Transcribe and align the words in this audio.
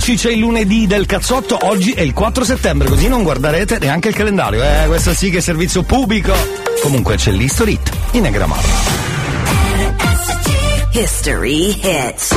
rieccoci, 0.00 0.16
c'è 0.16 0.30
il 0.30 0.38
lunedì 0.38 0.86
del 0.86 1.06
cazzotto, 1.06 1.58
oggi 1.62 1.92
è 1.92 2.00
il 2.00 2.12
4 2.14 2.44
settembre, 2.44 2.88
così 2.88 3.06
non 3.08 3.22
guarderete 3.22 3.78
neanche 3.78 4.08
il 4.08 4.14
calendario, 4.14 4.62
eh, 4.62 4.86
questo 4.86 5.12
sì 5.12 5.30
che 5.30 5.38
è 5.38 5.40
servizio 5.40 5.82
pubblico. 5.82 6.32
Comunque 6.82 7.16
c'è 7.16 7.30
l'History 7.30 7.72
Hit 7.72 7.90
in 8.12 8.22
Negramaro. 8.22 8.68
History 10.92 11.78
Hits. 11.82 12.34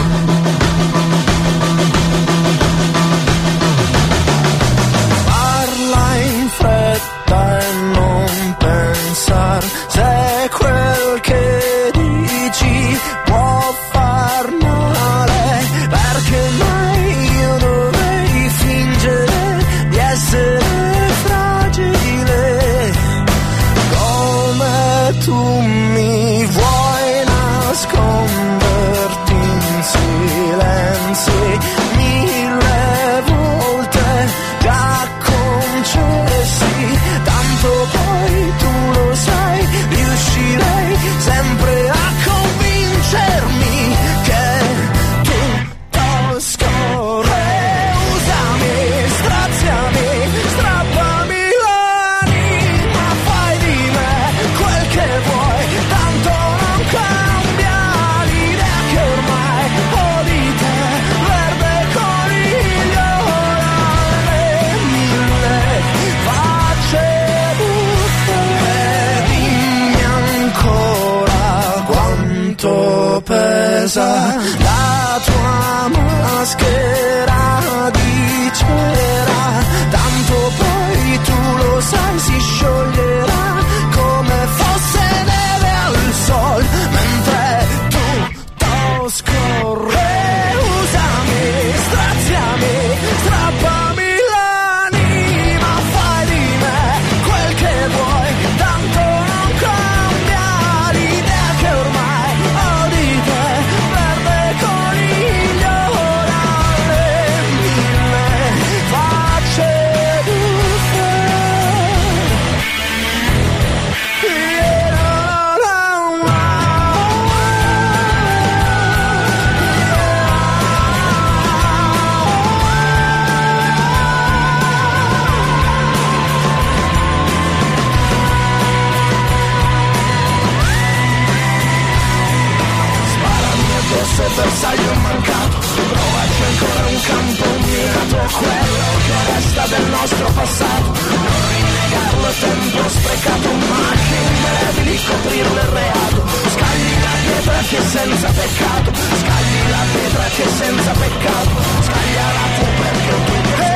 Del 139.77 139.89
nostro 139.89 140.25
passato. 140.33 140.89
Non 140.93 141.41
rinnegarlo 141.49 142.27
è 142.27 142.33
tempo 142.39 142.89
sprecato 142.89 143.49
Macchine 143.53 144.21
indelebili 144.33 145.03
coprirlo 145.03 145.59
è 145.59 145.69
reato. 145.73 146.19
Scagli 146.53 146.93
la 147.01 147.15
pietra 147.25 147.57
che 147.69 147.77
è 147.77 147.81
senza 147.81 148.29
peccato. 148.29 148.91
Scagli 148.93 149.69
la 149.69 149.83
pietra 149.93 150.23
che 150.35 150.43
è 150.43 150.51
senza 150.61 150.91
peccato. 150.91 151.55
Scagliala 151.87 152.43
tu 152.57 152.65
perché 152.81 153.15
tu 153.25 153.72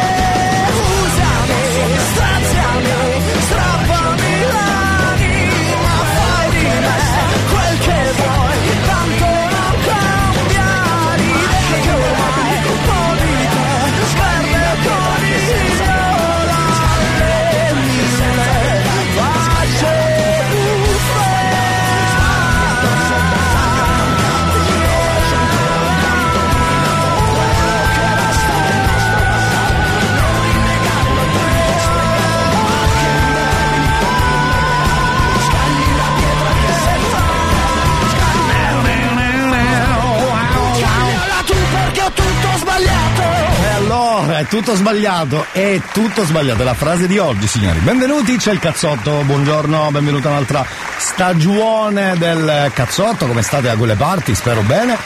è 44.40 44.46
tutto 44.46 44.76
sbagliato, 44.76 45.46
è 45.52 45.82
tutto 45.92 46.24
sbagliato, 46.24 46.62
è 46.62 46.66
la 46.66 46.76
frase 46.76 47.08
di 47.08 47.18
oggi, 47.18 47.48
signori. 47.48 47.80
Benvenuti, 47.80 48.38
c'è 48.38 48.52
il 48.52 48.60
cazzotto, 48.60 49.24
buongiorno, 49.26 49.90
benvenuto 49.90 50.28
a 50.28 50.32
un'altra 50.32 50.66
stagione 50.98 52.16
del 52.18 52.70
cazzotto, 52.74 53.26
come 53.26 53.42
state 53.42 53.68
da 53.68 53.76
quelle 53.76 53.96
parti, 53.96 54.36
spero 54.36 54.62
bene. 54.62 54.98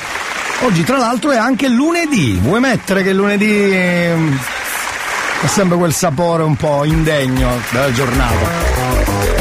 Oggi 0.63 0.83
tra 0.83 0.97
l'altro 0.97 1.31
è 1.31 1.37
anche 1.37 1.69
lunedì, 1.69 2.39
vuoi 2.41 2.59
mettere 2.59 3.03
che 3.03 3.13
lunedì 3.13 3.71
ehm, 3.71 4.39
ha 5.43 5.47
sempre 5.47 5.77
quel 5.77 5.93
sapore 5.93 6.43
un 6.43 6.55
po' 6.55 6.83
indegno 6.83 7.59
della 7.69 7.91
giornata? 7.93 8.49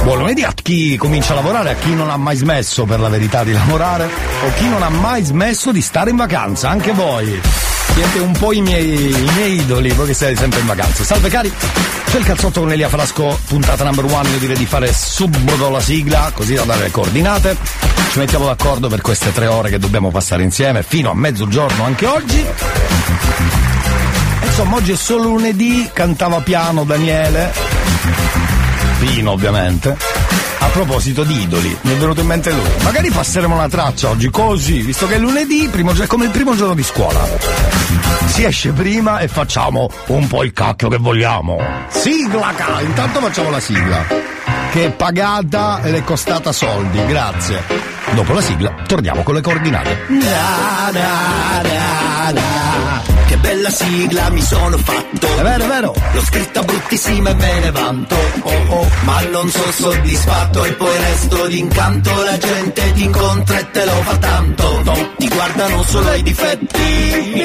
Buon 0.03 0.19
lunedì 0.19 0.45
a 0.45 0.53
chi 0.55 0.97
comincia 0.97 1.33
a 1.33 1.37
lavorare, 1.37 1.71
a 1.71 1.75
chi 1.75 1.95
non 1.95 2.11
ha 2.11 2.17
mai 2.17 2.37
smesso 2.37 2.84
per 2.84 3.00
la 3.00 3.09
verità 3.09 3.43
di 3.43 3.53
lavorare, 3.53 4.05
o 4.05 4.53
chi 4.56 4.69
non 4.69 4.83
ha 4.83 4.89
mai 4.89 5.25
smesso 5.25 5.73
di 5.73 5.81
stare 5.81 6.11
in 6.11 6.17
vacanza, 6.17 6.69
anche 6.69 6.93
voi. 6.93 7.59
Siete 7.95 8.19
un 8.19 8.33
po' 8.33 8.53
i 8.53 8.62
miei, 8.62 9.11
i 9.11 9.31
miei 9.34 9.61
idoli, 9.61 9.91
voi 9.91 10.06
che 10.06 10.15
siete 10.15 10.37
sempre 10.37 10.61
in 10.61 10.67
vacanza. 10.67 11.05
Salve 11.05 11.28
cari, 11.28 11.53
c'è 12.06 12.19
il 12.19 12.25
cazzotto 12.25 12.61
con 12.61 12.73
Elia 12.73 12.89
Frasco, 12.89 13.38
puntata 13.47 13.85
number 13.85 14.05
one, 14.05 14.29
io 14.31 14.38
direi 14.38 14.56
di 14.56 14.67
fare 14.67 14.93
subito 14.93 15.69
la 15.69 15.81
sigla, 15.81 16.31
così 16.35 16.55
da 16.55 16.62
dare 16.62 16.85
le 16.85 16.91
coordinate. 16.91 17.56
Ci 18.12 18.19
mettiamo 18.19 18.47
d'accordo 18.47 18.88
per 18.88 19.00
queste 19.00 19.32
tre 19.32 19.47
ore 19.47 19.70
che 19.70 19.79
dobbiamo 19.79 20.11
passare 20.11 20.43
insieme, 20.43 20.82
fino 20.82 21.11
a 21.11 21.14
mezzogiorno 21.14 21.85
anche 21.85 22.06
oggi. 22.06 22.44
Insomma, 24.44 24.76
oggi 24.76 24.93
è 24.93 24.97
solo 24.97 25.29
lunedì, 25.29 25.88
cantava 25.93 26.41
piano 26.41 26.85
Daniele, 26.85 27.53
Pino 29.00 29.31
ovviamente. 29.31 30.19
Proposito 30.72 31.25
di 31.25 31.43
idoli, 31.43 31.76
mi 31.82 31.93
è 31.93 31.96
venuto 31.96 32.20
in 32.20 32.26
mente 32.26 32.52
lui. 32.52 32.69
Magari 32.82 33.11
passeremo 33.11 33.55
una 33.55 33.69
traccia 33.69 34.08
oggi, 34.08 34.31
così, 34.31 34.81
visto 34.82 35.06
che 35.06 35.17
è 35.17 35.19
lunedì, 35.19 35.69
primo, 35.70 35.93
gio- 35.93 36.06
come 36.06 36.26
il 36.26 36.31
primo 36.31 36.55
giorno 36.55 36.75
di 36.75 36.82
scuola. 36.82 37.20
Si 38.26 38.44
esce 38.44 38.70
prima 38.72 39.19
e 39.19 39.28
facciamo 39.28 39.90
un 40.06 40.26
po' 40.28 40.44
il 40.44 40.52
cacchio 40.52 40.88
che 40.88 40.99
vogliamo. 40.99 41.58
Sigla, 41.88 42.52
ca! 42.55 42.81
Intanto 42.81 43.20
facciamo 43.20 43.50
la 43.50 43.61
sigla. 43.61 44.06
Che 44.70 44.84
è 44.84 44.90
pagata 44.93 45.81
ed 45.82 45.94
è 45.94 46.05
costata 46.05 46.52
soldi, 46.52 47.05
grazie. 47.05 47.89
Dopo 48.15 48.33
la 48.33 48.41
sigla 48.41 48.75
torniamo 48.87 49.23
con 49.23 49.35
le 49.35 49.41
coordinate. 49.41 49.99
Da, 50.09 50.91
da, 50.91 51.62
da. 51.62 53.03
Che 53.27 53.37
bella 53.37 53.71
sigla 53.71 54.29
mi 54.31 54.43
sono 54.43 54.77
fatto. 54.77 55.27
È 55.39 55.43
vero, 55.43 55.65
è 55.65 55.67
vero. 55.69 55.95
L'ho 56.12 56.25
scritta 56.25 56.62
bruttissima 56.62 57.31
e 57.31 57.35
me 57.35 57.61
ne 57.61 57.71
vanto. 57.71 58.17
Oh 58.43 58.75
oh, 58.75 58.89
ma 59.03 59.21
non 59.31 59.49
sono 59.49 59.71
soddisfatto 59.71 60.65
e 60.65 60.73
poi 60.73 60.99
resto 60.99 61.47
d'incanto. 61.47 62.23
La 62.25 62.39
gente 62.39 62.93
ti 62.93 63.05
incontra 63.05 63.59
e 63.59 63.71
te 63.71 63.85
lo 63.85 63.93
fa 63.93 64.17
tanto. 64.17 64.83
No, 64.85 65.11
ti 65.17 65.29
guardano 65.29 65.83
solo 65.85 66.12
i 66.15 66.23
difetti. 66.23 67.45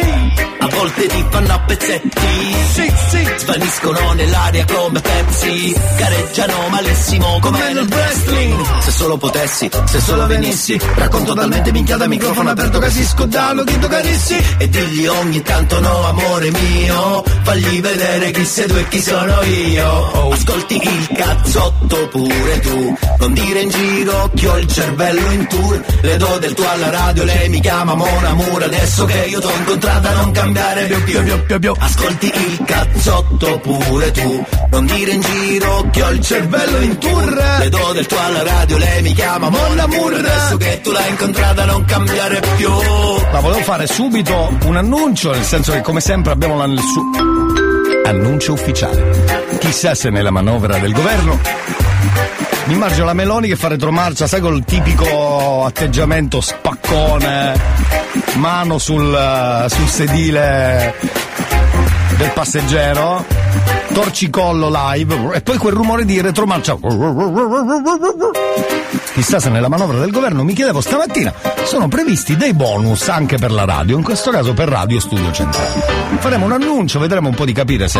A 0.59 0.67
volte 0.67 1.05
ti 1.05 1.25
fanno 1.29 1.53
a 1.53 1.59
pezzetti. 1.59 2.55
Sì, 2.73 2.93
sì. 3.09 3.29
Svaniscono 3.37 4.13
nell'aria 4.13 4.65
come 4.65 4.99
Pepsi. 4.99 5.79
Gareggiano 5.97 6.69
malissimo 6.69 7.37
come 7.39 7.73
nel 7.73 7.87
wrestling. 7.87 8.79
Se 8.79 8.91
solo 8.91 9.17
potessi, 9.17 9.69
se 9.85 9.99
solo 10.01 10.25
venissi. 10.25 10.54
Racconto 10.55 11.33
talmente 11.33 11.71
minchia 11.73 11.97
da 11.97 12.07
microfono 12.07 12.49
aperto 12.49 12.79
che 12.79 12.89
si 12.89 13.03
scudano 13.03 13.63
chi 13.63 13.77
tu 13.77 13.87
carissi. 13.87 14.37
E 14.57 14.69
digli 14.69 15.05
ogni 15.05 15.41
tanto 15.41 15.79
no 15.81 16.07
amore 16.07 16.49
mio. 16.49 17.23
Fagli 17.43 17.81
vedere 17.81 18.31
chi 18.31 18.45
sei 18.45 18.67
tu 18.67 18.75
e 18.75 18.87
chi 18.87 19.01
sono 19.01 19.41
io. 19.43 20.31
Ascolti 20.31 20.75
il 20.81 21.09
cazzotto 21.13 22.07
pure 22.07 22.59
tu. 22.61 22.97
Non 23.19 23.33
dire 23.33 23.61
in 23.61 23.69
giro 23.69 24.31
che 24.33 24.47
ho 24.47 24.57
il 24.57 24.67
cervello 24.67 25.31
in 25.31 25.47
tour. 25.47 25.83
Le 26.01 26.17
do 26.17 26.37
del 26.39 26.53
tuo 26.53 26.69
alla 26.69 26.89
radio, 26.89 27.23
lei 27.25 27.49
mi 27.49 27.59
chiama 27.59 27.93
Mona 27.93 28.33
Mur. 28.33 28.63
Adesso 28.63 29.05
che 29.05 29.25
io 29.27 29.39
t'ho 29.39 29.51
incontrata 29.57 30.13
non 30.13 30.31
cambiare 30.31 30.85
più 30.85 31.03
più 31.03 31.23
più 31.23 31.45
più 31.45 31.59
più. 31.59 31.73
Ascolti 31.77 32.27
il 32.33 32.63
cazzotto 32.65 33.59
pure 33.59 34.11
tu. 34.11 34.45
Non 34.71 34.85
dire 34.85 35.11
in 35.11 35.21
giro 35.21 35.89
che 35.91 36.01
ho 36.01 36.11
il 36.11 36.21
cervello 36.21 36.79
in 36.79 36.97
tour. 36.97 37.57
Le 37.59 37.69
do 37.69 37.91
del 37.91 38.05
tuo 38.05 38.19
alla 38.19 38.43
radio, 38.43 38.77
lei 38.77 39.01
mi 39.01 39.13
chiama 39.13 39.49
Mona 39.49 39.85
Mur. 39.87 40.43
Adesso 40.45 40.57
che 40.57 40.81
tu 40.81 40.91
l'hai 40.91 41.09
incontrata 41.09 41.65
non 41.65 41.85
cambiare 41.85 42.39
più. 42.55 42.69
Ma 43.31 43.39
volevo 43.39 43.63
fare 43.63 43.87
subito 43.87 44.55
un 44.65 44.75
annuncio, 44.75 45.31
nel 45.31 45.43
senso 45.43 45.71
che 45.71 45.81
come 45.81 45.99
sempre 45.99 46.33
abbiamo 46.33 46.55
la, 46.55 46.67
su- 46.67 47.11
annuncio 48.05 48.53
ufficiale. 48.53 49.57
Chissà 49.59 49.95
se 49.95 50.11
nella 50.11 50.29
manovra 50.29 50.77
del 50.77 50.91
governo 50.93 51.39
mi 52.65 52.73
immagino 52.73 53.05
la 53.05 53.13
Meloni 53.13 53.47
che 53.47 53.55
fa 53.55 53.69
retromarcia, 53.69 54.27
sai, 54.27 54.39
col 54.39 54.63
tipico 54.63 55.65
atteggiamento 55.65 56.41
spaccone, 56.41 57.59
mano 58.35 58.77
sul, 58.77 59.65
sul 59.67 59.87
sedile 59.87 60.93
del 62.17 62.31
passeggero, 62.31 63.25
torcicollo 63.93 64.69
live 64.71 65.31
e 65.33 65.41
poi 65.41 65.57
quel 65.57 65.73
rumore 65.73 66.05
di 66.05 66.21
retromarcia. 66.21 66.77
Chissà 69.13 69.39
se 69.39 69.49
nella 69.49 69.69
manovra 69.69 69.99
del 69.99 70.11
governo 70.11 70.43
mi 70.43 70.53
chiedevo 70.53 70.81
stamattina 70.81 71.33
sono 71.63 71.87
previsti 71.87 72.35
dei 72.35 72.53
bonus 72.53 73.07
anche 73.09 73.37
per 73.37 73.51
la 73.51 73.65
radio, 73.65 73.97
in 73.97 74.03
questo 74.03 74.31
caso 74.31 74.53
per 74.53 74.67
Radio 74.67 74.99
Studio 74.99 75.31
Centrale. 75.31 75.81
Faremo 76.19 76.45
un 76.45 76.51
annuncio, 76.51 76.99
vedremo 76.99 77.29
un 77.29 77.35
po' 77.35 77.45
di 77.45 77.53
capire 77.53 77.87
se 77.87 77.99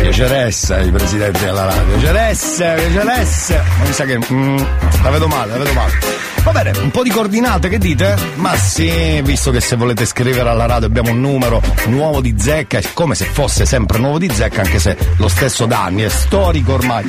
piaceresse 0.00 0.74
il 0.76 0.92
presidente 0.92 1.44
della 1.44 1.64
radio. 1.64 1.96
Piaceresse, 1.96 2.74
piaceresse. 2.76 3.62
Ma 3.78 3.84
mi 3.84 3.92
sa 3.92 4.04
che. 4.04 4.18
mm, 4.32 4.56
la 5.02 5.10
vedo 5.10 5.28
male, 5.28 5.52
la 5.52 5.58
vedo 5.58 5.72
male. 5.72 6.31
Va 6.44 6.50
bene, 6.50 6.76
un 6.78 6.90
po' 6.90 7.04
di 7.04 7.10
coordinate, 7.10 7.68
che 7.68 7.78
dite? 7.78 8.16
Ma 8.34 8.56
sì, 8.56 9.22
visto 9.22 9.52
che 9.52 9.60
se 9.60 9.76
volete 9.76 10.04
scrivere 10.04 10.48
alla 10.48 10.66
radio 10.66 10.88
abbiamo 10.88 11.10
un 11.10 11.20
numero 11.20 11.62
nuovo 11.86 12.20
di 12.20 12.34
zecca, 12.36 12.80
come 12.94 13.14
se 13.14 13.26
fosse 13.26 13.64
sempre 13.64 13.98
nuovo 13.98 14.18
di 14.18 14.28
zecca, 14.28 14.62
anche 14.62 14.80
se 14.80 14.96
lo 15.18 15.28
stesso 15.28 15.66
da 15.66 15.84
anni, 15.84 16.02
è 16.02 16.08
storico 16.08 16.72
ormai. 16.72 17.08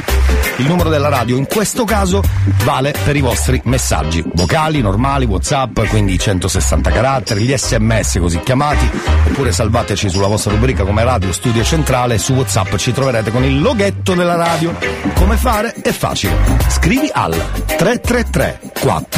Il 0.57 0.68
numero 0.68 0.89
della 0.89 1.09
radio 1.09 1.35
in 1.35 1.47
questo 1.47 1.83
caso 1.83 2.21
vale 2.63 2.94
per 3.03 3.15
i 3.15 3.21
vostri 3.21 3.59
messaggi 3.65 4.24
vocali, 4.35 4.81
normali, 4.81 5.25
whatsapp, 5.25 5.79
quindi 5.88 6.13
i 6.13 6.19
160 6.19 6.91
caratteri, 6.91 7.44
gli 7.44 7.57
sms 7.57 8.19
così 8.19 8.39
chiamati, 8.41 8.88
oppure 9.29 9.51
salvateci 9.51 10.09
sulla 10.09 10.27
vostra 10.27 10.51
rubrica 10.51 10.83
come 10.83 11.03
Radio 11.03 11.31
Studio 11.33 11.63
Centrale, 11.63 12.19
su 12.19 12.33
whatsapp 12.33 12.75
ci 12.75 12.91
troverete 12.91 13.31
con 13.31 13.44
il 13.44 13.59
loghetto 13.59 14.13
della 14.13 14.36
radio. 14.36 14.75
Come 15.15 15.38
fare? 15.38 15.74
È 15.74 15.91
facile. 15.91 16.36
Scrivi 16.69 17.09
al 17.12 17.33
333 17.65 18.59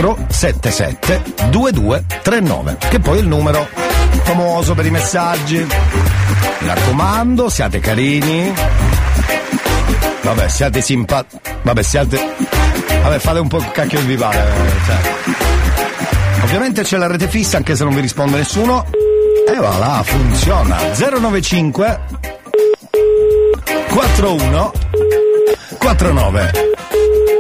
477 0.06 1.50
2239, 1.50 2.78
che 2.90 3.00
poi 3.00 3.18
è 3.18 3.22
il 3.22 3.28
numero 3.28 3.68
famoso 4.22 4.76
per 4.76 4.86
i 4.86 4.92
messaggi. 4.92 5.58
Mi 5.58 6.68
raccomando, 6.68 7.50
siate 7.50 7.80
carini. 7.80 8.54
Vabbè, 10.22 10.48
siate 10.48 10.82
simpatici. 10.82 11.42
Vabbè, 11.64 11.82
siate. 11.82 12.20
Vabbè, 13.02 13.18
fate 13.18 13.40
un 13.40 13.48
po' 13.48 13.58
il 13.58 13.72
cacchio 13.72 14.00
di 14.02 14.06
vivare. 14.06 14.44
Cioè. 14.86 14.96
Ovviamente 16.44 16.84
c'è 16.84 16.98
la 16.98 17.08
rete 17.08 17.28
fissa, 17.28 17.58
anche 17.58 17.76
se 17.76 17.84
non 17.84 17.96
vi 17.96 18.02
risponde 18.02 18.38
nessuno. 18.38 18.86
E 19.48 19.56
voilà, 19.56 20.04
funziona. 20.04 20.78
095 20.96 22.00
41 23.90 24.72
49 25.80 26.52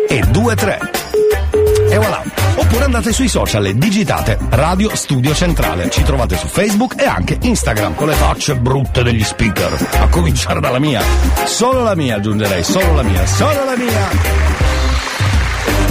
e 0.07 0.23
23. 0.31 0.79
E 1.89 1.97
voilà. 1.97 2.44
Oppure 2.75 2.91
andate 2.93 3.13
sui 3.13 3.29
social 3.29 3.65
e 3.67 3.77
digitate 3.77 4.37
Radio 4.49 4.93
Studio 4.97 5.33
Centrale. 5.33 5.89
Ci 5.89 6.03
trovate 6.03 6.35
su 6.35 6.45
Facebook 6.47 7.01
e 7.01 7.05
anche 7.05 7.37
Instagram 7.39 7.95
con 7.95 8.07
le 8.07 8.15
facce 8.15 8.57
brutte 8.57 9.01
degli 9.01 9.23
speaker. 9.23 9.87
A 10.01 10.09
cominciare 10.09 10.59
dalla 10.59 10.79
mia. 10.79 11.01
Solo 11.45 11.83
la 11.83 11.95
mia 11.95 12.17
aggiungerei, 12.17 12.65
solo 12.65 12.95
la 12.95 13.03
mia, 13.03 13.25
solo 13.25 13.63
la 13.63 13.77
mia. 13.77 14.74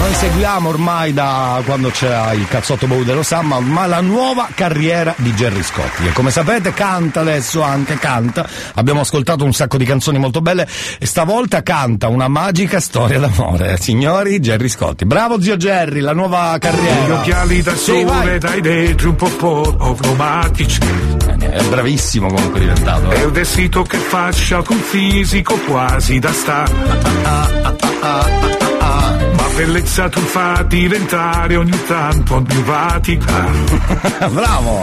Noi 0.04 0.12
seguiamo 0.12 0.68
ormai 0.68 1.14
da 1.14 1.62
quando 1.64 1.88
c'era 1.88 2.34
il 2.34 2.46
cazzotto 2.46 2.86
Bow 2.86 3.04
dello 3.04 3.22
Samma, 3.22 3.58
ma 3.60 3.86
la 3.86 4.02
nuova 4.02 4.48
carriera 4.54 5.14
di 5.16 5.34
Gerry 5.34 5.62
Scotti, 5.62 6.02
che 6.02 6.12
come 6.12 6.30
sapete 6.30 6.74
canta 6.74 7.20
adesso 7.20 7.62
anche, 7.62 7.96
canta. 7.96 8.46
Abbiamo 8.74 9.00
ascoltato 9.00 9.44
un 9.44 9.54
sacco 9.54 9.78
di 9.78 9.86
canzoni 9.86 10.18
molto 10.18 10.42
belle 10.42 10.68
e 10.98 11.06
stavolta 11.06 11.62
canta 11.62 12.08
una 12.08 12.28
magica 12.28 12.80
storia 12.80 13.18
d'amore. 13.18 13.78
Signori, 13.80 14.40
Gerry 14.40 14.68
Scotti. 14.68 15.06
Bravo 15.06 15.40
zio 15.40 15.56
Gerry, 15.56 16.00
la 16.00 16.12
nuova 16.12 16.54
Gli 16.56 16.58
carriera. 16.58 17.20
occhiali 17.20 17.62
da 17.62 17.74
Sì, 17.74 18.04
sole 18.06 18.38
dai 18.38 18.60
dentro 18.60 19.08
un 19.08 19.16
po' 19.16 19.30
po' 19.30 19.74
automatici 19.78 20.80
È 21.38 21.62
bravissimo 21.62 22.28
comunque 22.28 22.60
diventato. 22.60 23.10
e 23.10 23.20
eh. 23.20 23.24
un 23.24 23.32
vestito 23.32 23.82
che 23.84 23.96
faccia 23.96 24.60
con 24.60 24.76
fisico 24.76 25.56
quasi 25.66 26.18
da 26.18 26.30
star 26.30 26.70
ma 27.22 27.54
bellezza 29.54 30.08
tu 30.08 30.20
fa 30.20 30.62
diventare 30.66 31.56
ogni 31.56 31.78
tanto 31.86 32.36
antipatica 32.36 33.46
Bravo. 34.30 34.82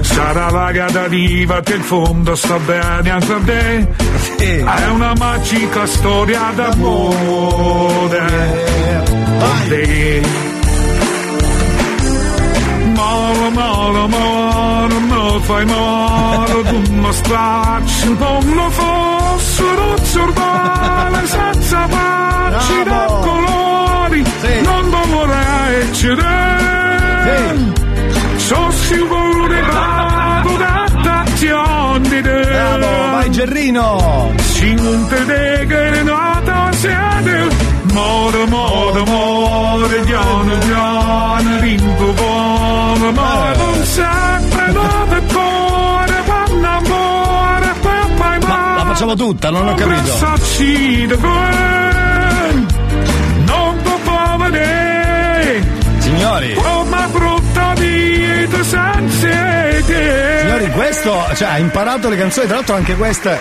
sarà 0.00 0.48
vaga 0.48 0.90
da 0.90 1.06
diva 1.08 1.60
che 1.60 1.74
in 1.74 1.82
fondo 1.82 2.34
sta 2.34 2.58
bene 2.58 3.10
anche 3.10 3.32
a 3.32 3.38
me 3.38 3.94
Sì. 4.38 4.44
è 4.44 4.86
una 4.88 5.12
magica 5.18 5.86
storia 5.86 6.52
d'amore 6.54 8.20
Vai. 9.38 10.22
Moro, 12.94 13.50
moro, 13.50 14.08
moro, 14.08 14.98
no, 15.00 15.40
fai 15.40 15.64
moro, 15.64 16.62
tu 16.62 16.92
mi 16.92 17.12
stracci, 17.12 18.16
come 18.16 18.70
fossero 18.70 19.94
urbane 20.22 21.26
senza 21.26 21.86
facci 21.88 22.82
da 22.84 22.90
Bravo. 22.90 23.20
Sì. 24.20 24.60
non 24.62 24.90
lo 24.90 25.02
vorrei 25.06 25.92
cedere. 25.94 27.80
Sicuro 28.92 29.60
vado 29.70 30.56
da 30.56 30.84
attenzione 30.84 32.08
di 32.08 32.22
te. 32.22 32.40
Bravo, 32.42 33.10
vai 33.10 33.30
Gerrino. 33.30 34.32
Si 34.38 34.74
non 34.74 35.06
te 35.08 35.24
deghe 35.24 36.02
nata 36.02 36.70
siete 36.72 37.48
Moro, 37.92 38.46
moro, 38.46 39.04
moro 39.04 39.86
Piano, 40.04 40.58
piano, 40.58 41.60
ringo 41.60 42.12
buono 42.12 43.12
Ma 43.12 43.52
non 43.56 43.84
sempre 43.84 44.72
nove 44.72 45.22
cuore 45.32 46.22
Quando 46.24 46.66
amore 46.68 47.74
Papa 47.80 48.34
e 48.34 48.46
Ma 48.46 48.74
la 48.76 48.84
facciamo 48.86 49.14
tutta, 49.14 49.50
non 49.50 49.68
ho 49.68 49.74
capito. 49.74 50.16
Signori. 56.22 56.54
Come 56.54 57.06
brutta 57.10 57.72
vita 57.74 58.62
senza 58.62 59.26
te 59.86 60.38
Signori, 60.42 60.70
questo, 60.70 61.24
cioè, 61.34 61.48
ha 61.48 61.58
imparato 61.58 62.08
le 62.08 62.16
canzoni, 62.16 62.46
tra 62.46 62.56
l'altro 62.56 62.76
anche 62.76 62.94
queste 62.94 63.40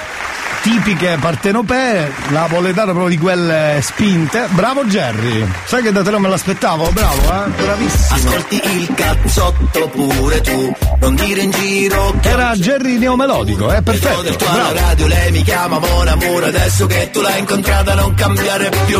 tipiche 0.64 1.18
partenopee, 1.22 2.12
la 2.30 2.40
napoletana 2.40 2.86
proprio 2.92 3.10
di 3.10 3.20
quelle 3.20 3.80
spinte. 3.84 4.48
Bravo 4.50 4.84
Jerry. 4.86 5.48
Sai 5.66 5.84
che 5.84 5.92
da 5.92 6.02
te 6.02 6.10
non 6.10 6.24
me 6.24 6.30
l'aspettavo? 6.30 6.90
Bravo, 6.92 7.22
eh? 7.22 7.50
Bravissimo. 7.62 8.16
Ascolti 8.16 8.62
il 8.64 8.94
cazzotto 8.96 9.88
pure 9.90 10.42
tu, 10.42 10.76
non 11.02 11.14
dire 11.14 11.42
in 11.42 11.52
giro 11.52 12.16
che 12.20 12.30
Era 12.30 12.54
Jerry 12.56 12.98
neomelodico, 12.98 13.70
è 13.70 13.84
Perfetto, 13.84 14.24
del 14.24 14.36
Bravo. 14.38 14.74
radio, 14.74 15.06
lei 15.06 15.32
mi 15.32 15.44
chiama 15.44 15.78
Mon 15.78 16.08
Amour, 16.08 16.46
adesso 16.46 16.88
che 16.88 17.12
tu 17.12 17.22
l'hai 17.22 17.38
incontrata 17.38 17.94
non 17.94 18.16
cambiare 18.16 18.72
più. 18.88 19.00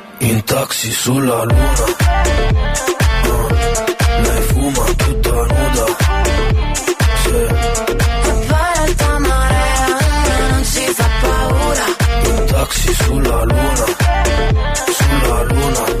In 0.23 0.43
taxi 0.43 0.91
sulla 0.91 1.43
luna. 1.43 1.73
Oh, 3.25 3.47
Lei 4.23 4.41
fuma 4.49 4.85
tutta 5.01 5.31
nuda. 5.31 5.85
Sì. 7.21 7.29
E 7.29 8.45
poi 8.47 8.71
alta 8.83 9.19
marea 9.19 10.47
non 10.51 10.63
ci 10.63 10.85
fa 10.97 11.07
paura. 11.21 11.85
In 12.29 12.45
taxi 12.45 12.93
sulla 12.93 13.43
luna. 13.43 13.85
Sulla 14.97 15.41
luna 15.43 16.00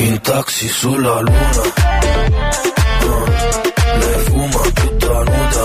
In 0.00 0.20
taxi 0.20 0.68
sulla 0.68 1.20
luna 1.20 1.50
Lei 3.98 4.24
fuma 4.24 4.60
tutta 4.72 5.06
nuda 5.06 5.62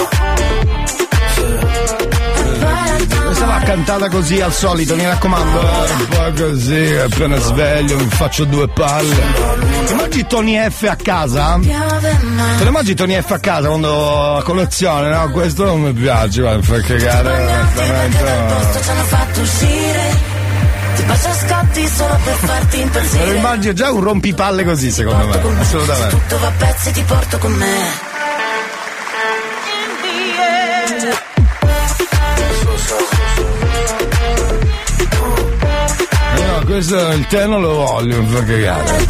Sì. 1.35 1.45
Questa 3.25 3.45
va 3.45 3.59
cantata 3.59 4.09
così 4.09 4.41
al 4.41 4.51
solito, 4.53 4.95
mi 4.95 5.05
raccomando, 5.05 5.59
eh, 5.61 5.91
un 5.91 6.07
po' 6.07 6.43
così, 6.43 6.95
appena 6.95 7.37
sveglio 7.37 7.97
mi 7.97 8.07
faccio 8.09 8.45
due 8.45 8.67
palle. 8.69 9.15
Ti 9.85 9.91
immagini 9.91 10.25
Tony 10.27 10.69
F 10.69 10.83
a 10.89 10.95
casa? 10.95 11.59
Te 11.61 12.63
lo 12.63 12.69
immagini 12.69 12.95
Tony 12.95 13.21
F 13.21 13.31
a 13.31 13.39
casa 13.39 13.67
quando 13.67 14.35
a 14.37 14.43
colazione? 14.43 15.09
No, 15.09 15.29
questo 15.29 15.65
non 15.65 15.81
mi 15.81 15.93
piace, 15.93 16.41
ma 16.41 16.55
mi 16.55 16.63
fa 16.63 16.81
cagare 16.81 17.31
posto 18.47 18.81
ci 18.81 18.89
hanno 18.89 19.03
fatto 19.03 19.41
uscire 19.41 20.32
Ti 20.95 21.03
bacio 21.03 21.27
a 21.27 21.33
scotti 21.33 21.88
solo 21.88 22.19
per 22.23 22.35
farti 22.35 22.77
Me 22.77 22.83
lo 22.83 22.88
impazzire 22.88 23.35
immagino 23.35 23.73
già 23.73 23.91
un 23.91 24.03
rompipalle 24.03 24.63
così, 24.63 24.91
secondo 24.91 25.25
me. 25.27 25.35
me. 25.35 25.41
Se 25.41 25.59
Assolutamente. 25.59 26.09
tutto 26.15 26.39
va 26.39 26.47
a 26.47 26.51
pezzi 26.57 26.91
ti 26.91 27.01
porto 27.03 27.38
con 27.38 27.51
me 27.53 28.12
Eh 36.35 36.41
No, 36.45 36.63
questo 36.65 37.12
il 37.12 37.25
tè 37.27 37.45
non 37.45 37.62
lo 37.62 37.73
voglio, 37.75 38.21
mi 38.21 38.27
fa 38.27 38.43
cagare. 38.43 39.05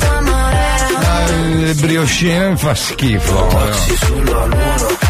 Le 1.55 1.73
brioscine 1.75 2.49
mi 2.49 2.57
fa 2.57 2.73
schifo. 2.75 3.47
Taxi 3.47 3.95
Sulla 3.97 4.45
luna 4.45 5.02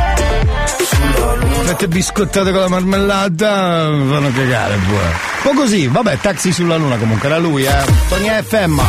Fette 1.74 1.88
biscottate 1.88 2.52
con 2.52 2.60
la 2.60 2.68
marmellata 2.68 3.90
mi 3.90 4.08
fanno 4.08 4.32
cagare 4.32 4.76
pure. 4.76 5.06
Un 5.06 5.42
po' 5.42 5.62
così, 5.62 5.88
vabbè, 5.88 6.20
taxi 6.20 6.52
sulla 6.52 6.76
luna 6.76 6.98
comunque, 6.98 7.28
era 7.28 7.40
lui, 7.40 7.64
eh. 7.64 7.84
Tony 8.10 8.30
FM. 8.30 8.80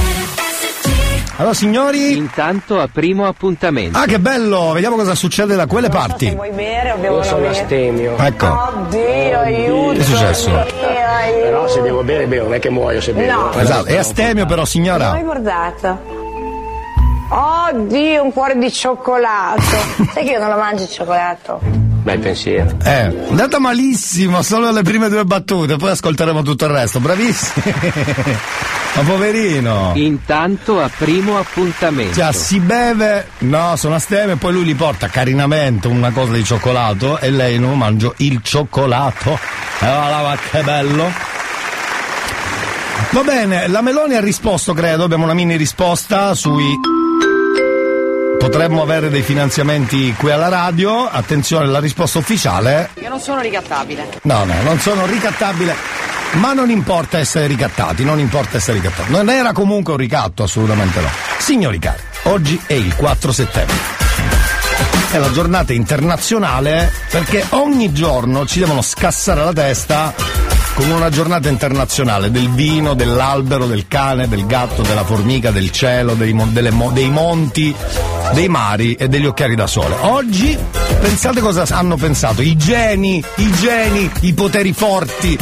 Allora 1.37 1.55
signori. 1.55 2.15
Intanto 2.15 2.79
a 2.79 2.87
primo 2.93 3.27
appuntamento. 3.27 3.97
Ah 3.97 4.05
che 4.05 4.19
bello, 4.19 4.73
vediamo 4.73 4.97
cosa 4.97 5.15
succede 5.15 5.57
da 5.57 5.65
quelle 5.67 5.89
parti. 5.89 6.35
Vuoi 6.35 6.51
bere 6.51 6.93
o 6.93 6.97
bevo 6.99 7.17
Io 7.17 7.23
sono 7.23 7.49
astemio, 7.49 8.19
Ecco. 8.19 8.47
Oddio, 8.77 9.39
aiuto. 9.39 9.93
Che 9.95 10.01
è 10.01 10.03
successo? 10.03 10.51
Oddio, 10.51 11.43
però 11.43 11.69
se 11.69 11.81
devo 11.81 12.03
bere 12.03 12.27
bevo, 12.27 12.45
non 12.45 12.55
è 12.55 12.59
che 12.59 12.69
muoio 12.69 13.01
se 13.01 13.13
bevo. 13.13 13.33
No. 13.33 13.53
Esatto, 13.55 13.87
è 13.87 13.97
astemio 13.97 14.45
però 14.45 14.67
signora. 14.67 15.13
hai 15.13 15.23
bordato? 15.23 16.03
Oddio, 17.31 18.23
un 18.23 18.31
cuore 18.31 18.59
di 18.59 18.71
cioccolato. 18.71 19.63
Sai 20.13 20.23
che 20.23 20.33
io 20.33 20.39
non 20.39 20.51
lo 20.51 20.57
mangio 20.57 20.83
il 20.83 20.91
cioccolato? 20.91 21.94
Bel 22.05 22.19
pensiero. 22.19 22.77
Eh, 22.83 23.07
è 23.07 23.29
andata 23.31 23.59
malissimo, 23.59 24.43
solo 24.43 24.71
le 24.71 24.83
prime 24.83 25.09
due 25.09 25.25
battute, 25.25 25.77
poi 25.77 25.93
ascolteremo 25.93 26.43
tutto 26.43 26.67
il 26.67 26.71
resto. 26.71 27.01
Bravissimi. 27.01 27.75
Ma 28.95 29.03
poverino. 29.05 29.93
Intanto 29.95 30.83
a 30.83 30.91
primo 30.95 31.39
appuntamento. 31.39 32.15
Cioè, 32.15 32.31
si 32.33 32.61
beve, 32.61 33.29
no, 33.39 33.75
sono 33.77 33.95
astemio, 33.95 34.35
e 34.35 34.37
poi 34.37 34.53
lui 34.53 34.65
gli 34.65 34.77
porta 34.77 35.09
carinamente 35.09 35.89
una 35.89 36.11
cosa 36.11 36.33
di 36.33 36.45
cioccolato 36.45 37.19
e 37.19 37.31
lei 37.31 37.59
non 37.59 37.79
mangio 37.79 38.13
il 38.19 38.41
cioccolato. 38.43 39.39
Allora, 39.79 40.29
ma 40.29 40.37
che 40.37 40.63
bello. 40.63 41.11
Va 43.13 43.23
bene, 43.23 43.67
la 43.67 43.81
Meloni 43.81 44.15
ha 44.15 44.21
risposto, 44.21 44.75
credo, 44.75 45.05
abbiamo 45.05 45.25
una 45.25 45.35
mini 45.35 45.57
risposta 45.57 46.35
sui 46.35 46.79
potremmo 48.39 48.83
avere 48.83 49.11
dei 49.11 49.23
finanziamenti 49.23 50.15
qui 50.17 50.31
alla 50.31 50.49
radio. 50.49 51.09
Attenzione, 51.09 51.67
la 51.67 51.81
risposta 51.81 52.19
ufficiale 52.19 52.91
Io 53.01 53.09
non 53.09 53.21
sono 53.21 53.41
ricattabile. 53.41 54.09
No, 54.23 54.45
no, 54.45 54.55
non 54.63 54.79
sono 54.79 55.07
ricattabile. 55.07 55.75
Ma 56.33 56.53
non 56.53 56.71
importa 56.71 57.19
essere 57.19 57.47
ricattati, 57.47 58.05
non 58.05 58.19
importa 58.19 58.57
essere 58.57 58.79
ricattati. 58.79 59.11
Non 59.11 59.31
era 59.31 59.53
comunque 59.53 59.93
un 59.93 59.99
ricatto, 59.99 60.43
assolutamente 60.43 61.01
no. 61.01 61.09
Signori 61.39 61.79
cari, 61.79 62.03
oggi 62.25 62.61
è 62.67 62.73
il 62.73 62.95
4 62.97 63.33
settembre. 63.33 63.77
È 65.11 65.19
la 65.19 65.31
giornata 65.31 65.73
internazionale 65.73 66.91
perché 67.11 67.45
ogni 67.51 67.93
giorno 67.93 68.47
ci 68.47 68.59
devono 68.59 68.83
scassare 68.83 69.45
la 69.45 69.53
testa 69.53 70.13
con 70.75 70.91
una 70.91 71.09
giornata 71.09 71.49
internazionale 71.49 72.31
del 72.31 72.51
vino, 72.51 72.95
dell'albero, 72.95 73.67
del 73.67 73.87
cane, 73.87 74.29
del 74.29 74.45
gatto, 74.45 74.83
della 74.83 75.05
formica, 75.05 75.51
del 75.51 75.71
cielo, 75.71 76.15
dei, 76.15 76.35
delle 76.51 76.71
mo- 76.71 76.91
dei 76.91 77.11
monti, 77.11 77.75
dei 78.33 78.49
mari 78.49 78.95
e 78.95 79.09
degli 79.09 79.27
occhiali 79.27 79.55
da 79.55 79.67
sole. 79.67 79.95
Oggi 80.01 80.59
pensate 81.01 81.41
cosa 81.41 81.65
hanno 81.71 81.97
pensato 81.97 82.43
i 82.43 82.57
geni, 82.57 83.25
i 83.37 83.53
geni, 83.53 84.11
i 84.21 84.33
poteri 84.35 84.73
forti. 84.73 85.39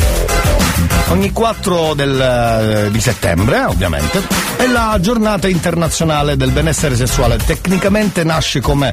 Ogni 1.09 1.33
4 1.33 1.95
del, 1.95 2.21
eh, 2.21 2.91
di 2.91 3.01
settembre, 3.01 3.65
ovviamente, 3.65 4.23
è 4.57 4.67
la 4.67 4.99
giornata 5.01 5.49
internazionale 5.49 6.37
del 6.37 6.51
benessere 6.51 6.95
sessuale. 6.95 7.39
Tecnicamente 7.39 8.23
nasce 8.25 8.61
come 8.61 8.93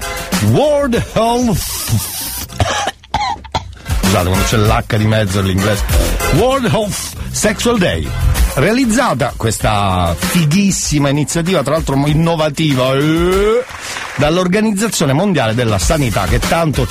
World 0.52 1.04
Health 1.14 2.18
scusate 4.10 4.28
quando 4.28 4.46
c'è 4.46 4.58
l'H 4.58 4.98
di 4.98 5.06
mezzo 5.06 5.40
all'inglese 5.40 5.84
World 6.38 6.66
Health 6.66 6.96
Sexual 7.30 7.78
Day. 7.78 8.10
Realizzata 8.56 9.34
questa 9.38 10.16
fighissima 10.18 11.10
iniziativa 11.10 11.62
tra 11.62 11.74
l'altro 11.74 11.96
innovativa 12.08 12.92
eh, 12.96 13.64
dall'Organizzazione 14.16 15.14
Mondiale 15.14 15.54
della 15.54 15.78
Sanità 15.78 16.26
che 16.26 16.40
tanto 16.40 16.88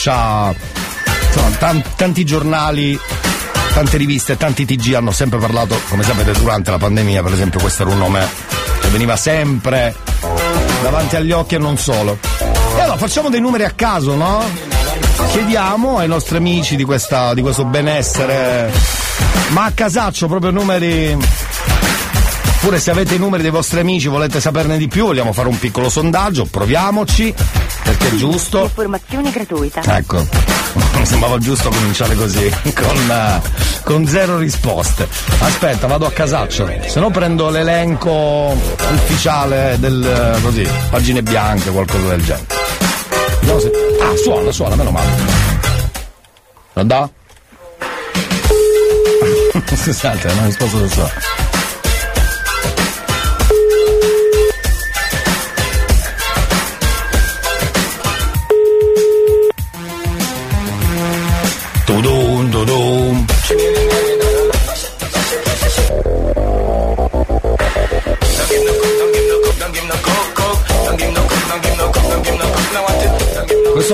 tan- 1.59 1.83
tanti 1.97 2.25
giornali 2.25 2.97
tante 3.75 3.97
riviste 3.97 4.37
tanti 4.37 4.65
TG 4.65 4.95
hanno 4.95 5.11
sempre 5.11 5.41
parlato 5.41 5.77
come 5.89 6.05
sapete 6.05 6.33
durante 6.33 6.71
la 6.71 6.79
pandemia 6.79 7.23
per 7.25 7.33
esempio 7.33 7.59
questo 7.59 7.83
era 7.83 7.91
un 7.91 7.99
nome 7.99 8.27
che 8.81 8.89
veniva 8.91 9.17
sempre 9.17 9.93
davanti 10.83 11.17
agli 11.17 11.33
occhi 11.33 11.57
e 11.57 11.59
non 11.59 11.77
solo. 11.79 12.17
E 12.77 12.81
allora 12.81 12.97
facciamo 12.97 13.29
dei 13.29 13.41
numeri 13.41 13.65
a 13.65 13.73
caso 13.73 14.15
no? 14.15 14.78
Chiediamo 15.31 15.99
ai 15.99 16.09
nostri 16.09 16.37
amici 16.37 16.77
di, 16.77 16.85
questa, 16.85 17.35
di 17.35 17.43
questo 17.43 17.65
benessere, 17.65 18.71
ma 19.51 19.65
a 19.65 19.71
casaccio 19.73 20.27
proprio 20.27 20.51
numeri. 20.51 21.17
Oppure 22.61 22.81
se 22.81 22.91
avete 22.91 23.15
i 23.15 23.19
numeri 23.19 23.43
dei 23.43 23.53
vostri 23.53 23.79
amici, 23.79 24.09
volete 24.09 24.41
saperne 24.41 24.77
di 24.77 24.89
più, 24.89 25.05
vogliamo 25.05 25.33
fare 25.33 25.47
un 25.47 25.57
piccolo 25.59 25.89
sondaggio, 25.89 26.45
proviamoci, 26.45 27.33
perché 27.85 28.09
è 28.09 28.15
giusto. 28.17 28.63
Informazione 28.65 29.31
gratuita. 29.31 29.81
Ecco, 29.97 30.27
mi 30.95 31.07
sembrava 31.07 31.39
giusto 31.39 31.69
cominciare 31.71 32.17
così, 32.17 32.53
con, 32.75 33.41
con 33.85 34.07
zero 34.09 34.39
risposte. 34.39 35.09
Aspetta, 35.39 35.87
vado 35.87 36.07
a 36.07 36.11
casaccio, 36.11 36.69
se 36.85 36.99
no 36.99 37.11
prendo 37.11 37.49
l'elenco 37.49 38.57
ufficiale 38.93 39.77
del 39.79 40.39
così, 40.43 40.69
pagine 40.91 41.23
bianche, 41.23 41.71
qualcosa 41.71 42.09
del 42.09 42.25
genere. 42.25 42.47
Vediamo 43.39 43.61
se- 43.61 43.88
Ah, 44.09 44.17
suona, 44.17 44.51
suona, 44.53 44.75
meno 44.75 44.91
male. 44.91 45.11
Lo 46.73 46.83
dà? 46.89 47.11
Scusate, 49.75 50.29
non 50.29 50.45
ho 50.45 50.47
risposto 50.47 50.79
da 50.79 50.89
solo. 50.89 51.38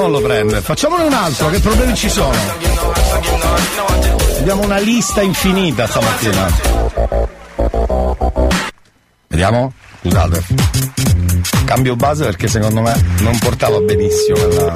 Non 0.04 0.12
lo 0.12 0.20
prende. 0.20 0.60
Facciamone 0.60 1.04
un 1.04 1.12
altro, 1.14 1.48
che 1.48 1.60
problemi 1.60 1.94
ci 1.94 2.10
sono? 2.10 2.36
Abbiamo 4.38 4.62
una 4.62 4.78
lista 4.78 5.22
infinita 5.22 5.86
stamattina. 5.86 6.46
Vediamo? 9.28 9.72
Scusate. 10.02 10.44
Cambio 11.64 11.96
base 11.96 12.24
perché 12.24 12.48
secondo 12.48 12.82
me 12.82 12.94
non 13.20 13.38
portava 13.38 13.80
benissimo 13.80 14.46
la... 14.48 14.72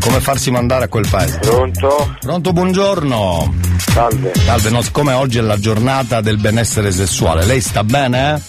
Come 0.00 0.20
farsi 0.20 0.50
mandare 0.50 0.84
a 0.84 0.88
quel 0.88 1.06
paese? 1.08 1.38
Pronto? 1.38 2.16
Pronto, 2.20 2.52
buongiorno. 2.52 3.54
Salve. 3.78 4.32
Salve, 4.34 4.70
no, 4.70 4.82
siccome 4.82 5.14
oggi 5.14 5.38
è 5.38 5.40
la 5.40 5.58
giornata 5.58 6.20
del 6.20 6.36
benessere 6.36 6.92
sessuale, 6.92 7.46
lei 7.46 7.62
sta 7.62 7.82
bene? 7.82 8.42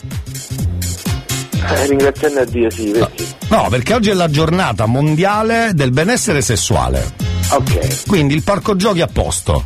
Eh, 1.69 1.87
ringraziando 1.87 2.39
a 2.39 2.45
Dio, 2.45 2.69
sì, 2.69 2.91
perché? 2.91 3.25
No, 3.49 3.67
perché 3.69 3.93
oggi 3.93 4.09
è 4.09 4.13
la 4.13 4.29
giornata 4.29 4.85
mondiale 4.85 5.71
del 5.73 5.91
benessere 5.91 6.41
sessuale. 6.41 7.13
Ok. 7.49 8.05
Quindi 8.07 8.33
il 8.35 8.43
parco 8.43 8.75
giochi 8.75 9.01
a 9.01 9.07
posto. 9.07 9.65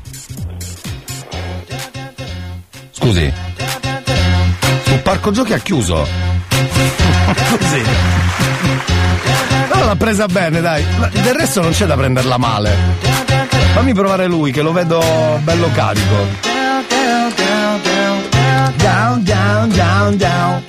Scusi. 2.91 3.33
Il 4.85 4.99
parco 5.03 5.31
giochi 5.31 5.53
ha 5.53 5.59
chiuso. 5.59 6.07
Così. 7.49 7.83
Però 9.67 9.85
l'ha 9.85 9.95
presa 9.95 10.25
bene, 10.25 10.61
dai. 10.61 10.83
Del 11.21 11.33
resto 11.33 11.61
non 11.61 11.71
c'è 11.71 11.85
da 11.85 11.95
prenderla 11.95 12.37
male. 12.37 12.75
Fammi 13.73 13.93
provare 13.93 14.27
lui, 14.27 14.51
che 14.51 14.61
lo 14.61 14.71
vedo 14.71 14.99
bello 15.43 15.69
carico. 15.73 16.49
Down, 18.77 19.23
down, 19.23 19.69
down, 19.69 20.17
down. 20.17 20.63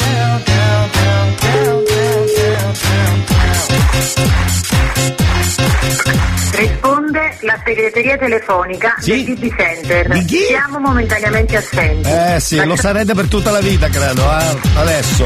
Risponde 6.54 7.36
la 7.40 7.58
segreteria 7.64 8.16
telefonica 8.18 8.94
Sì? 9.00 9.24
del 9.24 9.38
TG 9.38 9.56
Center. 9.56 10.08
Di 10.08 10.24
chi? 10.24 10.38
Siamo 10.48 10.78
momentaneamente 10.78 11.56
assenti. 11.56 12.08
Eh 12.08 12.38
sì, 12.40 12.62
lo 12.64 12.76
sarete 12.76 13.14
per 13.14 13.26
tutta 13.26 13.50
la 13.50 13.60
vita, 13.60 13.88
credo, 13.88 14.22
eh. 14.22 14.58
Adesso. 14.76 15.24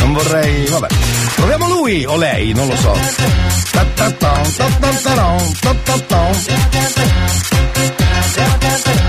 Non 0.00 0.12
vorrei. 0.14 0.66
Vabbè. 0.66 0.86
Proviamo 1.36 1.68
lui 1.68 2.04
o 2.04 2.16
lei, 2.16 2.52
non 2.52 2.66
lo 2.66 2.76
so. 2.76 2.96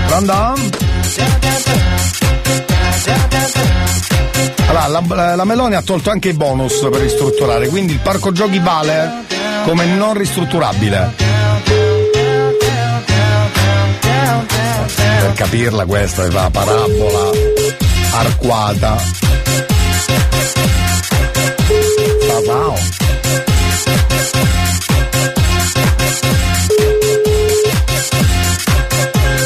Pronto? 0.06 0.54
Allora, 4.76 5.14
la, 5.14 5.36
la 5.36 5.44
Meloni 5.44 5.76
ha 5.76 5.82
tolto 5.82 6.10
anche 6.10 6.30
i 6.30 6.32
bonus 6.32 6.88
per 6.90 7.00
ristrutturare, 7.00 7.68
quindi 7.68 7.92
il 7.92 8.00
parco 8.00 8.32
giochi 8.32 8.58
vale 8.58 9.22
come 9.64 9.84
non 9.86 10.14
ristrutturabile. 10.14 11.14
Per 15.20 15.32
capirla 15.34 15.84
questa 15.86 16.24
è 16.24 16.28
la 16.28 16.48
parabola 16.50 17.30
arcuata. 18.14 18.96
Wow. 22.44 22.74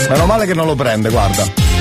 Meno 0.08 0.24
male 0.24 0.46
che 0.46 0.54
non 0.54 0.64
lo 0.64 0.74
prende, 0.74 1.10
guarda. 1.10 1.77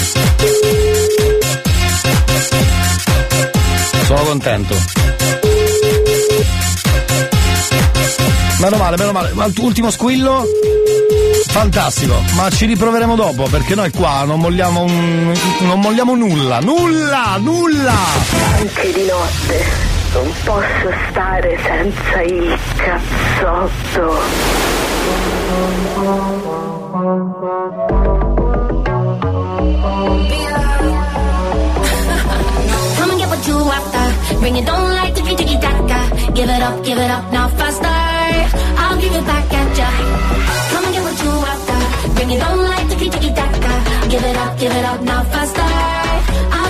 Sono 4.07 4.23
contento. 4.23 4.73
Meno 8.61 8.77
male, 8.77 8.95
meno 8.95 9.11
male. 9.11 9.31
Ma 9.33 9.51
ultimo 9.57 9.91
squillo? 9.91 10.45
Fantastico, 11.49 12.15
ma 12.35 12.49
ci 12.49 12.67
riproveremo 12.67 13.17
dopo 13.17 13.49
perché 13.49 13.75
noi 13.75 13.91
qua 13.91 14.23
non 14.23 14.39
molliamo 14.39 14.83
un, 14.83 15.33
non 15.59 15.81
molliamo 15.81 16.15
nulla, 16.15 16.59
nulla, 16.59 17.35
nulla! 17.37 17.95
Anche 18.55 18.93
di 18.93 19.05
notte 19.07 19.65
non 20.13 20.31
posso 20.45 20.89
stare 21.09 21.59
senza 21.65 22.21
il 22.21 22.57
cazzotto. 22.77 24.35
Bring 34.47 34.63
it 34.63 34.65
don't 34.65 34.91
like 34.95 35.13
tiki 35.13 35.35
tiki 35.35 35.57
taka. 35.59 36.31
Give 36.33 36.47
it 36.47 36.61
up, 36.61 36.81
give 36.81 36.97
it 36.97 37.11
up 37.11 37.33
now 37.33 37.49
faster. 37.49 37.97
I'll 38.81 38.97
give 38.97 39.13
it 39.13 39.25
back 39.25 39.51
at 39.51 39.77
ya. 39.77 39.89
Come 40.71 40.85
and 40.85 40.93
get 40.95 41.03
what 41.03 41.19
you 41.21 41.33
after. 41.51 42.13
Bring 42.15 42.31
it 42.31 42.39
don't 42.39 42.63
like 42.63 42.87
tiki 42.87 43.09
tiki 43.09 43.31
taka. 43.33 43.73
Give 44.07 44.23
it 44.23 44.37
up, 44.37 44.57
give 44.57 44.71
it 44.71 44.85
up 44.85 45.01
now 45.01 45.23
faster. 45.23 45.66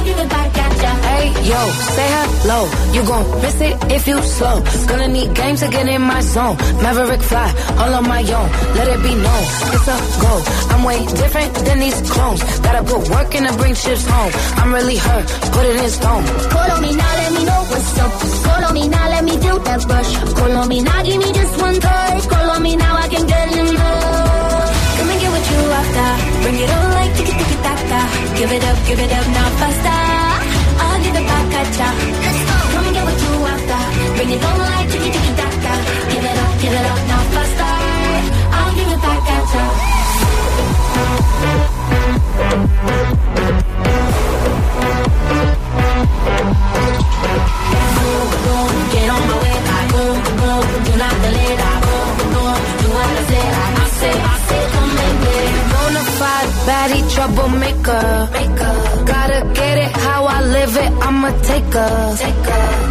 I'll 0.07 0.15
give 0.15 0.25
it 0.25 0.29
back 0.29 0.57
at 0.57 0.73
ya. 0.83 0.91
Hey, 1.07 1.25
yo, 1.51 1.61
say 1.95 2.07
hello. 2.15 2.59
You 2.95 3.01
gon' 3.03 3.41
miss 3.41 3.61
it 3.61 3.75
if 3.91 4.07
you 4.07 4.21
slow. 4.21 4.63
Gonna 4.87 5.07
need 5.07 5.33
game 5.35 5.55
to 5.57 5.67
get 5.67 5.87
in 5.87 6.01
my 6.01 6.21
zone. 6.21 6.55
Maverick 6.81 7.21
fly, 7.21 7.49
all 7.79 7.93
on 7.93 8.07
my 8.07 8.21
own. 8.21 8.49
Let 8.77 8.87
it 8.87 9.01
be 9.03 9.13
known, 9.15 9.43
it's 9.75 9.87
a 9.87 9.97
go. 10.23 10.33
I'm 10.71 10.83
way 10.83 10.99
different 11.05 11.53
than 11.65 11.79
these 11.79 11.99
clones. 12.09 12.41
Gotta 12.59 12.83
put 12.83 13.09
work 13.09 13.35
in 13.35 13.43
to 13.47 13.53
bring 13.57 13.75
chips 13.75 14.05
home. 14.07 14.31
I'm 14.59 14.73
really 14.73 14.97
hurt, 14.97 15.27
put 15.51 15.65
it 15.65 15.75
in 15.75 15.89
stone. 15.89 16.23
Call 16.51 16.71
on 16.71 16.81
me 16.81 16.91
now, 16.95 17.13
let 17.21 17.31
me 17.33 17.43
know 17.43 17.61
what's 17.71 17.99
up. 17.99 18.11
Call 18.45 18.65
on 18.65 18.73
me 18.73 18.87
now, 18.87 19.09
let 19.09 19.23
me 19.23 19.35
do 19.47 19.53
that 19.67 19.81
brush. 19.87 20.11
on 20.61 20.67
me 20.69 20.81
now, 20.81 21.03
give 21.03 21.19
me 21.19 21.29
just 21.33 21.61
one 21.61 21.79
touch. 21.79 22.27
on 22.31 22.63
me 22.63 22.75
now, 22.75 22.95
I 22.95 23.07
can 23.09 23.25
get 23.27 23.47
in 23.59 23.67
love. 23.75 24.71
Come 24.97 25.09
and 25.11 25.19
get 25.21 25.31
what 25.35 25.45
you 25.51 25.59
after. 25.79 26.09
Bring 26.43 26.59
it 26.63 26.71
on 26.71 26.86
taka. 27.97 28.37
Give 28.37 28.51
it 28.51 28.63
up, 28.63 28.77
give 28.87 28.99
it 28.99 29.11
up 29.11 29.27
now 29.27 29.49
faster. 29.59 29.99
I'll 30.83 31.01
give 31.03 31.15
it 31.15 31.25
back 31.25 31.53
at 31.59 31.77
ya. 31.79 31.89
Come 32.73 32.85
and 32.85 32.93
get 32.95 33.03
what 33.07 33.17
you 33.23 33.31
after. 33.53 33.81
Bring 34.15 34.31
it 34.35 34.43
on 34.43 34.57
like 34.59 34.87
tiki 34.91 35.09
tiki 35.15 35.31
taka. 35.41 35.73
Give 36.11 36.25
it 36.29 36.37
up, 36.43 36.53
give 36.61 36.73
it 36.79 36.85
up 36.91 37.01
now 37.11 37.23
faster. 37.33 37.73
I'll 38.57 38.73
give 38.77 38.89
it 38.93 39.01
back 39.01 39.29
at 39.35 39.45
ya. 39.55 39.65
Troublemaker. 57.17 58.05
Gotta 59.11 59.39
get 59.59 59.75
it 59.85 59.91
how 60.05 60.21
I 60.25 60.39
live 60.55 60.73
it. 60.85 60.91
I'ma 61.07 61.29
take. 61.49 61.75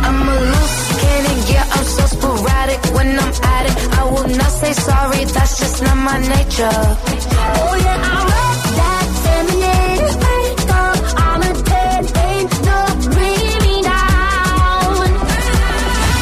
I'm 0.07 0.29
a 0.35 0.37
loose 0.53 0.79
cannon, 1.01 1.39
yeah, 1.53 1.75
I'm 1.77 1.87
so 1.97 2.05
sporadic 2.15 2.83
when 2.97 3.09
I'm 3.25 3.33
at 3.57 3.65
it. 3.71 3.77
I 4.01 4.03
will 4.13 4.31
not 4.41 4.53
say 4.61 4.73
sorry, 4.89 5.21
that's 5.35 5.55
just 5.61 5.77
not 5.85 5.99
my 6.09 6.19
nature. 6.35 6.79
Oh 7.61 7.75
yeah. 7.87 8.15
I'm 11.29 11.43
a 11.43 11.53
10, 11.53 12.07
ain't 12.29 12.55
no 12.69 12.79
bringing 13.15 13.61
me 13.67 13.75
down. 13.91 15.09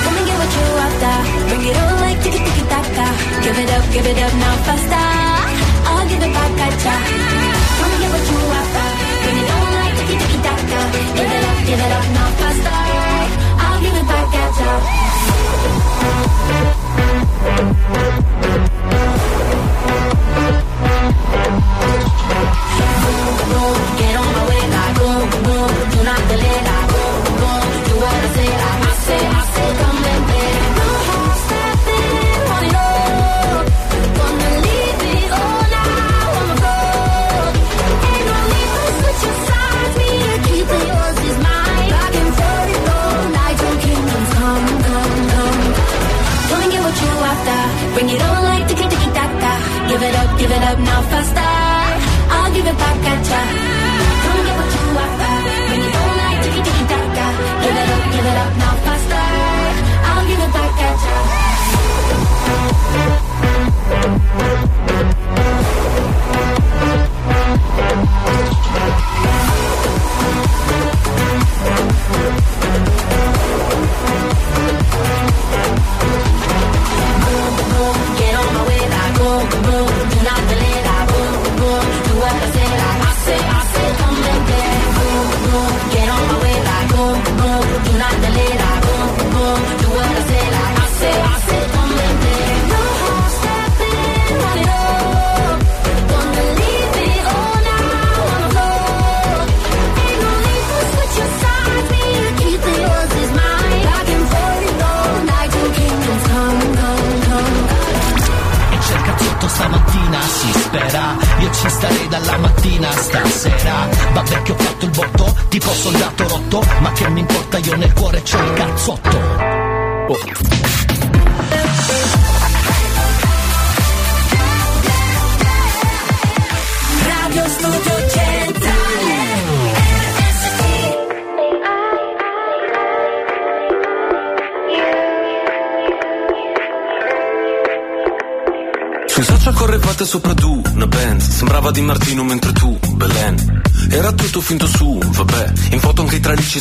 Come 0.03 0.17
and 0.19 0.27
get 0.29 0.37
what 0.41 0.51
you 0.57 0.67
after. 0.87 1.17
Bring 1.49 1.65
it 1.71 1.77
on 1.85 1.95
like. 2.05 2.23
Give 3.45 3.59
it 3.63 3.71
up, 3.77 3.85
give 3.95 4.07
it 4.13 4.19
up 4.27 4.35
now 4.45 4.57
faster. 4.67 5.09
I'll 5.89 6.07
give 6.11 6.23
it 6.27 6.33
back 6.37 6.61
at 6.67 6.85
ya. 6.85 7.24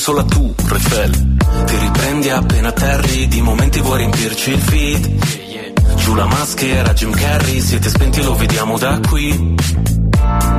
Solo 0.04 0.26
tu, 0.26 0.54
Refel 0.68 1.12
Ti 1.66 1.78
riprendi 1.78 2.30
appena 2.30 2.74
terri 2.74 3.26
Di 3.30 3.40
momenti 3.40 3.80
vuoi 3.80 4.00
riempirci 4.00 4.52
il 4.52 4.60
feed. 4.60 5.96
Giù 5.96 6.14
la 6.14 6.26
maschera, 6.26 6.92
Jim 6.92 7.12
Carrey 7.12 7.62
Siete 7.62 7.88
spenti 7.88 8.22
lo 8.22 8.36
vediamo 8.36 8.78
da 8.78 9.00
qui. 9.08 9.56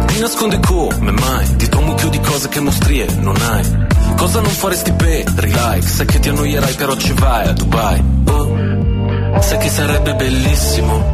Ti 0.06 0.18
nasconde 0.18 0.60
come 0.60 1.10
mai 1.10 1.56
Di 1.56 1.68
tuo 1.68 1.82
mucchio 1.82 2.08
di 2.08 2.20
cose 2.20 2.48
che 2.48 2.60
mostrie 2.60 3.06
non 3.20 3.36
hai. 3.36 3.86
Cosa 4.16 4.40
non 4.40 4.50
faresti 4.50 4.92
per 4.92 5.24
like? 5.44 5.82
Sai 5.82 6.06
che 6.06 6.20
ti 6.20 6.30
annoierai 6.30 6.72
però 6.72 6.96
ci 6.96 7.12
vai 7.12 7.46
a 7.46 7.52
Dubai. 7.52 8.02
Oh. 8.24 9.42
Sai 9.42 9.58
che 9.58 9.68
sarebbe 9.68 10.14
bellissimo 10.14 11.13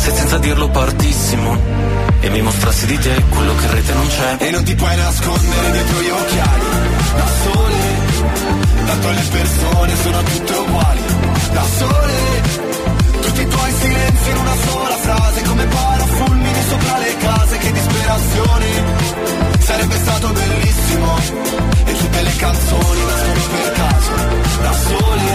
se 0.00 0.14
senza 0.14 0.38
dirlo 0.38 0.68
partissimo. 0.70 1.58
E 2.20 2.30
mi 2.30 2.40
mostrassi 2.40 2.86
di 2.86 2.98
te 2.98 3.22
quello 3.28 3.54
che 3.54 3.64
in 3.66 3.70
rete 3.72 3.92
non 3.92 4.06
c'è. 4.06 4.36
E 4.38 4.50
non 4.50 4.64
ti 4.64 4.74
puoi 4.74 4.96
nascondere 4.96 5.70
dietro 5.70 6.00
gli 6.00 6.08
occhiali. 6.08 6.64
Da 7.14 7.26
sole 7.42 7.80
Tanto 8.86 9.10
le 9.10 9.24
persone 9.30 9.96
sono 10.02 10.22
tutte 10.22 10.52
uguali. 10.52 11.02
Da 11.52 11.64
sole 11.64 12.59
Tutti 13.30 13.42
i 13.42 13.46
tuoi 13.46 13.72
silenzi 13.72 14.30
in 14.30 14.36
una 14.38 14.56
sola 14.56 14.96
frase 14.96 15.42
Come 15.42 15.64
parafulmini 15.64 16.62
sopra 16.68 16.98
le 16.98 17.16
case 17.16 17.58
Che 17.58 17.72
disperazione 17.72 18.66
Sarebbe 19.60 19.96
stato 19.98 20.32
bellissimo 20.32 21.16
E 21.84 21.92
tutte 21.92 22.22
le 22.22 22.36
canzoni 22.36 23.00
nascono 23.06 23.46
per 23.54 23.72
caso 23.72 24.10
Da 24.60 24.72
sole 24.72 25.28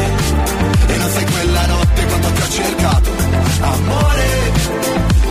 E 0.88 0.98
non 0.98 1.10
sai 1.10 1.26
quella 1.26 1.66
notte 1.68 2.06
quando 2.06 2.32
ti 2.32 2.42
ho 2.42 2.50
cercato. 2.50 3.10
Amore 3.62 4.34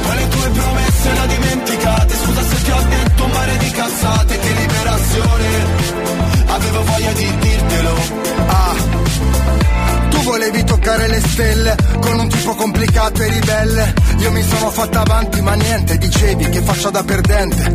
poi 0.05 0.16
le 0.16 0.29
tue 0.29 0.48
promesse 0.48 1.12
le 1.12 1.27
dimenticate? 1.27 2.16
Scusa 2.16 2.42
se 2.42 2.62
ti 2.62 2.70
ho 2.70 2.83
detto 2.88 3.24
un 3.24 3.31
mare 3.31 3.57
di 3.59 3.70
cazzate 3.70 4.38
Che 4.38 4.53
liberazione. 4.53 5.46
Avevo 6.46 6.83
voglia 6.85 7.12
di 7.12 7.38
dirtelo. 7.40 7.94
Ah 8.46 9.43
volevi 10.24 10.64
toccare 10.64 11.06
le 11.06 11.20
stelle 11.20 11.76
con 12.00 12.18
un 12.18 12.28
tipo 12.28 12.54
complicato 12.54 13.22
e 13.22 13.28
ribelle. 13.28 13.94
Io 14.18 14.32
mi 14.32 14.42
sono 14.42 14.70
fatta 14.70 15.00
avanti, 15.00 15.40
ma 15.42 15.54
niente, 15.54 15.98
dicevi 15.98 16.48
che 16.48 16.60
faccia 16.62 16.90
da 16.90 17.04
perdente. 17.04 17.74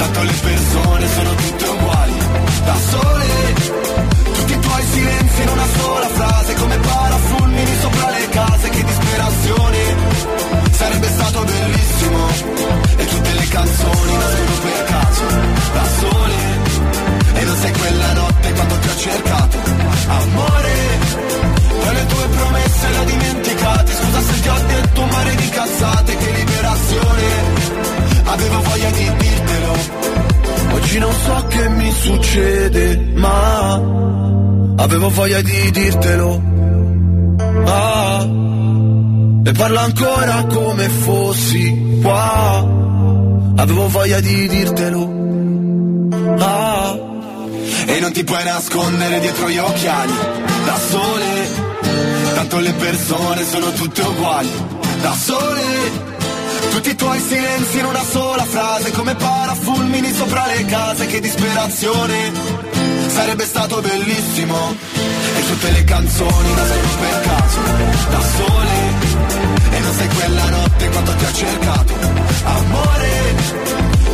Tanto 0.00 0.22
le 0.22 0.32
persone 0.32 1.08
sono 1.08 1.34
tutte 1.34 1.64
uguali, 1.68 2.18
da 2.64 2.76
sole. 2.90 3.28
Tutti 4.32 4.52
i 4.52 4.58
tuoi 4.58 4.82
silenzi 4.92 5.42
in 5.42 5.48
una 5.48 5.66
sola 5.76 6.08
frase, 6.08 6.54
come 6.54 6.76
parafulmini 6.78 7.76
sopra 7.82 8.10
le 8.10 8.28
case, 8.30 8.68
che 8.70 8.82
disperazione. 8.82 9.78
Sarebbe 10.70 11.06
stato 11.06 11.44
bellissimo, 11.44 12.28
e 12.96 13.04
tutte 13.04 13.32
le 13.34 13.48
canzoni 13.48 14.12
nascono 14.16 14.58
per 14.62 14.84
caso, 14.84 15.24
da 15.74 15.84
sole. 16.00 17.19
E 17.34 17.44
non 17.44 17.56
sei 17.56 17.72
quella 17.72 18.12
notte 18.12 18.52
quando 18.52 18.78
ti 18.78 18.88
ho 18.88 18.96
cercato, 18.96 19.56
amore. 20.06 21.50
Poi 21.80 21.94
le 21.94 22.06
tue 22.06 22.26
promesse 22.28 22.88
le 22.90 22.98
ho 22.98 23.04
dimenticate 23.04 23.92
Scusa 23.92 24.20
se 24.20 24.40
ti 24.40 24.48
ho 24.48 24.58
detto 24.66 25.00
un 25.00 25.08
mare 25.08 25.34
di 25.34 25.48
cazzate 25.48 26.16
Che 26.16 26.30
liberazione. 26.32 27.22
Avevo 28.24 28.62
voglia 28.62 28.90
di 28.90 29.10
dirtelo. 29.18 29.72
Oggi 30.72 30.98
non 30.98 31.12
so 31.24 31.44
che 31.48 31.68
mi 31.68 31.90
succede 31.90 33.12
Ma 33.14 33.74
Avevo 34.76 35.08
voglia 35.08 35.40
di 35.40 35.70
dirtelo. 35.70 36.42
Ah 37.64 38.26
E 39.44 39.52
parlo 39.52 39.78
ancora 39.78 40.44
come 40.44 40.88
fossi 40.88 41.98
qua. 42.02 42.68
Avevo 43.56 43.88
voglia 43.88 44.20
di 44.20 44.48
dirtelo 44.48 45.09
non 48.10 48.18
ti 48.18 48.24
puoi 48.24 48.42
nascondere 48.42 49.20
dietro 49.20 49.48
gli 49.48 49.58
occhiali 49.58 50.12
Da 50.64 50.76
sole 50.76 51.68
Tanto 52.34 52.58
le 52.58 52.72
persone 52.72 53.44
sono 53.44 53.70
tutte 53.72 54.00
uguali, 54.00 54.50
da 55.00 55.12
sole. 55.12 56.08
Tutti 56.70 56.90
i 56.90 56.94
tuoi 56.94 57.20
silenzi 57.20 57.78
in 57.78 57.84
una 57.84 58.02
sola 58.02 58.44
frase, 58.44 58.92
come 58.92 59.14
parafulmini 59.14 60.12
sopra 60.12 60.46
le 60.46 60.64
case, 60.64 61.06
che 61.06 61.20
disperazione. 61.20 62.32
Sarebbe 63.08 63.44
stato 63.44 63.80
bellissimo, 63.80 64.74
e 65.36 65.46
tutte 65.46 65.70
le 65.70 65.84
canzoni 65.84 66.54
nascono 66.54 66.96
per 67.00 67.20
caso, 67.20 67.60
da 68.10 68.20
sole. 68.20 68.89
E 69.72 69.78
non 69.78 69.94
sei 69.94 70.08
quella 70.08 70.48
notte 70.50 70.88
quando 70.88 71.14
ti 71.14 71.24
ho 71.24 71.32
cercato, 71.32 71.94
amore. 72.44 73.34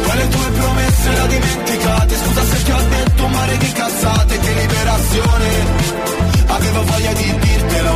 Poi 0.02 0.16
le 0.16 0.28
tue 0.28 0.50
promesse 0.50 1.10
le 1.10 1.20
ho 1.20 1.26
dimenticate, 1.26 2.16
scusa 2.16 2.44
se 2.44 2.62
ti 2.62 2.70
ho 2.70 2.82
detto 2.88 3.24
un 3.24 3.30
mare 3.30 3.56
di 3.56 3.72
cazzate, 3.72 4.38
che 4.38 4.52
liberazione. 4.52 5.48
Avevo 6.46 6.84
voglia 6.84 7.12
di 7.12 7.38
dirtelo. 7.38 7.94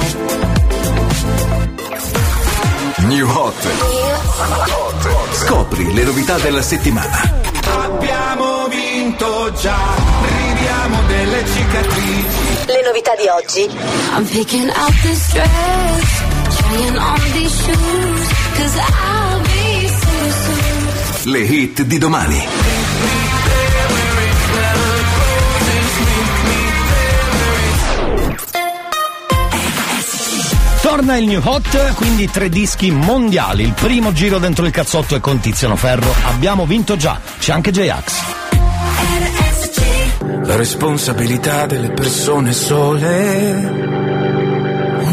New 2.99 3.29
Hot. 3.29 3.69
Scopri 5.33 5.93
le 5.95 6.05
novità 6.05 6.39
della 6.39 6.63
settimana. 6.63 7.49
Abbiamo 7.83 8.69
vinto 8.69 9.53
già, 9.61 9.79
ridiamo 10.23 11.03
delle 11.07 11.45
cicatrici. 11.47 12.67
Le 12.67 12.83
novità 12.85 13.15
di 13.17 13.27
oggi. 13.29 13.63
I'm 14.17 14.27
picking 14.27 14.69
out 14.69 14.93
this 15.03 15.33
dress, 15.33 16.23
Le 21.25 21.39
hit 21.39 21.83
di 21.83 21.99
domani. 21.99 22.47
Torna 30.81 31.17
il 31.17 31.27
New 31.27 31.41
Hot, 31.45 31.95
quindi 31.95 32.29
tre 32.31 32.49
dischi 32.49 32.91
mondiali. 32.91 33.65
Il 33.65 33.73
primo 33.73 34.13
giro 34.13 34.39
dentro 34.39 34.65
il 34.67 34.73
cazzotto 34.73 35.15
è 35.15 35.21
con 35.21 35.39
Tiziano 35.39 35.77
Ferro. 35.77 36.13
Abbiamo 36.25 36.67
vinto 36.67 36.97
già. 36.97 37.21
C'è 37.39 37.53
anche 37.53 37.71
J-Ax. 37.71 38.23
La 40.45 40.57
responsabilità 40.57 41.67
delle 41.67 41.91
persone 41.91 42.53
sole. 42.53 44.20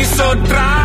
ci 0.00 0.06
sottrae 0.06 0.80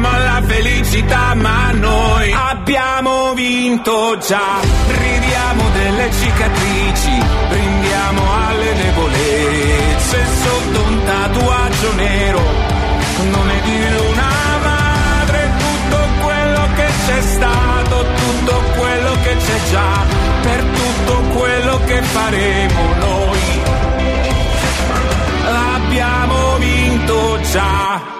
aspiriamo 0.00 0.08
alla 0.08 0.42
felicità, 0.46 1.34
ma 1.34 1.70
noi 1.72 2.32
abbiamo 2.32 3.34
vinto 3.34 4.16
già. 4.18 4.60
Ridiamo 4.86 5.62
delle 5.70 6.10
cicatrici, 6.12 7.22
brindiamo 7.48 8.22
alle 8.46 8.74
debolezze 8.74 10.26
sotto 10.42 10.82
un 10.82 11.04
tatuaggio 11.04 11.94
nero. 11.94 12.40
Non 13.30 13.50
è 13.50 13.60
di 13.62 13.78
una 14.10 14.32
madre 14.62 15.50
tutto 15.58 15.98
quello 16.22 16.68
che 16.76 16.88
c'è 17.06 17.20
stato, 17.20 18.06
tutto 18.14 18.62
quello 18.78 19.12
che 19.22 19.36
c'è 19.36 19.70
già, 19.70 20.04
per 20.42 20.64
tutto 20.64 21.20
quello 21.36 21.80
che 21.86 22.02
faremo 22.02 22.94
noi. 22.98 23.38
Abbiamo 25.74 26.56
vinto 26.58 27.38
già. 27.50 28.19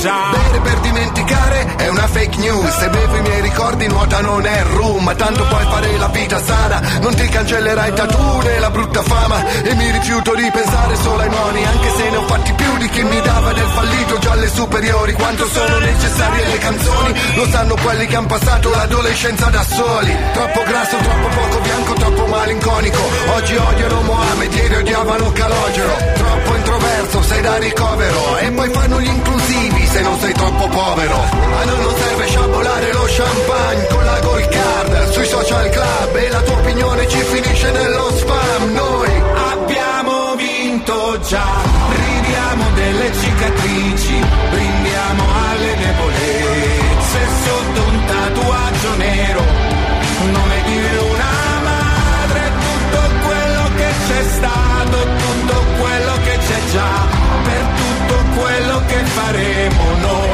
Già. 0.00 0.30
Bere 0.30 0.60
per 0.60 0.80
dimenticare 0.80 1.59
è 1.80 1.88
una 1.88 2.06
fake 2.06 2.36
news 2.38 2.76
Se 2.78 2.88
bevo 2.88 3.16
i 3.16 3.20
miei 3.22 3.40
ricordi 3.40 3.86
nuota 3.88 4.20
non 4.20 4.44
è 4.44 4.62
rum 4.64 5.14
tanto 5.16 5.44
puoi 5.44 5.64
fare 5.64 5.96
la 5.96 6.08
vita 6.08 6.42
sana 6.42 6.80
Non 7.00 7.14
ti 7.14 7.26
cancellerai 7.26 7.92
tatu 7.94 8.40
né 8.42 8.58
la 8.58 8.70
brutta 8.70 9.02
fama. 9.02 9.44
E 9.62 9.74
mi 9.74 9.90
rifiuto 9.90 10.34
di 10.34 10.48
pensare 10.52 10.96
solo 10.96 11.22
ai 11.22 11.28
moni 11.28 11.64
Anche 11.64 11.90
se 11.96 12.10
ne 12.10 12.16
ho 12.16 12.26
fatti 12.26 12.52
più 12.52 12.76
di 12.78 12.88
chi 12.88 13.02
mi 13.02 13.20
dava 13.20 13.52
del 13.52 13.68
fallito. 13.68 14.18
Già 14.18 14.32
alle 14.32 14.48
superiori 14.48 15.12
Quanto 15.14 15.46
sono 15.46 15.78
necessarie 15.78 16.46
le 16.46 16.58
canzoni? 16.58 17.14
Lo 17.34 17.46
sanno 17.48 17.74
quelli 17.82 18.06
che 18.06 18.16
hanno 18.16 18.26
passato 18.26 18.70
l'adolescenza 18.70 19.46
da 19.46 19.62
soli. 19.64 20.16
Troppo 20.32 20.62
grasso, 20.62 20.96
troppo 20.96 21.28
poco 21.28 21.60
bianco, 21.60 21.92
troppo 21.94 22.26
malinconico. 22.26 22.98
Oggi 23.34 23.56
odiano 23.56 24.00
Mohamed, 24.02 24.54
ieri 24.54 24.74
odiavano 24.76 25.32
Calogero. 25.32 25.96
Troppo 26.14 26.56
introverso, 26.56 27.22
sei 27.22 27.40
da 27.40 27.56
ricovero. 27.56 28.36
E 28.38 28.50
poi 28.50 28.70
fanno 28.70 29.00
gli 29.00 29.08
inclusivi 29.08 29.86
se 29.86 30.00
non 30.02 30.18
sei 30.20 30.32
troppo 30.32 30.68
povero 30.68 31.69
Noi 31.70 31.80
non 31.80 31.94
serve 31.96 32.26
sciabolare 32.26 32.92
lo 32.92 33.04
champagne 33.06 33.86
con 33.86 34.04
la 34.04 34.18
gold 34.20 34.48
card 34.48 35.10
Sui 35.12 35.26
social 35.26 35.68
club 35.70 36.16
e 36.16 36.28
la 36.28 36.40
tua 36.42 36.56
opinione 36.56 37.08
ci 37.08 37.18
finisce 37.18 37.70
nello 37.70 38.10
spam 38.16 38.72
Noi 38.72 39.22
Abbiamo 39.52 40.34
vinto 40.36 41.18
già, 41.28 41.46
ridiamo 41.94 42.64
delle 42.74 43.12
cicatrici, 43.12 44.24
brindiamo 44.50 45.22
alle 45.48 45.76
debolezze 45.76 47.20
sotto 47.44 47.82
un 47.82 48.04
tatuaggio 48.06 48.96
nero. 48.96 49.40
Non 50.32 50.50
è 50.50 50.60
di 50.68 50.76
una 50.76 51.32
madre 51.62 52.52
tutto 52.66 53.00
quello 53.26 53.70
che 53.76 53.90
c'è 54.06 54.22
stato, 54.28 54.98
tutto 55.24 55.64
quello 55.78 56.12
che 56.24 56.38
c'è 56.38 56.60
già, 56.72 57.06
per 57.44 57.64
tutto 57.80 58.40
quello 58.40 58.82
che 58.86 59.04
faremo 59.04 59.82
noi. 60.00 60.29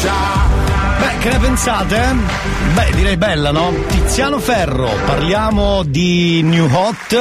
Beh, 0.00 1.18
che 1.18 1.30
ne 1.30 1.38
pensate? 1.38 2.14
Beh, 2.74 2.90
direi 2.94 3.16
bella, 3.16 3.50
no? 3.50 3.74
Tiziano 3.88 4.38
Ferro, 4.38 4.88
parliamo 5.06 5.82
di 5.82 6.40
New 6.42 6.68
Hot. 6.72 7.16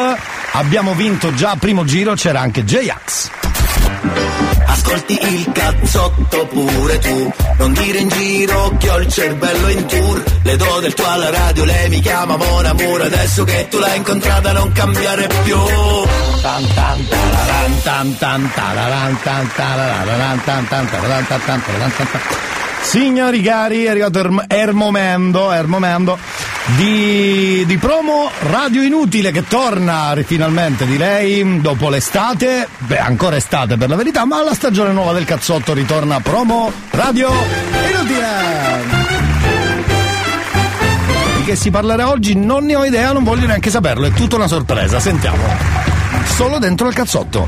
Abbiamo 0.51 0.93
vinto 0.93 1.33
già 1.33 1.55
primo 1.59 1.85
giro, 1.85 2.13
c'era 2.13 2.39
anche 2.39 2.63
J-Ax. 2.63 3.29
Ascolti 4.65 5.17
il 5.19 5.51
cazzotto 5.51 6.45
pure 6.47 6.99
tu 6.99 7.33
Non 7.57 7.73
dire 7.73 7.97
in 7.97 8.09
giro 8.09 8.75
che 8.77 8.89
ho 8.89 8.99
il 8.99 9.11
cervello 9.11 9.67
in 9.69 9.85
tour 9.85 10.23
Le 10.43 10.55
do 10.55 10.79
del 10.79 10.93
tuo 10.93 11.09
alla 11.09 11.29
radio, 11.29 11.65
lei 11.65 11.89
mi 11.89 11.99
chiama 11.99 12.37
Mon 12.37 12.65
Amour 12.65 13.01
Adesso 13.01 13.43
che 13.43 13.67
tu 13.69 13.79
l'hai 13.79 13.97
incontrata 13.97 14.51
non 14.51 14.71
cambiare 14.71 15.27
più 15.43 15.57
Tan 16.41 16.67
tan 16.73 17.07
tararan, 17.07 17.81
tan 17.83 18.17
tan 18.17 18.51
tararan, 18.53 19.19
tan 19.23 19.51
tararan, 19.55 20.43
tan 20.45 20.67
tan 20.67 20.89
tararan, 20.89 21.27
tan 21.27 21.41
tan 21.45 21.61
tararan, 21.63 21.91
tan 21.97 22.07
tan. 22.11 22.46
Signori 22.81 23.41
cari, 23.41 23.83
è 23.83 23.89
arrivato 23.89 24.19
il 24.19 24.45
er 24.47 24.73
momento, 24.73 25.53
il 25.53 25.67
momento 25.67 26.17
di, 26.75 27.63
di 27.65 27.77
promo 27.77 28.29
Radio 28.49 28.81
Inutile 28.81 29.31
che 29.31 29.45
torna 29.47 30.15
finalmente 30.23 30.85
direi 30.85 31.61
dopo 31.61 31.89
l'estate, 31.89 32.67
beh 32.77 32.99
ancora 32.99 33.35
estate 33.35 33.77
per 33.77 33.89
la 33.89 33.95
verità, 33.95 34.25
ma 34.25 34.43
la 34.43 34.53
stagione 34.53 34.91
nuova 34.91 35.13
del 35.13 35.25
cazzotto 35.25 35.73
ritorna 35.73 36.19
promo 36.19 36.71
Radio 36.91 37.29
Inutile. 37.89 38.25
Di 41.37 41.43
che 41.43 41.55
si 41.55 41.69
parlerà 41.69 42.09
oggi 42.09 42.35
non 42.35 42.65
ne 42.65 42.75
ho 42.75 42.83
idea, 42.83 43.11
non 43.11 43.23
voglio 43.23 43.47
neanche 43.47 43.69
saperlo, 43.69 44.07
è 44.07 44.11
tutta 44.11 44.35
una 44.35 44.47
sorpresa, 44.47 44.99
sentiamo. 44.99 45.96
Solo 46.37 46.59
dentro 46.59 46.87
il 46.87 46.93
cazzotto. 46.93 47.47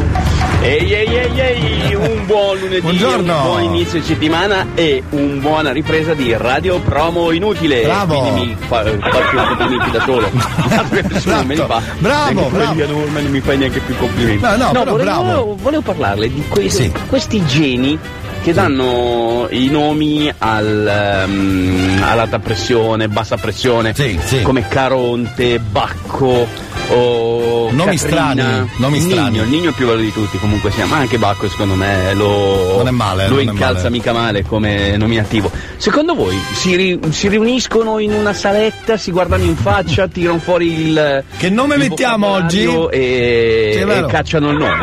Ehi 0.62 0.92
ehi 0.92 1.16
ehi 1.16 1.40
ehi, 1.40 1.94
un 1.94 2.26
buon 2.26 2.58
lunedì, 2.58 2.82
Buongiorno. 2.82 3.36
un 3.36 3.44
buon 3.44 3.64
inizio 3.64 4.02
settimana 4.02 4.66
e 4.74 5.04
una 5.12 5.40
buona 5.40 5.72
ripresa 5.72 6.16
di 6.16 6.34
Radio 6.36 6.80
Promo 6.80 7.30
Inutile. 7.32 7.84
Bravo. 7.84 8.20
Quindi 8.20 8.46
mi 8.48 8.56
fa, 8.68 8.84
faccio 8.84 9.36
i 9.42 9.46
complimenti 9.56 9.92
da 9.92 10.04
solo. 10.04 10.30
Me 11.46 11.54
li 11.56 11.62
fa. 11.68 11.82
Bravo, 12.00 12.32
Neanche 12.32 12.34
bravo. 12.34 12.50
quelli 12.50 12.82
a 12.82 12.88
Norma 12.88 13.20
non 13.20 13.32
mi 13.32 13.40
fai 13.42 13.58
neanche 13.58 13.80
più 13.80 13.96
complimenti. 13.96 14.42
No, 14.44 14.56
no, 14.56 14.72
però 14.72 14.84
volevo, 14.92 15.22
bravo. 15.24 15.58
volevo 15.62 15.82
parlarle 15.84 16.34
di 16.34 16.44
quei- 16.50 16.70
Sì. 16.72 16.92
questi 17.08 17.46
geni 17.46 17.98
che 18.42 18.54
danno 18.54 19.46
i 19.52 19.68
nomi 19.70 20.34
al, 20.40 20.88
ehm, 20.88 22.02
all'alta 22.04 22.40
pressione, 22.40 23.08
bassa 23.08 23.38
pressione, 23.38 23.94
come 24.42 24.68
Caronte, 24.68 25.60
Bacco 25.60 26.48
o 26.90 27.70
Nomi 27.72 27.96
Catrina. 27.98 27.98
strani, 27.98 28.70
nomi 28.78 29.00
Nigno, 29.00 29.12
strani. 29.12 29.38
il 29.38 29.48
Nigno 29.48 29.72
più 29.72 29.86
bello 29.88 30.00
di 30.02 30.12
tutti 30.12 30.38
comunque 30.40 30.72
sia, 30.72 30.86
ma 30.86 30.98
anche 30.98 31.18
Bacco 31.18 31.48
secondo 31.48 31.76
me 31.76 32.14
lo, 32.14 32.78
Non 32.78 32.88
è 32.88 32.92
male, 32.92 33.28
lo 33.28 33.40
incalza 33.40 33.84
male. 33.84 33.90
mica 33.92 34.12
male 34.14 34.44
come 34.44 34.98
nominativo. 34.98 35.52
Secondo 35.78 36.16
voi 36.16 36.36
si, 36.54 36.76
ri- 36.76 37.00
si 37.12 37.28
riuniscono 37.28 38.00
in 38.00 38.12
una 38.12 38.34
saletta, 38.34 38.98
si 38.98 39.12
guardano 39.12 39.44
in 39.44 39.56
faccia, 39.56 40.08
tirano 40.08 40.40
fuori 40.40 40.88
il... 40.88 41.24
Che 41.38 41.50
nome 41.50 41.76
il 41.76 41.82
mettiamo 41.82 42.28
oggi? 42.28 42.66
E, 42.92 43.86
e 43.88 44.06
cacciano 44.08 44.50
il 44.50 44.58
nome. 44.58 44.78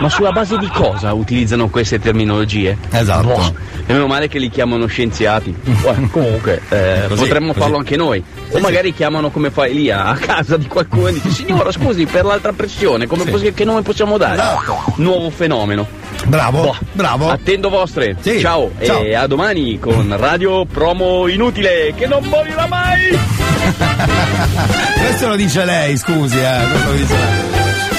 Ma 0.00 0.08
sulla 0.08 0.30
base 0.32 0.56
di 0.58 0.68
cosa 0.68 1.12
utilizzano 1.12 1.68
queste 1.68 1.98
terminologie? 1.98 2.76
Esatto. 2.90 3.26
Boh, 3.26 3.54
e 3.90 3.92
meno 3.94 4.06
male 4.06 4.28
che 4.28 4.38
li 4.38 4.50
chiamano 4.50 4.84
scienziati. 4.86 5.50
Beh, 5.64 6.08
comunque, 6.10 6.60
eh, 6.68 7.04
Così, 7.08 7.22
potremmo 7.22 7.48
così. 7.48 7.60
farlo 7.60 7.78
anche 7.78 7.96
noi. 7.96 8.22
O 8.50 8.58
magari 8.60 8.92
chiamano 8.92 9.30
come 9.30 9.50
fai 9.50 9.72
lì 9.74 9.90
a 9.90 10.14
casa 10.20 10.56
di 10.58 10.66
qualcuno 10.66 11.08
e 11.08 11.12
dici 11.14 11.30
signora 11.30 11.72
scusi 11.72 12.04
per 12.06 12.24
l'altra 12.24 12.52
pressione, 12.52 13.06
come 13.06 13.24
Sì. 13.38 13.52
che 13.54 13.64
nome 13.64 13.80
possiamo 13.82 14.18
dare? 14.18 14.34
Esatto. 14.34 14.92
Nuovo 14.96 15.30
fenomeno. 15.30 15.86
Bravo, 16.26 16.60
Boh. 16.62 16.76
bravo. 16.92 17.30
Attendo 17.30 17.68
vostre. 17.70 18.16
Sì, 18.20 18.40
Ciao. 18.40 18.70
ciao. 18.82 19.02
E 19.02 19.14
a 19.14 19.26
domani 19.26 19.78
con 19.78 20.14
Radio 20.18 20.64
Promo 20.66 21.26
Inutile 21.28 21.94
che 21.96 22.06
non 22.06 22.24
morirà 22.24 22.66
mai. 22.66 23.18
Questo 25.00 25.28
lo 25.28 25.36
dice 25.36 25.64
lei, 25.64 25.96
scusi, 25.96 26.38
eh, 26.38 26.66
questo 26.70 26.90
lo 26.90 26.96
dice 26.96 27.14
lei. 27.14 27.57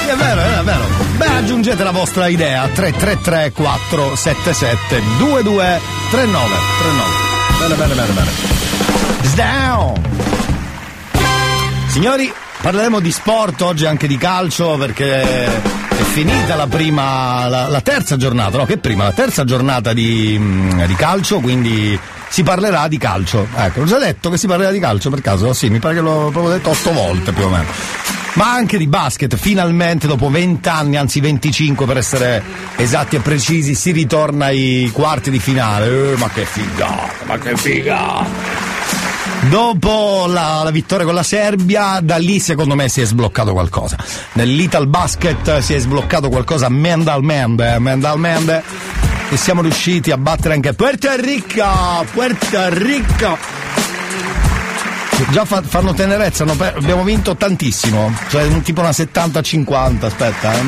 È 0.10 0.16
vero, 0.16 0.42
è 0.42 0.64
vero. 0.64 0.84
Beh, 1.18 1.28
aggiungete 1.28 1.84
la 1.84 1.92
vostra 1.92 2.28
idea 2.28 2.68
333 2.68 3.52
477 3.52 5.02
2239 5.20 5.82
39. 6.10 6.48
Bene, 7.60 7.76
bene, 7.76 7.94
bene, 7.94 8.14
bene. 8.14 8.32
Sdown. 9.22 10.02
Signori, 11.90 12.34
Parleremo 12.62 13.00
di 13.00 13.12
sport 13.12 13.62
oggi 13.62 13.86
anche 13.86 14.06
di 14.06 14.18
calcio 14.18 14.76
perché 14.78 15.24
è 15.24 15.62
finita 16.12 16.56
la 16.56 16.68
prima, 16.68 17.48
la, 17.48 17.70
la 17.70 17.80
terza 17.80 18.18
giornata, 18.18 18.58
no 18.58 18.66
che 18.66 18.78
prima, 18.78 19.06
la 19.06 19.14
terza 19.14 19.46
giornata 19.46 19.94
di, 19.94 20.36
mm, 20.38 20.84
di 20.84 20.96
calcio, 20.96 21.40
quindi 21.40 21.98
si 22.28 22.44
parlerà 22.44 22.90
di 22.90 22.98
calcio. 22.98 23.48
Ecco, 23.56 23.82
ho 23.82 23.86
già 23.86 23.98
detto 23.98 24.30
che 24.30 24.38
si 24.38 24.46
parlerà 24.46 24.72
di 24.72 24.80
calcio 24.80 25.10
per 25.10 25.22
caso? 25.22 25.54
Sì, 25.54 25.70
mi 25.70 25.80
pare 25.80 25.96
che 25.96 26.02
l'ho 26.02 26.30
proprio 26.32 26.50
detto 26.50 26.72
otto 26.72 26.92
volte 26.92 27.32
più 27.32 27.46
o 27.46 27.50
meno. 27.50 28.19
Ma 28.34 28.54
anche 28.54 28.78
di 28.78 28.88
basket, 28.88 29.36
finalmente 29.36 30.08
dopo 30.08 30.30
20 30.30 30.70
anni, 30.70 30.98
anzi 30.98 31.20
25 31.20 31.86
per 31.86 31.98
essere 31.98 32.44
esatti 32.76 33.16
e 33.16 33.20
precisi, 33.20 33.76
si 33.76 33.92
ritorna 33.92 34.46
ai 34.46 34.90
quarti 34.94 35.30
di 35.30 35.40
finale. 35.40 36.14
Eh, 36.14 36.18
ma 36.18 36.30
che 36.30 36.46
figata, 36.46 37.26
ma 37.26 37.38
che 37.38 37.58
figata! 37.58 38.78
Dopo 39.50 40.26
la, 40.28 40.62
la, 40.64 40.70
vittoria 40.70 41.06
con 41.06 41.16
la 41.16 41.24
Serbia, 41.24 42.00
da 42.02 42.18
lì 42.18 42.40
secondo 42.40 42.76
me 42.76 42.90
si 42.90 43.02
è 43.02 43.06
sbloccato 43.06 43.54
qualcosa. 43.54 43.98
Nell'Ital 44.34 44.88
Basket 44.88 45.60
si 45.60 45.74
è 45.74 45.80
sbloccato 45.80 46.30
qualcosa 46.30 46.70
mentalmente, 46.70 47.78
mentalmente 47.80 48.64
e 49.30 49.38
siamo 49.38 49.62
riusciti 49.62 50.12
a 50.12 50.18
battere 50.18 50.56
anche 50.56 50.74
Puerto 50.74 51.10
Rico, 51.16 52.06
Puerto 52.12 52.70
Rico. 52.70 53.59
Già 55.32 55.46
fa, 55.46 55.62
fanno 55.62 55.94
tenerezza, 55.94 56.44
no? 56.44 56.54
abbiamo 56.54 57.04
vinto 57.04 57.36
tantissimo, 57.36 58.12
cioè 58.30 58.48
tipo 58.62 58.82
una 58.82 58.90
70-50, 58.90 60.06
aspetta. 60.06 60.54
Eh. 60.54 60.64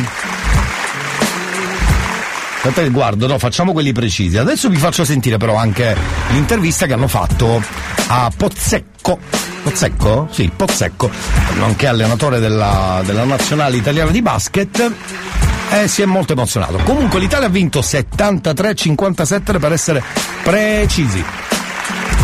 Aspetta 2.57 2.81
che 2.83 2.89
guardo, 2.89 3.25
no, 3.25 3.39
facciamo 3.39 3.71
quelli 3.73 3.91
precisi. 3.91 4.37
Adesso 4.37 4.69
vi 4.69 4.77
faccio 4.77 5.03
sentire 5.03 5.37
però 5.37 5.55
anche 5.55 5.95
l'intervista 6.29 6.85
che 6.85 6.93
hanno 6.93 7.07
fatto 7.07 7.59
a 8.07 8.31
Pozzecco. 8.35 9.17
Pozzecco? 9.63 10.27
Sì, 10.29 10.51
Pozzecco, 10.55 11.09
nonché 11.57 11.87
allenatore 11.87 12.39
della, 12.39 13.01
della 13.03 13.23
nazionale 13.23 13.77
italiana 13.77 14.11
di 14.11 14.21
basket. 14.21 14.93
E 15.71 15.87
si 15.87 16.01
è 16.03 16.05
molto 16.05 16.33
emozionato. 16.33 16.77
Comunque 16.83 17.19
l'Italia 17.19 17.47
ha 17.47 17.49
vinto 17.49 17.79
73-57 17.79 19.59
per 19.59 19.71
essere 19.71 20.03
precisi. 20.43 21.23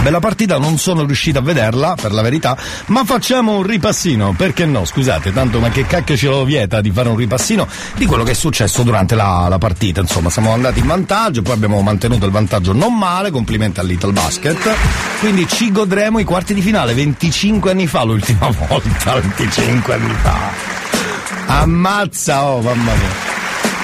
Bella 0.08 0.20
partita, 0.22 0.58
non 0.58 0.78
sono 0.78 1.04
riuscito 1.04 1.40
a 1.40 1.42
vederla, 1.42 1.96
per 2.02 2.14
la 2.14 2.22
verità, 2.22 2.56
ma 2.86 3.04
facciamo 3.04 3.58
un 3.58 3.64
ripassino, 3.64 4.34
perché 4.38 4.66
no? 4.66 4.86
Scusate, 4.86 5.34
tanto 5.34 5.60
ma 5.60 5.68
che 5.68 5.86
cacchio 5.86 6.16
ce 6.16 6.30
lo 6.30 6.46
vieta 6.46 6.80
di 6.80 6.92
fare 6.92 7.10
un 7.10 7.18
ripassino 7.18 7.68
di 7.98 8.06
quello 8.06 8.24
che 8.24 8.32
è 8.32 8.34
successo 8.34 8.84
durante 8.84 9.16
la, 9.16 9.48
la 9.50 9.58
partita. 9.58 10.00
Insomma, 10.00 10.30
siamo 10.30 10.54
andati 10.54 10.80
in 10.80 10.88
vantaggio, 10.88 11.42
poi 11.42 11.56
abbiamo 11.56 11.82
mantenuto 11.82 12.26
il 12.26 12.32
vantaggio 12.32 12.72
non 12.72 12.98
male, 12.98 13.32
complimenti 13.32 13.82
al 13.82 13.88
Little 13.88 14.14
Basket. 14.14 14.76
Quindi 15.20 15.46
ci 15.46 15.74
godremo 15.74 16.20
i 16.20 16.24
quarti 16.24 16.54
di 16.54 16.62
finale, 16.62 16.94
25 16.94 17.72
anni 17.72 17.86
fa 17.86 18.04
l'ultima 18.04 18.48
volta, 18.70 19.20
25 19.20 19.94
anni 19.94 20.14
fa. 20.22 20.38
Ammazza, 21.48 22.46
oh 22.46 22.62
mamma 22.62 22.94
mia 22.94 23.37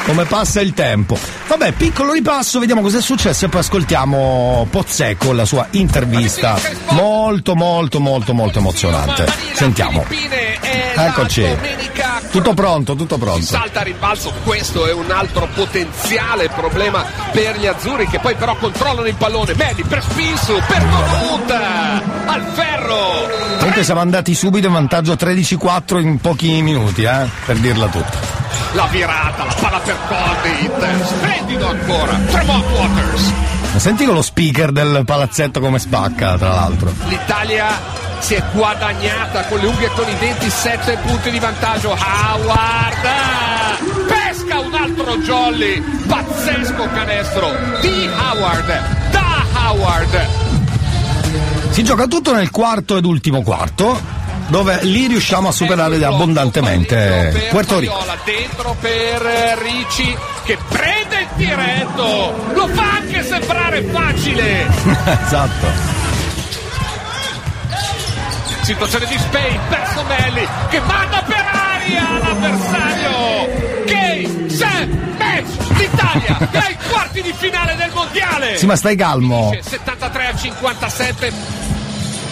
come 0.06 0.26
passa 0.26 0.62
il 0.62 0.74
tempo. 0.74 1.18
Vabbè, 1.48 1.72
piccolo 1.74 2.13
ripasso, 2.13 2.60
vediamo 2.60 2.82
cosa 2.82 2.98
è 2.98 3.02
successo 3.02 3.46
e 3.46 3.50
poi 3.50 3.62
ascoltiamo 3.62 4.68
Pozzecco, 4.70 5.32
la 5.34 5.46
sua 5.46 5.68
intervista. 5.72 6.60
Molto, 6.89 7.56
molto, 7.56 8.00
molto, 8.00 8.34
molto 8.34 8.60
emozionante. 8.60 9.32
Sentiamo. 9.54 10.06
Eccoci. 10.96 11.46
Tutto 12.32 12.54
pronto, 12.54 12.96
tutto 12.96 13.18
pronto. 13.18 13.46
Salta 13.46 13.82
a 13.82 13.84
rimbalzo, 13.84 14.34
questo 14.44 14.88
è 14.88 14.94
un 14.94 15.12
altro 15.12 15.48
potenziale 15.54 16.50
problema 16.50 17.06
per 17.32 17.58
gli 17.58 17.68
azzurri 17.68 18.08
che 18.08 18.20
poi 18.20 18.36
però 18.36 18.56
controllano 18.56 19.08
il 19.08 19.16
pallone. 19.16 19.54
Medi 19.56 19.84
per 19.84 20.04
Spinsu, 20.04 20.60
per 20.68 20.84
Donut, 20.84 21.52
al 22.26 22.46
ferro. 22.54 23.58
Comunque 23.58 23.84
siamo 23.84 24.02
andati 24.02 24.34
subito 24.34 24.68
in 24.68 24.74
vantaggio 24.74 25.13
13-4 25.13 26.00
in 26.00 26.20
pochi 26.20 26.62
minuti, 26.62 27.04
eh, 27.04 27.28
per 27.46 27.58
dirla 27.58 27.88
tutta 27.88 28.44
la 28.74 28.88
virata, 28.88 29.46
la 29.46 29.54
palla 29.60 29.80
per 29.80 29.92
Condit, 30.08 31.06
splendido 31.06 31.67
ancora, 31.67 32.13
Tremont 32.27 32.65
Waters. 32.71 33.32
Senti 33.77 34.06
con 34.06 34.15
lo 34.15 34.21
speaker 34.21 34.71
del 34.71 35.03
palazzetto 35.06 35.60
come 35.60 35.79
spacca, 35.79 36.38
tra 36.38 36.49
l'altro. 36.49 36.93
L'Italia 37.08 37.67
si 38.19 38.36
è 38.36 38.43
guadagnata 38.53 39.43
con 39.45 39.60
le 39.60 39.67
unghie 39.67 39.89
con 39.95 40.08
i 40.08 40.17
denti 40.17 40.49
7 40.49 40.97
punti 41.06 41.29
di 41.29 41.39
vantaggio. 41.39 41.89
Howard 41.89 43.08
pesca 44.08 44.60
un 44.60 44.73
altro 44.73 45.17
jolly, 45.17 45.82
pazzesco 46.08 46.88
canestro 46.93 47.51
di 47.82 48.08
Howard, 48.08 49.12
da 49.12 49.45
Howard. 49.53 50.27
Si 51.71 51.84
gioca 51.84 52.08
tutto 52.08 52.34
nel 52.34 52.51
quarto 52.51 52.97
ed 52.97 53.06
ultimo 53.06 53.41
quarto 53.41 53.99
dove 54.47 54.79
lì 54.84 55.08
riusciamo 55.08 55.47
a 55.47 55.51
superare 55.51 56.03
abbondantemente 56.03 57.47
Puerto 57.49 57.79
Rico. 57.79 58.03
Dentro 58.25 58.75
per 58.79 59.21
Ricci 59.62 60.17
che 60.43 60.58
prende 60.69 61.19
il 61.19 61.27
tiretto, 61.36 62.36
lo 62.53 62.67
fa 62.67 62.95
anche 62.97 63.23
sembrare 63.23 63.84
facile. 63.84 64.67
esatto. 65.25 66.01
Situazione 68.62 69.06
di 69.08 69.17
Spain, 69.17 69.60
Personelli 69.67 70.47
che 70.69 70.79
manda 70.82 71.21
per 71.23 71.45
aria 71.51 72.03
l'avversario. 72.21 73.84
Gay, 73.86 74.49
Sam, 74.49 75.03
match, 75.17 75.77
l'Italia 75.77 76.47
che 76.49 76.58
ai 76.58 76.77
quarti 76.89 77.21
di 77.21 77.34
finale 77.34 77.75
del 77.75 77.91
mondiale. 77.93 78.58
Sì, 78.58 78.65
ma 78.65 78.75
stai 78.75 78.95
calmo. 78.95 79.56
73 79.60 80.27
a 80.27 80.36
57 80.36 81.34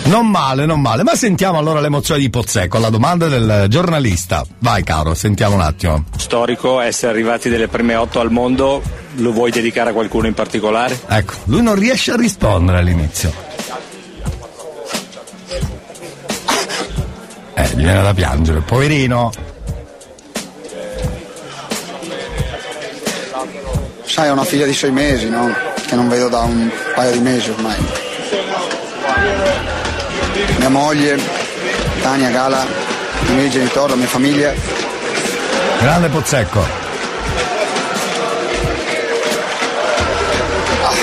non 0.05 0.27
male, 0.27 0.65
non 0.65 0.81
male. 0.81 1.03
Ma 1.03 1.15
sentiamo 1.15 1.57
allora 1.57 1.79
l'emozione 1.79 2.19
di 2.19 2.29
Pozzecco, 2.29 2.79
la 2.79 2.89
domanda 2.89 3.27
del 3.27 3.65
giornalista. 3.69 4.45
Vai 4.59 4.83
caro, 4.83 5.13
sentiamo 5.13 5.55
un 5.55 5.61
attimo. 5.61 6.05
Storico, 6.17 6.79
essere 6.79 7.11
arrivati 7.11 7.49
delle 7.49 7.67
prime 7.67 7.95
otto 7.95 8.19
al 8.19 8.31
mondo, 8.31 8.81
lo 9.15 9.31
vuoi 9.31 9.51
dedicare 9.51 9.91
a 9.91 9.93
qualcuno 9.93 10.27
in 10.27 10.33
particolare? 10.33 10.99
Ecco, 11.07 11.33
lui 11.45 11.61
non 11.61 11.75
riesce 11.75 12.11
a 12.11 12.15
rispondere 12.15 12.79
all'inizio. 12.79 13.33
Eh, 17.53 17.67
gli 17.75 17.83
viene 17.83 18.01
da 18.01 18.13
piangere, 18.13 18.59
poverino. 18.61 19.31
Sai, 24.03 24.29
ho 24.29 24.33
una 24.33 24.43
figlia 24.43 24.65
di 24.65 24.73
sei 24.73 24.91
mesi, 24.91 25.29
no? 25.29 25.53
Che 25.85 25.95
non 25.95 26.09
vedo 26.09 26.27
da 26.27 26.39
un 26.39 26.69
paio 26.95 27.11
di 27.11 27.19
mesi 27.19 27.49
ormai 27.49 28.00
mia 30.61 30.69
moglie, 30.69 31.19
Tania, 32.03 32.29
Gala, 32.29 32.63
i 33.29 33.31
miei 33.33 33.49
genitori, 33.49 33.89
la 33.89 33.95
mia 33.95 34.07
famiglia. 34.07 34.53
Grande 35.79 36.07
Pozzecco. 36.09 36.59
Ah. 40.83 40.93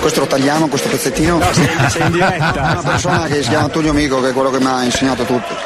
Questo 0.00 0.20
lo 0.20 0.26
tagliamo, 0.26 0.66
questo 0.68 0.90
pezzettino. 0.90 1.38
No, 1.38 1.52
sei, 1.52 1.68
sei 1.88 2.02
in 2.02 2.12
diretta. 2.12 2.60
Una 2.60 2.82
persona 2.82 3.24
che 3.24 3.42
si 3.42 3.48
chiama 3.48 3.64
Antonio 3.64 3.92
Amico, 3.92 4.20
che 4.20 4.28
è 4.28 4.32
quello 4.34 4.50
che 4.50 4.58
mi 4.58 4.66
ha 4.66 4.84
insegnato 4.84 5.24
tutto. 5.24 5.56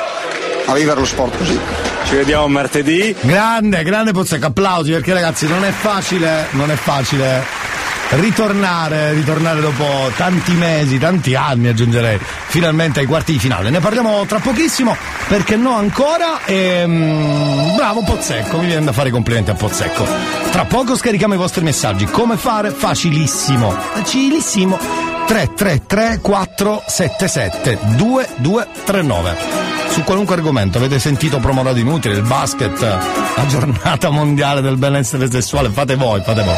A 0.67 0.75
vivere 0.75 1.01
lo 1.01 1.07
sport 1.07 1.37
così. 1.37 1.59
Ci 2.05 2.15
vediamo 2.15 2.47
martedì. 2.47 3.17
Grande, 3.21 3.83
grande 3.83 4.13
Pozzecco, 4.13 4.47
applausi 4.47 4.93
perché 4.93 5.13
ragazzi 5.13 5.49
non 5.49 5.65
è 5.65 5.73
facile, 5.73 6.47
non 6.53 6.71
è 6.71 6.77
facile 6.77 7.58
ritornare, 8.11 9.13
ritornare 9.13 9.61
dopo 9.61 10.11
tanti 10.17 10.53
mesi, 10.53 10.99
tanti 10.99 11.35
anni 11.35 11.69
aggiungerei, 11.69 12.19
finalmente 12.47 13.01
ai 13.01 13.07
quarti 13.07 13.33
di 13.33 13.39
finale. 13.39 13.71
Ne 13.71 13.81
parliamo 13.81 14.25
tra 14.27 14.39
pochissimo, 14.39 14.97
perché 15.29 15.57
no 15.57 15.77
ancora. 15.77 16.45
E, 16.45 16.85
mm, 16.87 17.77
bravo 17.77 18.03
Pozzecco, 18.03 18.59
mi 18.59 18.67
viene 18.67 18.85
da 18.85 18.93
fare 18.93 19.09
i 19.09 19.13
complimenti 19.13 19.51
a 19.51 19.55
Pozzecco. 19.55 20.07
Tra 20.51 20.65
poco 20.65 20.97
scarichiamo 20.97 21.35
i 21.35 21.39
vostri 21.39 21.63
messaggi. 21.63 22.07
Come 22.07 22.37
fare? 22.37 22.71
Facilissimo. 22.71 23.71
Facilissimo. 23.71 24.79
333 25.27 26.21
477 26.23 27.79
2239 27.97 29.78
su 29.91 30.03
qualunque 30.05 30.35
argomento. 30.35 30.79
Avete 30.79 30.99
sentito 30.99 31.39
promodato 31.39 31.79
inutile, 31.79 32.15
il 32.15 32.23
basket, 32.23 32.81
la 32.81 33.47
giornata 33.47 34.11
mondiale 34.11 34.61
del 34.61 34.77
benessere 34.77 35.31
sessuale, 35.31 35.71
fate 35.71 35.97
voi, 35.97 36.21
fate 36.23 36.43
voi. 36.43 36.57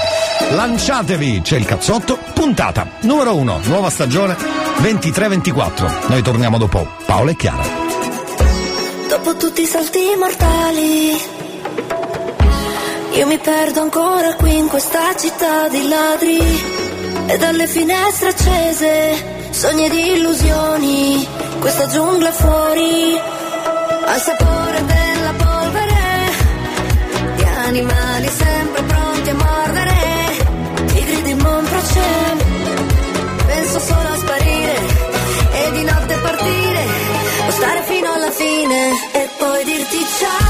Lanciatevi, 0.54 1.40
c'è 1.42 1.56
il 1.56 1.64
cazzotto, 1.64 2.18
puntata 2.34 2.88
numero 3.02 3.36
uno, 3.36 3.60
nuova 3.64 3.90
stagione 3.90 4.36
23-24. 4.80 6.08
Noi 6.08 6.22
torniamo 6.22 6.58
dopo 6.58 6.86
Paola 7.06 7.30
e 7.30 7.36
Chiara. 7.36 7.62
Dopo 9.08 9.36
tutti 9.36 9.62
i 9.62 9.66
salti 9.66 10.00
mortali, 10.18 11.10
io 13.12 13.26
mi 13.26 13.38
perdo 13.38 13.80
ancora 13.80 14.34
qui 14.34 14.56
in 14.56 14.68
questa 14.68 15.14
città 15.16 15.68
di 15.68 15.88
ladri 15.88 16.38
e 17.26 17.36
dalle 17.38 17.66
finestre 17.66 18.28
accese, 18.28 19.48
sogni 19.50 19.88
di 19.88 20.12
illusioni 20.12 21.39
questa 21.60 21.86
giungla 21.88 22.32
fuori 22.32 23.20
al 24.06 24.20
sapore 24.20 24.84
della 24.84 25.32
polvere 25.36 25.98
di 27.36 27.42
animali 27.42 28.28
sempre 28.28 28.82
pronti 28.82 29.30
a 29.30 29.34
mordere 29.34 29.94
tigri 30.86 31.22
di 31.22 31.34
Montracè 31.34 32.36
penso 33.46 33.78
solo 33.78 34.08
a 34.08 34.16
sparire 34.16 34.74
e 35.52 35.70
di 35.72 35.82
notte 35.84 36.14
partire 36.16 36.84
o 37.46 37.50
stare 37.50 37.82
fino 37.82 38.12
alla 38.12 38.30
fine 38.30 38.90
e 39.12 39.28
poi 39.38 39.64
dirti 39.64 39.98
ciao. 40.18 40.49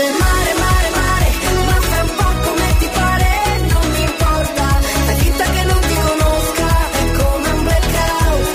Feroce. 0.00 0.18
Mare, 0.18 0.52
mare, 0.64 0.88
mare, 1.00 1.28
ma 1.66 1.76
fai 1.88 2.00
un 2.00 2.14
po' 2.16 2.32
come 2.48 2.66
ti 2.78 2.88
pare, 2.92 3.28
non 3.72 3.90
mi 3.92 4.02
importa, 4.02 4.64
fai 5.06 5.16
finta 5.16 5.44
che 5.44 5.62
non 5.64 5.80
ti 5.88 5.96
conosca, 6.06 6.68
è 6.90 7.04
come 7.20 7.48
un 7.50 7.62
blackout. 7.64 8.48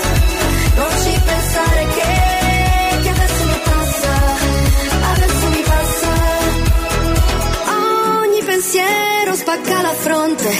Non 0.76 0.90
ci 1.02 1.20
pensare 1.24 1.86
che, 1.96 2.12
che 3.02 3.08
adesso 3.08 3.44
mi 3.44 3.60
passa, 3.70 4.14
adesso 5.12 5.46
mi 5.54 5.62
passa. 5.72 6.12
Ogni 8.22 8.42
pensiero 8.42 9.34
spacca 9.34 9.82
la 9.82 9.94
fronte, 9.94 10.50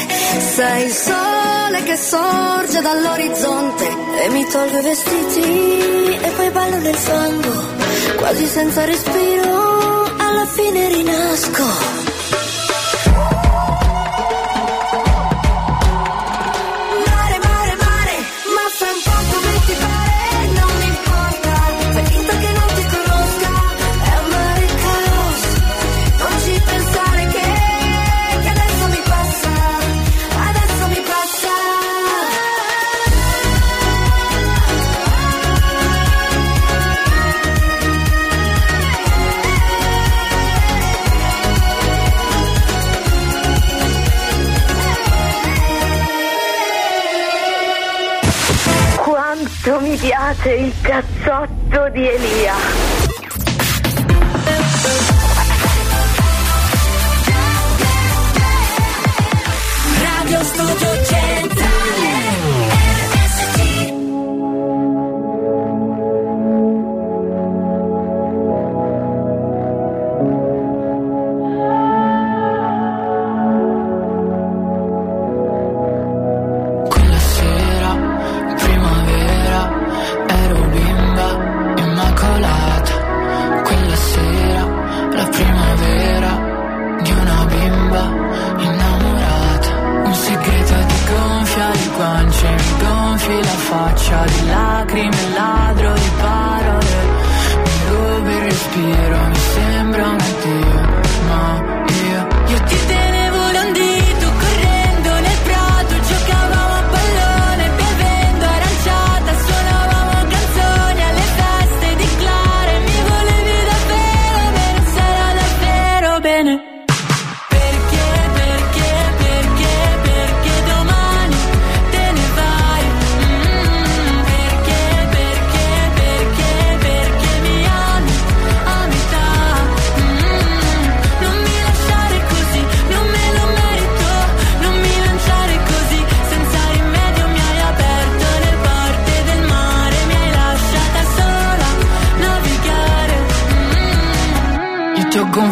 sei 0.55 0.85
il 0.85 0.93
sole 0.93 1.83
che 1.85 1.97
sorge 1.97 2.81
dall'orizzonte 2.81 3.87
e 4.25 4.29
mi 4.31 4.47
tolgo 4.47 4.79
i 4.79 4.83
vestiti 4.83 6.19
e 6.21 6.31
poi 6.37 6.51
ballo 6.51 6.77
nel 6.77 6.95
fango, 6.97 7.53
quasi 8.17 8.47
senza 8.47 8.85
respiro, 8.85 10.06
alla 10.37 10.47
fine 10.47 10.89
rinasco. 10.89 12.16
Piace 50.47 50.55
il 50.55 50.73
cazzotto 50.81 51.89
di 51.91 52.09
Elia. 52.09 52.55
Radio 60.03 60.45
Studio 60.45 61.06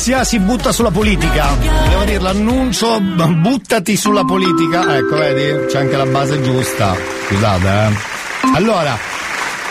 Grazia 0.00 0.24
si 0.24 0.38
butta 0.38 0.72
sulla 0.72 0.90
politica. 0.90 1.54
Devo 1.58 2.04
dire 2.04 2.20
l'annuncio, 2.20 3.00
buttati 3.02 3.98
sulla 3.98 4.24
politica. 4.24 4.96
Ecco, 4.96 5.16
vedi? 5.16 5.66
C'è 5.66 5.80
anche 5.80 5.94
la 5.98 6.06
base 6.06 6.40
giusta. 6.40 6.96
Scusate, 7.26 7.68
eh. 7.68 8.54
Allora, 8.54 8.96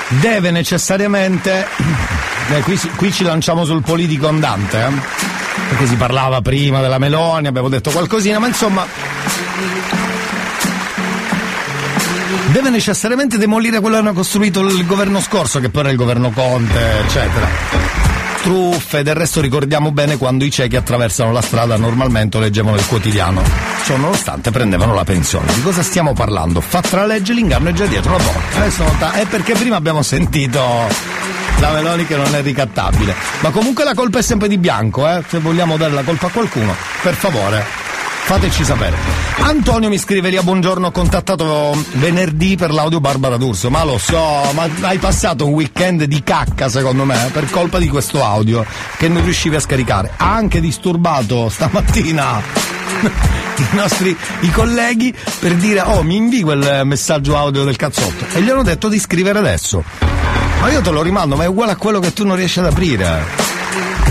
deve 0.10 0.52
necessariamente. 0.52 1.66
eh, 2.54 2.62
qui, 2.62 2.80
qui 2.96 3.12
ci 3.12 3.24
lanciamo 3.24 3.66
sul 3.66 3.82
politico 3.82 4.28
andante, 4.28 4.80
eh. 4.80 4.92
Perché 5.70 5.88
si 5.88 5.96
parlava 5.96 6.42
prima 6.42 6.80
della 6.80 7.00
Meloni, 7.00 7.48
abbiamo 7.48 7.68
detto 7.68 7.90
qualcosina, 7.90 8.38
ma 8.38 8.46
insomma. 8.46 8.86
Deve 12.52 12.70
necessariamente 12.70 13.40
demolire 13.40 13.80
quello 13.80 13.96
che 13.96 14.02
hanno 14.02 14.14
costruito 14.14 14.62
il 14.62 14.86
governo 14.86 15.22
scorso, 15.22 15.60
che 15.60 15.70
poi 15.70 15.82
era 15.82 15.90
il 15.90 15.98
governo 15.98 16.30
Conte, 16.30 17.00
eccetera 17.00 17.79
truffe, 18.42 19.04
del 19.04 19.16
resto 19.16 19.42
ricordiamo 19.42 19.92
bene 19.92 20.18
quando 20.18 20.44
i 20.44 20.52
ciechi 20.52 20.76
attraversano 20.76 21.32
la 21.32 21.42
strada 21.42 21.78
normalmente 21.78 22.40
leggevano 22.40 22.78
il 22.78 22.86
quotidiano. 22.86 23.42
Ciò 23.86 23.98
nonostante 23.98 24.52
prendevano 24.52 24.94
la 24.94 25.04
pensione. 25.04 25.54
Di 25.54 25.62
cosa 25.62 25.82
stiamo 25.84 26.14
parlando? 26.14 26.62
Fatta 26.62 26.98
la 26.98 27.06
legge, 27.06 27.34
l'inganno 27.34 27.70
è 27.70 27.74
già 27.74 27.86
dietro 27.86 28.12
la 28.12 28.24
porta. 28.24 28.58
Adesso 28.58 28.84
nota- 28.84 29.14
è 29.14 29.26
perché 29.26 29.54
prima 29.54 29.76
abbiamo 29.76 30.02
sentito 30.02 30.62
la 31.60 31.72
Meloni 31.72 32.06
che 32.06 32.16
non 32.16 32.34
è 32.34 32.42
ricattabile. 32.42 33.14
Ma 33.42 33.50
comunque 33.50 33.84
la 33.84 33.94
colpa 33.94 34.20
è 34.20 34.22
sempre 34.22 34.48
di 34.48 34.58
Bianco, 34.58 35.08
eh? 35.08 35.24
Se 35.28 35.40
vogliamo 35.40 35.78
dare 35.78 35.94
la 35.94 36.04
colpa 36.04 36.28
a 36.28 36.30
qualcuno, 36.30 36.76
per 37.02 37.14
favore. 37.16 37.89
Fateci 38.30 38.64
sapere. 38.64 38.96
Antonio 39.40 39.90
mi 39.90 39.98
scrive 39.98 40.30
lì 40.30 40.38
a 40.38 40.44
buongiorno, 40.44 40.86
ho 40.86 40.92
contattato 40.92 41.76
venerdì 41.94 42.56
per 42.58 42.72
l'audio 42.72 43.00
Barbara 43.00 43.38
D'Urso, 43.38 43.72
ma 43.72 43.84
lo 43.84 43.98
so, 43.98 44.52
ma 44.54 44.70
hai 44.82 45.00
passato 45.00 45.48
un 45.48 45.54
weekend 45.54 46.04
di 46.04 46.22
cacca 46.22 46.70
secondo 46.70 47.06
me 47.06 47.32
per 47.34 47.50
colpa 47.50 47.80
di 47.80 47.88
questo 47.88 48.24
audio 48.24 48.64
che 48.98 49.08
non 49.08 49.24
riuscivi 49.24 49.56
a 49.56 49.60
scaricare. 49.60 50.12
Ha 50.16 50.32
anche 50.32 50.62
disturbato 50.62 51.50
stamattina 51.50 52.40
i 53.58 53.68
nostri 53.72 54.16
i 54.42 54.52
colleghi 54.52 55.12
per 55.40 55.56
dire 55.56 55.82
oh 55.82 56.04
mi 56.04 56.18
invii 56.18 56.44
quel 56.44 56.82
messaggio 56.84 57.36
audio 57.36 57.64
del 57.64 57.78
cazzotto 57.78 58.26
e 58.34 58.44
gli 58.44 58.50
hanno 58.52 58.62
detto 58.62 58.90
di 58.90 59.00
scrivere 59.00 59.40
adesso. 59.40 59.84
Ma 60.62 60.70
io 60.70 60.82
te 60.82 60.92
lo 60.92 61.02
rimando, 61.02 61.36
ma 61.36 61.46
è 61.46 61.48
uguale 61.48 61.72
a 61.72 61.78
quello 61.78 62.00
che 62.00 62.14
tu 62.14 62.28
non 62.28 62.36
riesci 62.36 62.60
ad 62.60 62.68
aprire. 62.68 63.26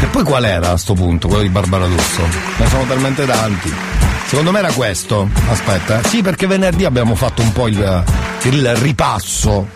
E 0.00 0.06
poi 0.06 0.24
qual 0.24 0.44
era 0.44 0.72
a 0.72 0.76
sto 0.76 0.94
punto, 0.94 1.28
quello 1.28 1.44
di 1.44 1.50
Barbara 1.50 1.86
D'Urso? 1.86 2.22
Ne 2.56 2.66
sono 2.66 2.84
talmente 2.84 3.24
tanti. 3.24 4.07
Secondo 4.28 4.52
me 4.52 4.58
era 4.58 4.70
questo. 4.72 5.26
Aspetta, 5.48 6.02
sì, 6.02 6.20
perché 6.20 6.46
venerdì 6.46 6.84
abbiamo 6.84 7.14
fatto 7.14 7.40
un 7.40 7.50
po' 7.50 7.66
il, 7.66 8.04
il 8.42 8.76
ripasso 8.76 9.68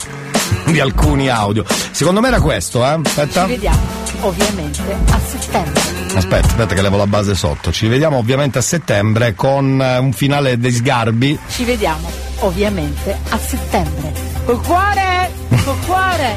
di 0.66 0.78
alcuni 0.78 1.30
audio. 1.30 1.64
Secondo 1.90 2.20
me 2.20 2.28
era 2.28 2.38
questo, 2.38 2.84
eh? 2.84 3.00
Aspetta. 3.02 3.44
Ci 3.44 3.48
vediamo 3.48 3.80
ovviamente 4.20 4.82
a 5.10 5.20
settembre. 5.26 5.80
Aspetta, 6.14 6.46
aspetta 6.48 6.74
che 6.74 6.82
levo 6.82 6.98
la 6.98 7.06
base 7.06 7.34
sotto. 7.34 7.72
Ci 7.72 7.86
vediamo 7.86 8.18
ovviamente 8.18 8.58
a 8.58 8.62
settembre 8.62 9.34
con 9.34 9.80
eh, 9.80 9.96
un 9.96 10.12
finale 10.12 10.58
dei 10.58 10.70
sgarbi. 10.72 11.38
Ci 11.48 11.64
vediamo 11.64 12.10
ovviamente 12.40 13.16
a 13.30 13.38
settembre. 13.38 14.12
Col 14.44 14.60
cuore! 14.60 15.41
Col 15.72 15.84
cuore! 15.86 16.36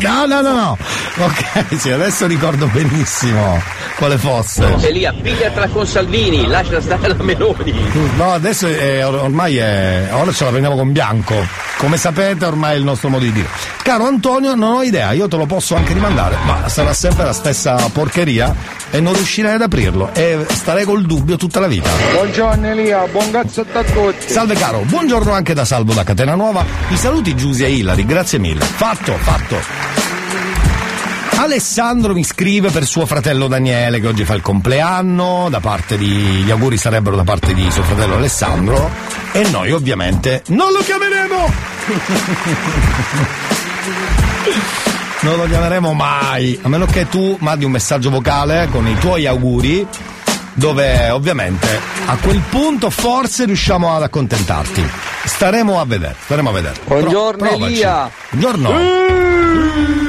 No, 0.00 0.26
no, 0.26 0.40
no, 0.42 0.52
no. 0.52 0.78
Ok, 1.18 1.76
sì, 1.78 1.90
adesso 1.90 2.26
ricordo 2.26 2.66
benissimo 2.66 3.58
quale 3.96 4.18
fosse. 4.18 4.74
Elia, 4.82 5.12
pigliatela 5.12 5.68
con 5.68 5.86
Salvini, 5.86 6.46
lascia 6.46 6.80
stare 6.80 7.08
la 7.08 7.22
Meloni. 7.22 7.72
No, 8.16 8.32
adesso 8.32 8.66
è- 8.66 9.06
or- 9.06 9.14
ormai 9.22 9.56
è. 9.56 10.08
Ora 10.12 10.32
ce 10.32 10.44
la 10.44 10.50
prendiamo 10.50 10.76
con 10.76 10.92
bianco. 10.92 11.34
Come 11.82 11.96
sapete, 11.96 12.44
ormai 12.44 12.74
è 12.74 12.76
il 12.76 12.84
nostro 12.84 13.08
modo 13.08 13.24
di 13.24 13.32
dire. 13.32 13.48
Caro 13.82 14.06
Antonio, 14.06 14.54
non 14.54 14.74
ho 14.74 14.82
idea, 14.84 15.10
io 15.10 15.26
te 15.26 15.36
lo 15.36 15.46
posso 15.46 15.74
anche 15.74 15.92
rimandare, 15.92 16.36
ma 16.44 16.68
sarà 16.68 16.94
sempre 16.94 17.24
la 17.24 17.32
stessa 17.32 17.74
porcheria 17.92 18.54
e 18.88 19.00
non 19.00 19.12
riuscirei 19.14 19.54
ad 19.54 19.62
aprirlo. 19.62 20.14
E 20.14 20.46
starei 20.48 20.84
col 20.84 21.04
dubbio 21.04 21.36
tutta 21.36 21.58
la 21.58 21.66
vita. 21.66 21.90
Buongiorno 22.12 22.68
Elia, 22.68 23.04
buon 23.10 23.32
cazzo 23.32 23.66
a 23.72 23.82
tutti. 23.82 24.28
Salve 24.28 24.54
caro, 24.54 24.82
buongiorno 24.86 25.32
anche 25.32 25.54
da 25.54 25.64
Salvo 25.64 25.92
da 25.92 26.04
Catena 26.04 26.36
Nuova. 26.36 26.64
I 26.90 26.96
saluti 26.96 27.34
Giusi 27.34 27.64
e 27.64 27.72
Ilari, 27.72 28.06
grazie 28.06 28.38
mille. 28.38 28.60
Fatto, 28.60 29.14
fatto. 29.14 30.21
Alessandro 31.36 32.12
mi 32.12 32.24
scrive 32.24 32.70
per 32.70 32.84
suo 32.84 33.06
fratello 33.06 33.48
Daniele 33.48 34.00
che 34.00 34.06
oggi 34.06 34.24
fa 34.24 34.34
il 34.34 34.42
compleanno, 34.42 35.48
da 35.50 35.60
parte 35.60 35.96
di. 35.98 36.06
gli 36.06 36.50
auguri 36.50 36.76
sarebbero 36.76 37.16
da 37.16 37.24
parte 37.24 37.52
di 37.54 37.68
suo 37.70 37.82
fratello 37.82 38.14
Alessandro 38.14 38.90
e 39.32 39.48
noi 39.50 39.72
ovviamente 39.72 40.42
non 40.48 40.72
lo 40.72 40.80
chiameremo! 40.80 41.52
Non 45.22 45.36
lo 45.36 45.46
chiameremo 45.46 45.92
mai, 45.92 46.58
a 46.62 46.68
meno 46.68 46.84
che 46.84 47.08
tu 47.08 47.36
mandi 47.38 47.64
un 47.64 47.70
messaggio 47.70 48.10
vocale 48.10 48.66
con 48.72 48.88
i 48.88 48.98
tuoi 48.98 49.24
auguri, 49.24 49.86
dove 50.52 51.10
ovviamente 51.10 51.78
a 52.06 52.16
quel 52.16 52.42
punto 52.50 52.90
forse 52.90 53.44
riusciamo 53.44 53.94
ad 53.94 54.02
accontentarti. 54.02 54.84
Staremo 55.24 55.80
a 55.80 55.84
vedere, 55.84 56.16
staremo 56.24 56.50
a 56.50 56.52
vedere. 56.52 56.74
Pro- 56.84 56.98
Buongiorno, 56.98 57.46
provaci. 57.46 57.72
Elia. 57.72 58.10
Buongiorno. 58.30 60.01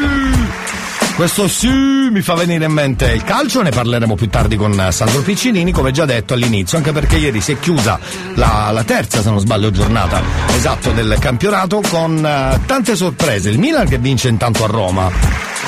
Questo 1.15 1.47
sì 1.47 1.69
mi 1.69 2.21
fa 2.21 2.33
venire 2.33 2.65
in 2.65 2.71
mente 2.71 3.11
il 3.11 3.23
calcio, 3.23 3.61
ne 3.61 3.69
parleremo 3.69 4.15
più 4.15 4.29
tardi 4.29 4.55
con 4.55 4.87
Sandro 4.89 5.21
Piccinini, 5.21 5.71
come 5.71 5.91
già 5.91 6.05
detto 6.05 6.33
all'inizio, 6.33 6.77
anche 6.77 6.91
perché 6.91 7.17
ieri 7.17 7.39
si 7.39 7.51
è 7.51 7.59
chiusa 7.59 7.99
la, 8.33 8.71
la 8.71 8.83
terza, 8.83 9.21
se 9.21 9.29
non 9.29 9.39
sbaglio, 9.39 9.69
giornata 9.69 10.21
esatto 10.55 10.89
del 10.91 11.15
campionato 11.19 11.81
con 11.87 12.25
eh, 12.25 12.59
tante 12.65 12.95
sorprese. 12.95 13.51
Il 13.51 13.59
Milan 13.59 13.87
che 13.87 13.99
vince 13.99 14.27
intanto 14.27 14.63
a 14.63 14.67
Roma. 14.67 15.11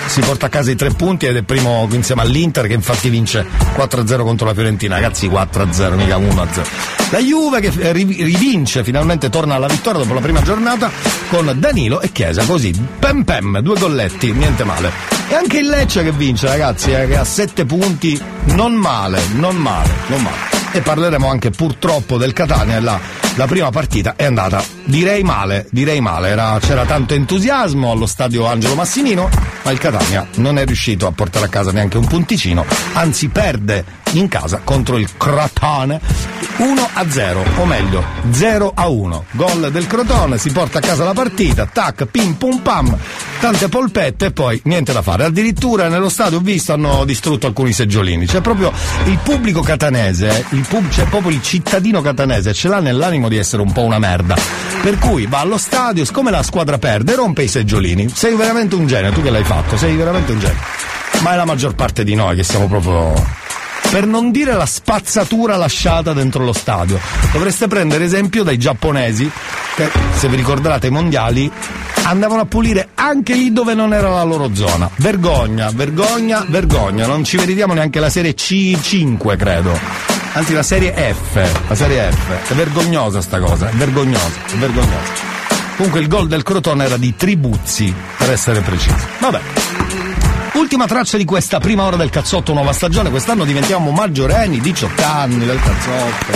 Si 0.07 0.19
porta 0.21 0.47
a 0.47 0.49
casa 0.49 0.71
i 0.71 0.75
tre 0.75 0.89
punti 0.89 1.25
ed 1.25 1.35
è 1.35 1.41
primo 1.41 1.87
insieme 1.91 2.21
all'Inter 2.21 2.67
che 2.67 2.73
infatti 2.73 3.09
vince 3.09 3.45
4-0 3.75 4.23
contro 4.23 4.47
la 4.47 4.53
Fiorentina. 4.53 4.95
Ragazzi 4.95 5.27
4-0, 5.27 5.95
mica 5.95 6.17
1-0. 6.17 6.63
La 7.11 7.19
Juve 7.19 7.59
che 7.59 7.71
eh, 7.77 7.91
ri- 7.91 8.23
rivince, 8.23 8.83
finalmente 8.83 9.29
torna 9.29 9.55
alla 9.55 9.67
vittoria 9.67 10.01
dopo 10.01 10.13
la 10.13 10.21
prima 10.21 10.41
giornata 10.41 10.91
con 11.29 11.51
Danilo 11.57 12.01
e 12.01 12.11
Chiesa, 12.11 12.43
così 12.45 12.73
pem 12.99 13.23
pem, 13.23 13.59
due 13.59 13.79
golletti, 13.79 14.31
niente 14.31 14.63
male. 14.63 14.91
Anche 15.35 15.57
il 15.59 15.67
Lecce 15.67 16.03
che 16.03 16.11
vince, 16.11 16.47
ragazzi, 16.47 16.91
eh, 16.91 17.07
che 17.07 17.17
ha 17.17 17.23
7 17.23 17.65
punti, 17.65 18.19
non 18.45 18.73
male, 18.73 19.21
non 19.33 19.55
male, 19.55 19.89
non 20.07 20.21
male. 20.21 20.53
E 20.71 20.81
parleremo 20.81 21.27
anche 21.27 21.51
purtroppo 21.51 22.17
del 22.17 22.33
Catania, 22.33 22.79
la, 22.81 22.99
la 23.35 23.45
prima 23.45 23.69
partita 23.69 24.15
è 24.15 24.25
andata, 24.25 24.63
direi 24.83 25.23
male, 25.23 25.67
direi 25.71 26.01
male, 26.01 26.29
Era- 26.29 26.57
c'era 26.59 26.85
tanto 26.85 27.13
entusiasmo 27.13 27.91
allo 27.91 28.05
stadio 28.05 28.45
Angelo 28.45 28.75
Massimino, 28.75 29.29
ma 29.63 29.71
il 29.71 29.77
Catania 29.77 30.27
non 30.35 30.57
è 30.57 30.65
riuscito 30.65 31.07
a 31.07 31.11
portare 31.11 31.45
a 31.45 31.49
casa 31.49 31.71
neanche 31.71 31.97
un 31.97 32.07
punticino, 32.07 32.65
anzi 32.93 33.29
perde 33.29 34.03
in 34.19 34.27
casa 34.27 34.61
contro 34.63 34.97
il 34.97 35.09
Crotone 35.17 35.99
1 36.57 36.89
a 36.93 37.09
0, 37.09 37.43
o 37.57 37.65
meglio 37.65 38.03
0 38.31 38.71
a 38.73 38.87
1. 38.87 39.25
Gol 39.31 39.71
del 39.71 39.87
Crotone, 39.87 40.37
si 40.37 40.51
porta 40.51 40.77
a 40.77 40.81
casa 40.81 41.03
la 41.03 41.13
partita, 41.13 41.65
tac, 41.65 42.05
pim 42.05 42.35
pum 42.35 42.59
pam, 42.59 42.97
tante 43.41 43.67
polpette 43.67 44.27
e 44.27 44.31
poi 44.31 44.61
niente 44.63 44.93
da 44.93 45.01
fare. 45.01 45.25
Addirittura 45.25 45.89
nello 45.89 46.07
stadio 46.07 46.37
ho 46.37 46.41
visto 46.41 46.71
hanno 46.71 47.03
distrutto 47.03 47.47
alcuni 47.47 47.73
seggiolini. 47.73 48.25
C'è 48.25 48.39
proprio 48.39 48.71
il 49.05 49.17
pubblico 49.21 49.61
catanese, 49.61 50.45
il 50.51 50.65
pub- 50.67 50.87
c'è 50.87 51.03
proprio 51.05 51.31
il 51.31 51.41
cittadino 51.41 52.01
catanese, 52.01 52.53
ce 52.53 52.69
l'ha 52.69 52.79
nell'animo 52.79 53.27
di 53.27 53.37
essere 53.37 53.61
un 53.61 53.73
po' 53.73 53.81
una 53.81 53.99
merda. 53.99 54.35
Per 54.81 54.97
cui 54.97 55.25
va 55.25 55.39
allo 55.39 55.57
stadio, 55.57 56.05
siccome 56.05 56.31
la 56.31 56.43
squadra 56.43 56.77
perde, 56.77 57.15
rompe 57.15 57.43
i 57.43 57.47
seggiolini. 57.49 58.07
Sei 58.07 58.33
veramente 58.35 58.75
un 58.75 58.87
genio, 58.87 59.11
tu 59.11 59.21
che 59.21 59.29
l'hai 59.29 59.43
fatto, 59.43 59.75
sei 59.75 59.95
veramente 59.95 60.31
un 60.31 60.39
genio. 60.39 60.61
Ma 61.19 61.33
è 61.33 61.35
la 61.35 61.45
maggior 61.45 61.75
parte 61.75 62.03
di 62.03 62.15
noi 62.15 62.35
che 62.35 62.43
siamo 62.43 62.67
proprio 62.67 63.43
per 63.95 64.05
non 64.05 64.29
dire 64.29 64.51
la 64.51 64.65
spazzatura 64.65 65.55
lasciata 65.55 66.11
dentro 66.11 66.43
lo 66.43 66.51
stadio. 66.51 66.99
Dovreste 67.31 67.67
prendere 67.67 68.03
esempio 68.03 68.43
dai 68.43 68.57
giapponesi 68.57 69.31
che, 69.73 69.89
se 70.17 70.27
vi 70.27 70.35
ricordate, 70.35 70.87
i 70.87 70.89
mondiali 70.89 71.49
andavano 72.03 72.41
a 72.41 72.45
pulire 72.45 72.89
anche 72.95 73.35
lì 73.35 73.53
dove 73.53 73.73
non 73.73 73.93
era 73.93 74.09
la 74.09 74.23
loro 74.23 74.53
zona. 74.53 74.89
Vergogna, 74.97 75.71
vergogna, 75.73 76.45
vergogna. 76.45 77.07
Non 77.07 77.23
ci 77.23 77.37
vediamo 77.37 77.73
neanche 77.73 78.01
la 78.01 78.09
serie 78.09 78.35
C5, 78.35 79.37
credo. 79.37 79.79
Anzi, 80.33 80.51
la 80.51 80.63
serie 80.63 80.91
F. 80.91 81.69
La 81.69 81.75
serie 81.75 82.11
F. 82.11 82.51
È 82.51 82.53
vergognosa 82.53 83.21
sta 83.21 83.39
cosa, 83.39 83.69
è 83.69 83.73
vergognosa, 83.75 84.41
è 84.51 84.55
vergognosa. 84.55 85.13
Comunque 85.77 86.01
il 86.01 86.09
gol 86.09 86.27
del 86.27 86.43
Crotone 86.43 86.83
era 86.83 86.97
di 86.97 87.15
Tribuzzi, 87.15 87.93
per 88.17 88.29
essere 88.29 88.59
precisi. 88.59 89.05
Vabbè. 89.19 90.04
Ultima 90.55 90.85
traccia 90.87 91.17
di 91.17 91.25
questa 91.25 91.59
prima 91.59 91.83
ora 91.83 91.97
del 91.97 92.09
cazzotto 92.09 92.53
nuova 92.53 92.71
stagione, 92.71 93.09
quest'anno 93.09 93.43
diventiamo 93.43 93.91
maggiorenni, 93.91 94.61
18 94.61 95.03
anni 95.03 95.45
del 95.45 95.59
cazzotto. 95.59 96.31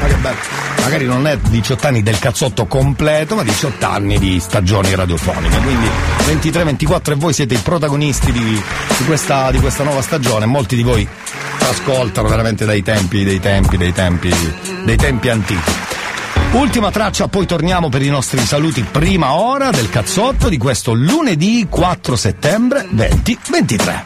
Ma 0.00 0.06
che 0.06 0.14
bello. 0.16 0.36
Magari 0.82 1.06
non 1.06 1.26
è 1.26 1.38
18 1.38 1.86
anni 1.86 2.02
del 2.02 2.18
cazzotto 2.18 2.66
completo, 2.66 3.36
ma 3.36 3.42
18 3.42 3.86
anni 3.86 4.18
di 4.18 4.38
stagioni 4.38 4.94
radiofoniche. 4.94 5.56
Quindi 5.60 5.88
23-24 6.26 7.12
e 7.12 7.14
voi 7.14 7.32
siete 7.32 7.54
i 7.54 7.58
protagonisti 7.58 8.32
di, 8.32 8.42
di 8.42 9.04
questa, 9.06 9.50
di 9.50 9.58
questa 9.58 9.82
nuova 9.82 10.02
stagione. 10.02 10.44
Molti 10.44 10.76
di 10.76 10.82
voi 10.82 11.08
ascoltano 11.60 12.28
veramente 12.28 12.66
dai 12.66 12.82
tempi, 12.82 13.24
dei 13.24 13.40
tempi, 13.40 13.78
dei 13.78 13.92
tempi, 13.94 14.30
dei 14.84 14.96
tempi 14.96 15.30
antichi. 15.30 15.83
Ultima 16.54 16.92
traccia, 16.92 17.26
poi 17.26 17.46
torniamo 17.46 17.88
per 17.88 18.00
i 18.02 18.08
nostri 18.08 18.38
saluti 18.38 18.82
prima 18.82 19.34
ora 19.34 19.70
del 19.70 19.88
cazzotto 19.90 20.48
di 20.48 20.56
questo 20.56 20.92
lunedì 20.92 21.66
4 21.68 22.14
settembre 22.14 22.86
2023. 22.90 24.02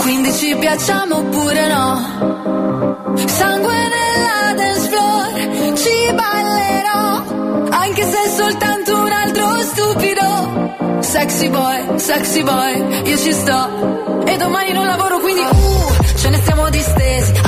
Quindi 0.00 0.32
ci 0.32 0.56
piacciamo 0.58 1.16
oppure 1.16 1.68
no? 1.68 3.14
Sangue 3.26 3.74
nella 3.74 4.54
dance 4.54 4.88
floor, 4.88 5.76
ci 5.76 6.14
ballerò, 6.14 7.68
anche 7.76 8.02
se 8.02 8.22
è 8.22 8.28
soltanto 8.34 8.98
un 8.98 9.12
altro 9.12 9.60
stupido. 9.60 11.00
Sexy 11.00 11.48
boy, 11.50 11.98
sexy 11.98 12.42
boy, 12.42 13.08
io 13.10 13.18
ci 13.18 13.32
sto. 13.32 14.24
E 14.24 14.36
domani 14.38 14.72
non 14.72 14.86
lavoro, 14.86 15.18
quindi 15.18 15.42
uh, 15.42 16.16
ce 16.16 16.30
ne 16.30 16.38
stiamo 16.38 16.70
distesi. 16.70 17.45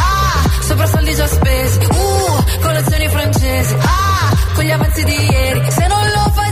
Sopra 0.69 0.87
soldi 0.87 1.15
già 1.15 1.27
spesi. 1.27 1.79
Uh, 1.79 2.61
colazioni 2.61 3.09
francesi. 3.09 3.75
Ah, 3.81 4.37
con 4.55 4.65
gli 4.65 4.71
avanzi 4.71 5.03
di 5.03 5.17
ieri. 5.31 5.71
Se 5.71 5.87
non 5.87 6.07
lo 6.15 6.31
facciamo 6.31 6.48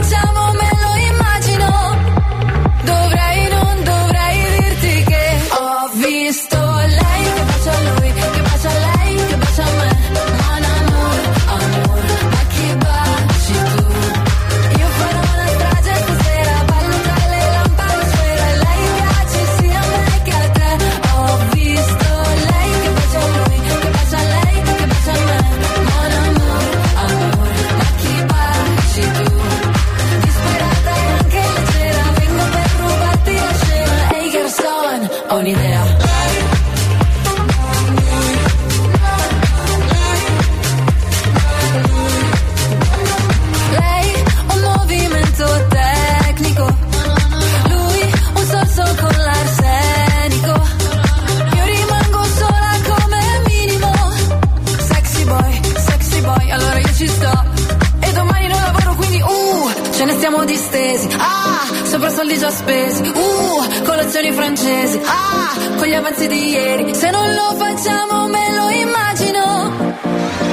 soldi 62.27 62.37
già 62.37 62.51
spesi. 62.51 63.01
Uh, 63.07 63.83
colazioni 63.83 64.31
francesi. 64.33 64.99
Ah, 65.05 65.53
con 65.77 65.87
gli 65.87 65.93
avanzi 65.93 66.27
di 66.27 66.49
ieri. 66.49 66.93
Se 66.93 67.09
non 67.09 67.33
lo 67.33 67.55
facciamo 67.55 68.27
me 68.27 68.53
lo 68.53 68.69
immagino. 68.69 69.95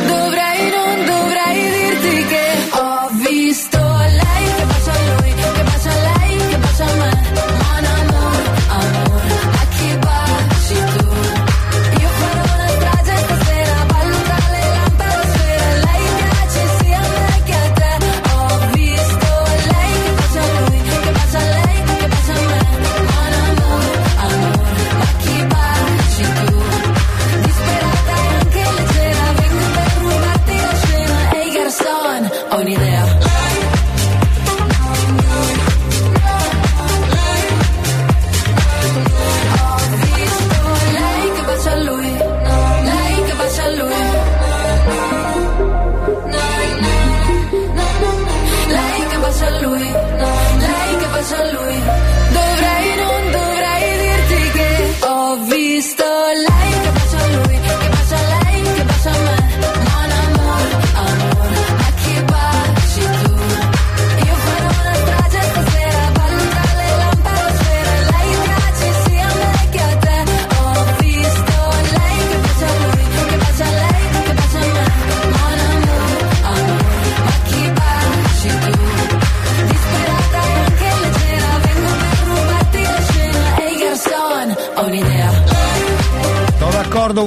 Dovrei, 0.07 0.71
non 0.71 1.05
dovrei 1.05 1.71
dirti 1.71 2.27
che 2.27 2.44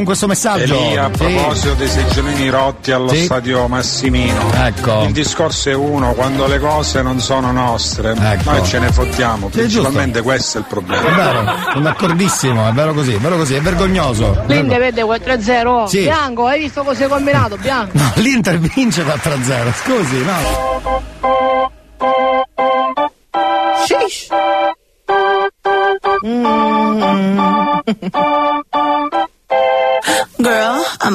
questo 0.07 0.27
messaggio. 0.27 0.73
Elia, 0.73 1.05
a 1.05 1.09
Sì. 1.13 1.23
proposito 1.23 1.73
dei 1.73 1.87
seggiolini 1.89 2.49
rotti 2.49 2.91
allo 2.91 3.09
Sì. 3.09 3.25
stadio 3.25 3.67
Massimino, 3.67 4.51
Ecco. 4.53 5.03
il 5.03 5.11
discorso 5.11 5.69
è 5.69 5.73
uno, 5.75 6.13
quando 6.13 6.47
le 6.47 6.59
cose 6.59 7.01
non 7.01 7.19
sono 7.19 7.51
nostre, 7.51 8.13
noi 8.13 8.63
ce 8.65 8.79
ne 8.79 8.91
fottiamo, 8.91 9.49
Sì, 9.51 9.57
è 9.57 9.61
principalmente 9.61 10.21
questo 10.21 10.57
è 10.57 10.61
il 10.61 10.65
È 10.65 10.69
problema. 10.69 11.09
vero, 11.15 11.43
sono 11.71 11.81
d'accordissimo, 11.81 12.67
è 12.67 12.71
vero 12.71 12.93
così, 12.93 13.13
è 13.13 13.17
vero 13.19 13.35
così, 13.37 13.53
è 13.55 13.61
vergognoso. 13.61 14.43
L'Inter 14.47 14.79
vede 14.79 15.03
4-0. 15.03 15.87
Sì. 15.87 16.01
Bianco, 16.03 16.47
hai 16.47 16.59
visto 16.61 16.83
cosa 16.83 17.03
hai 17.03 17.09
combinato? 17.09 17.57
Bianco. 17.57 17.97
No, 17.97 18.11
l'Inter 18.15 18.57
vince 18.59 19.03
4-0, 19.03 19.71
scusi, 19.83 20.23
no. 20.23 20.66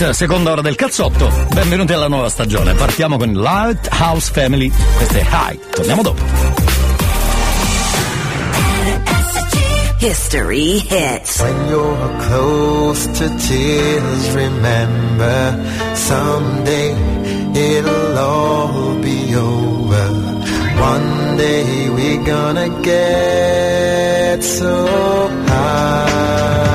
Hit, 0.00 0.14
seconda 0.14 0.52
ora 0.52 0.62
del 0.62 0.76
cazzotto. 0.76 1.30
Benvenuti 1.52 1.92
alla 1.92 2.08
nuova 2.08 2.30
stagione. 2.30 2.72
Partiamo 2.72 3.18
con 3.18 3.32
Lighthouse 3.32 4.30
Family. 4.32 4.72
Questo 4.96 5.18
è 5.18 5.26
High. 5.30 5.58
Torniamo 5.70 6.00
dopo. 6.00 6.22
History 9.98 10.86
Hits. 10.88 11.40
When 11.40 11.66
you're 11.68 12.16
close 12.28 13.06
to 13.18 13.28
tears, 13.46 14.32
remember 14.32 15.58
someday 15.92 16.94
it'll 17.52 18.16
all 18.16 18.94
be 19.00 19.34
over. 19.34 20.08
One 20.78 21.36
day 21.36 21.90
we're 21.90 22.22
gonna 22.22 22.70
get 22.80 24.42
so 24.42 25.28
high. 25.46 26.69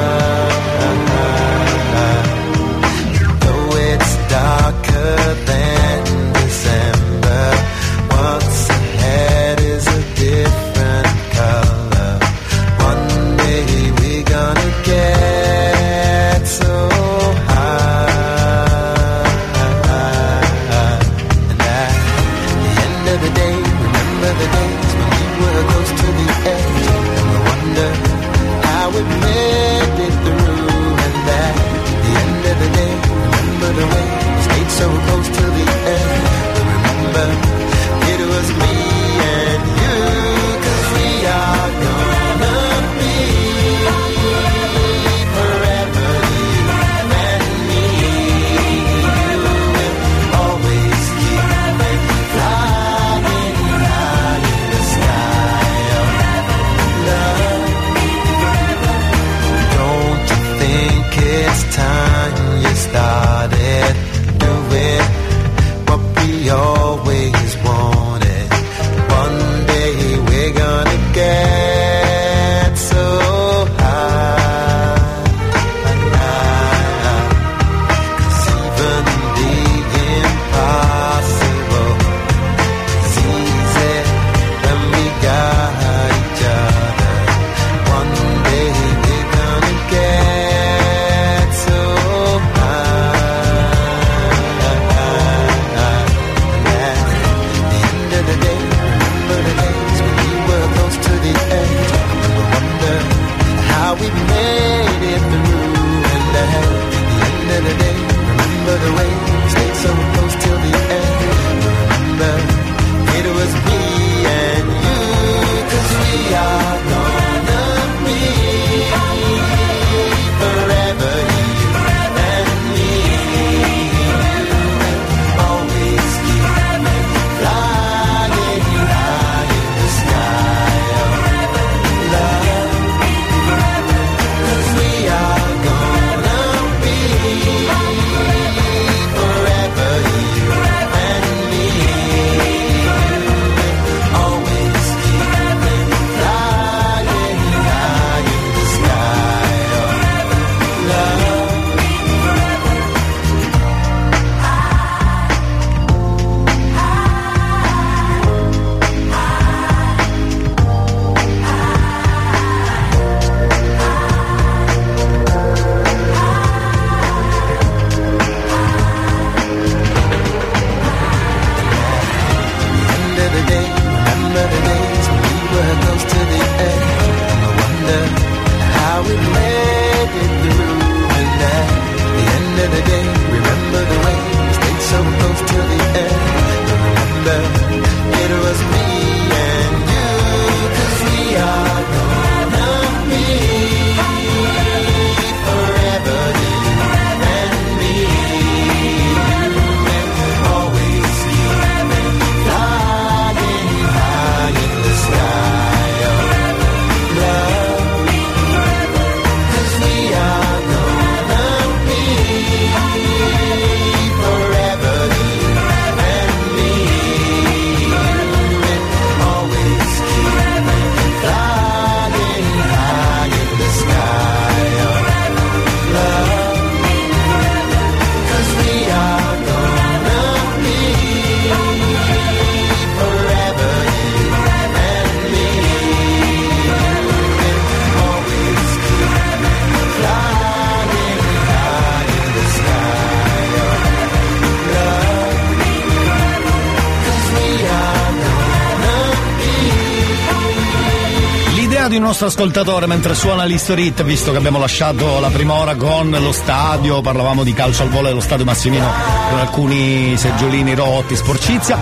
Nostro 252.25 252.43
ascoltatore 252.43 252.87
mentre 252.87 253.13
suona 253.13 253.43
l'History 253.43 253.87
Hit, 253.87 254.03
visto 254.03 254.31
che 254.31 254.37
abbiamo 254.37 254.57
lasciato 254.57 255.19
la 255.19 255.29
prima 255.29 255.53
ora 255.53 255.75
con 255.75 256.09
lo 256.09 256.31
stadio, 256.31 257.01
parlavamo 257.01 257.43
di 257.43 257.53
calcio 257.53 257.83
al 257.83 257.89
volo 257.89 258.07
dello 258.07 258.19
stadio 258.19 258.45
Massimino 258.45 258.91
con 259.29 259.37
alcuni 259.37 260.17
seggiolini 260.17 260.73
rotti, 260.73 261.15
sporcizia. 261.15 261.77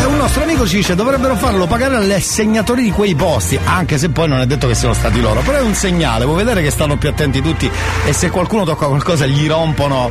Eh, 0.00 0.04
un 0.04 0.16
nostro 0.16 0.44
amico 0.44 0.66
ci 0.66 0.76
dice 0.76 0.94
dovrebbero 0.94 1.34
farlo 1.34 1.66
pagare 1.66 1.96
agli 1.96 2.12
assegnatori 2.12 2.84
di 2.84 2.90
quei 2.92 3.16
posti, 3.16 3.58
anche 3.64 3.98
se 3.98 4.10
poi 4.10 4.28
non 4.28 4.40
è 4.40 4.46
detto 4.46 4.68
che 4.68 4.74
siano 4.74 4.94
stati 4.94 5.20
loro, 5.20 5.40
però 5.40 5.58
è 5.58 5.62
un 5.62 5.74
segnale, 5.74 6.24
vuoi 6.24 6.36
vedere 6.36 6.62
che 6.62 6.70
stanno 6.70 6.96
più 6.96 7.08
attenti 7.08 7.42
tutti 7.42 7.68
e 8.06 8.12
se 8.12 8.30
qualcuno 8.30 8.64
tocca 8.64 8.86
qualcosa 8.86 9.26
gli 9.26 9.48
rompono 9.48 10.10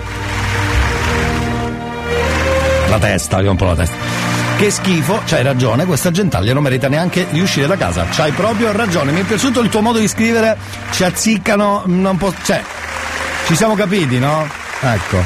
la 2.89 2.97
testa, 2.97 3.41
gli 3.41 3.45
rompono 3.45 3.71
la 3.71 3.77
testa. 3.77 4.38
Che 4.59 4.71
schifo, 4.71 5.21
c'hai 5.25 5.41
ragione, 5.41 5.85
questa 5.85 6.11
gentaglia 6.11 6.53
non 6.53 6.63
merita 6.63 6.89
neanche 6.89 7.27
di 7.29 7.39
uscire 7.39 7.65
da 7.65 7.77
casa. 7.77 8.05
C'hai 8.11 8.33
proprio 8.33 8.73
ragione. 8.73 9.13
Mi 9.13 9.21
è 9.21 9.23
piaciuto 9.23 9.61
il 9.61 9.69
tuo 9.69 9.79
modo 9.79 9.99
di 9.99 10.07
scrivere, 10.09 10.57
ci 10.91 11.05
azziccano, 11.05 11.83
non 11.85 12.17
po- 12.17 12.33
cioè, 12.43 12.61
ci 13.47 13.55
siamo 13.55 13.75
capiti, 13.75 14.19
no? 14.19 14.45
Ecco. 14.81 15.23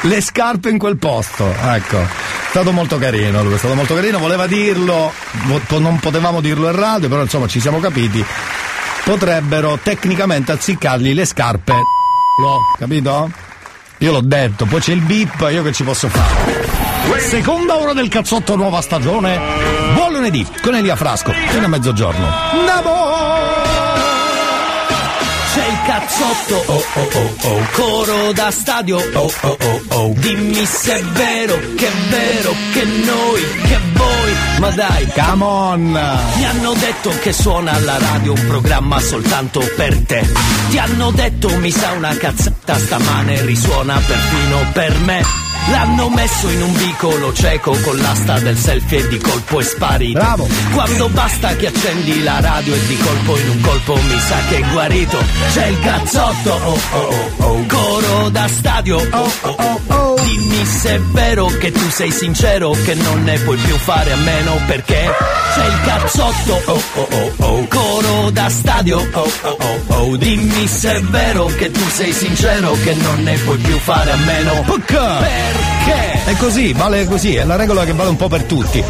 Le 0.06 0.20
scarpe 0.20 0.68
in 0.68 0.76
quel 0.76 0.98
posto, 0.98 1.50
ecco. 1.62 2.02
È 2.02 2.06
stato 2.50 2.72
molto 2.72 2.98
carino, 2.98 3.42
lui 3.42 3.54
è 3.54 3.56
stato 3.56 3.74
molto 3.74 3.94
carino, 3.94 4.18
voleva 4.18 4.46
dirlo, 4.46 5.10
non 5.78 5.98
potevamo 5.98 6.42
dirlo 6.42 6.68
in 6.68 6.76
radio, 6.76 7.08
però 7.08 7.22
insomma 7.22 7.46
ci 7.46 7.58
siamo 7.58 7.80
capiti. 7.80 8.22
Potrebbero 9.02 9.78
tecnicamente 9.82 10.52
azziccargli 10.52 11.14
le 11.14 11.24
scarpe. 11.24 11.72
Capito? 12.78 13.30
Io 13.96 14.12
l'ho 14.12 14.20
detto, 14.20 14.66
poi 14.66 14.80
c'è 14.80 14.92
il 14.92 15.00
bip, 15.00 15.48
io 15.50 15.62
che 15.62 15.72
ci 15.72 15.84
posso 15.84 16.10
fare? 16.10 16.63
Seconda 17.28 17.76
ora 17.76 17.92
del 17.92 18.08
cazzotto 18.08 18.54
nuova 18.54 18.80
stagione. 18.80 19.38
Buon 19.94 20.12
lunedì 20.12 20.46
con 20.62 20.74
Elia 20.74 20.94
Frasco 20.94 21.32
fino 21.48 21.64
a 21.64 21.68
mezzogiorno. 21.68 22.26
Namo! 22.64 23.12
C'è 25.52 25.66
il 25.66 25.78
cazzotto, 25.84 26.72
oh 26.72 26.84
oh 26.94 27.08
oh 27.12 27.34
oh, 27.48 27.66
coro 27.72 28.32
da 28.32 28.50
stadio, 28.50 28.96
oh 28.96 29.32
oh 29.42 29.56
oh 29.60 29.82
oh. 29.88 30.12
Dimmi 30.16 30.64
se 30.64 30.94
è 30.98 31.02
vero, 31.02 31.58
che 31.76 31.86
è 31.86 31.92
vero, 32.08 32.54
che 32.72 32.84
noi, 32.84 33.42
che 33.62 33.78
voi, 33.92 34.32
ma 34.58 34.70
dai, 34.70 35.06
come 35.14 35.44
on! 35.44 35.80
Mi 36.36 36.44
hanno 36.44 36.72
detto 36.74 37.10
che 37.20 37.32
suona 37.32 37.72
alla 37.72 37.98
radio 37.98 38.32
un 38.32 38.46
programma 38.46 38.98
soltanto 39.00 39.60
per 39.76 39.96
te. 40.06 40.28
Ti 40.70 40.78
hanno 40.78 41.10
detto 41.12 41.56
mi 41.58 41.70
sa 41.70 41.92
una 41.92 42.16
cazzata 42.16 42.76
stamane 42.76 43.44
risuona 43.44 44.00
perfino 44.04 44.66
per 44.72 44.98
me. 44.98 45.43
L'hanno 45.70 46.10
messo 46.10 46.48
in 46.50 46.62
un 46.62 46.72
vicolo 46.74 47.32
cieco 47.32 47.76
con 47.82 47.96
l'asta 47.96 48.38
del 48.38 48.56
selfie 48.56 48.98
e 48.98 49.08
di 49.08 49.18
colpo 49.18 49.60
è 49.60 49.62
sparito. 49.64 50.18
Bravo! 50.18 50.46
Quando 50.72 51.08
basta 51.08 51.56
che 51.56 51.68
accendi 51.68 52.22
la 52.22 52.38
radio 52.40 52.74
e 52.74 52.86
di 52.86 52.96
colpo 52.98 53.38
in 53.38 53.48
un 53.48 53.60
colpo 53.60 53.94
mi 53.94 54.18
sa 54.18 54.36
che 54.48 54.56
è 54.58 54.70
guarito. 54.70 55.18
C'è 55.52 55.66
il 55.66 55.78
cazzotto, 55.80 56.50
oh 56.52 56.78
oh 56.92 57.32
oh 57.38 57.46
oh, 57.46 57.64
coro 57.66 58.28
da 58.28 58.46
stadio, 58.48 58.96
oh 58.98 59.32
oh 59.40 59.56
oh 59.58 59.80
oh. 59.86 60.14
Dimmi 60.24 60.64
se 60.64 60.94
è 60.94 61.00
vero 61.00 61.46
che 61.46 61.70
tu 61.72 61.88
sei 61.90 62.10
sincero 62.10 62.70
che 62.84 62.94
non 62.94 63.22
ne 63.24 63.38
puoi 63.40 63.56
più 63.58 63.76
fare 63.76 64.12
a 64.12 64.16
meno 64.16 64.58
perché 64.66 65.10
c'è 65.54 65.66
il 65.66 65.80
cazzotto, 65.84 66.62
oh 66.66 66.82
oh 66.94 67.08
oh 67.10 67.32
oh, 67.38 67.66
coro 67.68 68.30
da 68.30 68.48
stadio, 68.48 68.98
oh 69.12 69.30
oh 69.42 69.56
oh 69.58 69.82
oh. 69.96 70.16
Dimmi 70.16 70.66
se 70.66 70.96
è 70.96 71.00
vero 71.00 71.46
che 71.46 71.70
tu 71.70 71.86
sei 71.90 72.12
sincero 72.12 72.76
che 72.84 72.94
non 72.94 73.22
ne 73.22 73.36
puoi 73.38 73.58
più 73.58 73.78
fare 73.78 74.12
a 74.12 74.16
meno 74.16 74.62
perché? 74.66 75.53
È 76.24 76.34
così, 76.36 76.72
vale 76.72 77.04
così, 77.04 77.34
è 77.34 77.44
la 77.44 77.56
regola 77.56 77.84
che 77.84 77.92
vale 77.92 78.08
un 78.08 78.16
po' 78.16 78.28
per 78.28 78.44
tutti. 78.44 78.82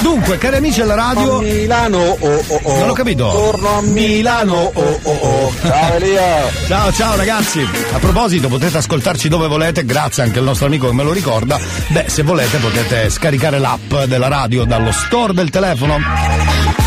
Dunque, 0.00 0.38
cari 0.38 0.56
amici 0.56 0.80
della 0.80 0.94
radio. 0.94 1.38
A 1.38 1.42
Milano, 1.42 1.98
oh 1.98 2.44
oh 2.46 2.60
oh. 2.62 2.78
Non 2.78 2.88
ho 2.88 2.92
capito. 2.94 3.28
Torno 3.30 3.76
a 3.76 3.80
Milano, 3.82 4.70
oh 4.72 4.98
oh 5.02 5.18
oh. 5.20 5.52
Ciao 5.60 5.94
Elia. 5.94 6.50
ciao, 6.66 6.92
ciao 6.92 7.16
ragazzi. 7.16 7.60
A 7.92 7.98
proposito, 7.98 8.48
potete 8.48 8.78
ascoltarci 8.78 9.28
dove 9.28 9.48
volete, 9.48 9.84
grazie 9.84 10.22
anche 10.22 10.38
al 10.38 10.44
nostro 10.46 10.66
amico 10.66 10.88
che 10.88 10.94
me 10.94 11.02
lo 11.02 11.12
ricorda. 11.12 11.58
Beh, 11.88 12.06
se 12.08 12.22
volete 12.22 12.56
potete 12.56 13.10
scaricare 13.10 13.58
l'app 13.58 13.94
della 14.06 14.28
radio 14.28 14.64
dallo 14.64 14.90
store 14.90 15.34
del 15.34 15.50
telefono. 15.50 15.98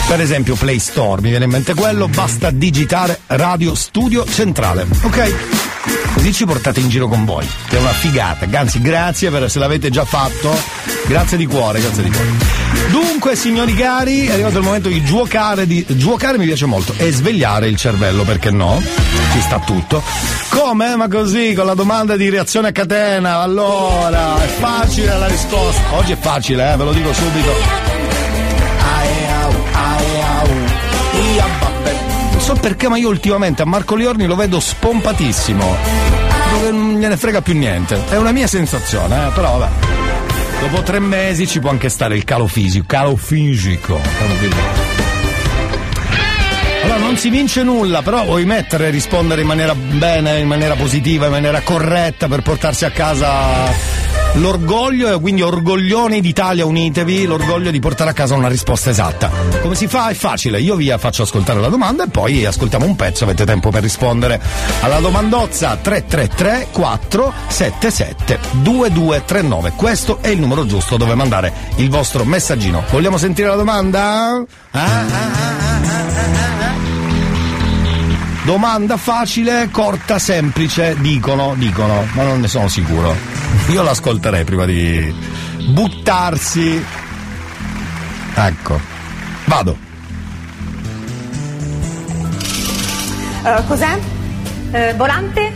Per 0.07 0.19
esempio 0.19 0.55
Play 0.55 0.79
Store, 0.79 1.21
mi 1.21 1.29
viene 1.29 1.45
in 1.45 1.51
mente 1.51 1.75
quello, 1.75 2.07
basta 2.07 2.49
digitare 2.49 3.19
Radio 3.27 3.75
Studio 3.75 4.25
Centrale. 4.25 4.87
Ok? 5.03 5.70
Così 6.13 6.33
ci 6.33 6.45
portate 6.45 6.79
in 6.79 6.89
giro 6.89 7.07
con 7.07 7.25
voi, 7.25 7.47
che 7.67 7.77
è 7.77 7.79
una 7.79 7.91
figata. 7.91 8.45
Anzi, 8.57 8.81
grazie 8.81 9.29
per 9.29 9.49
se 9.49 9.59
l'avete 9.59 9.89
già 9.89 10.05
fatto. 10.05 10.55
Grazie 11.07 11.37
di 11.37 11.45
cuore, 11.45 11.79
grazie 11.79 12.03
di 12.03 12.09
cuore. 12.09 12.29
Dunque, 12.89 13.35
signori 13.35 13.73
cari, 13.73 14.27
è 14.27 14.33
arrivato 14.33 14.59
il 14.59 14.63
momento 14.63 14.89
di 14.89 15.03
giocare, 15.03 15.65
di, 15.65 15.85
giocare 15.87 16.37
mi 16.37 16.45
piace 16.45 16.65
molto, 16.65 16.93
e 16.97 17.11
svegliare 17.11 17.67
il 17.67 17.75
cervello, 17.75 18.23
perché 18.23 18.51
no? 18.51 18.81
Ci 19.31 19.41
sta 19.41 19.59
tutto. 19.59 20.03
Come? 20.49 20.95
Ma 20.95 21.07
così, 21.07 21.53
con 21.53 21.65
la 21.65 21.73
domanda 21.73 22.15
di 22.15 22.29
reazione 22.29 22.69
a 22.69 22.71
catena. 22.71 23.39
Allora, 23.39 24.41
è 24.43 24.47
facile 24.47 25.17
la 25.17 25.27
risposta. 25.27 25.81
Oggi 25.95 26.11
è 26.13 26.17
facile, 26.17 26.73
eh, 26.73 26.75
ve 26.75 26.83
lo 26.83 26.93
dico 26.93 27.13
subito. 27.13 27.90
So 32.55 32.59
perché, 32.59 32.89
ma 32.89 32.97
io 32.97 33.09
ultimamente 33.09 33.61
a 33.61 33.65
Marco 33.65 33.95
Liorni 33.95 34.25
lo 34.25 34.35
vedo 34.35 34.59
spompatissimo. 34.59 35.75
Non 36.69 36.99
gliene 36.99 37.17
frega 37.17 37.41
più 37.41 37.57
niente. 37.57 37.99
È 38.09 38.17
una 38.17 38.31
mia 38.31 38.47
sensazione, 38.47 39.27
eh, 39.27 39.29
però 39.31 39.57
vabbè. 39.57 39.71
Dopo 40.59 40.81
tre 40.83 40.99
mesi 40.99 41.47
ci 41.47 41.59
può 41.59 41.69
anche 41.69 41.89
stare 41.89 42.15
il 42.15 42.23
calo 42.23 42.47
fisico. 42.47 42.85
Calo 42.87 43.15
fisico. 43.15 43.99
Calo 44.17 44.33
fisico. 44.35 44.89
Allora 46.83 46.99
non 46.99 47.17
si 47.17 47.29
vince 47.29 47.63
nulla, 47.63 48.01
però 48.01 48.25
vuoi 48.25 48.45
mettere 48.45 48.87
e 48.87 48.89
rispondere 48.89 49.41
in 49.41 49.47
maniera 49.47 49.75
bene, 49.75 50.39
in 50.39 50.47
maniera 50.47 50.75
positiva, 50.75 51.25
in 51.25 51.31
maniera 51.31 51.61
corretta 51.61 52.27
per 52.27 52.41
portarsi 52.41 52.85
a 52.85 52.91
casa 52.91 54.09
l'orgoglio 54.33 55.13
e 55.13 55.19
quindi 55.19 55.41
orgoglioni 55.41 56.21
d'Italia 56.21 56.65
unitevi, 56.65 57.25
l'orgoglio 57.25 57.71
di 57.71 57.79
portare 57.79 58.11
a 58.11 58.13
casa 58.13 58.35
una 58.35 58.47
risposta 58.47 58.89
esatta. 58.89 59.29
Come 59.61 59.75
si 59.75 59.87
fa? 59.87 60.09
È 60.09 60.13
facile, 60.13 60.59
io 60.59 60.75
vi 60.75 60.93
faccio 60.97 61.23
ascoltare 61.23 61.59
la 61.59 61.67
domanda 61.67 62.05
e 62.05 62.07
poi 62.07 62.45
ascoltiamo 62.45 62.85
un 62.85 62.95
pezzo, 62.95 63.23
avete 63.23 63.45
tempo 63.45 63.69
per 63.69 63.81
rispondere 63.81 64.39
alla 64.81 64.99
domandozza 64.99 65.75
333 65.75 66.67
477 66.71 68.39
2239. 68.61 69.73
Questo 69.75 70.19
è 70.21 70.29
il 70.29 70.39
numero 70.39 70.65
giusto 70.65 70.97
dove 70.97 71.15
mandare 71.15 71.53
il 71.77 71.89
vostro 71.89 72.23
messaggino. 72.23 72.83
Vogliamo 72.89 73.17
sentire 73.17 73.49
la 73.49 73.55
domanda? 73.55 74.43
Domanda 78.43 78.97
facile, 78.97 79.69
corta, 79.71 80.17
semplice, 80.17 80.95
dicono, 80.99 81.53
dicono, 81.55 82.07
ma 82.13 82.23
non 82.23 82.39
ne 82.39 82.47
sono 82.47 82.67
sicuro. 82.67 83.15
Io 83.69 83.83
l'ascolterei 83.83 84.43
prima 84.43 84.65
di 84.65 85.13
buttarsi. 85.69 86.83
Ecco, 88.33 88.79
vado. 89.45 89.77
Uh, 93.43 93.65
cos'è? 93.67 93.99
Uh, 94.71 94.95
volante? 94.95 95.53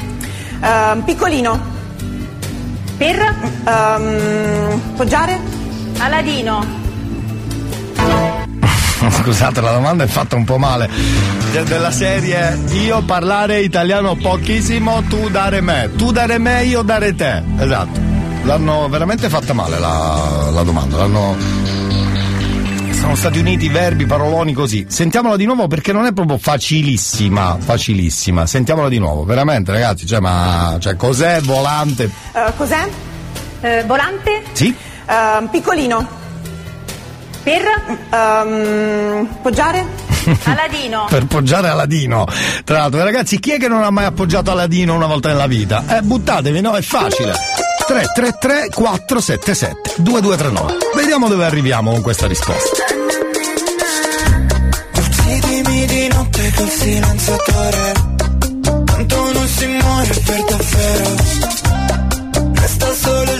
Uh, 0.59 1.03
piccolino. 1.03 1.73
Per? 2.97 3.35
Um, 3.65 4.95
poggiare? 4.95 5.39
Aladino. 5.97 6.83
Scusate, 9.09 9.61
la 9.61 9.71
domanda 9.71 10.03
è 10.03 10.07
fatta 10.07 10.35
un 10.35 10.43
po' 10.43 10.57
male. 10.57 10.89
Della 11.65 11.91
serie 11.91 12.57
io 12.71 13.01
parlare 13.03 13.61
italiano 13.61 14.15
pochissimo, 14.15 15.03
tu 15.07 15.29
dare 15.29 15.61
me. 15.61 15.91
Tu 15.95 16.11
dare 16.11 16.37
me, 16.37 16.63
io 16.63 16.81
dare 16.81 17.15
te. 17.15 17.41
Esatto. 17.59 17.99
L'hanno 18.43 18.87
veramente 18.89 19.27
fatta 19.29 19.53
male 19.53 19.79
la, 19.79 20.49
la 20.51 20.63
domanda. 20.63 20.97
L'hanno. 20.97 21.35
Sono 22.91 23.15
stati 23.15 23.39
uniti 23.39 23.69
verbi, 23.69 24.05
paroloni 24.05 24.53
così. 24.53 24.85
Sentiamola 24.87 25.35
di 25.35 25.45
nuovo 25.45 25.67
perché 25.67 25.91
non 25.91 26.05
è 26.05 26.13
proprio 26.13 26.37
facilissima. 26.37 27.57
Facilissima. 27.59 28.45
Sentiamola 28.45 28.89
di 28.89 28.97
nuovo, 28.97 29.23
veramente, 29.23 29.71
ragazzi. 29.71 30.05
Cioè, 30.05 30.19
ma. 30.19 30.77
Cioè, 30.79 30.95
cos'è 30.95 31.41
volante? 31.41 32.09
Uh, 32.33 32.51
cos'è? 32.55 32.87
Uh, 33.61 33.85
volante? 33.85 34.43
Sì. 34.53 34.75
Uh, 35.07 35.49
piccolino. 35.49 36.23
Per 37.45 37.61
um, 38.09 39.27
poggiare? 39.43 39.85
Aladino. 40.45 41.05
per 41.07 41.27
poggiare 41.27 41.67
Aladino. 41.67 42.25
Tra 42.63 42.79
l'altro, 42.79 43.03
ragazzi, 43.03 43.39
chi 43.39 43.51
è 43.51 43.59
che 43.59 43.67
non 43.67 43.83
ha 43.83 43.91
mai 43.91 44.05
appoggiato 44.05 44.49
Aladino 44.49 44.95
una 44.95 45.05
volta 45.05 45.27
nella 45.27 45.45
vita? 45.45 45.83
Eh, 45.87 46.01
buttatevi, 46.01 46.59
no? 46.61 46.73
È 46.73 46.81
facile. 46.81 47.33
333 47.85 48.69
477 48.73 50.01
2239. 50.01 50.77
Vediamo 50.95 51.27
dove 51.27 51.45
arriviamo 51.45 51.91
con 51.91 52.01
questa 52.01 52.25
risposta. 52.25 52.83
Uccidimi 54.97 55.85
di 55.85 56.07
notte 56.07 56.51
col 56.55 56.69
silenziatore. 56.69 57.93
Tanto 58.85 59.31
non 59.33 59.47
si 59.47 59.67
muore 59.67 60.21
per 60.25 60.43
davvero. 60.45 61.15
Resta 62.55 62.91
solo 62.95 63.34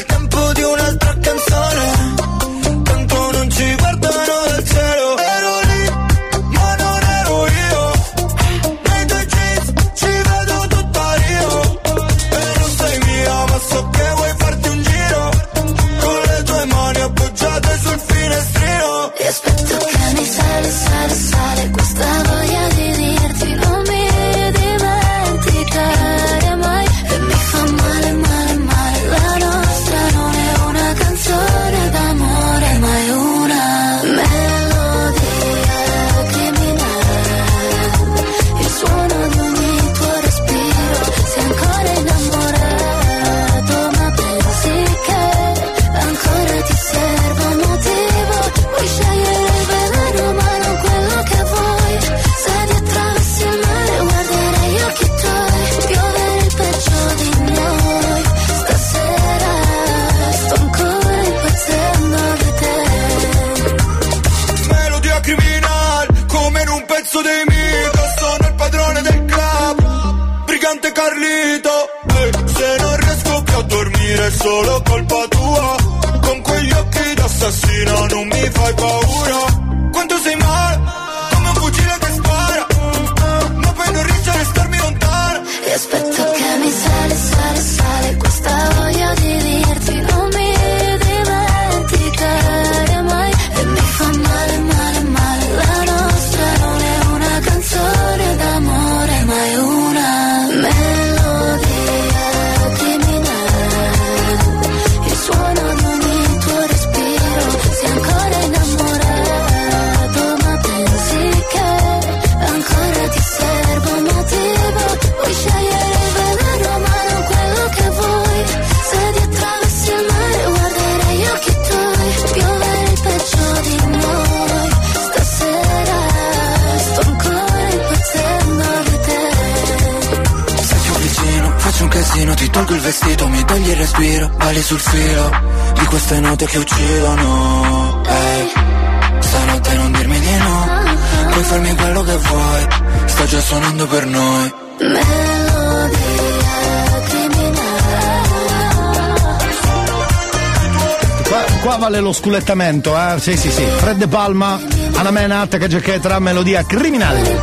sculettamento, 152.46 152.96
eh? 152.96 153.20
Sì, 153.20 153.36
sì, 153.36 153.50
sì. 153.50 153.64
Fred 153.64 153.98
De 153.98 154.08
Palma, 154.08 154.60
Anna 154.94 155.10
Menat, 155.10 155.58
che 155.58 155.68
giochetra, 155.68 156.20
melodia 156.20 156.64
criminale. 156.64 157.42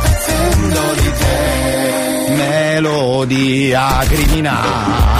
Melodia 2.29 3.99
criminale. 4.07 4.67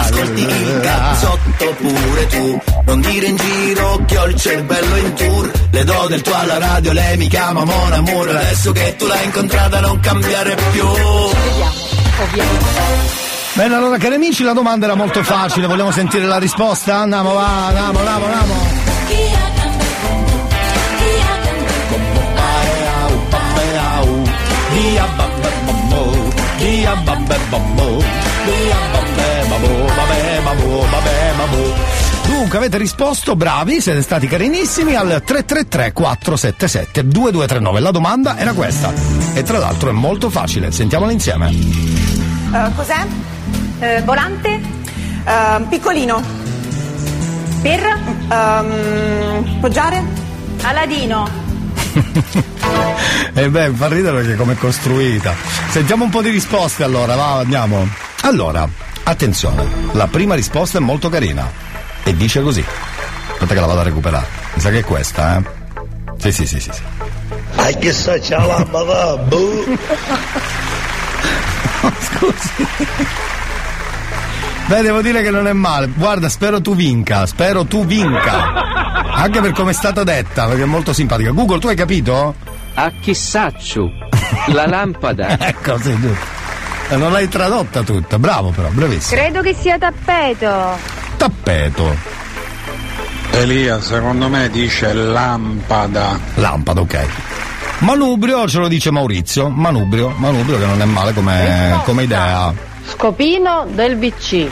Ascolti 0.00 0.40
il 0.40 0.80
cazzotto 0.82 1.74
pure 1.78 2.26
tu 2.26 2.60
Non 2.86 3.00
dire 3.00 3.26
in 3.26 3.36
giro 3.36 4.02
che 4.06 4.18
ho 4.18 4.26
il 4.26 4.34
cervello 4.34 4.96
in 4.96 5.14
tour 5.14 5.50
Le 5.70 5.84
do 5.84 6.06
del 6.08 6.20
tuo 6.20 6.34
alla 6.34 6.58
radio, 6.58 6.92
lei 6.92 7.16
mi 7.16 7.28
chiama 7.28 7.64
Mon 7.64 7.92
Amour 7.92 8.28
Adesso 8.28 8.72
che 8.72 8.96
tu 8.98 9.06
l'hai 9.06 9.24
incontrata 9.24 9.80
non 9.80 9.98
cambiare 10.00 10.56
più 10.72 10.86
Bene, 13.54 13.74
allora 13.74 13.96
cari 13.96 14.16
amici, 14.16 14.42
la 14.42 14.52
domanda 14.52 14.86
era 14.86 14.94
molto 14.94 15.22
facile, 15.22 15.66
vogliamo 15.66 15.90
sentire 15.92 16.26
la 16.26 16.38
risposta? 16.38 16.96
Andiamo, 16.96 17.32
va, 17.34 17.66
andiamo, 17.66 17.98
andiamo, 17.98 18.24
andiamo. 18.24 18.73
Dunque 32.26 32.58
avete 32.58 32.78
risposto, 32.78 33.36
bravi, 33.36 33.80
siete 33.80 34.02
stati 34.02 34.26
carinissimi 34.26 34.94
al 34.94 35.22
333 35.24 35.92
477 35.92 37.06
2239. 37.08 37.80
La 37.80 37.90
domanda 37.90 38.36
era 38.36 38.52
questa. 38.52 38.92
E 39.34 39.42
tra 39.42 39.58
l'altro 39.58 39.90
è 39.90 39.92
molto 39.92 40.30
facile, 40.30 40.70
sentiamola 40.70 41.12
insieme. 41.12 41.50
Eh, 41.50 42.70
cos'è? 42.74 43.06
Eh, 43.80 44.02
volante? 44.02 44.60
Eh, 45.24 45.62
piccolino. 45.68 46.22
Per? 47.62 47.98
Ehm, 48.28 49.58
poggiare? 49.60 50.02
Aladino. 50.62 51.28
E 53.36 53.50
beh, 53.50 53.70
fa 53.70 53.88
ridere 53.88 54.20
perché 54.20 54.36
come 54.36 54.52
è 54.52 54.56
costruita. 54.56 55.34
Sentiamo 55.70 56.04
un 56.04 56.10
po' 56.10 56.22
di 56.22 56.30
risposte 56.30 56.84
allora, 56.84 57.16
va, 57.16 57.38
andiamo. 57.38 57.88
Allora, 58.22 58.68
attenzione, 59.02 59.66
la 59.92 60.06
prima 60.06 60.36
risposta 60.36 60.78
è 60.78 60.80
molto 60.80 61.08
carina. 61.08 61.50
E 62.04 62.14
dice 62.14 62.40
così. 62.42 62.64
Aspetta 63.32 63.54
che 63.54 63.60
la 63.60 63.66
vado 63.66 63.80
a 63.80 63.82
recuperare. 63.82 64.26
Mi 64.54 64.60
sa 64.60 64.70
che 64.70 64.78
è 64.78 64.84
questa, 64.84 65.36
eh? 65.36 65.42
Sì, 66.18 66.30
sì, 66.30 66.46
sì, 66.46 66.60
sì. 66.60 66.70
sì. 66.72 66.82
Ah, 67.56 67.72
che 67.72 67.92
sa 67.92 68.16
la 68.28 68.46
lampada, 68.46 69.16
boh. 69.16 69.64
Scusi. 71.98 72.68
Beh, 74.66 74.80
devo 74.80 75.02
dire 75.02 75.22
che 75.22 75.30
non 75.30 75.48
è 75.48 75.52
male. 75.52 75.88
Guarda, 75.88 76.28
spero 76.28 76.60
tu 76.60 76.76
vinca, 76.76 77.26
spero 77.26 77.64
tu 77.64 77.84
vinca. 77.84 78.52
Anche 79.12 79.40
per 79.40 79.52
come 79.52 79.72
è 79.72 79.74
stata 79.74 80.04
detta, 80.04 80.46
perché 80.46 80.62
è 80.62 80.66
molto 80.66 80.92
simpatica. 80.92 81.30
Google, 81.32 81.58
tu 81.58 81.66
hai 81.66 81.76
capito? 81.76 82.43
A 82.74 82.92
chissaccio, 83.00 83.90
la 84.48 84.66
lampada. 84.66 85.38
ecco, 85.46 85.78
giusto. 85.78 86.16
E 86.88 86.96
non 86.96 87.12
l'hai 87.12 87.28
tradotta 87.28 87.82
tutta, 87.82 88.18
bravo 88.18 88.50
però, 88.50 88.68
bravissimo. 88.68 89.20
Credo 89.20 89.40
che 89.40 89.54
sia 89.54 89.78
tappeto. 89.78 90.76
Tappeto. 91.16 91.96
Elia, 93.30 93.80
secondo 93.80 94.28
me 94.28 94.50
dice 94.50 94.92
lampada. 94.92 96.18
Lampada, 96.34 96.80
ok. 96.80 97.06
Manubrio 97.78 98.46
ce 98.48 98.58
lo 98.58 98.68
dice 98.68 98.90
Maurizio. 98.90 99.48
Manubrio, 99.48 100.12
Manubrio 100.16 100.58
che 100.58 100.66
non 100.66 100.80
è 100.80 100.84
male 100.84 101.12
come, 101.12 101.80
come 101.84 102.04
idea. 102.04 102.52
Scopino 102.86 103.66
del 103.72 103.98
VC. 103.98 104.48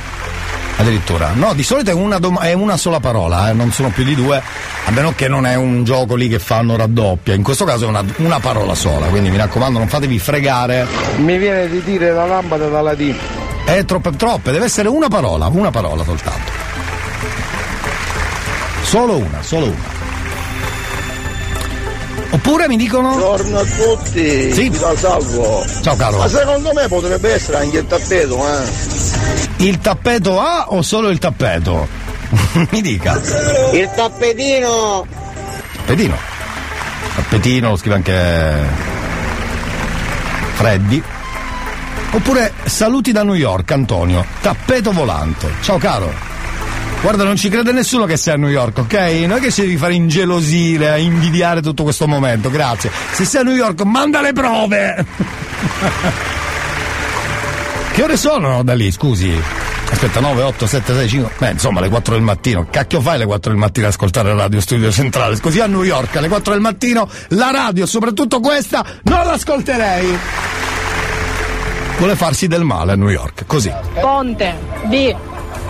Addirittura. 0.77 1.31
No, 1.35 1.55
di 1.55 1.62
solito 1.62 1.91
è 1.91 1.95
una, 1.95 2.18
dom- 2.18 2.41
è 2.41 2.53
una 2.55 2.77
sola 2.77 2.99
parola, 2.99 3.51
eh, 3.51 3.53
non 3.53 3.70
sono 3.73 3.91
più 3.91 4.05
di 4.05 4.14
due, 4.14 4.43
a 4.85 4.91
meno 4.91 5.12
che 5.14 5.28
non 5.28 5.47
è 5.47 5.55
un 5.55 5.85
gioco 5.85 6.14
lì 6.14 6.28
che 6.28 6.39
fanno 6.39 6.76
raddoppia. 6.76 7.35
In 7.35 7.43
questo 7.43 7.64
caso 7.64 7.85
è 7.85 7.89
una, 7.89 8.05
una 8.16 8.41
parola 8.41 8.74
sola, 8.74 9.07
quindi 9.07 9.30
mi 9.30 9.37
raccomando 9.37 9.78
non 9.78 9.89
fatevi 9.89 10.18
fregare. 10.18 10.87
Mi 11.18 11.39
viene 11.39 11.68
di 11.68 11.83
dire 11.83 12.12
la 12.12 12.26
lampada 12.26 12.68
da 12.68 12.80
ladino. 12.80 13.18
È 13.64 13.85
troppe, 13.85 14.11
troppe, 14.16 14.51
deve 14.51 14.64
essere 14.64 14.89
una 14.89 15.09
parola, 15.09 15.47
una 15.47 15.70
parola 15.70 16.03
soltanto. 16.05 16.51
Solo 18.83 19.16
una, 19.16 19.43
solo 19.43 19.66
una. 19.66 19.91
Oppure 22.30 22.66
mi 22.66 22.76
dicono. 22.76 23.11
Buongiorno 23.11 23.59
a 23.59 23.64
tutti, 23.64 24.53
Sì. 24.53 24.68
vi 24.68 24.78
da 24.78 24.97
salvo. 24.97 25.64
Ciao 25.83 25.95
caro. 25.97 26.18
Ma 26.18 26.28
secondo 26.28 26.72
me 26.74 26.89
potrebbe 26.89 27.35
essere 27.35 27.59
anche 27.59 27.78
il 27.78 27.87
tappeto, 27.87 28.37
eh. 28.49 29.64
Il 29.64 29.78
tappeto 29.78 30.41
A 30.41 30.64
o 30.70 30.83
solo 30.83 31.09
il 31.11 31.18
tappeto? 31.18 31.87
mi 32.70 32.80
dica. 32.80 33.20
Il 33.72 33.91
tappetino! 33.95 35.07
Tappetino. 35.76 36.16
Tappetino, 37.14 37.70
lo 37.70 37.76
scrive 37.76 37.97
anche 37.97 38.55
Freddy. 40.54 41.03
Oppure 42.13 42.53
saluti 42.64 43.13
da 43.13 43.22
New 43.22 43.34
York, 43.34 43.71
Antonio. 43.72 44.25
Tappeto 44.41 44.92
volante. 44.92 45.50
Ciao 45.61 45.79
caro. 45.79 46.30
Guarda, 47.03 47.25
non 47.25 47.37
ci 47.37 47.49
crede 47.49 47.72
nessuno 47.72 48.04
che 48.04 48.17
sei 48.17 48.34
a 48.34 48.37
New 48.37 48.49
York, 48.49 48.79
ok? 48.79 48.95
Non 49.26 49.38
è 49.38 49.41
che 49.41 49.50
ci 49.50 49.63
devi 49.63 49.76
fare 49.76 49.95
ingelosire, 49.95 50.91
a 50.91 50.99
invidiare 50.99 51.61
tutto 51.61 51.83
questo 51.83 52.07
momento, 52.07 52.49
grazie. 52.49 52.92
Se 53.13 53.25
sei 53.25 53.41
a 53.41 53.45
New 53.45 53.54
York, 53.54 53.83
manda 53.83 54.21
le 54.21 54.33
prove! 54.33 55.04
che 57.92 58.03
ore 58.03 58.17
sono 58.17 58.63
da 58.63 58.75
lì, 58.75 58.92
scusi? 58.92 59.62
Aspetta, 59.93 60.21
9, 60.21 60.43
8, 60.43 60.67
7, 60.67 60.95
6, 60.95 61.09
5. 61.09 61.33
Beh, 61.39 61.51
insomma, 61.51 61.79
alle 61.79 61.91
4 61.91 62.14
del 62.14 62.23
mattino. 62.23 62.67
Cacchio 62.69 63.01
fai 63.01 63.17
alle 63.17 63.27
4 63.27 63.51
del 63.51 63.61
mattino 63.61 63.87
ad 63.87 63.93
ascoltare 63.93 64.35
la 64.35 64.43
radio 64.43 64.61
studio 64.61 64.91
centrale? 64.91 65.39
Così 65.39 65.61
a 65.61 65.67
New 65.67 65.83
York, 65.83 66.17
alle 66.17 66.29
4 66.29 66.53
del 66.53 66.63
mattino, 66.63 67.09
la 67.29 67.51
radio, 67.53 67.85
soprattutto 67.85 68.41
questa, 68.41 68.85
non 69.05 69.27
l'ascolterei! 69.27 70.19
Vuole 71.99 72.17
farsi 72.17 72.49
del 72.49 72.64
male 72.64 72.93
a 72.93 72.97
New 72.97 73.11
York, 73.11 73.45
così. 73.47 73.73
Ponte 74.01 74.55
di 74.87 75.14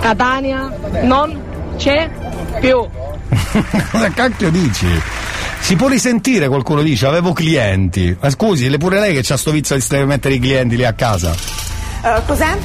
Catania 0.01 0.73
non 1.03 1.39
c'è 1.77 2.09
più. 2.61 2.79
Cosa 3.91 4.11
cacchio 4.11 4.51
dici? 4.51 4.87
Si 5.59 5.77
può 5.77 5.89
risentire, 5.89 6.49
qualcuno 6.49 6.81
dice, 6.83 7.07
avevo 7.07 7.33
clienti. 7.33 8.17
Ma 8.21 8.31
scusi, 8.31 8.69
le 8.69 8.79
pure 8.79 9.01
lei 9.01 9.15
che 9.15 9.23
c'ha 9.23 9.37
sto 9.37 9.51
vizio 9.51 9.75
di 9.75 9.81
stare 9.81 10.03
a 10.03 10.07
mettere 10.07 10.35
i 10.35 10.39
clienti 10.39 10.77
lì 10.77 10.85
a 10.85 10.93
casa. 10.93 11.35
Eh, 12.03 12.23
cos'è? 12.25 12.57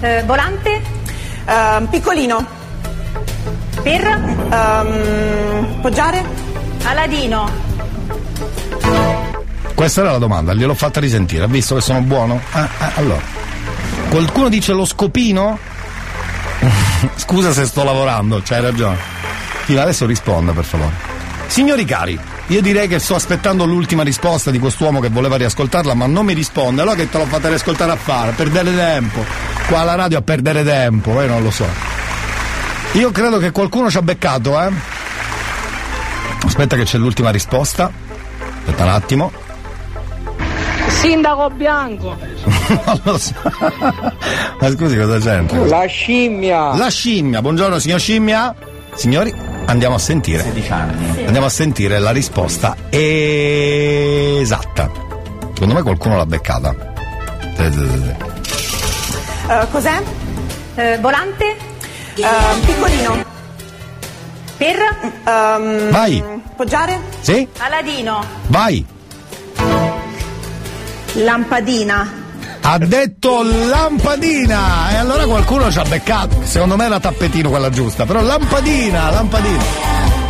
Eh, 0.00 0.22
volante? 0.24 0.81
Ehm, 1.44 1.86
piccolino. 1.86 2.46
Per? 3.82 4.04
Ehm, 4.50 5.80
poggiare? 5.80 6.24
Aladino. 6.84 7.50
Questa 9.74 10.00
era 10.00 10.12
la 10.12 10.18
domanda, 10.18 10.54
gliel'ho 10.54 10.74
fatta 10.74 11.00
risentire. 11.00 11.44
Ha 11.44 11.48
visto 11.48 11.74
che 11.74 11.80
sono 11.80 12.00
buono? 12.02 12.40
Ah, 12.52 12.68
ah, 12.78 12.92
allora. 12.96 13.20
Qualcuno 14.10 14.48
dice 14.48 14.72
lo 14.72 14.84
scopino? 14.84 15.58
Scusa 17.16 17.52
se 17.52 17.66
sto 17.66 17.82
lavorando, 17.82 18.40
c'hai 18.44 18.60
ragione. 18.60 18.96
Ma 19.66 19.82
adesso 19.82 20.06
risponda, 20.06 20.52
per 20.52 20.64
favore. 20.64 20.92
Signori 21.46 21.84
cari, 21.84 22.18
io 22.48 22.60
direi 22.60 22.88
che 22.88 22.98
sto 22.98 23.14
aspettando 23.14 23.64
l'ultima 23.64 24.02
risposta 24.02 24.50
di 24.50 24.58
quest'uomo 24.58 25.00
che 25.00 25.08
voleva 25.08 25.36
riascoltarla, 25.36 25.94
ma 25.94 26.06
non 26.06 26.26
mi 26.26 26.34
risponde. 26.34 26.82
Allora 26.82 26.96
che 26.96 27.08
te 27.08 27.18
l'ho 27.18 27.26
fatta 27.26 27.48
riascoltare 27.48 27.92
a 27.92 27.96
fare? 27.96 28.30
A 28.30 28.34
perdere 28.34 28.74
tempo. 28.74 29.24
Qua 29.68 29.80
alla 29.80 29.94
radio 29.94 30.18
a 30.18 30.22
perdere 30.22 30.64
tempo, 30.64 31.20
eh, 31.20 31.26
non 31.26 31.42
lo 31.42 31.50
so. 31.50 31.66
Io 32.92 33.10
credo 33.10 33.38
che 33.38 33.52
qualcuno 33.52 33.90
ci 33.90 33.96
ha 33.96 34.02
beccato, 34.02 34.60
eh. 34.60 34.70
Aspetta 36.44 36.76
che 36.76 36.84
c'è 36.84 36.98
l'ultima 36.98 37.30
risposta. 37.30 37.90
Aspetta 38.58 38.82
un 38.82 38.90
attimo. 38.90 39.32
Sindaco 40.88 41.48
Bianco. 41.50 42.16
non 42.84 43.00
lo 43.02 43.18
so. 43.18 43.32
Ma 44.60 44.70
scusi 44.70 44.96
cosa 44.96 45.18
c'entra? 45.18 45.64
La 45.64 45.86
scimmia. 45.86 46.76
La 46.76 46.88
scimmia, 46.88 47.40
buongiorno 47.40 47.78
signor 47.78 47.98
scimmia. 47.98 48.54
Signori, 48.94 49.32
andiamo 49.66 49.96
a 49.96 49.98
sentire. 49.98 50.42
16 50.42 50.72
anni. 50.72 51.24
Andiamo 51.26 51.46
a 51.46 51.50
sentire 51.50 51.98
la 51.98 52.10
risposta 52.10 52.76
esatta. 52.90 54.90
Secondo 55.52 55.74
me 55.74 55.82
qualcuno 55.82 56.16
l'ha 56.16 56.26
beccata. 56.26 56.74
Eh, 59.48 59.66
cos'è? 59.70 60.02
Eh, 60.74 60.98
volante? 60.98 61.56
Eh, 62.14 62.24
piccolino. 62.64 63.24
Per? 64.56 64.76
ehm, 65.24 65.90
Vai. 65.90 66.22
Poggiare? 66.56 66.98
Sì? 67.20 67.46
Aladino. 67.58 68.24
Vai. 68.46 68.84
Lampadina. 71.14 72.20
Ha 72.64 72.78
detto 72.78 73.42
lampadina 73.42 74.92
e 74.92 74.96
allora 74.96 75.26
qualcuno 75.26 75.70
ci 75.70 75.78
ha 75.78 75.84
beccato. 75.84 76.42
Secondo 76.44 76.76
me 76.76 76.84
era 76.84 77.00
tappetino 77.00 77.50
quella 77.50 77.70
giusta, 77.70 78.06
però 78.06 78.20
lampadina, 78.22 79.10
lampadina. 79.10 79.62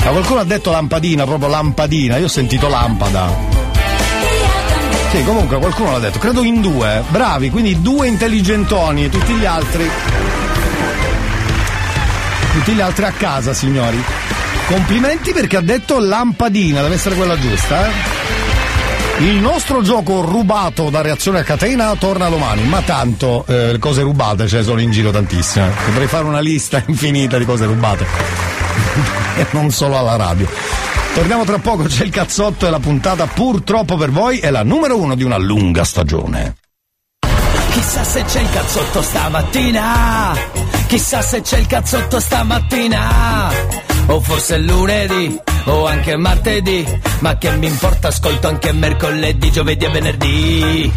Ma 0.04 0.10
qualcuno 0.10 0.40
ha 0.40 0.44
detto 0.44 0.70
lampadina, 0.70 1.24
proprio 1.24 1.48
lampadina. 1.48 2.16
Io 2.16 2.24
ho 2.24 2.28
sentito 2.28 2.68
lampada. 2.68 3.28
Sì, 5.10 5.22
comunque 5.24 5.58
qualcuno 5.58 5.92
l'ha 5.92 5.98
detto, 5.98 6.18
credo 6.18 6.42
in 6.42 6.62
due, 6.62 7.02
bravi, 7.08 7.50
quindi 7.50 7.82
due 7.82 8.08
intelligentoni 8.08 9.04
e 9.04 9.08
tutti 9.10 9.34
gli 9.34 9.44
altri. 9.44 9.88
Tutti 12.54 12.72
gli 12.72 12.80
altri 12.80 13.04
a 13.04 13.12
casa, 13.12 13.52
signori. 13.52 14.02
Complimenti 14.66 15.32
perché 15.32 15.58
ha 15.58 15.62
detto 15.62 15.98
lampadina, 15.98 16.80
deve 16.80 16.94
essere 16.94 17.14
quella 17.14 17.38
giusta, 17.38 17.86
eh? 17.86 18.21
Il 19.22 19.36
nostro 19.36 19.82
gioco 19.82 20.22
rubato 20.22 20.90
da 20.90 21.00
reazione 21.00 21.38
a 21.38 21.42
catena 21.44 21.94
torna 21.94 22.28
domani, 22.28 22.64
ma 22.64 22.82
tanto 22.82 23.44
eh, 23.46 23.78
cose 23.78 24.02
rubate 24.02 24.48
ce 24.48 24.56
ne 24.56 24.62
sono 24.64 24.80
in 24.80 24.90
giro 24.90 25.12
tantissime. 25.12 25.70
Potrei 25.84 26.08
fare 26.08 26.24
una 26.24 26.40
lista 26.40 26.82
infinita 26.88 27.38
di 27.38 27.44
cose 27.44 27.64
rubate. 27.66 28.04
e 29.36 29.46
non 29.52 29.70
solo 29.70 29.96
alla 29.96 30.16
radio. 30.16 30.48
Torniamo 31.14 31.44
tra 31.44 31.58
poco, 31.58 31.84
c'è 31.84 32.02
il 32.02 32.10
cazzotto 32.10 32.66
e 32.66 32.70
la 32.70 32.80
puntata 32.80 33.26
purtroppo 33.26 33.96
per 33.96 34.10
voi 34.10 34.40
è 34.40 34.50
la 34.50 34.64
numero 34.64 34.98
uno 34.98 35.14
di 35.14 35.22
una 35.22 35.38
lunga 35.38 35.84
stagione. 35.84 36.56
Chissà 37.70 38.02
se 38.02 38.24
c'è 38.24 38.40
il 38.40 38.50
cazzotto 38.50 39.02
stamattina. 39.02 40.32
Chissà 40.88 41.22
se 41.22 41.42
c'è 41.42 41.58
il 41.58 41.66
cazzotto 41.68 42.18
stamattina. 42.18 43.50
O 44.06 44.20
forse 44.20 44.56
è 44.56 44.58
lunedì, 44.58 45.38
o 45.64 45.86
anche 45.86 46.16
martedì. 46.16 46.86
Ma 47.20 47.36
che 47.38 47.50
mi 47.56 47.66
importa, 47.66 48.08
ascolto 48.08 48.48
anche 48.48 48.72
mercoledì, 48.72 49.50
giovedì 49.50 49.84
e 49.84 49.88
venerdì. 49.90 50.92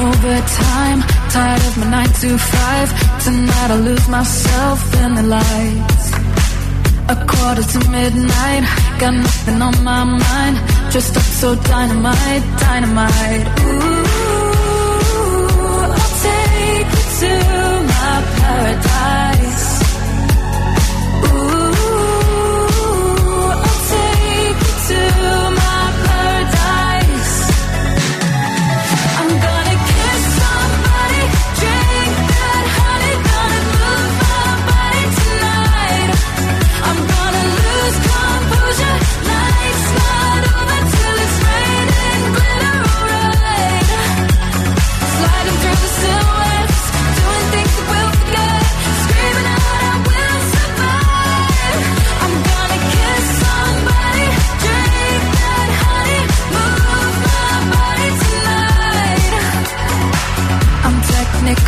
Overtime, 0.00 1.04
tired 1.28 1.62
of 1.66 1.76
my 1.76 1.90
nine 1.90 2.12
to 2.20 2.38
five. 2.38 2.88
Tonight 3.22 3.70
I'll 3.70 3.78
lose 3.80 4.08
myself 4.08 4.94
in 5.02 5.14
the 5.14 5.22
lights. 5.22 6.10
A 7.08 7.16
quarter 7.26 7.62
to 7.62 7.78
midnight, 7.90 8.64
got 8.98 9.14
nothing 9.14 9.60
on 9.60 9.74
my 9.84 10.04
mind. 10.04 10.56
Dressed 10.90 11.16
up 11.16 11.22
so 11.22 11.54
dynamite, 11.54 12.44
dynamite. 12.60 13.46
Ooh, 13.60 13.89
take 17.20 17.30
you 17.30 17.38
to 17.38 17.82
my 17.82 18.22
paradise. 18.36 18.89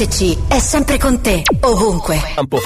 RSC 0.00 0.48
è 0.48 0.58
sempre 0.58 0.96
con 0.96 1.20
te, 1.20 1.42
ovunque. 1.60 2.18
Campo. 2.34 2.58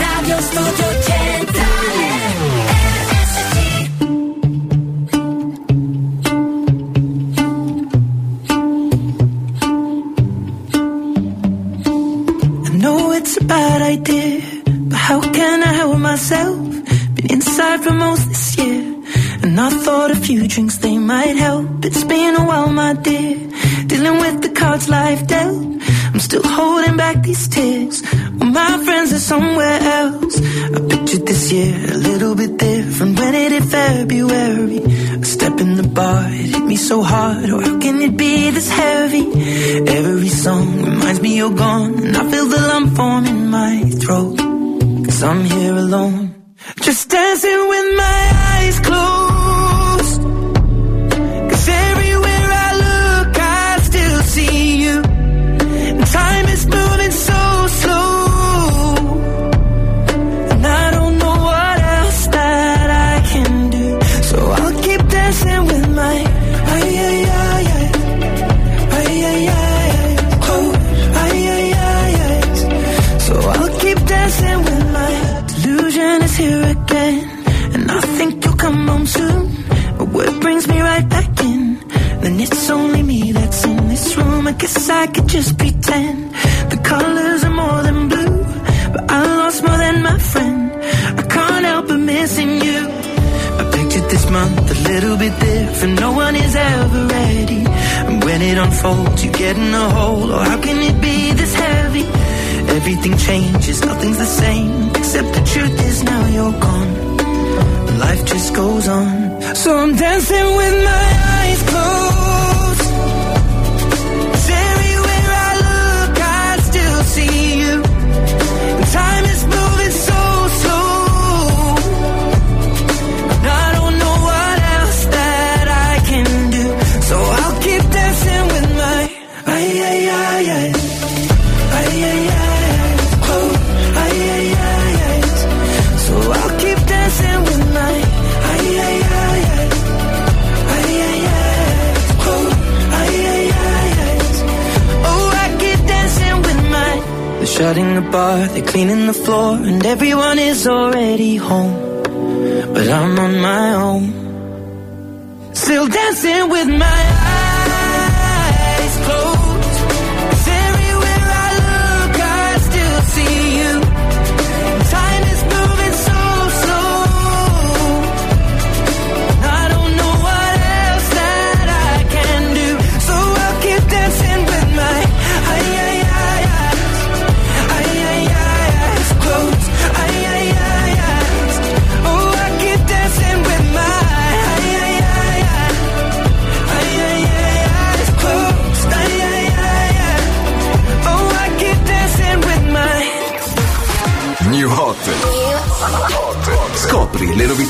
Radio 0.00 0.40
Studio 0.40 0.89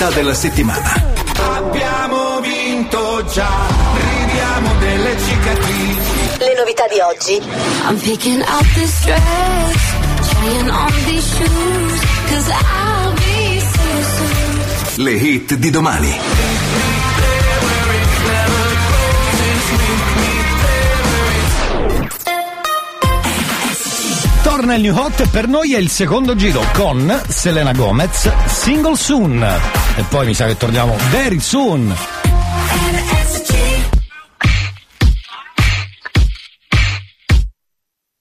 novità 0.00 0.10
della 0.10 0.34
settimana. 0.34 0.94
Abbiamo 1.36 2.40
vinto 2.40 3.24
già, 3.32 3.50
ridiamo 3.94 4.74
delle 4.78 5.16
cicatrici. 5.18 6.38
Le 6.38 6.54
novità 6.56 6.86
di 6.88 7.00
oggi. 7.00 7.34
I'm 7.86 7.98
picking 7.98 8.40
up 8.40 8.66
this 8.74 9.04
dress, 9.04 9.94
trying 10.30 10.70
on 10.70 10.92
these 11.04 11.36
shoes, 11.36 12.00
cause 12.28 12.50
I'll 12.50 13.12
be 13.14 13.60
so 13.60 14.02
soon. 14.16 15.04
Le 15.04 15.12
hit 15.12 15.54
di 15.54 15.70
domani. 15.70 16.18
torna 24.42 24.74
il 24.74 24.82
New 24.82 24.96
Hot 24.96 25.28
per 25.28 25.48
noi 25.48 25.74
è 25.74 25.78
il 25.78 25.88
secondo 25.88 26.34
giro 26.34 26.62
con 26.74 27.22
Selena 27.28 27.72
Gomez, 27.72 28.30
Single 28.46 28.96
Soon 28.96 29.89
e 30.00 30.04
poi 30.04 30.26
mi 30.26 30.34
sa 30.34 30.46
che 30.46 30.56
torniamo 30.56 30.96
very 31.10 31.38
soon. 31.40 31.94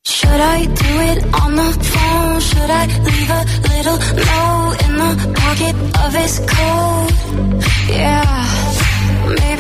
Should 0.04 0.42
I 0.42 0.66
do 0.66 1.00
it 1.12 1.24
on 1.34 1.56
the 1.56 1.72
phone? 1.82 2.40
Should 2.42 2.70
I 2.70 2.86
leave 2.86 3.32
a 3.32 3.46
little 3.72 3.98
note 3.98 4.78
in 4.86 4.94
the 4.98 5.14
pocket 5.40 5.76
of 6.04 6.14
his 6.14 6.40
coat? 6.40 7.12
Yeah. 7.88 8.59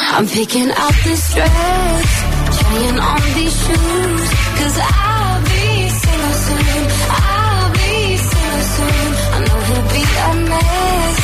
I'm 0.00 0.26
picking 0.26 0.70
out 0.70 0.94
this 1.04 1.34
dress, 1.34 2.10
trying 2.58 2.98
on 2.98 3.22
these 3.34 3.56
shoes, 3.64 4.24
cause 4.58 4.76
I'll 4.80 5.40
be 5.42 5.88
single 5.88 6.36
soon. 6.46 6.82
I'll 7.10 7.70
be 7.72 8.16
single 8.16 8.64
soon. 8.74 9.10
I 9.34 9.38
know 9.46 9.58
he'll 9.68 9.88
be 9.96 10.04
a 10.26 10.32
mess 10.50 11.18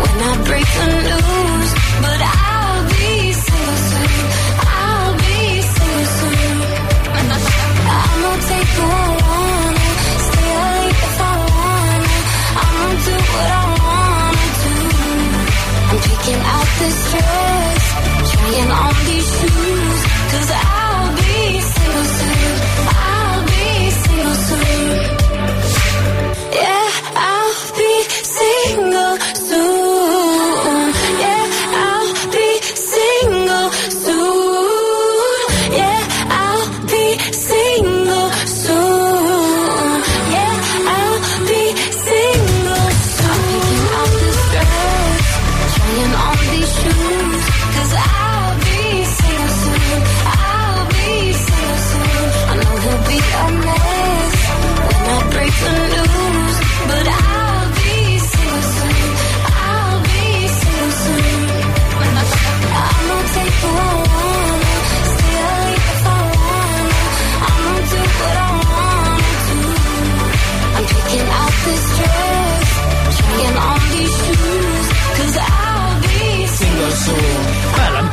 when 0.00 0.16
I 0.28 0.32
break 0.48 0.68
the 0.78 0.86
news, 1.08 1.70
but 2.04 2.20
I'll 2.20 2.84
be 2.92 3.32
single 3.32 3.80
soon. 3.88 4.20
I'll 4.60 5.14
be 5.24 5.38
single 5.74 6.08
soon. 6.18 6.56
I'ma 7.88 8.32
take 8.48 8.70
who 8.76 8.84
I 8.84 9.08
wanna, 9.24 9.88
stay 10.28 10.52
late 10.62 11.00
if 11.08 11.20
I 11.20 11.34
wanna. 11.48 12.16
I'ma 12.62 12.88
do 13.06 13.14
what 13.32 13.50
I 13.50 13.64
wanna 13.82 14.46
do. 14.62 14.74
I'm 15.88 15.98
picking 16.06 16.40
out 16.54 16.68
this 16.80 16.98
dress, 17.10 17.47
on 18.66 18.94
these 19.06 19.40
shoes, 19.40 20.02
cause 20.32 20.50
I'll 20.50 20.77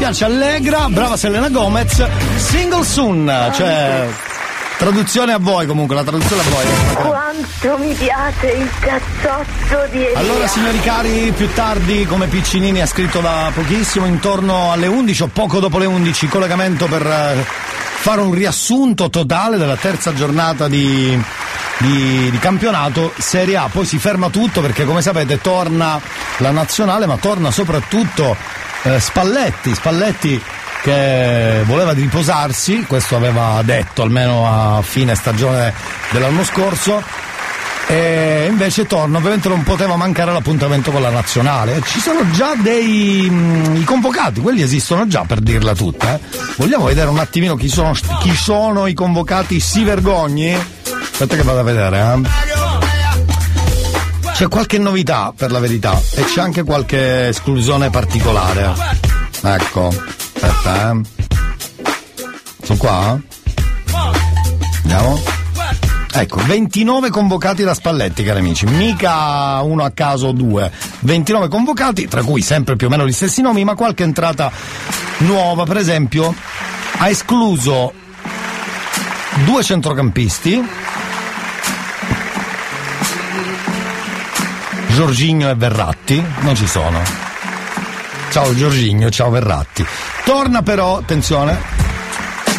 piace 0.05 0.25
Allegra, 0.25 0.87
brava 0.87 1.17
Selena 1.17 1.49
Gomez, 1.49 2.07
single 2.37 2.83
soon, 2.83 3.51
cioè 3.55 4.07
traduzione 4.77 5.33
a 5.33 5.39
voi 5.39 5.65
comunque, 5.65 5.95
la 5.95 6.03
traduzione 6.03 6.43
a 6.43 6.45
voi. 6.45 6.65
Quanto 6.93 7.77
mi 7.79 7.91
piace 7.95 8.51
il 8.51 8.69
cazzotto 8.79 9.87
di 9.89 10.05
Elia. 10.05 10.19
Allora 10.19 10.45
signori 10.45 10.79
cari, 10.81 11.33
più 11.35 11.51
tardi 11.53 12.05
come 12.05 12.27
Piccinini 12.27 12.81
ha 12.81 12.85
scritto 12.85 13.19
da 13.19 13.49
pochissimo, 13.51 14.05
intorno 14.05 14.71
alle 14.71 14.85
11 14.85 15.23
o 15.23 15.27
poco 15.33 15.59
dopo 15.59 15.79
le 15.79 15.87
11, 15.87 16.27
collegamento 16.27 16.85
per 16.85 17.03
eh, 17.03 17.43
fare 17.43 18.21
un 18.21 18.31
riassunto 18.31 19.09
totale 19.09 19.57
della 19.57 19.77
terza 19.77 20.13
giornata 20.13 20.67
di, 20.67 21.19
di, 21.79 22.29
di 22.29 22.37
campionato 22.37 23.11
Serie 23.17 23.57
A, 23.57 23.69
poi 23.71 23.85
si 23.85 23.97
ferma 23.97 24.29
tutto 24.29 24.61
perché 24.61 24.85
come 24.85 25.01
sapete 25.01 25.41
torna 25.41 25.99
la 26.37 26.51
nazionale 26.51 27.07
ma 27.07 27.17
torna 27.17 27.49
soprattutto 27.49 28.64
eh, 28.85 28.99
Spalletti, 28.99 29.75
Spalletti 29.75 30.41
che 30.81 31.63
voleva 31.65 31.91
riposarsi, 31.93 32.85
questo 32.87 33.15
aveva 33.15 33.61
detto 33.63 34.03
almeno 34.03 34.47
a 34.47 34.81
fine 34.83 35.15
stagione 35.15 35.73
dell'anno 36.11 36.43
scorso, 36.43 37.01
e 37.87 38.47
invece 38.49 38.85
torna, 38.87 39.17
ovviamente 39.17 39.47
non 39.47 39.63
poteva 39.63 39.95
mancare 39.95 40.31
l'appuntamento 40.31 40.91
con 40.91 41.01
la 41.01 41.09
nazionale. 41.09 41.81
Ci 41.83 41.99
sono 41.99 42.29
già 42.31 42.53
dei 42.55 43.27
mh, 43.29 43.77
i 43.77 43.83
convocati, 43.83 44.41
quelli 44.41 44.61
esistono 44.61 45.07
già 45.07 45.23
per 45.25 45.39
dirla 45.39 45.73
tutta. 45.73 46.15
eh. 46.15 46.19
Vogliamo 46.57 46.85
vedere 46.85 47.09
un 47.09 47.19
attimino 47.19 47.55
chi 47.55 47.69
sono, 47.69 47.93
chi 48.19 48.35
sono 48.35 48.87
i 48.87 48.93
convocati, 48.93 49.59
si 49.59 49.83
vergogni? 49.83 50.53
Aspetta 50.53 51.35
che 51.35 51.43
vado 51.43 51.59
a 51.59 51.63
vedere, 51.63 51.97
eh. 51.99 52.54
C'è 54.35 54.49
qualche 54.49 54.77
novità 54.77 55.33
per 55.33 55.49
la 55.49 55.59
verità 55.59 55.97
e 56.13 56.25
c'è 56.25 56.41
anche 56.41 56.63
qualche 56.63 57.29
esclusione 57.29 57.89
particolare. 57.89 58.73
Ecco, 59.41 59.87
aspetta, 59.87 60.91
eh. 60.91 61.01
Sono 62.61 62.77
qua? 62.77 63.17
Andiamo? 64.81 65.17
Ecco, 66.11 66.41
29 66.43 67.11
convocati 67.11 67.63
da 67.63 67.73
Spalletti, 67.73 68.25
cari 68.25 68.39
amici. 68.39 68.65
Mica 68.65 69.61
uno 69.61 69.85
a 69.85 69.91
caso 69.91 70.27
o 70.27 70.31
due. 70.33 70.69
29 70.99 71.47
convocati, 71.47 72.05
tra 72.09 72.21
cui 72.21 72.41
sempre 72.41 72.75
più 72.75 72.87
o 72.87 72.89
meno 72.89 73.07
gli 73.07 73.13
stessi 73.13 73.41
nomi, 73.41 73.63
ma 73.63 73.75
qualche 73.75 74.03
entrata 74.03 74.51
nuova. 75.19 75.63
Per 75.63 75.77
esempio, 75.77 76.35
ha 76.97 77.07
escluso 77.07 77.93
due 79.45 79.63
centrocampisti. 79.63 80.61
Giorginio 84.95 85.49
e 85.49 85.55
Verratti 85.55 86.23
non 86.39 86.55
ci 86.55 86.65
sono. 86.67 87.01
Ciao 88.31 88.55
Giorginio, 88.55 89.09
ciao 89.09 89.29
Verratti. 89.29 89.85
Torna 90.23 90.61
però, 90.61 90.99
attenzione, 90.99 91.59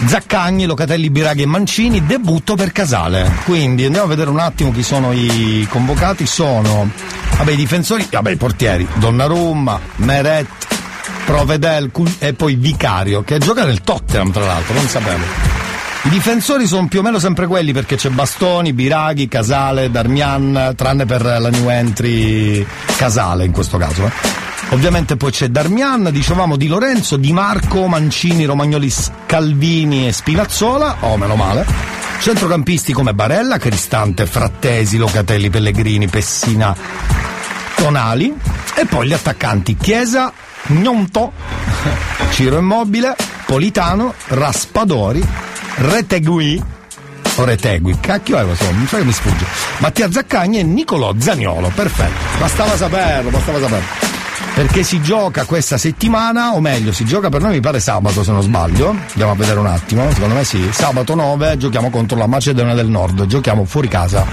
Zaccagni, 0.04 0.66
Locatelli, 0.66 1.08
Biraghi 1.08 1.44
e 1.44 1.46
Mancini, 1.46 2.04
debutto 2.04 2.54
per 2.54 2.72
Casale. 2.72 3.32
Quindi 3.46 3.86
andiamo 3.86 4.04
a 4.04 4.08
vedere 4.10 4.28
un 4.28 4.38
attimo 4.38 4.70
chi 4.70 4.82
sono 4.82 5.12
i 5.12 5.66
convocati. 5.70 6.26
Sono, 6.26 6.90
vabbè, 7.38 7.52
i 7.52 7.56
difensori, 7.56 8.06
vabbè, 8.10 8.32
i 8.32 8.36
portieri, 8.36 8.86
Donnarumma, 8.96 9.80
Meret, 9.96 10.66
Provedel 11.24 11.90
e 12.18 12.34
poi 12.34 12.56
Vicario, 12.56 13.22
che 13.22 13.38
gioca 13.38 13.64
nel 13.64 13.80
Tottenham 13.80 14.30
tra 14.30 14.44
l'altro, 14.44 14.74
non 14.74 14.86
sapevo. 14.86 15.65
I 16.06 16.08
difensori 16.08 16.66
sono 16.68 16.86
più 16.86 17.00
o 17.00 17.02
meno 17.02 17.18
sempre 17.18 17.48
quelli 17.48 17.72
perché 17.72 17.96
c'è 17.96 18.10
Bastoni, 18.10 18.72
Biraghi, 18.72 19.26
Casale, 19.26 19.90
Darmian, 19.90 20.74
tranne 20.76 21.04
per 21.04 21.24
la 21.24 21.50
new 21.50 21.68
entry 21.68 22.64
Casale 22.96 23.44
in 23.44 23.50
questo 23.50 23.76
caso. 23.76 24.06
eh. 24.06 24.10
Ovviamente 24.70 25.16
poi 25.16 25.32
c'è 25.32 25.48
Darmian, 25.48 26.08
dicevamo 26.12 26.56
Di 26.56 26.68
Lorenzo, 26.68 27.16
Di 27.16 27.32
Marco, 27.32 27.88
Mancini, 27.88 28.44
Romagnoli, 28.44 28.88
Scalvini 28.88 30.06
e 30.06 30.12
Spinazzola, 30.12 30.98
oh 31.00 31.16
meno 31.16 31.34
male. 31.34 31.66
Centrocampisti 32.20 32.92
come 32.92 33.12
Barella, 33.12 33.58
Cristante, 33.58 34.26
Frattesi, 34.26 34.98
Locatelli, 34.98 35.50
Pellegrini, 35.50 36.06
Pessina, 36.06 36.74
Tonali. 37.74 38.32
E 38.76 38.86
poi 38.86 39.08
gli 39.08 39.12
attaccanti 39.12 39.76
Chiesa, 39.76 40.32
Gnonto, 40.68 41.32
Ciro 42.30 42.58
Immobile, 42.58 43.14
Politano, 43.44 44.14
Raspadori, 44.28 45.24
Retegui, 45.78 46.62
o 47.36 47.44
Retegui, 47.44 47.98
cacchio 48.00 48.38
è 48.38 48.44
questo, 48.44 48.64
non 48.70 48.86
so 48.86 48.96
che 48.96 49.04
mi 49.04 49.12
sfugge. 49.12 49.44
Mattia 49.78 50.10
Zaccagni 50.10 50.60
e 50.60 50.62
Nicolò 50.62 51.12
Zaniolo, 51.18 51.70
perfetto. 51.74 52.38
Bastava 52.38 52.76
saperlo, 52.76 53.28
bastava 53.28 53.60
saperlo. 53.60 54.15
Perché 54.56 54.84
si 54.84 55.02
gioca 55.02 55.44
questa 55.44 55.76
settimana, 55.76 56.54
o 56.54 56.60
meglio, 56.60 56.90
si 56.90 57.04
gioca 57.04 57.28
per 57.28 57.42
noi 57.42 57.50
mi 57.52 57.60
pare 57.60 57.78
sabato 57.78 58.24
se 58.24 58.32
non 58.32 58.40
sbaglio. 58.40 58.88
Andiamo 58.88 59.32
a 59.32 59.34
vedere 59.34 59.58
un 59.58 59.66
attimo, 59.66 60.10
secondo 60.12 60.34
me 60.34 60.44
sì. 60.44 60.66
Sabato 60.72 61.14
9 61.14 61.58
giochiamo 61.58 61.90
contro 61.90 62.16
la 62.16 62.26
Macedonia 62.26 62.72
del 62.72 62.88
Nord, 62.88 63.26
giochiamo 63.26 63.66
fuori 63.66 63.88
casa. 63.88 64.24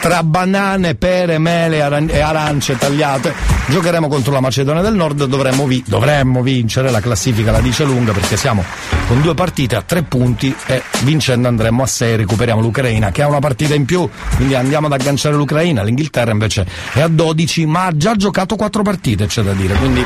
Tra 0.00 0.22
banane, 0.22 0.94
pere, 0.94 1.38
mele 1.38 1.82
aran- 1.82 2.08
e 2.08 2.20
arance 2.20 2.78
tagliate, 2.78 3.34
giocheremo 3.66 4.06
contro 4.06 4.32
la 4.32 4.38
Macedonia 4.38 4.82
del 4.82 4.94
Nord, 4.94 5.24
dovremmo, 5.24 5.66
vi- 5.66 5.82
dovremmo 5.84 6.42
vincere, 6.42 6.92
la 6.92 7.00
classifica 7.00 7.50
la 7.50 7.60
dice 7.60 7.82
lunga 7.82 8.12
perché 8.12 8.36
siamo 8.36 8.64
con 9.08 9.20
due 9.20 9.34
partite 9.34 9.74
a 9.74 9.82
tre 9.82 10.02
punti 10.02 10.54
e 10.66 10.80
vincendo 11.00 11.48
andremo 11.48 11.82
a 11.82 11.86
6 11.86 12.16
recuperiamo 12.16 12.60
l'Ucraina 12.60 13.10
che 13.10 13.22
ha 13.22 13.26
una 13.26 13.40
partita 13.40 13.74
in 13.74 13.84
più, 13.84 14.08
quindi 14.36 14.54
andiamo 14.54 14.86
ad 14.86 14.92
agganciare 14.92 15.34
l'Ucraina, 15.34 15.82
l'Inghilterra 15.82 16.30
invece 16.30 16.66
è 16.92 17.00
a 17.00 17.08
12 17.08 17.66
ma 17.66 17.86
ha 17.86 17.96
già 17.96 18.14
giocato 18.14 18.54
quattro 18.56 18.82
partite 18.82 19.26
c'è 19.26 19.42
da 19.42 19.52
dire, 19.52 19.71
quindi 19.76 20.04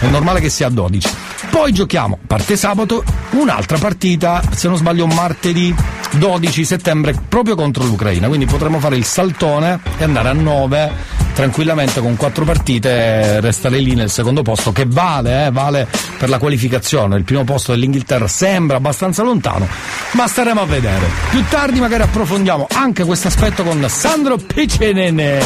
è 0.00 0.06
normale 0.06 0.40
che 0.40 0.48
sia 0.48 0.66
a 0.66 0.70
12. 0.70 1.08
Poi 1.50 1.72
giochiamo, 1.72 2.18
parte 2.26 2.56
sabato, 2.56 3.02
un'altra 3.30 3.78
partita, 3.78 4.42
se 4.54 4.68
non 4.68 4.76
sbaglio 4.76 5.06
martedì 5.06 5.74
12 6.12 6.64
settembre 6.64 7.14
proprio 7.28 7.54
contro 7.54 7.84
l'Ucraina, 7.84 8.28
quindi 8.28 8.46
potremo 8.46 8.78
fare 8.78 8.96
il 8.96 9.04
saltone 9.04 9.80
e 9.98 10.04
andare 10.04 10.28
a 10.28 10.32
9 10.32 10.92
tranquillamente 11.40 12.02
con 12.02 12.16
quattro 12.16 12.44
partite 12.44 13.40
restare 13.40 13.78
lì 13.78 13.94
nel 13.94 14.10
secondo 14.10 14.42
posto 14.42 14.72
che 14.72 14.84
vale, 14.86 15.46
eh, 15.46 15.50
vale 15.50 15.88
per 16.18 16.28
la 16.28 16.36
qualificazione. 16.36 17.16
Il 17.16 17.24
primo 17.24 17.44
posto 17.44 17.72
dell'Inghilterra 17.72 18.28
sembra 18.28 18.76
abbastanza 18.76 19.22
lontano, 19.22 19.66
ma 20.12 20.26
staremo 20.26 20.60
a 20.60 20.66
vedere. 20.66 21.06
Più 21.30 21.42
tardi 21.48 21.80
magari 21.80 22.02
approfondiamo 22.02 22.66
anche 22.70 23.04
questo 23.04 23.28
aspetto 23.28 23.62
con 23.64 23.82
Sandro 23.88 24.36
Picenene 24.36 25.40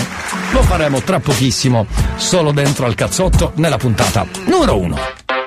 Lo 0.50 0.62
faremo 0.62 1.00
tra 1.00 1.20
pochissimo, 1.20 1.86
solo 2.16 2.50
dentro 2.50 2.86
al 2.86 2.96
cazzotto 2.96 3.52
nella 3.54 3.76
puntata 3.76 4.26
numero 4.46 4.76
1. 4.76 5.43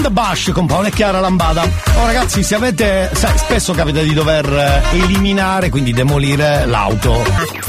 on 0.00 0.02
the 0.02 0.10
Bush 0.10 0.50
con 0.52 0.66
Paolo 0.66 0.88
e 0.88 0.90
Chiara 0.90 1.20
Lambada. 1.20 1.62
Oh 1.62 2.06
ragazzi, 2.06 2.42
se 2.42 2.54
avete. 2.54 3.10
Sai, 3.12 3.36
spesso 3.36 3.72
capita 3.72 4.00
di 4.00 4.12
dover 4.14 4.46
eh, 4.92 4.98
eliminare, 4.98 5.68
quindi 5.68 5.92
demolire 5.92 6.66
l'auto. 6.66 7.68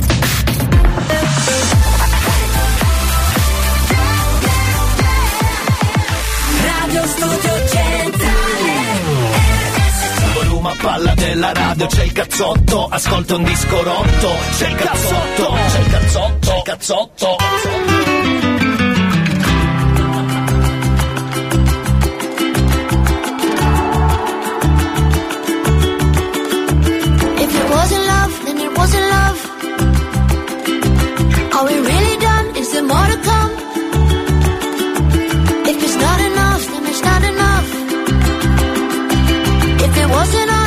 Palla 10.80 11.14
della 11.14 11.54
radio 11.54 11.86
c'è 11.86 12.06
il 12.06 12.12
cazzotto 12.12 12.88
ascolta 12.88 13.36
un 13.36 13.44
disco 13.44 13.84
rotto 13.84 14.32
c'è 14.58 14.68
il 14.68 14.76
cazzotto 14.76 15.54
c'è 15.70 15.80
il 15.80 15.88
cazzotto 15.92 16.48
c'è 16.48 16.58
il 16.58 16.64
cazzotto, 16.64 17.38
c'è 17.38 17.68
il 17.76 17.76
cazzotto. 17.76 18.11
was 28.82 28.94
in 28.96 29.06
love. 29.18 29.40
Are 31.56 31.66
we 31.70 31.76
really 31.90 32.18
done? 32.28 32.46
Is 32.62 32.68
there 32.74 32.88
more 32.94 33.08
to 33.14 33.18
come? 33.30 33.52
If 35.72 35.78
it's 35.86 35.98
not 36.06 36.20
enough, 36.30 36.64
then 36.72 36.84
it's 36.92 37.04
not 37.10 37.22
enough. 37.32 37.68
If 39.86 39.94
it 40.04 40.10
wasn't 40.18 40.61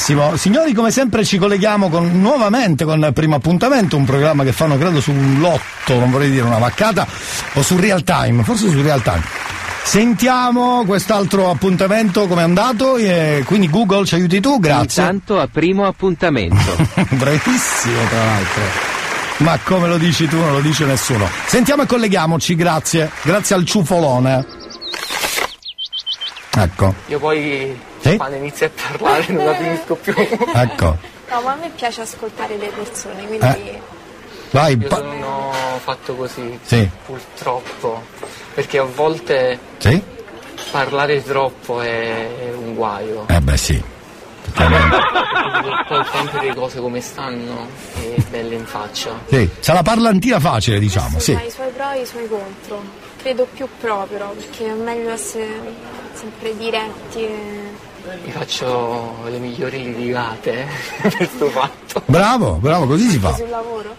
Bellissimo. 0.00 0.34
Signori, 0.36 0.72
come 0.72 0.90
sempre 0.90 1.24
ci 1.24 1.36
colleghiamo 1.36 1.90
con, 1.90 2.20
nuovamente 2.20 2.86
con 2.86 3.00
il 3.00 3.12
primo 3.12 3.36
appuntamento, 3.36 3.98
un 3.98 4.06
programma 4.06 4.44
che 4.44 4.52
fanno 4.52 4.78
credo 4.78 4.98
su 4.98 5.12
un 5.12 5.38
lotto, 5.40 5.98
non 5.98 6.10
vorrei 6.10 6.30
dire 6.30 6.46
una 6.46 6.58
vaccata, 6.58 7.06
o 7.52 7.62
su 7.62 7.76
real 7.76 8.02
time, 8.02 8.42
forse 8.42 8.70
su 8.70 8.80
real 8.80 9.02
time. 9.02 9.22
Sentiamo 9.82 10.84
quest'altro 10.86 11.50
appuntamento 11.50 12.26
come 12.26 12.40
è 12.40 12.44
andato 12.44 12.96
e 12.96 13.42
quindi 13.44 13.68
Google 13.68 14.06
ci 14.06 14.14
aiuti 14.14 14.40
tu, 14.40 14.58
grazie. 14.58 15.02
Intanto 15.02 15.38
a 15.38 15.48
primo 15.48 15.86
appuntamento. 15.86 16.76
Bravissimo 17.10 18.00
tra 18.08 18.24
l'altro. 18.24 18.62
Ma 19.38 19.58
come 19.62 19.88
lo 19.88 19.98
dici 19.98 20.26
tu 20.28 20.38
non 20.38 20.52
lo 20.52 20.60
dice 20.60 20.86
nessuno. 20.86 21.28
Sentiamo 21.46 21.82
e 21.82 21.86
colleghiamoci, 21.86 22.54
grazie. 22.54 23.10
Grazie 23.22 23.54
al 23.54 23.64
ciufolone. 23.64 24.46
Ecco. 26.52 26.94
Io 27.06 27.18
poi 27.18 27.88
Sì? 28.10 28.16
quando 28.16 28.36
inizi 28.36 28.64
a 28.64 28.70
parlare 28.70 29.26
non 29.32 29.44
la 29.44 29.54
finisco 29.54 29.94
più. 29.96 30.14
Ecco. 30.54 30.96
No, 31.30 31.40
ma 31.42 31.52
a 31.52 31.56
me 31.56 31.70
piace 31.74 32.00
ascoltare 32.02 32.56
le 32.56 32.68
persone, 32.68 33.26
quindi 33.26 33.46
Eh. 33.46 33.80
Vai, 34.52 34.76
Io 34.76 34.88
pa- 34.88 34.96
sono 34.96 35.52
fatto 35.82 36.14
così, 36.16 36.58
Sì. 36.62 36.88
purtroppo, 37.06 38.02
perché 38.54 38.78
a 38.78 38.82
volte 38.84 39.58
Sì? 39.78 40.02
parlare 40.72 41.22
troppo 41.22 41.80
è 41.80 42.50
un 42.56 42.74
guaio. 42.74 43.26
Eh 43.28 43.40
beh 43.40 43.56
sì. 43.56 43.80
Poi 44.52 46.04
sempre 46.12 46.46
le 46.48 46.54
cose 46.54 46.80
come 46.80 47.00
stanno 47.00 47.68
e 48.00 48.16
belle 48.28 48.54
in 48.56 48.64
faccia. 48.66 49.10
Sì, 49.28 49.48
se 49.60 49.72
la 49.72 49.82
parlantina 49.82 50.40
facile 50.40 50.78
diciamo, 50.80 51.18
sì. 51.20 51.32
ha 51.34 51.42
i 51.42 51.50
suoi 51.50 51.70
pro 51.70 51.90
e 51.92 52.00
i 52.00 52.06
suoi 52.06 52.26
contro. 52.28 52.82
Credo 53.22 53.46
più 53.52 53.68
pro 53.80 54.06
però, 54.10 54.30
perché 54.30 54.66
è 54.66 54.72
meglio 54.72 55.10
essere 55.10 55.46
sempre 56.14 56.56
diretti 56.56 57.18
e... 57.22 57.59
Mi 58.24 58.30
faccio 58.32 59.14
le 59.26 59.38
migliori 59.38 59.82
litigate 59.84 60.66
per 61.02 61.16
questo 61.16 61.46
fatto. 61.48 62.02
Bravo, 62.06 62.54
bravo, 62.54 62.86
così 62.86 63.08
si 63.08 63.18
fa. 63.18 63.34
sul 63.34 63.48
lavoro. 63.48 63.94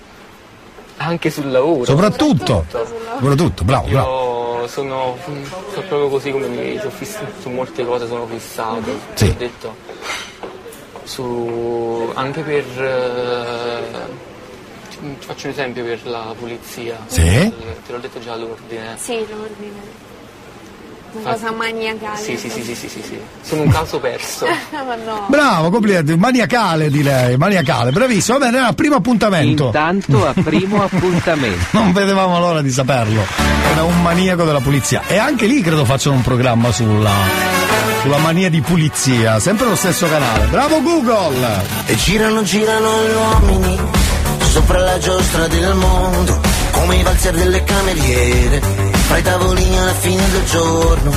Anche 0.97 1.29
sul 1.29 1.49
lavoro. 1.49 1.85
Soprattutto. 1.85 2.65
Soprattutto, 2.69 3.63
bravo, 3.63 3.87
bravo. 3.87 4.59
Io 4.61 4.67
sono, 4.67 5.17
sono 5.23 5.85
proprio 5.87 6.09
così 6.09 6.31
come 6.31 6.47
mi 6.47 6.77
sono 6.77 6.91
fissato, 6.91 7.25
su 7.39 7.49
molte 7.49 7.83
cose 7.85 8.07
sono 8.07 8.27
fissato. 8.27 8.91
Sì. 9.15 9.25
Ho 9.25 9.35
detto. 9.37 9.75
Su, 11.03 12.11
anche 12.13 12.41
per. 12.41 12.63
eh, 12.81 14.29
faccio 15.19 15.47
un 15.47 15.53
esempio 15.53 15.83
per 15.83 16.05
la 16.05 16.33
pulizia. 16.37 16.97
Sì. 17.07 17.21
Te 17.21 17.91
l'ho 17.91 17.97
detto 17.97 18.19
già 18.19 18.33
all'ordine. 18.33 18.95
Sì, 18.97 19.25
l'ordine. 19.27 20.09
Una 21.13 21.31
cosa 21.31 21.51
maniacale. 21.51 22.17
Sì, 22.17 22.37
sì, 22.37 22.49
sì, 22.49 22.63
sì, 22.63 22.75
sì, 22.75 22.87
sì, 22.87 23.01
sì. 23.01 23.19
Sono 23.41 23.63
un 23.63 23.69
caso 23.69 23.99
perso. 23.99 24.45
ma 24.71 24.95
no. 24.95 25.25
Bravo, 25.27 25.69
complimenti, 25.69 26.15
maniacale 26.15 26.89
di 26.89 27.03
lei, 27.03 27.37
maniacale, 27.37 27.91
bravissimo. 27.91 28.37
Va 28.37 28.45
bene, 28.45 28.59
al 28.59 28.75
primo 28.75 28.95
appuntamento. 28.95 29.65
Intanto 29.65 30.27
a 30.27 30.33
primo 30.33 30.83
appuntamento. 30.83 31.65
Non 31.71 31.91
vedevamo 31.91 32.39
l'ora 32.39 32.61
di 32.61 32.71
saperlo. 32.71 33.23
Era 33.71 33.83
un 33.83 34.01
maniaco 34.01 34.43
della 34.43 34.61
pulizia. 34.61 35.01
E 35.07 35.17
anche 35.17 35.45
lì 35.45 35.61
credo 35.61 35.85
facciano 35.85 36.15
un 36.15 36.21
programma 36.21 36.71
sulla, 36.71 37.13
sulla 38.01 38.17
mania 38.17 38.49
di 38.49 38.61
pulizia, 38.61 39.39
sempre 39.39 39.67
lo 39.67 39.75
stesso 39.75 40.07
canale. 40.07 40.45
Bravo 40.45 40.81
Google! 40.81 41.63
E 41.85 41.95
girano, 41.95 42.43
girano 42.43 42.89
gli 43.03 43.15
uomini 43.15 43.79
sopra 44.51 44.79
la 44.79 44.97
giostra 44.97 45.47
del 45.47 45.73
mondo, 45.75 46.41
come 46.71 46.97
i 46.97 47.03
valzer 47.03 47.33
delle 47.33 47.63
cameriere, 47.63 48.61
fra 49.11 49.19
i 49.19 49.23
tavolini 49.23 49.77
alla 49.77 49.93
fine 49.93 50.29
del 50.29 50.45
giorno. 50.45 51.11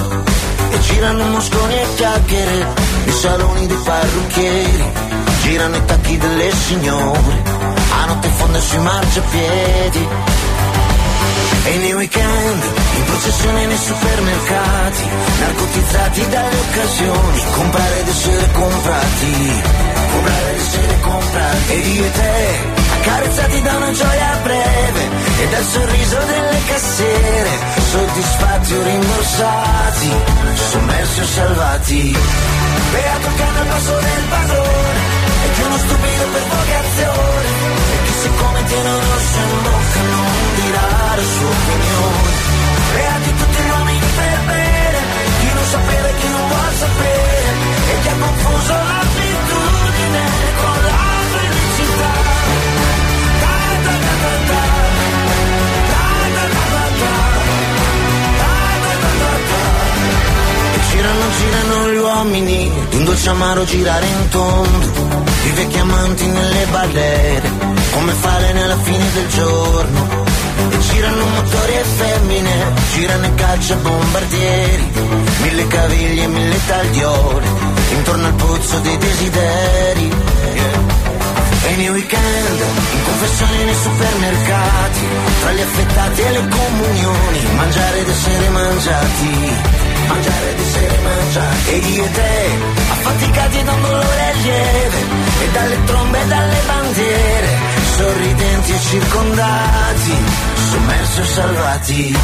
E 0.71 0.81
girano 0.81 1.25
mosconi 1.29 1.75
e 1.75 1.87
chiacchiere 1.95 2.67
nei 3.05 3.15
saloni 3.15 3.67
dei 3.69 3.77
parrucchieri, 3.85 4.85
girano 5.43 5.77
i 5.77 5.85
tacchi 5.85 6.19
delle 6.19 6.51
signore, 6.53 7.43
a 7.91 8.07
notte 8.07 8.29
fonda 8.31 8.59
sui 8.59 8.79
marciapiedi. 8.79 10.09
E 11.67 11.77
nei 11.77 11.95
weekend, 11.95 12.63
in 12.97 13.05
processione 13.05 13.67
nei 13.67 13.79
supermercati, 13.79 15.03
narcotizzati 15.39 16.29
dalle 16.29 16.59
occasioni, 16.59 17.43
comprare 17.53 18.01
ed 18.01 18.09
essere 18.09 18.51
comprati, 18.53 19.63
comprare 20.13 20.51
ed 20.51 20.59
essere 20.59 21.01
comprati. 21.01 21.73
E 21.73 21.77
io 21.77 22.05
e 22.05 22.11
te, 22.11 22.84
accarezzati 23.05 23.61
da 23.61 23.77
una 23.77 23.93
gioia 23.93 24.41
breve 24.43 25.09
e 25.39 25.49
dal 25.49 25.65
sorriso 25.65 26.17
delle 26.17 26.61
cassiere, 26.67 27.51
soddisfatti 27.91 28.75
o 28.75 28.83
rimborsati, 28.83 30.13
sommersi 30.71 31.21
o 31.21 31.27
salvati. 31.27 32.17
Beato 32.93 33.29
cane 33.37 33.59
al 33.59 33.67
passo 33.67 33.93
del 33.93 34.25
padrone, 34.29 35.01
e 35.45 35.49
più 35.55 35.65
uno 35.67 35.79
stupido 35.79 36.25
per 36.33 36.45
vocazione, 36.49 37.49
e 37.93 37.97
chi 38.05 38.13
siccome 38.23 38.65
tiene 38.65 38.89
un 38.89 39.01
rosso 39.01 39.39
in 39.39 39.63
bocca 39.63 40.01
non 40.01 40.33
dirà 40.55 40.89
la 41.15 41.27
sua 41.35 41.51
opinione. 41.51 42.53
Beati 42.95 43.35
tutti 43.35 43.63
gli 43.63 43.69
uomini 43.69 44.09
per 44.17 44.39
bene, 44.47 44.99
chi 45.41 45.49
non 45.53 45.65
sapere, 45.65 46.15
chi 46.21 46.29
non 46.29 46.49
vuol 46.49 46.75
sapere, 46.79 47.53
e 47.91 48.01
chi 48.01 48.09
ha 48.09 48.17
confuso 48.19 48.73
l'abitudine 48.73 49.04
girano, 61.05 61.31
girano 61.39 61.91
gli 61.91 61.97
uomini, 61.99 62.73
d'un 62.91 63.05
dolce 63.05 63.29
amaro 63.29 63.65
girare 63.65 64.07
in 64.07 64.29
tondo, 64.31 65.09
i 65.45 65.51
vecchi 65.51 65.79
amanti 65.79 66.27
nelle 66.27 66.67
balere, 66.71 67.51
come 67.93 68.13
falene 68.13 68.63
alla 68.63 68.79
fine 68.79 69.13
del 69.13 69.29
giorno. 69.29 70.33
E 70.71 70.79
girano 70.79 71.27
motori 71.27 71.75
e 71.75 71.85
femmine, 71.85 72.73
girano 72.95 73.27
e 73.27 73.35
caccia 73.35 73.75
bombardieri, 73.77 74.93
mille 75.43 75.67
caviglie 75.67 76.23
e 76.23 76.27
mille 76.27 76.61
tagliole, 76.67 77.47
intorno 77.97 78.27
al 78.27 78.35
pozzo 78.35 78.79
dei 78.79 78.97
desideri. 78.97 80.13
E 81.67 81.77
nei 81.77 81.89
weekend, 81.89 82.61
in 82.93 83.05
confessioni 83.05 83.65
nei 83.65 83.75
supermercati, 83.75 85.01
tra 85.41 85.53
gli 85.53 85.61
affettati 85.61 86.21
e 86.21 86.31
le 86.31 86.49
comunioni, 86.49 87.41
mangiare 87.57 87.99
ed 88.01 88.09
essere 88.09 88.49
mangiati, 88.49 89.74
mangiare 90.07 90.51
ed 90.51 90.61
essere 90.61 90.99
mangiati. 91.03 91.71
E 91.71 91.77
io 91.77 92.05
e 92.05 92.11
te, 92.11 92.51
affaticati 92.91 93.63
da 93.63 93.73
un 93.73 93.83
dolore 93.83 94.33
lieve, 94.43 94.99
e 95.41 95.51
dalle 95.53 95.85
trombe 95.85 96.21
e 96.21 96.27
dalle 96.27 96.61
bandiere, 96.67 97.49
sorridenti 97.97 98.73
e 98.73 98.81
circondati, 98.81 100.17
sommersi 100.71 101.21
o 101.21 101.25
salvati. 101.25 102.19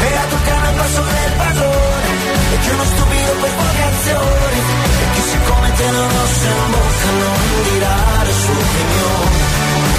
Beato 0.00 0.34
il 0.34 0.42
cane 0.44 0.66
al 0.68 0.74
passo 0.74 1.02
del 1.02 1.32
padrone, 1.36 2.10
e 2.52 2.58
che 2.62 2.70
uno 2.70 2.84
stupido 2.84 3.32
per 3.40 3.50
vocazione, 3.62 4.56
e 5.02 5.06
chi 5.14 5.22
siccome 5.30 5.72
tiene 5.72 5.98
un 5.98 6.08
rosso 6.08 6.46
in 6.46 6.70
bocca 6.70 7.10
non 7.22 7.62
dirà 7.70 7.96
la 8.22 8.34
sua 8.42 8.54
opinione. 8.54 9.50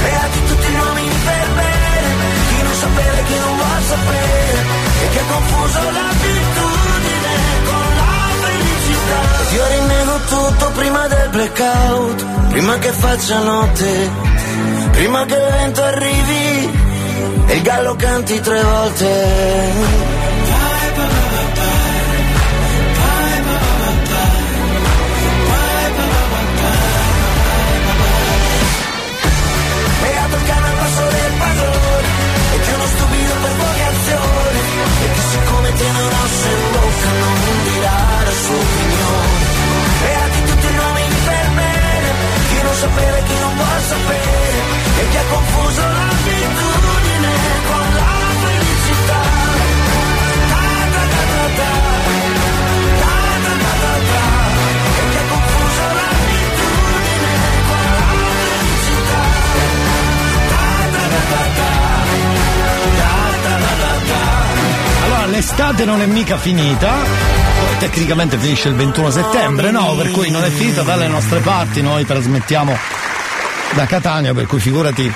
Beati 0.03 0.44
tutti 0.45 0.68
gli 0.68 0.76
uomini 0.76 1.15
per 1.23 1.48
bene, 1.56 2.10
chi 2.49 2.61
non 2.64 2.73
sapere, 2.73 3.23
chi 3.23 3.38
non 3.40 3.56
vuol 3.56 3.84
sapere, 3.88 4.60
e 5.03 5.10
che 5.10 5.19
ha 5.19 5.23
confuso 5.23 5.91
l'abitudine 5.91 6.93
con 7.65 7.95
la 7.95 8.11
felicità. 8.41 9.22
Io 9.55 9.68
rinnego 9.68 10.19
tutto 10.27 10.72
prima 10.76 11.07
del 11.07 11.30
blackout, 11.30 12.26
prima 12.49 12.77
che 12.77 12.91
faccia 12.91 13.39
notte, 13.39 14.11
prima 14.91 15.26
che 15.26 15.35
il 15.35 15.51
vento 15.51 15.84
arrivi 15.84 16.81
e 17.47 17.53
il 17.55 17.61
gallo 17.61 17.95
canti 17.95 18.39
tre 18.39 18.64
volte. 18.64 20.22
Sapere 43.94 44.22
E 44.99 45.10
chi 45.10 45.18
ha 45.18 45.24
confuso 45.30 45.82
l'abitudine 45.82 47.32
con 47.68 47.94
la 47.94 48.11
felicità. 48.44 49.22
Allora, 65.03 65.26
l'estate 65.26 65.86
non 65.86 66.02
è 66.02 66.06
mica 66.06 66.38
finita. 66.38 66.91
tecnicamente 67.80 68.38
finisce 68.38 68.70
il 68.70 68.76
21 68.76 69.10
settembre, 69.10 69.72
no? 69.72 69.94
Per 69.95 70.11
cui 70.11 70.30
non 70.30 70.44
è 70.44 70.49
finita 70.49 70.84
dalle 70.84 71.07
nostre 71.07 71.40
parti, 71.40 71.82
noi 71.82 72.06
trasmettiamo 72.06 73.02
da 73.73 73.85
Catania, 73.85 74.33
per 74.33 74.45
cui 74.45 74.59
figurati 74.59 75.11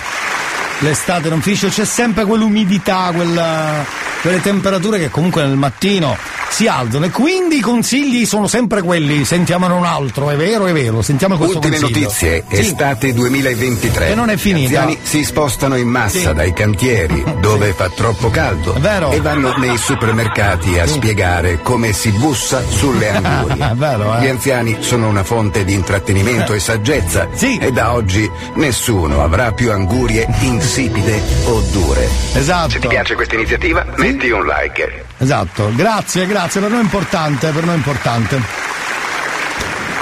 l'estate 0.80 1.30
non 1.30 1.42
finisce, 1.42 1.70
c'è 1.70 1.86
sempre 1.86 2.26
quell'umidità, 2.26 3.12
quella, 3.14 3.86
quelle 4.22 4.42
temperature 4.42 5.00
che 5.00 5.10
comunque 5.10 5.44
nel 5.44 5.58
mattino 5.58 6.18
si 6.50 6.68
alzano 6.68 7.06
e 7.06 7.12
quindi 7.12 7.58
i 7.58 7.62
consigli 7.62 8.26
sono 8.26 8.48
sempre 8.48 8.82
quelli, 8.82 9.24
sentiamone 9.26 9.74
un 9.76 9.86
altro, 9.86 10.30
è 10.32 10.36
vero, 10.36 10.66
è 10.66 10.74
vero, 10.74 11.02
sentiamo 11.04 11.38
questo 11.38 11.58
Ultime 11.58 11.78
consiglio. 11.80 12.00
notizie, 12.00 12.44
Sì. 12.50 12.60
estate 12.60 13.14
2023. 13.14 14.08
Che 14.08 14.16
non 14.16 14.30
è 14.30 14.38
finita. 14.38 14.70
Gli 14.70 14.76
anziani 14.76 14.98
si 15.04 15.24
spostano 15.24 15.76
in 15.78 15.88
massa 15.88 16.30
Sì. 16.30 16.34
dai 16.34 16.54
cantieri 16.54 17.24
dove 17.40 17.74
fa 17.74 17.90
troppo 17.90 18.30
caldo 18.32 18.74
È 18.74 18.80
vero. 18.80 19.12
e 19.12 19.22
vanno 19.22 19.56
nei 19.58 19.78
supermercati 19.78 20.80
a 20.80 20.88
spiegare 20.88 21.62
come 21.62 21.94
si 21.94 22.10
bussa 22.12 22.64
sulle 22.68 23.10
angurie. 23.16 23.70
È 23.72 23.74
vero, 23.76 24.18
eh. 24.18 24.22
Gli 24.24 24.28
anziani 24.28 24.78
sono 24.80 25.08
una 25.10 25.24
fonte 25.24 25.64
di 25.64 25.74
intrattenimento 25.74 26.54
e 26.54 26.60
saggezza 26.60 27.28
e 27.40 27.72
da 27.72 27.94
oggi 27.94 28.30
nessuno 28.56 29.22
avrà 29.22 29.52
più 29.52 29.72
angurie 29.72 30.28
insipide 30.40 31.22
o 31.46 31.60
dure. 31.72 32.08
Esatto. 32.34 32.72
Se 32.72 32.80
ti 32.80 32.88
piace 32.88 33.14
questa 33.14 33.36
iniziativa, 33.36 33.86
metti 33.98 34.30
un 34.32 34.44
like. 34.46 35.07
Esatto, 35.20 35.74
grazie, 35.74 36.28
grazie, 36.28 36.62
per 36.62 36.70
noi 36.70 36.80
è 36.80 36.84
importante, 36.84 37.50
per 37.50 37.64
noi 37.64 37.74
è 37.74 37.78
importante. 37.78 38.40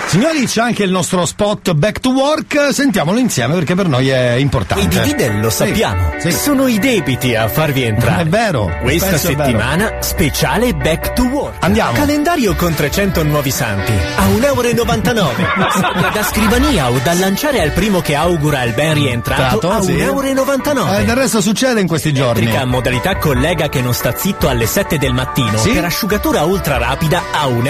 Signori, 0.08 0.46
c'è 0.46 0.62
anche 0.62 0.84
il 0.84 0.92
nostro 0.92 1.26
spot 1.26 1.74
Back 1.74 2.00
to 2.00 2.12
Work, 2.12 2.70
sentiamolo 2.72 3.18
insieme 3.18 3.54
perché 3.56 3.76
per 3.76 3.88
noi 3.90 4.08
è 4.08 4.34
importante. 4.36 4.84
I 4.86 4.88
dividend 4.88 5.42
lo 5.42 5.50
Sì, 5.50 5.58
sappiamo, 5.58 6.14
sì. 6.20 6.32
sono 6.32 6.68
i 6.68 6.80
debiti 6.80 7.36
a 7.36 7.50
farvi 7.50 7.84
entrare. 7.84 8.22
È 8.22 8.26
vero, 8.26 8.72
Questa 8.82 9.08
è 9.08 9.18
vero. 9.18 9.44
settimana 9.44 9.92
speciale 10.00 10.74
Back 10.74 11.14
to 11.14 11.24
Work. 11.24 11.56
Andiamo. 11.66 11.92
Calendario 11.94 12.56
con 12.56 12.74
300 12.74 13.24
nuovi 13.24 13.52
santi 13.52 13.92
a 13.92 14.26
1,99 14.28 15.18
euro. 15.18 16.12
Da 16.14 16.24
scrivania 16.24 16.90
o 16.90 17.00
da 17.04 17.14
lanciare 17.16 17.62
al 17.62 17.72
primo 17.72 18.00
che 18.00 18.16
augura 18.16 18.64
il 18.64 18.72
ben 18.74 18.94
rientrato 18.94 19.58
Trato, 19.58 19.70
a 19.72 19.82
sì. 19.82 19.94
1,99 19.96 20.78
euro. 20.78 20.94
Eh, 20.98 21.04
del 21.04 21.16
resto 21.16 21.42
succede 21.42 21.82
in 21.82 21.88
questi 21.88 22.14
giorni. 22.14 22.42
Elettrica 22.44 22.66
modalità 22.66 23.18
collega 23.18 23.68
che 23.68 23.82
non 23.82 23.94
sta 23.94 24.14
zitto 24.16 24.48
alle 24.48 24.66
7 24.68 24.98
del 24.98 25.12
mattino 25.14 25.58
Sì. 25.58 25.72
per 25.72 25.84
asciugatura 25.84 26.44
ultra 26.44 26.78
rapida 26.78 27.22
a 27.34 27.48
1,99 27.48 27.68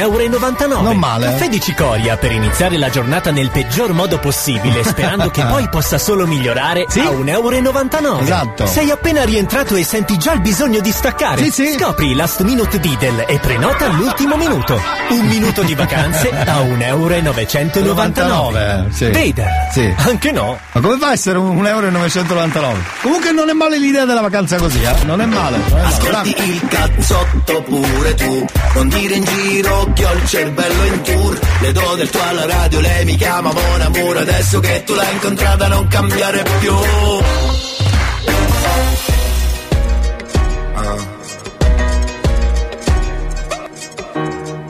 euro. 0.74 0.82
Non 0.82 0.98
male. 0.98 1.26
Caffè 1.28 1.50
di 1.50 1.60
cicoria 1.60 2.18
per 2.26 2.34
iniziare 2.34 2.80
la 2.80 2.90
giornata 2.90 3.30
nel 3.30 3.52
peggior 3.52 3.94
modo 3.94 4.18
possibile, 4.18 4.84
sperando 4.84 5.30
che 5.30 5.46
poi 5.46 5.70
possa 5.70 6.00
solo 6.00 6.26
migliorare 6.26 6.82
a 6.82 6.88
1,99 6.88 7.28
euro. 7.28 8.20
Esatto. 8.20 8.66
Sei 8.66 8.90
appena 8.90 9.24
rientrato 9.24 9.76
e 9.76 9.84
senti 9.84 10.18
già 10.18 10.34
il 10.34 10.42
bisogno 10.42 10.80
di 10.80 10.90
staccare. 10.90 11.44
Sì, 11.44 11.52
sì. 11.52 11.78
Scopri 11.78 12.16
Last 12.16 12.42
Minute 12.42 12.80
Diddle 12.80 13.28
e 13.28 13.38
prenota 13.38 13.86
all'ultimo 13.86 14.38
minuto. 14.38 14.82
Un 15.10 15.26
minuto 15.28 15.62
di 15.62 15.76
vacanze 15.76 16.32
a 16.34 16.62
1,999 16.62 18.60
euro. 18.60 18.88
sì. 18.92 19.06
Vader. 19.12 19.48
Sì. 19.72 19.94
Anche 19.96 20.32
no. 20.32 20.58
Ma 20.72 20.82
come 20.82 20.98
fa 20.98 21.10
a 21.10 21.12
essere 21.12 21.38
un 21.38 21.56
1,999 21.62 22.68
euro? 22.68 22.82
Comunque 23.04 23.32
non 23.34 23.50
è 23.50 23.54
male 23.54 23.78
l'idea 23.78 24.06
della 24.06 24.22
vacanza 24.22 24.58
così, 24.58 24.82
eh? 24.82 25.04
Non 25.06 25.22
è 25.22 25.26
male. 25.26 25.60
non 25.70 25.78
è. 25.78 25.84
Ascolti 25.84 26.36
il 26.44 26.68
cazzotto 26.68 27.62
pure 27.62 28.16
tu 28.16 28.46
Non 28.74 28.88
dire 28.90 29.14
in 29.14 29.24
giro 29.26 29.92
che 29.94 30.06
ho 30.06 30.14
il 30.14 30.26
cervello 30.26 30.86
in 30.86 31.02
tour 31.04 31.40
Le 31.60 31.72
do 31.72 31.94
del 31.96 32.14
tuo 32.16 32.24
alla 32.24 32.46
radio, 32.46 32.80
lei 32.80 33.06
mi 33.06 33.16
chiama 33.16 33.52
Mon 33.52 33.82
Amour 33.82 34.18
Adesso 34.18 34.60
che 34.62 34.84
tu 34.86 34.94
l'hai 34.94 35.14
incontrata 35.14 35.68
non 35.68 35.88
cambiare 35.88 36.44
più. 36.60 36.74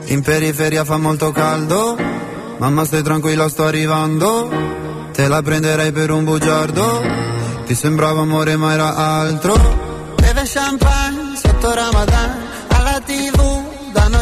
In 0.08 0.22
periferia 0.22 0.84
fa 0.84 0.96
molto 0.96 1.30
caldo, 1.32 1.96
mamma 2.58 2.84
stai 2.84 3.02
tranquilla 3.02 3.48
sto 3.48 3.64
arrivando, 3.64 4.50
te 5.12 5.28
la 5.28 5.42
prenderei 5.42 5.92
per 5.92 6.10
un 6.10 6.24
bugiardo, 6.24 7.02
ti 7.66 7.74
sembrava 7.74 8.22
amore 8.22 8.56
ma 8.56 8.72
era 8.72 8.94
altro. 8.94 9.54
Beve 10.16 10.42
champagne 10.44 11.36
sotto 11.36 11.74
Ramadan, 11.74 12.38
alla 12.68 13.00
tv 13.04 13.35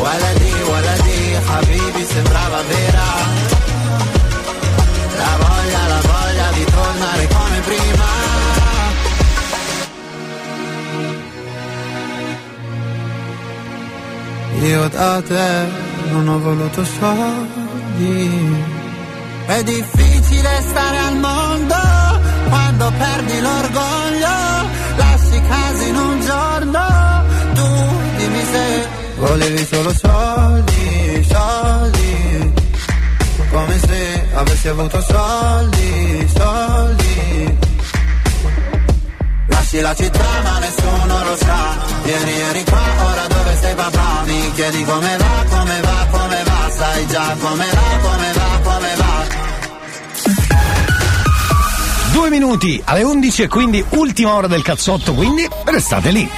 Waladi, 0.00 0.52
waladi, 0.70 1.18
habibi 1.46 2.04
sembrava 2.04 2.62
vera 2.62 3.08
La 5.16 5.36
voglia, 5.42 5.86
la 5.86 6.00
voglia 6.10 6.50
di 6.52 6.64
tornare 6.64 7.28
come 7.28 7.60
prima 7.60 8.12
Io 14.62 14.88
da 14.88 15.20
te 15.22 15.66
non 16.12 16.28
ho 16.28 16.38
voluto 16.38 16.84
soldi. 16.84 18.56
È 19.46 19.62
difficile 19.64 20.60
stare 20.60 20.98
al 20.98 21.16
mondo 21.16 21.74
quando 22.48 22.92
perdi 22.96 23.40
l'orgoglio. 23.40 24.36
Lasci 24.96 25.42
casa 25.48 25.84
in 25.84 25.96
un 25.96 26.20
giorno. 26.20 26.91
Volevi 29.22 29.64
solo 29.70 29.94
soldi, 29.94 31.26
soldi. 31.30 32.52
Come 33.52 33.78
se 33.78 34.28
avessi 34.34 34.68
avuto 34.68 35.00
soldi, 35.00 36.28
soldi. 36.34 37.58
Lasci 39.46 39.80
la 39.80 39.94
città 39.94 40.28
ma 40.42 40.58
nessuno 40.58 41.24
lo 41.24 41.36
sa. 41.36 41.78
Vieni, 42.02 42.32
vieni 42.32 42.64
qua, 42.64 42.80
ora 42.80 43.26
dove 43.28 43.56
sei 43.60 43.74
papà? 43.76 44.22
Mi 44.24 44.52
chiedi 44.54 44.82
come 44.82 45.16
va, 45.16 45.44
come 45.48 45.80
va, 45.80 46.06
come 46.10 46.42
va? 46.42 46.70
Sai 46.76 47.06
già 47.06 47.36
come 47.38 47.66
va, 47.70 48.08
come 48.08 48.32
va, 48.32 48.70
come 48.70 48.94
va. 48.96 49.24
Due 52.10 52.28
minuti 52.28 52.82
alle 52.84 53.04
11 53.04 53.42
e 53.42 53.48
quindi 53.48 53.84
ultima 53.90 54.34
ora 54.34 54.48
del 54.48 54.62
cazzotto, 54.62 55.14
quindi 55.14 55.48
restate 55.66 56.10
lì. 56.10 56.28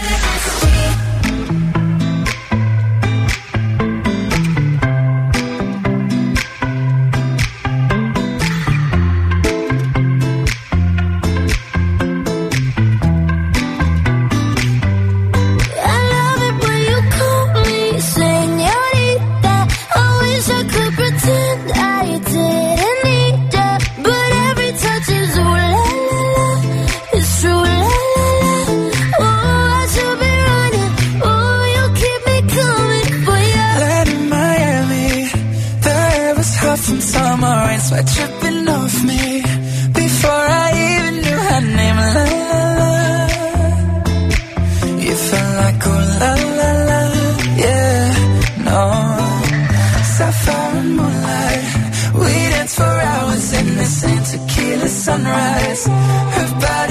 for 52.77 52.83
hours 52.83 53.53
in 53.53 53.67
this 53.77 54.01
tequila 54.31 54.89
sunrise. 54.89 55.87
Her 55.87 56.51
body 56.61 56.84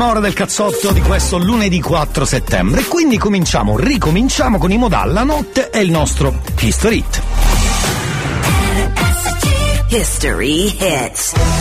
prima 0.00 0.14
ora 0.14 0.20
del 0.20 0.32
cazzotto 0.32 0.92
di 0.92 1.02
questo 1.02 1.36
lunedì 1.36 1.78
4 1.78 2.24
settembre. 2.24 2.84
Quindi 2.84 3.18
cominciamo, 3.18 3.76
ricominciamo 3.76 4.56
con 4.56 4.72
i 4.72 4.78
modal 4.78 5.12
la 5.12 5.24
notte 5.24 5.68
e 5.68 5.80
il 5.80 5.90
nostro 5.90 6.40
History 6.58 6.96
Hit. 6.96 7.22
History 9.90 10.74
Hits. 10.78 11.59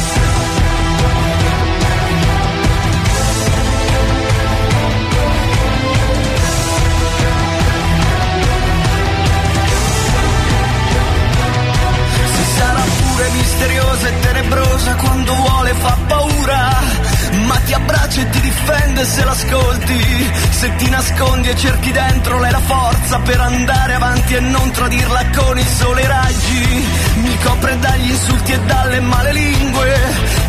cerchi 21.60 21.91
dentro 21.91 22.40
lei 22.40 22.52
la 22.52 22.61
forza 22.61 23.19
per 23.19 23.38
andare 23.38 23.94
avanti 23.94 24.34
e 24.34 24.40
non 24.40 24.72
tradirla 24.72 25.26
con 25.36 25.60
i 25.60 25.65
sole 25.65 26.07
raggi. 26.07 26.88
Mi 27.15 27.38
copre 27.44 27.77
dagli 27.80 28.10
insulti 28.10 28.53
e 28.53 28.60
dalle 28.61 28.99
male 29.02 29.34
lingue 29.34 29.94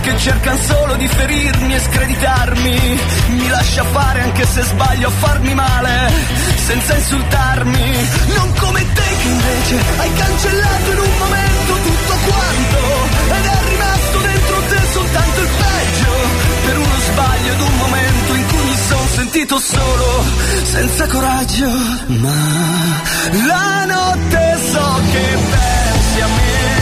che 0.03 0.17
cercano 0.19 0.59
solo 0.61 0.95
di 0.95 1.09
ferirmi 1.09 1.75
e 1.75 1.81
screditarmi. 1.81 3.01
Mi 3.31 3.49
lascia 3.49 3.83
fare 3.85 4.21
anche 4.21 4.47
se 4.47 4.63
sbaglio 4.63 5.09
a 5.09 5.11
farmi 5.11 5.53
male, 5.53 6.13
senza 6.67 6.95
insultarmi. 6.95 8.09
Non 8.37 8.55
come 8.55 8.93
te 8.93 9.09
che 9.21 9.29
invece 9.29 9.83
hai 9.99 10.15
cancellato 10.15 10.91
in 10.93 10.99
un 10.99 11.19
momento 11.19 11.73
tutto 11.75 12.15
quanto 12.31 12.81
ed 13.35 13.45
è 13.47 13.59
rimasto 13.69 14.19
dentro 14.19 14.57
te 14.69 14.81
soltanto 14.93 15.41
il 15.41 15.49
peggio 15.59 16.13
per 16.67 16.79
uno 16.79 16.99
sbaglio 17.11 17.53
ed 17.53 17.61
un 17.61 17.77
momento 17.77 18.35
in 18.35 18.47
cui 18.47 18.60
sentito 19.21 19.59
solo, 19.59 20.25
senza 20.63 21.07
coraggio, 21.07 21.69
ma 22.07 23.03
la 23.47 23.85
notte 23.85 24.59
so 24.73 25.01
che 25.13 25.39
pensi 25.51 26.21
a 26.21 26.27
me. 26.27 26.80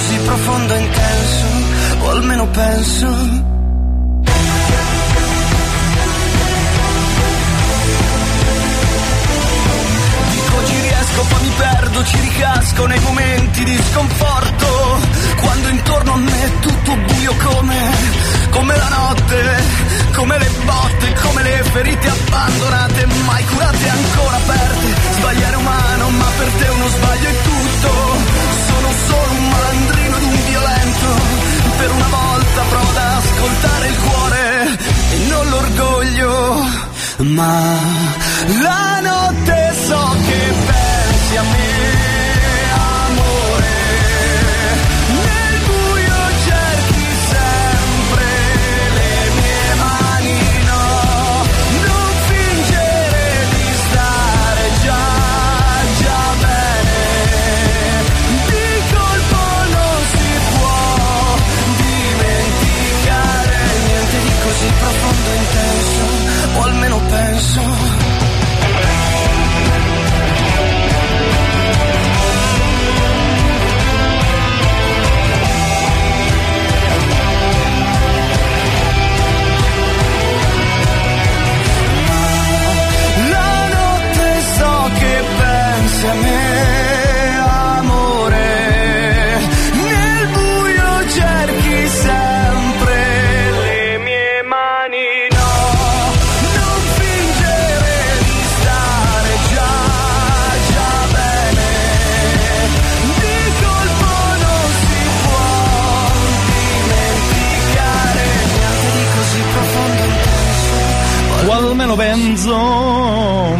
così 0.00 0.16
profondo 0.24 0.74
e 0.74 0.78
intenso, 0.78 1.46
o 2.00 2.10
almeno 2.10 2.46
penso. 2.48 3.06
Dico 10.30 10.66
ci 10.66 10.80
riesco, 10.80 11.24
poi 11.28 11.42
mi 11.42 11.52
perdo, 11.56 12.04
ci 12.04 12.20
ricasco 12.20 12.86
nei 12.86 13.00
momenti 13.00 13.64
di 13.64 13.78
sconforto, 13.92 14.98
quando 15.40 15.68
intorno 15.68 16.12
a 16.12 16.16
me 16.16 16.44
è 16.44 16.58
tutto 16.60 16.96
buio 16.96 17.34
come, 17.44 17.90
come 18.50 18.76
la 18.76 18.88
notte, 18.88 19.62
come 20.14 20.38
le 20.38 20.50
botte, 20.64 21.12
come 21.22 21.42
le 21.42 21.62
ferite 21.72 22.08
abbandonate, 22.08 23.06
mai 23.26 23.44
curate 23.44 23.88
ancora 23.88 24.36
aperte, 24.36 24.94
sbagliare 25.18 25.56
umano, 25.56 26.08
ma 26.08 26.26
per 26.38 26.48
te 26.58 26.68
uno 26.68 26.88
sbaglio 26.88 27.28
è 27.28 27.42
tutto. 27.42 28.39
Solo 29.06 29.32
un 29.32 29.48
malandrino 29.48 30.16
ed 30.16 30.22
un 30.22 30.44
violento. 30.46 31.08
Per 31.78 31.90
una 31.90 32.08
volta 32.08 32.62
provo 32.68 32.90
ad 32.90 32.96
ascoltare 32.96 33.88
il 33.88 33.98
cuore 33.98 34.78
e 35.12 35.16
non 35.28 35.48
l'orgoglio. 35.48 36.88
Ma 37.18 37.74
la 38.62 39.00
notte 39.00 39.74
so 39.86 40.16
che 40.26 40.52
pensi 40.66 41.36
a 41.36 41.42
me, 41.42 41.99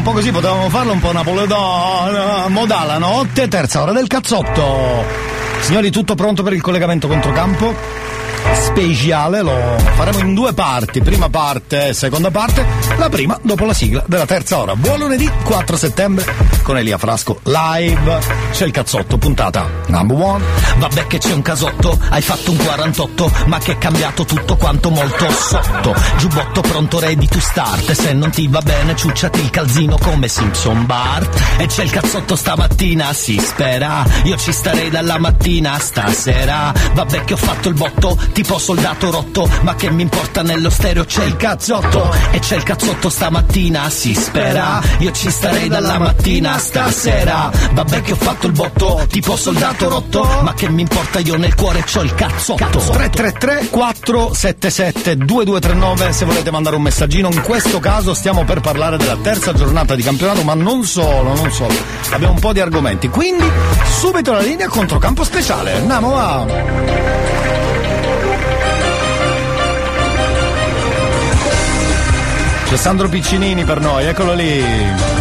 un 0.01 0.07
po' 0.07 0.13
così 0.13 0.31
potevamo 0.31 0.71
farlo, 0.71 0.93
un 0.93 0.99
po' 0.99 1.13
napoletana. 1.13 2.49
Moda 2.49 2.85
la 2.85 2.97
notte, 2.97 3.49
terza 3.49 3.83
ora 3.83 3.93
del 3.93 4.07
cazzotto. 4.07 5.05
Signori, 5.61 5.91
tutto 5.91 6.15
pronto 6.15 6.43
per 6.43 6.55
il 6.55 6.63
collegamento 6.63 7.07
controcampo? 7.07 7.75
Speciale, 8.73 9.43
lo 9.43 9.79
faremo 9.97 10.21
in 10.21 10.33
due 10.33 10.55
parti, 10.55 11.03
prima 11.03 11.29
parte 11.29 11.89
e 11.89 11.93
seconda 11.93 12.31
parte, 12.31 12.65
la 12.97 13.09
prima 13.09 13.37
dopo 13.43 13.65
la 13.65 13.75
sigla 13.75 14.05
della 14.07 14.27
terza 14.27 14.59
ora. 14.59 14.77
Buon 14.77 15.01
lunedì 15.01 15.29
4 15.43 15.77
settembre 15.77 16.25
con 16.63 16.79
Elia 16.79 16.97
Frasco 16.97 17.41
live, 17.43 18.21
c'è 18.53 18.65
il 18.65 18.71
cazzotto, 18.71 19.19
puntata 19.19 19.69
number 19.89 20.17
one. 20.17 20.45
Vabbè 20.79 21.09
che 21.09 21.19
c'è 21.19 21.33
un 21.33 21.43
casotto, 21.43 21.99
hai 22.11 22.23
fatto 22.23 22.53
un 22.53 22.59
48, 22.59 23.33
ma 23.47 23.59
che 23.59 23.73
è 23.73 23.79
cambiato 23.79 24.25
tutto 24.25 24.57
quanto 24.57 24.91
molto 24.91 25.29
sotto. 25.31 25.95
Giubbotto 26.17 26.61
pronto 26.61 27.01
ready 27.01 27.27
to 27.27 27.41
start, 27.41 27.91
se 27.91 28.13
non 28.13 28.31
ti 28.31 28.47
va 28.47 28.61
bene 28.61 28.95
ciucciati 28.95 29.41
il 29.41 29.51
calzino 29.51 29.99
come 29.99 30.29
Simpson 30.29 30.87
Bart. 30.87 31.39
E 31.59 31.67
c'è 31.67 31.83
il 31.83 31.91
cazzotto 31.91 32.37
stamattina, 32.37 33.13
si 33.13 33.37
spera, 33.39 34.07
io 34.23 34.37
ci 34.37 34.53
starei 34.53 34.91
dalla 34.91 35.19
mattina 35.19 35.77
stasera. 35.81 36.73
Vabbè 36.95 37.25
che 37.25 37.35
ho 37.35 37.37
fatto 37.39 37.69
il 37.69 37.75
botto, 37.75 38.17
tipo 38.33 38.59
soldato 38.61 39.11
rotto, 39.11 39.51
ma 39.63 39.75
che 39.75 39.91
mi 39.91 40.03
importa 40.03 40.43
nello 40.43 40.71
stereo 40.71 41.05
c'è 41.05 41.25
il 41.25 41.37
cazzotto. 41.37 42.15
E 42.31 42.39
c'è 42.39 42.57
il 42.57 42.63
cazzotto 42.63 43.09
stamattina, 43.09 43.89
si 43.91 44.15
spera, 44.15 44.81
io 44.99 45.11
ci 45.11 45.31
starei 45.31 45.69
dalla 45.69 45.99
mattina 45.99 46.59
stasera. 46.59 47.51
Vabbè 47.73 48.03
che 48.03 48.13
ho 48.13 48.17
fatto 48.17 48.47
il 48.47 48.53
botto, 48.53 49.05
tipo 49.09 49.37
soldato 49.37 49.89
rotto, 49.89 50.23
ma 50.43 50.55
che 50.55 50.69
mi 50.69 50.83
importa 50.83 51.19
io 51.19 51.37
nel 51.37 51.55
cuore 51.55 51.83
c'ho 51.83 52.03
il 52.03 52.15
cazzotto. 52.15 52.79
333 52.79 53.69
477 53.71 55.17
2239 55.17 56.13
se 56.13 56.25
volete 56.25 56.51
mandare 56.51 56.77
un 56.77 56.83
messaggino. 56.83 57.31
In 57.31 57.43
questo 57.43 57.81
caso 57.81 58.15
stiamo 58.15 58.45
per 58.45 58.61
parlare 58.61 58.99
della 58.99 59.17
terza 59.17 59.53
giornata 59.55 59.95
di 59.95 60.03
campionato, 60.03 60.43
ma 60.43 60.55
non 60.55 60.85
solo, 60.85 61.35
non 61.35 61.51
solo. 61.51 61.75
Abbiamo 62.11 62.35
un 62.35 62.41
po' 62.41 62.53
di 62.53 62.61
argomenti. 62.61 63.09
Quindi 63.09 63.51
subito 63.99 64.33
la 64.33 64.41
linea 64.41 64.69
controcampo 64.69 65.25
speciale. 65.25 65.73
Andiamo 65.75 66.17
a. 66.17 67.40
C'è 72.71 72.77
Sandro 72.77 73.09
Piccinini 73.09 73.65
per 73.65 73.81
noi, 73.81 74.07
eccolo 74.07 74.33
lì. 74.33 75.20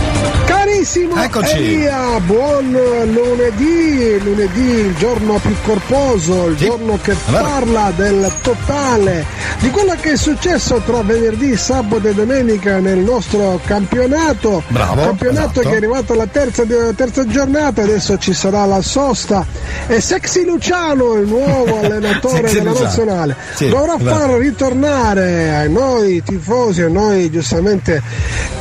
Carissimo 0.79 1.21
Eccoci. 1.21 1.57
Elia, 1.57 2.19
buon 2.21 2.71
lunedì, 2.71 4.17
lunedì 4.23 4.61
il 4.61 4.95
giorno 4.95 5.33
più 5.37 5.53
corposo, 5.61 6.45
il 6.45 6.55
giorno 6.55 6.97
che 7.01 7.17
parla 7.29 7.91
del 7.93 8.31
totale, 8.41 9.25
di 9.59 9.69
quello 9.71 9.93
che 9.99 10.13
è 10.13 10.15
successo 10.15 10.81
tra 10.85 11.01
venerdì, 11.01 11.57
sabato 11.57 12.07
e 12.07 12.13
domenica 12.13 12.79
nel 12.79 12.99
nostro 12.99 13.59
campionato. 13.65 14.63
Bravo, 14.69 15.01
Campionato 15.01 15.59
esatto. 15.59 15.67
che 15.67 15.73
è 15.73 15.75
arrivato 15.75 16.13
alla 16.13 16.27
terza, 16.27 16.63
terza 16.95 17.25
giornata, 17.27 17.81
adesso 17.81 18.17
ci 18.17 18.33
sarà 18.33 18.63
la 18.63 18.81
sosta. 18.81 19.45
E 19.85 19.99
Sexy 19.99 20.45
Luciano, 20.45 21.15
il 21.15 21.27
nuovo 21.27 21.79
allenatore 21.83 22.53
della 22.53 22.69
Luciano. 22.69 22.85
nazionale, 22.85 23.35
Sì, 23.53 23.67
dovrà 23.67 23.97
vero. 23.97 24.15
far 24.17 24.29
ritornare 24.37 25.55
ai 25.57 25.69
noi 25.69 26.23
tifosi, 26.23 26.83
a 26.83 26.87
noi 26.87 27.29
giustamente 27.29 28.01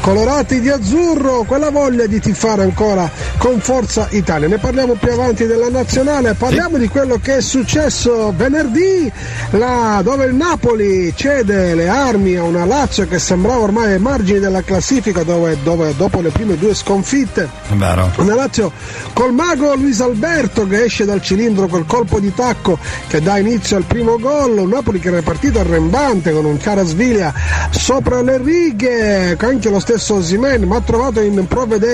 colorati 0.01 0.59
di 0.61 0.69
azzurro, 0.71 1.45
quella 1.47 1.71
voglia 1.71 2.07
di 2.09 2.21
tifare 2.21 2.63
ancora 2.63 3.09
con 3.37 3.61
Forza 3.61 4.09
Italia. 4.11 4.49
Ne 4.49 4.59
parliamo 4.59 4.95
più 4.95 5.13
avanti 5.13 5.47
della 5.47 5.69
nazionale, 5.69 6.35
parliamo 6.35 6.79
di 6.79 6.89
quello 6.89 7.19
che 7.23 7.37
è 7.37 7.41
successo 7.41 8.33
venerdì, 8.37 9.11
là 9.51 10.01
dove 10.03 10.25
il 10.25 10.35
Napoli 10.35 11.13
cede 11.15 11.75
le 11.75 11.89
armi 11.89 12.37
a 12.37 12.43
una 12.43 12.65
Lazio 12.65 13.07
che 13.07 13.19
sembrava 13.19 13.61
ormai 13.61 13.93
ai 13.93 13.99
margini 13.99 14.41
della 14.41 14.63
classifica, 14.63 15.23
dove, 15.23 15.59
dove 15.63 15.95
dopo 15.97 16.21
le 16.21 16.31
prime 16.31 16.57
due 16.57 16.75
sconfitte 16.75 17.49
vero. 17.75 18.11
una 18.17 18.35
Lazio 18.35 18.73
col 19.13 19.33
mago 19.33 19.75
Luis 19.75 20.01
Alberto 20.01 20.67
che 20.67 20.85
esce 20.85 21.05
dal 21.05 21.23
cilindro 21.23 21.67
col 21.67 21.87
colpo 21.87 22.19
di 22.19 22.33
tacco 22.35 22.79
che 23.07 23.21
dà 23.21 23.39
inizio 23.39 23.77
al 23.77 23.85
primo 23.85 24.19
gol, 24.19 24.59
un 24.59 24.69
Napoli 24.69 24.99
che 24.99 25.09
era 25.09 25.23
partito 25.23 25.61
arrembante 25.61 26.33
con 26.33 26.45
un 26.45 26.57
Carasviglia 26.57 27.33
sopra 27.71 28.23
le 28.23 28.39
righe, 28.39 29.37
anche 29.39 29.69
lo 29.71 29.81
stesso 29.81 30.15
Osimen, 30.15 30.65
ma 30.65 30.77
ha 30.77 30.81
trovato 30.81 31.21
in 31.21 31.47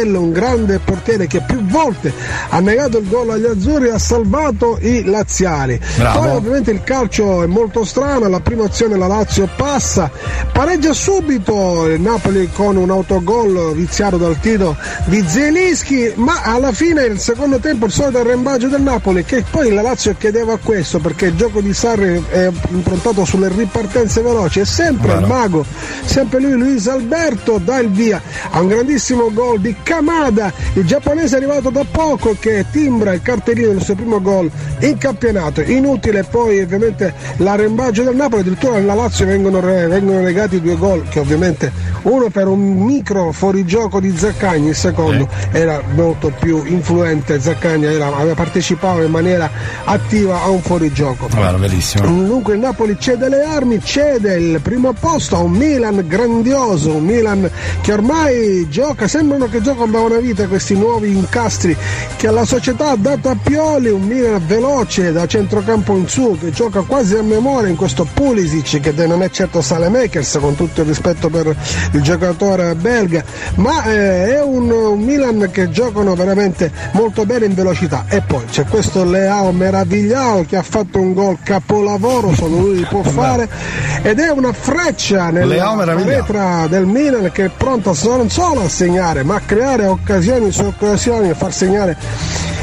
Provedello 0.05 0.21
un 0.21 0.33
grande 0.33 0.79
portiere 0.79 1.27
che 1.27 1.41
più 1.41 1.65
volte 1.65 2.13
ha 2.51 2.61
negato 2.61 2.99
il 2.99 3.09
gol 3.09 3.31
agli 3.31 3.47
azzurri 3.47 3.89
e 3.89 3.93
ha 3.93 3.99
salvato 3.99 4.79
i 4.81 5.05
laziali. 5.05 5.81
Bravo. 5.97 6.19
Poi 6.21 6.31
ovviamente 6.31 6.71
il 6.71 6.83
calcio 6.85 7.43
è 7.43 7.47
molto 7.47 7.85
strano, 7.85 8.29
la 8.29 8.41
prima 8.41 8.65
azione 8.65 8.97
la 8.97 9.07
Lazio 9.07 9.49
passa, 9.57 10.11
pareggia 10.53 10.93
subito 10.93 11.87
il 11.87 12.01
Napoli 12.01 12.51
con 12.53 12.77
un 12.77 12.91
autogol 12.91 13.75
viziato 13.75 14.17
dal 14.17 14.39
tiro 14.41 14.77
di 15.07 15.25
Zelischi, 15.27 16.13
ma 16.17 16.43
alla 16.43 16.73
fine 16.73 17.05
il 17.05 17.19
secondo 17.19 17.59
tempo 17.59 17.87
il 17.87 17.93
solito 17.93 18.19
arrembaggio 18.19 18.69
del 18.69 18.83
Napoli 18.83 19.25
che 19.25 19.45
poi 19.51 19.73
la 19.73 19.83
Lazio 19.83 20.15
chiedeva 20.19 20.59
questo 20.59 20.99
perché 20.99 21.27
il 21.27 21.37
gioco 21.37 21.61
di 21.61 21.73
Sarri 21.73 22.23
è 22.29 22.51
improntato 22.69 23.25
sulle 23.25 23.49
ripartenze 23.49 24.21
veloci 24.21 24.61
e 24.61 24.65
sempre 24.65 25.15
il 25.15 25.27
mago, 25.27 25.65
sempre 26.05 26.41
lui 26.41 26.53
Luis 26.59 26.89
Alberto 26.89 27.59
dà 27.59 27.79
il 27.79 27.91
via 27.91 28.21
a 28.51 28.61
un 28.61 28.69
grandissimo 28.69 29.33
gol 29.33 29.61
di 29.61 29.75
Kamada, 29.95 30.53
il 30.73 30.85
giapponese 30.85 31.37
arrivato 31.37 31.71
da 31.71 31.85
poco 31.89 32.35
che 32.37 32.65
timbra 32.73 33.13
il 33.13 33.23
cartellino 33.23 33.69
del 33.69 33.81
suo 33.81 33.95
primo 33.95 34.21
gol 34.21 34.51
in 34.81 34.99
campionato. 34.99 35.61
Inutile 35.61 36.25
poi 36.25 36.61
ovviamente 36.61 37.15
l'arrembaggio 37.37 38.03
del 38.03 38.17
Napoli, 38.17 38.41
addirittura 38.41 38.75
alla 38.75 38.95
Lazio 38.95 39.25
vengono, 39.25 39.61
re- 39.61 39.87
vengono 39.87 40.19
negati 40.19 40.61
due 40.61 40.77
gol 40.77 41.07
che 41.09 41.21
ovviamente 41.21 41.71
uno 42.03 42.29
per 42.29 42.49
un 42.49 42.83
micro 42.85 43.31
fuorigioco 43.31 44.01
di 44.01 44.13
Zaccagni, 44.17 44.71
il 44.71 44.75
secondo 44.75 45.29
era 45.53 45.81
molto 45.95 46.33
più 46.41 46.65
influente, 46.65 47.41
Zaccagni 47.41 47.85
era, 47.85 48.17
aveva 48.17 48.35
partecipato 48.35 49.01
in 49.01 49.13
maniera 49.13 49.49
attiva 49.85 50.43
a 50.43 50.49
un 50.49 50.61
fuorigioco. 50.61 51.29
Guarda, 51.33 51.57
bellissimo. 51.57 52.07
Dunque 52.07 52.55
il 52.55 52.61
Napoli 52.61 52.97
cede 52.99 53.29
le 53.29 53.45
armi, 53.45 53.81
cede 53.81 54.35
il 54.35 54.61
primo 54.61 54.93
posto 54.93 55.37
a 55.37 55.39
un 55.39 55.53
Milan 55.53 56.05
grandioso, 56.09 56.97
un 56.97 57.05
Milan 57.05 57.49
che 57.81 57.93
ormai 57.93 58.67
gioca, 58.69 59.07
sembrano 59.07 59.49
che 59.49 59.61
giocano 59.61 59.83
da 59.91 60.01
una 60.01 60.19
vita 60.19 60.47
questi 60.47 60.75
nuovi 60.75 61.17
incastri 61.17 61.77
che 62.17 62.29
alla 62.29 62.45
società 62.45 62.91
ha 62.91 62.97
dato 62.97 63.29
a 63.29 63.37
Pioli, 63.41 63.91
un 63.91 64.03
Milan 64.03 64.43
veloce 64.47 65.13
da 65.13 65.27
centrocampo 65.27 65.97
in 65.97 66.09
su, 66.09 66.37
che 66.41 66.51
gioca 66.51 66.83
quasi 66.83 67.17
a 67.17 67.23
memoria 67.23 67.69
in 67.69 67.77
questo 67.77 68.07
Pulisic 68.13 68.81
che 68.81 69.07
non 69.07 69.23
è 69.23 69.31
certo 69.31 69.61
Salemakers 69.61 70.39
con 70.41 70.55
tutto 70.55 70.83
il 70.83 70.87
rispetto 70.87 71.29
per 71.29 71.55
il 71.93 72.03
giocatore 72.03 72.75
belga, 72.75 73.25
ma 73.57 73.85
eh, 73.85 74.35
è 74.35 74.43
un, 74.43 74.71
un 74.71 75.01
Milan 75.01 75.49
che 75.53 75.71
giocano 75.71 76.15
veramente 76.15 76.71
molto 76.93 77.27
bene 77.27 77.47
in 77.47 77.55
velocità. 77.55 78.05
E 78.09 78.21
poi 78.23 78.45
c'è 78.47 78.65
questo 78.65 79.05
Leao 79.05 79.53
meravigliato 79.53 80.45
che 80.49 80.57
ha 80.57 80.63
fatto 80.63 81.01
un 81.01 81.13
gol 81.13 81.39
capolavoro, 81.43 82.35
solo 82.35 82.59
lui 82.59 82.87
può 82.89 83.03
fare 83.03 83.49
ed 84.03 84.19
è 84.19 84.31
una 84.31 84.53
freccia 84.53 85.31
nella 85.31 85.75
paretra 85.75 86.67
del 86.69 86.87
Milan 86.87 87.31
che 87.33 87.47
è 87.47 87.51
pronta 87.55 87.93
non 88.05 88.31
solo 88.31 88.63
a 88.63 88.69
segnare 88.69 89.23
ma 89.25 89.37
a 89.37 89.41
creare 89.41 89.74
occasioni 89.83 90.53
su 90.53 90.63
occasioni 90.65 91.31
e 91.31 91.35
far 91.35 91.53
segnare 91.53 91.97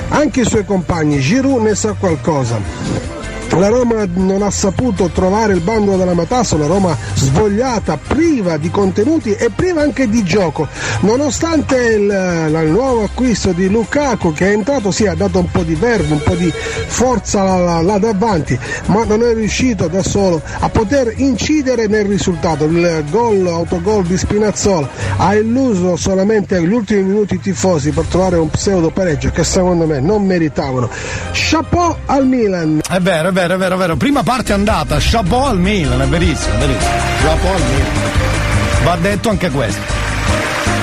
anche 0.10 0.42
i 0.42 0.46
suoi 0.46 0.66
compagni. 0.66 1.20
Giroud 1.20 1.62
ne 1.62 1.76
sa 1.76 1.94
qualcosa. 1.94 3.11
La 3.58 3.68
Roma 3.68 4.08
non 4.14 4.42
ha 4.44 4.50
saputo 4.50 5.10
trovare 5.10 5.54
il 5.54 5.60
bando 5.60 5.98
della 5.98 6.14
Matasso, 6.14 6.58
la 6.58 6.68
Roma 6.68 6.98
svogliata, 7.16 7.98
priva 7.98 8.58
di 8.58 8.72
contenuti 8.72 9.34
e 9.34 9.50
priva 9.54 9.82
anche 9.82 10.08
di 10.08 10.24
gioco. 10.24 10.68
Nonostante 11.02 11.76
il, 11.76 12.60
il 12.64 12.70
nuovo 12.72 13.04
acquisto 13.04 13.52
di 13.52 13.70
Lukaku 13.70 14.34
che 14.34 14.50
è 14.50 14.54
entrato, 14.54 14.92
sì, 14.92 15.06
ha 15.06 15.16
dato 15.16 15.40
un 15.40 15.52
po' 15.52 15.64
di 15.64 15.76
verve, 15.76 16.14
un 16.14 16.24
po' 16.24 16.36
di 16.36 16.52
forza 16.52 17.44
là, 17.44 17.58
là- 17.58 17.82
là 17.82 17.98
davanti, 17.98 18.58
ma 18.86 19.04
non 19.04 19.22
è 19.24 19.34
riuscito 19.34 19.88
da 19.88 20.02
solo 20.02 20.42
a 20.60 20.70
poter 20.70 21.14
incidere 21.18 21.88
nel 21.88 22.06
risultato. 22.06 22.66
Il 22.66 23.04
gol, 23.10 23.46
autogol 23.48 24.06
di 24.06 24.18
Spinazzola 24.18 24.90
ha 25.18 25.36
illuso 25.36 25.96
solamente 25.98 26.62
gli 26.62 26.74
ultimi 26.74 27.04
minuti 27.04 27.36
i 27.36 27.40
tifosi 27.40 27.92
per 27.92 28.06
trovare 28.06 28.38
un 28.38 28.50
pseudo 28.50 28.90
pareggio 28.92 29.30
che 29.30 29.44
secondo 29.44 29.86
me 29.86 30.00
non 30.00 30.26
meritavano. 30.26 30.90
Chapeau 31.32 31.96
al 32.06 32.26
Milan. 32.26 32.82
È 32.90 33.00
vero, 33.00 33.30
è 33.30 33.32
vero, 33.32 33.41
è 33.50 33.58
vero, 33.58 33.76
è 33.76 33.78
vero. 33.78 33.96
Prima 33.96 34.24
parte 34.24 34.54
andata, 34.54 34.98
chapeau 35.00 35.44
al 35.46 35.60
Milan, 35.60 36.02
è 36.02 36.08
verissimo, 36.08 36.54
è 36.54 36.58
verissimo. 36.58 36.92
Chapeau 37.22 37.54
al 37.54 37.62
Milan. 37.62 38.10
Va 38.84 38.96
detto 38.98 39.30
anche 39.30 39.50
questo. 39.50 39.82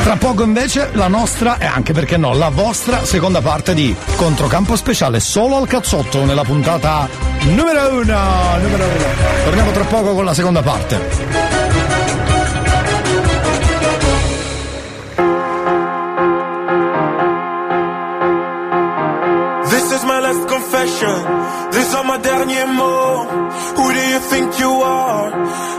Tra 0.02 0.16
poco 0.16 0.42
invece 0.42 0.90
la 0.92 1.08
nostra 1.08 1.58
e 1.58 1.66
anche 1.66 1.92
perché 1.92 2.16
no, 2.16 2.32
la 2.32 2.48
vostra 2.48 3.04
seconda 3.04 3.40
parte 3.40 3.74
di 3.74 3.94
Controcampo 4.16 4.74
Speciale 4.74 5.20
solo 5.20 5.56
al 5.56 5.66
cazzotto 5.66 6.24
nella 6.24 6.44
puntata 6.44 7.08
numero 7.42 7.92
uno. 7.92 8.56
Numero 8.60 8.84
uno. 8.84 9.04
Torniamo 9.44 9.70
tra 9.72 9.84
poco 9.84 10.14
con 10.14 10.24
la 10.24 10.34
seconda 10.34 10.62
parte. 10.62 11.87
Derniers 22.38 22.66
mots. 22.66 23.32
Who 23.76 23.84
do 23.92 24.02
you 24.12 24.20
think 24.30 24.58
you 24.60 24.70
are? 24.70 25.28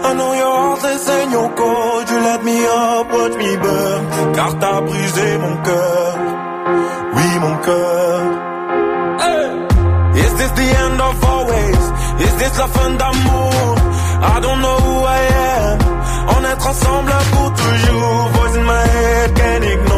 I 0.07 0.14
know 0.18 0.34
your 0.34 0.56
heart 0.61 0.84
is 0.94 1.07
in 1.07 1.31
your 1.31 1.49
cold. 1.56 2.10
You 2.10 2.19
let 2.30 2.41
me 2.44 2.57
up, 2.65 3.07
watch 3.15 3.36
me 3.44 3.52
burn. 3.64 4.02
Car 4.36 4.52
t'as 4.60 4.81
brisé 4.81 5.38
mon 5.44 5.56
cœur. 5.68 6.11
Oui, 7.15 7.30
mon 7.44 7.56
cœur. 7.68 8.19
Hey! 9.23 9.48
Is 10.23 10.31
this 10.40 10.52
the 10.61 10.69
end 10.84 10.99
of 10.99 11.23
always? 11.34 11.84
Is 12.27 12.34
this 12.41 12.53
la 12.60 12.68
fin 12.76 12.91
d'amour? 12.99 13.76
I 14.34 14.40
don't 14.45 14.61
know 14.65 14.77
who 14.86 14.95
I 15.18 15.22
am. 15.53 15.77
On 16.36 16.41
est 16.52 16.61
ensemble 16.72 17.15
pour 17.31 17.49
toujours. 17.53 18.22
Voice 18.36 18.56
in 18.57 18.65
my 18.65 18.86
head, 18.95 19.36
can't 19.38 19.64
ignore. 19.64 19.89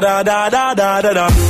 Da 0.00 0.22
da 0.22 0.48
da 0.48 0.74
da 0.74 1.00
da 1.02 1.12
da. 1.12 1.49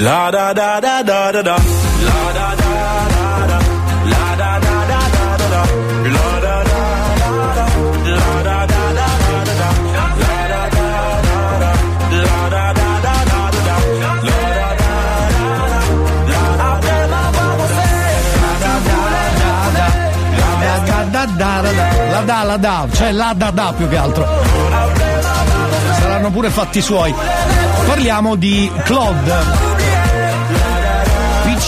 La 0.00 0.30
da 0.30 0.52
da 0.54 0.80
da 0.80 1.02
da 1.02 1.30
da 1.30 1.42
da. 1.42 1.56
La 2.06 2.32
da 2.32 2.48
da 2.56 2.72
da 3.10 3.46
da. 3.50 3.58
La 4.12 4.24
da 4.40 4.50
da 4.64 4.74
da 4.90 5.00
da 5.14 5.28
da 5.36 5.46
da. 5.52 5.62
La 6.16 6.28
da 6.40 6.56
da 6.60 6.78
da 6.80 7.44
da. 7.56 7.66
La 8.08 8.28
da 8.46 8.58
da 8.70 8.82
da 8.96 9.08
da 9.20 9.38
da 9.44 9.54
da. 9.60 9.68
La 9.92 10.08
da 10.08 10.32
da 10.32 10.70
da 10.70 11.36
da. 11.60 11.70
La 12.10 12.34
da 12.48 12.64
da 12.72 12.88
da 13.04 13.14
da 13.28 13.44
da 13.50 13.60
da. 13.60 13.76
La 13.90 14.16
da 14.16 14.56
da 14.62 14.86
da 14.86 15.44
da. 15.50 15.76
La 16.30 16.40
da 16.40 16.64
da 20.80 20.98
Da, 21.10 21.24
da, 21.24 21.26
da, 21.26 21.60
da, 21.60 21.72
da. 21.72 21.84
La 22.10 22.20
da, 22.22 22.38
la 22.44 22.56
da, 22.56 22.86
cioè 22.92 23.12
la 23.12 23.34
da 23.36 23.50
da 23.50 23.74
più 23.76 23.88
che 23.88 23.96
altro. 23.96 24.26
Saranno 26.00 26.30
pure 26.30 26.48
fatti 26.50 26.80
suoi. 26.80 27.14
Parliamo 27.86 28.36
di 28.36 28.70
Claude. 28.84 29.69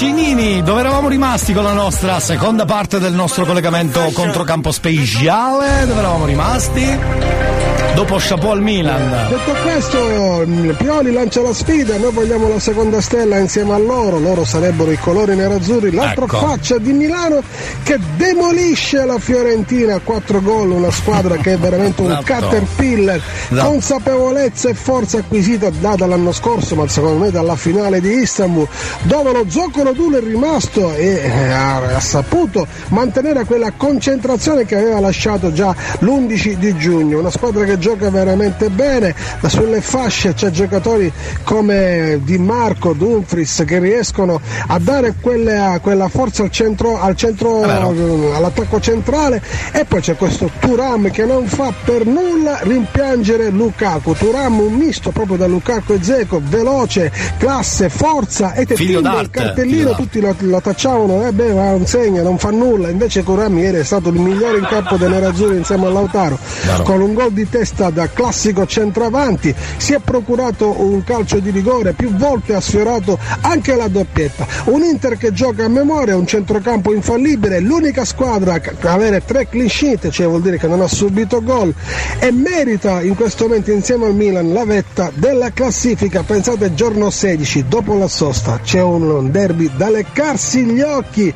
Piccinini, 0.02 0.64
dove 0.64 0.80
eravamo 0.80 1.08
rimasti 1.08 1.52
con 1.52 1.62
la 1.62 1.74
nostra 1.74 2.18
seconda 2.18 2.64
parte 2.64 2.98
del 2.98 3.12
nostro 3.12 3.44
collegamento 3.44 4.00
controcampo 4.12 4.72
speciale? 4.72 5.86
Dove 5.86 6.00
eravamo 6.00 6.24
rimasti? 6.24 7.61
Dopo 7.94 8.16
chapeau 8.18 8.52
al 8.52 8.62
Milan. 8.62 9.28
Detto 9.28 9.52
questo, 9.62 10.46
Pioli 10.78 11.12
lancia 11.12 11.42
la 11.42 11.52
sfida, 11.52 11.98
noi 11.98 12.10
vogliamo 12.10 12.48
la 12.48 12.58
seconda 12.58 13.02
stella 13.02 13.36
insieme 13.38 13.74
a 13.74 13.78
loro, 13.78 14.18
loro 14.18 14.44
sarebbero 14.46 14.90
i 14.90 14.96
colori 14.98 15.36
nerazzurri, 15.36 15.92
l'altra 15.92 16.24
Ecco. 16.24 16.38
faccia 16.38 16.78
di 16.78 16.92
Milano 16.92 17.42
che 17.82 17.98
demolisce 18.16 19.04
la 19.04 19.18
Fiorentina 19.18 19.96
a 19.96 20.00
4 20.02 20.40
gol, 20.40 20.70
una 20.70 20.90
squadra 20.90 21.36
che 21.36 21.52
è 21.52 21.58
veramente 21.58 22.00
un 22.00 22.10
Esatto. 22.12 22.24
caterpillar, 22.24 23.20
Esatto. 23.50 23.68
consapevolezza 23.68 24.68
e 24.70 24.74
forza 24.74 25.18
acquisita 25.18 25.68
data 25.68 26.06
l'anno 26.06 26.32
scorso, 26.32 26.74
ma 26.74 26.88
secondo 26.88 27.22
me 27.24 27.30
dalla 27.30 27.56
finale 27.56 28.00
di 28.00 28.08
Istanbul, 28.22 28.66
dove 29.02 29.32
lo 29.32 29.44
zoccolo 29.48 29.92
duro 29.92 30.16
è 30.16 30.20
rimasto 30.22 30.94
e 30.94 31.20
eh, 31.24 31.50
ha, 31.52 31.76
ha 31.94 32.00
saputo 32.00 32.66
mantenere 32.88 33.44
quella 33.44 33.70
concentrazione 33.76 34.64
che 34.64 34.76
aveva 34.76 34.98
lasciato 34.98 35.52
già 35.52 35.74
l'11 35.98 36.52
di 36.54 36.74
giugno, 36.78 37.18
una 37.18 37.30
squadra 37.30 37.64
che 37.64 37.80
gioca 37.82 38.10
veramente 38.10 38.70
bene, 38.70 39.12
sulle 39.48 39.80
fasce 39.80 40.34
c'è 40.34 40.50
giocatori 40.50 41.12
come 41.42 42.20
Di 42.22 42.38
Marco, 42.38 42.92
Dumfries 42.92 43.64
che 43.66 43.80
riescono 43.80 44.40
a 44.68 44.78
dare 44.78 45.14
quelle- 45.20 45.80
quella 45.82 46.08
forza 46.08 46.44
al 46.44 46.52
centro, 46.52 47.00
al 47.00 47.16
centro 47.16 47.64
all'attacco 47.64 48.78
centrale. 48.78 49.42
E 49.72 49.84
poi 49.84 50.00
c'è 50.00 50.14
questo 50.14 50.48
Turam 50.60 51.10
che 51.10 51.24
non 51.24 51.46
fa 51.46 51.72
per 51.84 52.06
nulla 52.06 52.60
rimpiangere 52.62 53.48
Lukaku, 53.48 54.14
Turam 54.14 54.60
un 54.60 54.74
misto 54.74 55.10
proprio 55.10 55.36
da 55.36 55.48
Lukaku 55.48 55.94
e 55.94 55.98
Zeco, 56.00 56.40
veloce, 56.40 57.10
classe, 57.36 57.88
forza 57.88 58.52
e 58.54 58.64
te 58.64 58.76
Figlio 58.76 59.00
il 59.00 59.28
cartellino 59.28 59.96
tutti 59.96 60.20
lo, 60.20 60.36
lo 60.38 60.60
tacciavano, 60.60 61.26
eh 61.26 61.32
beh, 61.32 61.52
ma 61.52 61.70
non 61.70 61.84
segna, 61.84 62.22
non 62.22 62.38
fa 62.38 62.50
nulla, 62.50 62.90
invece 62.90 63.24
Turam 63.24 63.58
ieri 63.58 63.78
è 63.78 63.84
stato 63.84 64.10
il 64.10 64.20
migliore 64.20 64.58
in 64.58 64.66
campo 64.66 64.96
dei 64.96 65.08
nerazzurri 65.08 65.56
insieme 65.56 65.86
a 65.86 65.90
Lautaro, 65.90 66.38
con 66.84 67.00
un 67.00 67.12
gol 67.12 67.32
di 67.32 67.48
testa 67.48 67.70
da 67.90 68.08
classico 68.08 68.66
centravanti, 68.66 69.54
si 69.76 69.94
è 69.94 69.98
procurato 69.98 70.80
un 70.82 71.02
calcio 71.04 71.38
di 71.38 71.50
rigore, 71.50 71.92
più 71.92 72.14
volte 72.14 72.54
ha 72.54 72.60
sfiorato 72.60 73.18
anche 73.40 73.74
la 73.74 73.88
doppietta, 73.88 74.46
un 74.64 74.82
Inter 74.82 75.16
che 75.16 75.32
gioca 75.32 75.64
a 75.64 75.68
memoria, 75.68 76.16
un 76.16 76.26
centrocampo 76.26 76.92
infallibile, 76.92 77.60
l'unica 77.60 78.04
squadra 78.04 78.54
a 78.54 78.92
avere 78.92 79.24
tre 79.24 79.48
clean 79.48 79.68
sheet, 79.68 80.10
cioè 80.10 80.26
vuol 80.26 80.42
dire 80.42 80.58
che 80.58 80.66
non 80.66 80.80
ha 80.80 80.88
subito 80.88 81.42
gol 81.42 81.72
e 82.18 82.30
merita 82.30 83.00
in 83.02 83.14
questo 83.14 83.46
momento 83.46 83.70
insieme 83.70 84.06
al 84.06 84.14
Milan 84.14 84.52
la 84.52 84.64
vetta 84.64 85.10
della 85.14 85.50
classifica, 85.50 86.22
pensate 86.22 86.74
giorno 86.74 87.10
16, 87.10 87.66
dopo 87.68 87.94
la 87.94 88.08
sosta 88.08 88.60
c'è 88.62 88.82
un 88.82 89.30
derby 89.30 89.70
da 89.76 89.90
leccarsi 89.90 90.64
gli 90.64 90.80
occhi, 90.80 91.32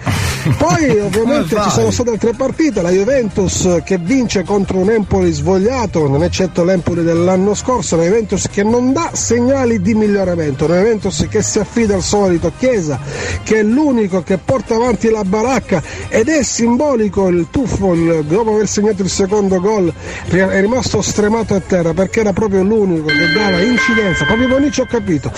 poi 0.59 0.99
ovviamente 1.01 1.57
ci 1.63 1.71
sono 1.71 1.91
state 1.91 2.11
altre 2.11 2.33
partite, 2.33 2.83
la 2.83 2.91
Juventus 2.91 3.81
che 3.85 3.99
vince 3.99 4.45
contro 4.45 4.79
un 4.79 4.91
Empoli 4.91 5.33
svogliato, 5.33 6.09
non 6.09 6.23
eccetto 6.27 6.65
l'Empoli 6.65 7.03
dell'anno 7.03 7.55
scorso, 7.55 7.95
una 7.97 8.05
Juventus 8.05 8.49
che 8.51 8.63
non 8.63 8.93
dà 8.93 9.11
segnali 9.13 9.81
di 9.81 9.95
miglioramento, 9.95 10.65
una 10.67 10.77
Juventus 10.77 11.27
che 11.29 11.43
si 11.43 11.59
affida 11.59 11.95
al 11.95 12.03
solito 12.03 12.53
Chiesa, 12.57 12.99
che 13.43 13.61
è 13.61 13.63
l'unico 13.63 14.23
che 14.23 14.39
porta 14.39 14.75
avanti 14.75 15.09
la 15.11 15.23
baracca 15.25 15.83
ed 16.09 16.29
è 16.29 16.43
simbolico 16.43 17.29
il 17.29 17.47
tuffo, 17.51 17.95
il- 17.95 18.25
dopo 18.27 18.55
aver 18.55 18.69
segnato 18.69 19.03
il 19.03 19.11
secondo 19.11 19.61
gol 19.61 19.93
è 20.29 20.61
rimasto 20.61 21.01
stremato 21.03 21.55
a 21.55 21.61
terra 21.61 21.93
perché 21.95 22.21
era 22.21 22.33
proprio 22.33 22.63
l'unico 22.63 23.07
che 23.07 23.33
dava 23.35 23.61
incidenza, 23.63 24.25
proprio 24.25 24.49
Bonici 24.49 24.81
ho 24.81 24.87
capito, 24.87 25.31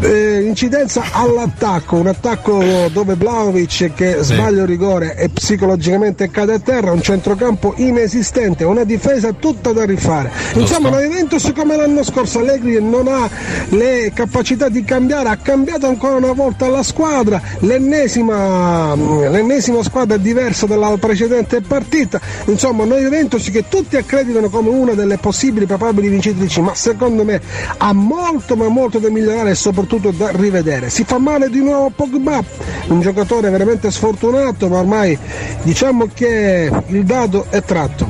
eh, 0.00 0.42
incidenza 0.44 1.02
all'attacco, 1.12 1.96
un 1.96 2.06
attacco 2.06 2.88
dove 2.92 3.14
Vlaovic 3.14 3.92
che 3.94 4.16
sbaglia 4.20 4.62
il 4.62 4.68
rigore 4.68 5.16
e 5.16 5.28
psicologicamente 5.28 6.30
cade 6.30 6.54
a 6.54 6.58
terra, 6.58 6.92
un 6.92 7.02
centrocampo 7.02 7.74
inesistente, 7.76 8.64
una 8.64 8.84
difesa 8.84 9.32
tutta 9.32 9.72
da 9.72 9.84
rifare. 9.84 10.13
Insomma, 10.54 10.90
la 10.90 11.00
Juventus 11.00 11.52
come 11.54 11.76
l'anno 11.76 12.02
scorso 12.02 12.38
Allegri 12.38 12.80
non 12.82 13.08
ha 13.08 13.28
le 13.70 14.12
capacità 14.14 14.68
di 14.68 14.84
cambiare, 14.84 15.28
ha 15.28 15.36
cambiato 15.36 15.86
ancora 15.86 16.16
una 16.16 16.32
volta 16.32 16.68
la 16.68 16.82
squadra, 16.82 17.40
l'ennesima, 17.60 18.94
l'ennesima 18.94 19.82
squadra 19.82 20.16
diversa 20.16 20.66
dalla 20.66 20.96
precedente 20.98 21.60
partita. 21.60 22.20
Insomma, 22.46 22.84
noi 22.84 23.02
Juventus 23.02 23.50
che 23.50 23.68
tutti 23.68 23.96
accreditano 23.96 24.48
come 24.48 24.68
una 24.68 24.92
delle 24.92 25.18
possibili 25.18 25.66
probabili 25.66 26.08
vincitrici, 26.08 26.60
ma 26.60 26.74
secondo 26.74 27.24
me 27.24 27.40
ha 27.78 27.92
molto 27.92 28.56
ma 28.56 28.68
molto 28.68 28.98
da 28.98 29.10
migliorare 29.10 29.50
e 29.50 29.54
soprattutto 29.54 30.10
da 30.10 30.30
rivedere. 30.30 30.90
Si 30.90 31.04
fa 31.04 31.18
male 31.18 31.48
di 31.50 31.60
nuovo 31.60 31.90
Pogba, 31.90 32.42
un 32.88 33.00
giocatore 33.00 33.50
veramente 33.50 33.90
sfortunato, 33.90 34.68
ma 34.68 34.78
ormai 34.78 35.18
diciamo 35.62 36.08
che 36.12 36.70
il 36.86 37.04
dado 37.04 37.46
è 37.50 37.62
tratto. 37.62 38.06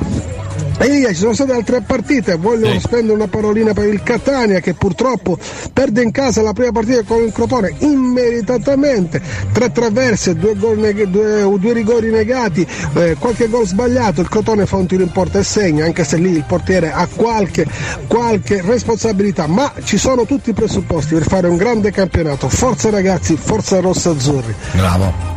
Elia, 0.79 1.09
ci 1.09 1.15
sono 1.15 1.33
state 1.35 1.53
altre 1.53 1.81
partite, 1.81 2.35
voglio 2.37 2.79
spendere 2.79 3.15
una 3.15 3.29
parolina 3.29 3.73
per 3.73 3.87
il 3.87 4.03
Catania 4.03 4.61
che 4.61 4.75
purtroppo 4.75 5.39
perde 5.73 6.03
in 6.03 6.11
casa 6.11 6.43
la 6.43 6.53
prima 6.53 6.73
partita 6.73 7.03
con 7.05 7.23
il 7.23 7.33
Crotone 7.33 7.75
immeritatamente, 7.79 9.21
tre 9.53 9.71
traverse, 9.73 10.35
due, 10.35 10.75
neg- 10.75 11.05
due- 11.05 11.59
due 11.59 11.73
rigori 11.73 12.11
negati, 12.11 12.67
eh, 12.95 13.17
qualche 13.19 13.49
gol 13.49 13.67
sbagliato, 13.67 14.21
il 14.21 14.29
Crotone 14.29 14.67
fa 14.67 14.77
un 14.77 14.87
tiro 14.87 15.03
in 15.03 15.11
porta 15.13 15.39
e 15.39 15.45
segna, 15.45 15.85
anche 15.85 16.05
se 16.05 16.17
lì 16.17 16.31
il 16.31 16.45
portiere 16.47 16.93
ha 16.93 17.07
qualche, 17.07 17.67
qualche 18.07 18.61
responsabilità, 18.61 19.47
ma 19.47 19.73
ci 19.85 19.97
sono 19.97 20.25
tutti 20.27 20.51
i 20.51 20.55
presupposti 20.55 21.15
per 21.15 21.27
fare 21.27 21.47
un 21.47 21.57
grande 21.57 21.91
campionato, 21.93 22.49
forza 22.49 22.91
ragazzi, 22.91 23.37
forza 23.37 23.81
rossa-azzurri. 23.81 24.55
Bravo. 24.73 25.34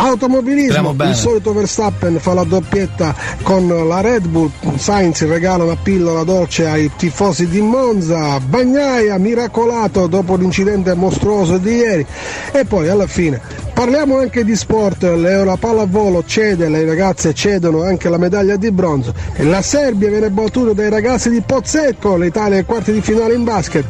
Automobilismo, 0.00 0.94
il 0.96 1.14
solito 1.14 1.52
Verstappen 1.52 2.20
fa 2.20 2.32
la 2.32 2.44
doppietta 2.44 3.14
con 3.42 3.66
la 3.66 4.00
Red 4.00 4.28
Bull, 4.28 4.48
Sainz 4.76 5.26
regala 5.26 5.64
una 5.64 5.76
pillola 5.76 6.22
dolce 6.22 6.68
ai 6.68 6.88
tifosi 6.96 7.48
di 7.48 7.60
Monza, 7.60 8.38
Bagnaia 8.38 9.18
miracolato 9.18 10.06
dopo 10.06 10.36
l'incidente 10.36 10.94
mostruoso 10.94 11.58
di 11.58 11.74
ieri. 11.74 12.06
E 12.52 12.64
poi 12.64 12.88
alla 12.88 13.08
fine 13.08 13.67
parliamo 13.78 14.18
anche 14.18 14.42
di 14.42 14.56
sport, 14.56 15.04
la 15.04 15.56
pallavolo 15.56 16.24
cede, 16.26 16.68
le 16.68 16.84
ragazze 16.84 17.32
cedono 17.32 17.84
anche 17.84 18.08
la 18.08 18.18
medaglia 18.18 18.56
di 18.56 18.72
bronzo 18.72 19.14
e 19.36 19.44
la 19.44 19.62
Serbia 19.62 20.08
viene 20.08 20.30
battuta 20.30 20.72
dai 20.72 20.90
ragazzi 20.90 21.30
di 21.30 21.40
Pozzecco, 21.42 22.16
l'Italia 22.16 22.56
ai 22.56 22.64
quarti 22.64 22.90
di 22.90 23.00
finale 23.00 23.34
in 23.34 23.44
basket 23.44 23.84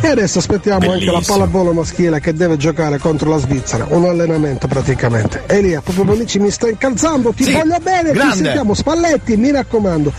e 0.00 0.06
adesso 0.08 0.38
aspettiamo 0.38 0.90
anche 0.90 1.04
la 1.04 1.12
Bellissimo. 1.12 1.36
pallavolo 1.36 1.74
maschile 1.74 2.20
che 2.20 2.32
deve 2.32 2.56
giocare 2.56 2.96
contro 2.96 3.28
la 3.28 3.36
Svizzera, 3.36 3.84
un 3.90 4.06
allenamento 4.06 4.66
praticamente. 4.66 5.42
Elia, 5.44 5.82
proprio 5.82 6.04
Bonici 6.06 6.38
mi 6.38 6.50
sta 6.50 6.70
incalzando, 6.70 7.34
ti 7.34 7.44
Sì, 7.44 7.52
voglio 7.52 7.76
bene, 7.82 8.12
grande. 8.12 8.36
ci 8.36 8.42
sentiamo, 8.44 8.72
Spalletti, 8.72 9.36
mi 9.36 9.50
raccomando, 9.50 10.10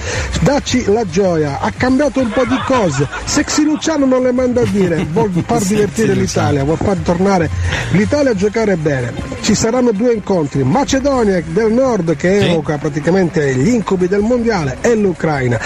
dacci 0.41 0.85
la 0.93 1.03
gioia, 1.09 1.61
ha 1.61 1.71
cambiato 1.75 2.19
un 2.19 2.29
po' 2.29 2.45
di 2.45 2.59
cose, 2.67 3.07
Sexy 3.25 3.63
Luciano 3.63 4.05
non 4.05 4.21
le 4.21 4.31
manda 4.31 4.61
a 4.61 4.65
dire, 4.65 5.03
vuol 5.11 5.31
far 5.47 5.63
divertire 5.65 6.13
l'Italia, 6.13 6.63
vuol 6.63 6.77
far 6.77 6.97
tornare 6.97 7.49
l'Italia 7.93 8.29
a 8.29 8.35
giocare 8.35 8.75
bene. 8.75 9.13
Ci 9.41 9.53
saranno 9.53 9.91
due 9.91 10.13
incontri, 10.13 10.63
Macedonia 10.63 11.41
del 11.45 11.71
Nord 11.71 12.15
che 12.15 12.49
evoca 12.49 12.77
praticamente 12.77 13.53
gli 13.55 13.69
incubi 13.69 14.07
del 14.07 14.21
mondiale 14.21 14.77
e 14.81 14.95
l'Ucraina. 14.95 15.59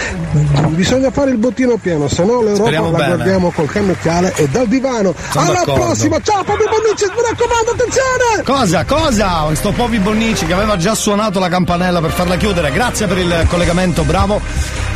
Bisogna 0.69 1.11
fare 1.11 1.31
il 1.31 1.37
bottino 1.37 1.77
pieno, 1.77 2.07
se 2.07 2.23
no 2.23 2.41
l'Europa 2.41 2.55
Speriamo 2.55 2.91
la 2.91 2.97
bene. 2.97 3.15
guardiamo 3.15 3.51
col 3.51 3.69
cannocchiale 3.69 4.33
e 4.35 4.47
dal 4.49 4.67
divano. 4.67 5.13
Sono 5.31 5.45
Alla 5.45 5.59
d'accordo. 5.59 5.85
prossima, 5.85 6.19
ciao 6.21 6.43
Fabio 6.43 6.65
Bonici, 6.67 7.05
mi 7.05 7.21
raccomando, 7.29 7.71
attenzione! 7.71 8.43
Cosa? 8.43 8.83
Cosa? 8.85 9.55
Sto 9.55 9.71
Popi 9.71 9.99
Bonnici 9.99 10.45
che 10.45 10.53
aveva 10.53 10.75
già 10.77 10.93
suonato 10.95 11.39
la 11.39 11.49
campanella 11.49 12.01
per 12.01 12.11
farla 12.11 12.35
chiudere. 12.37 12.71
Grazie 12.71 13.07
per 13.07 13.17
il 13.17 13.45
collegamento, 13.49 14.03
bravo. 14.03 14.41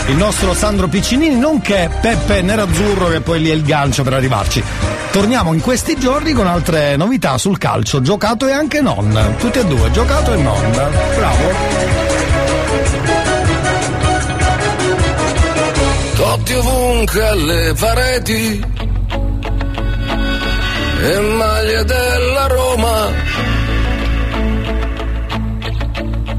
Il 0.08 0.16
nostro 0.18 0.54
Sandro 0.54 0.88
Piccinini, 0.88 1.38
nonché 1.38 1.90
Peppe 2.02 2.42
Nerazzurro 2.42 3.08
che 3.08 3.22
poi 3.22 3.40
lì 3.40 3.50
è 3.50 3.54
il 3.54 3.64
gancio 3.64 4.04
per 4.04 4.14
arrivarci. 4.14 4.62
Torniamo 5.12 5.54
in 5.54 5.62
questi 5.62 5.96
giorni 5.98 6.34
con 6.34 6.48
altre 6.48 6.98
novità 6.98 7.38
sul 7.38 7.58
calcio, 7.60 8.02
giocato 8.02 8.43
e 8.48 8.52
anche 8.52 8.82
non. 8.82 9.36
Tutti 9.38 9.60
e 9.60 9.66
due, 9.66 9.92
giocato 9.92 10.34
e 10.34 10.38
non. 10.38 10.72
Bravo. 10.72 11.92
Totti 16.16 16.54
ovunque 16.54 17.28
alle 17.28 17.74
pareti 17.78 18.66
e 21.02 21.20
maglie 21.20 21.84
della 21.84 22.48
Roma. 22.48 23.12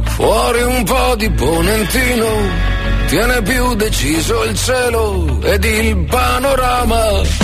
Fuori 0.04 0.62
un 0.62 0.84
po' 0.84 1.14
di 1.16 1.30
ponentino, 1.30 2.26
tiene 3.08 3.42
più 3.42 3.74
deciso 3.74 4.44
il 4.44 4.56
cielo 4.56 5.40
ed 5.42 5.64
il 5.64 5.96
panorama. 6.04 7.43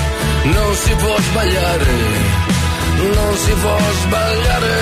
non 0.43 0.75
si 0.75 0.95
può 0.95 1.15
sbagliare, 1.19 1.85
non 3.13 3.37
si 3.37 3.51
può 3.53 3.77
sbagliare. 4.03 4.73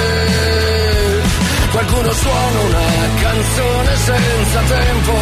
Qualcuno 1.72 2.11
suona 2.11 2.60
una 2.60 2.88
canzone 3.22 3.95
senza 3.95 4.60
tempo, 4.61 5.14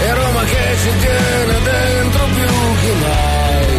e 0.00 0.14
Roma 0.14 0.44
che 0.44 0.76
ci 0.82 0.92
tiene 0.98 1.62
dentro 1.62 2.24
più 2.26 2.52
che 2.80 2.92
mai. 3.04 3.78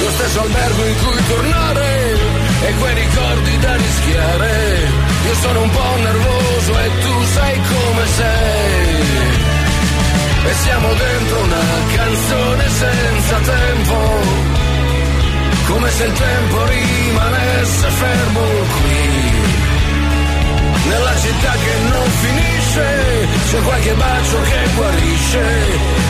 Lo 0.00 0.10
stesso 0.10 0.40
albergo 0.40 0.84
in 0.84 0.96
cui 1.02 1.26
tornare 1.26 2.18
e 2.66 2.74
quei 2.74 2.94
ricordi 2.94 3.58
da 3.58 3.76
rischiare. 3.76 4.88
Io 5.26 5.34
sono 5.34 5.62
un 5.62 5.70
po' 5.70 5.96
nervoso 5.96 6.78
e 6.78 6.90
tu 7.00 7.24
sai 7.24 7.60
come 7.62 8.06
sei. 8.06 9.35
E 10.48 10.52
siamo 10.54 10.94
dentro 10.94 11.40
una 11.40 11.64
canzone 11.94 12.68
senza 12.68 13.36
tempo, 13.38 13.96
come 15.66 15.90
se 15.90 16.04
il 16.04 16.12
tempo 16.12 16.64
rimanesse 16.66 17.88
fermo 17.88 18.40
qui. 18.74 19.56
Nella 20.88 21.16
città 21.18 21.52
che 21.52 21.74
non 21.90 22.08
finisce, 22.22 23.28
c'è 23.50 23.60
qualche 23.62 23.94
bacio 23.94 24.40
che 24.42 24.60
guarisce 24.76 25.44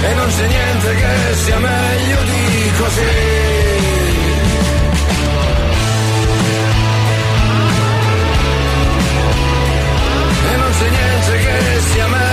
e 0.02 0.14
non 0.14 0.28
c'è 0.28 0.46
niente 0.46 0.94
che 0.94 1.34
sia 1.34 1.58
meglio 1.58 2.22
di 2.22 2.72
così. 2.78 3.44
e 10.48 10.56
non 10.56 10.70
c'è 10.78 10.88
niente 10.90 11.38
che 11.38 11.80
sia 11.80 12.06
meglio 12.06 12.25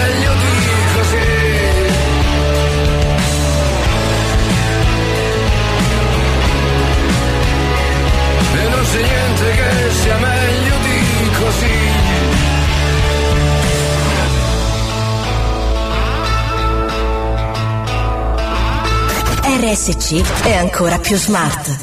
c'è 8.94 9.02
niente 9.02 9.52
che 9.52 9.92
sia 9.92 10.18
meglio 10.18 10.76
di 10.84 11.32
così. 11.40 11.82
RSC 19.66 20.44
è 20.44 20.56
ancora 20.56 21.00
più 21.00 21.18
smart. 21.18 21.76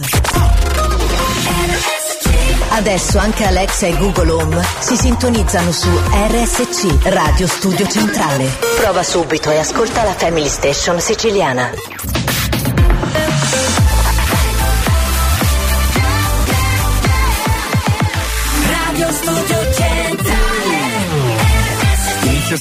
Adesso 2.72 3.18
anche 3.18 3.44
Alexa 3.44 3.86
e 3.86 3.96
Google 3.96 4.30
Home 4.30 4.64
si 4.78 4.96
sintonizzano 4.96 5.72
su 5.72 5.88
RSC 5.88 7.08
Radio 7.08 7.48
Studio 7.48 7.88
Centrale. 7.88 8.48
Prova 8.80 9.02
subito 9.02 9.50
e 9.50 9.58
ascolta 9.58 10.04
la 10.04 10.14
Family 10.14 10.48
Station 10.48 11.00
siciliana. 11.00 11.72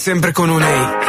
Sempre 0.09 0.33
con 0.33 0.49
un 0.49 0.63
ehi, 0.63 1.08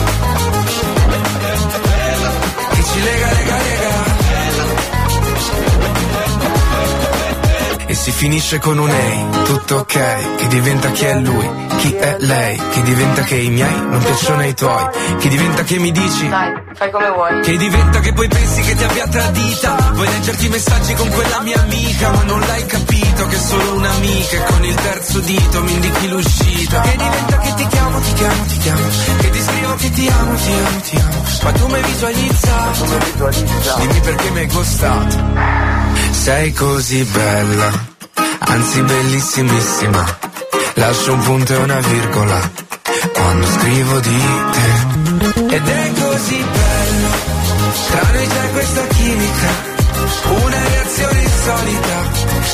Ci 2.91 3.01
lega, 3.01 3.27
lega, 3.31 3.57
lega. 3.57 3.89
E 7.87 7.93
si 7.93 8.11
finisce 8.11 8.59
con 8.59 8.77
un 8.77 8.89
ehi, 8.89 9.25
tutto 9.43 9.75
ok, 9.77 10.35
che 10.37 10.47
diventa 10.47 10.91
chi 10.91 11.05
è 11.05 11.15
lui, 11.19 11.49
chi 11.77 11.93
è 11.93 12.15
lei, 12.19 12.57
che 12.71 12.81
diventa 12.83 13.21
che 13.23 13.35
i 13.35 13.49
miei 13.49 13.75
non 13.81 14.01
piacciono 14.01 14.41
ai 14.41 14.53
tuoi, 14.53 14.85
che 15.19 15.27
diventa 15.27 15.63
che 15.63 15.77
mi 15.77 15.91
dici, 15.91 16.29
Dai, 16.29 16.53
fai 16.81 16.89
come 16.89 17.09
vuoi. 17.11 17.41
che 17.41 17.57
diventa 17.57 17.99
che 17.99 18.11
poi 18.11 18.27
pensi 18.27 18.61
che 18.61 18.75
ti 18.75 18.83
abbia 18.83 19.07
tradita, 19.07 19.91
vuoi 19.93 20.07
leggerti 20.07 20.45
i 20.47 20.49
messaggi 20.49 20.93
con 20.95 21.09
quella 21.09 21.39
mia 21.41 21.61
amica, 21.61 22.09
ma 22.09 22.23
non 22.23 22.39
l'hai 22.39 22.65
capito 22.65 23.27
che 23.27 23.35
è 23.35 23.39
solo 23.39 23.73
un'amica 23.75 24.35
e 24.35 24.43
con 24.51 24.65
il 24.65 24.75
terzo 24.75 25.19
dito 25.19 25.61
mi 25.61 25.73
indichi 25.73 26.07
l'uscita, 26.07 26.81
che 26.81 26.95
diventa 26.97 27.37
che 27.37 27.53
ti 27.53 27.67
chiamo, 27.67 27.99
ti 27.99 28.13
chiamo, 28.13 28.45
ti 28.45 28.57
chiamo, 28.57 28.87
che 29.19 29.29
ti 29.29 29.41
scrivo 29.41 29.75
che 29.75 29.91
ti 29.91 30.07
amo, 30.07 30.35
ti 30.35 30.51
amo, 30.51 30.81
ti 30.81 30.95
amo, 30.97 31.23
ma 31.43 31.51
tu 31.51 31.67
mi 31.67 31.73
hai 31.73 31.83
visualizzato, 31.83 32.85
dimmi 33.77 33.99
perché 33.99 34.29
mi 34.31 34.39
hai 34.39 34.47
costato. 34.47 35.15
Sei 36.09 36.53
così 36.53 37.03
bella, 37.03 37.71
anzi 38.39 38.81
bellissimissima. 38.81 40.17
Lascio 40.75 41.13
un 41.13 41.21
punto 41.21 41.53
e 41.53 41.57
una 41.57 41.79
virgola 41.79 42.51
quando 43.13 43.45
scrivo 43.45 43.99
di 43.99 44.19
te. 44.51 44.90
Ed 45.23 45.67
è 45.67 45.91
così 46.01 46.43
bello, 46.43 47.09
tra 47.91 48.11
noi 48.11 48.27
c'è 48.27 48.51
questa 48.53 48.87
chimica, 48.87 49.49
una 50.43 50.67
reazione 50.67 51.21
insolita. 51.21 52.09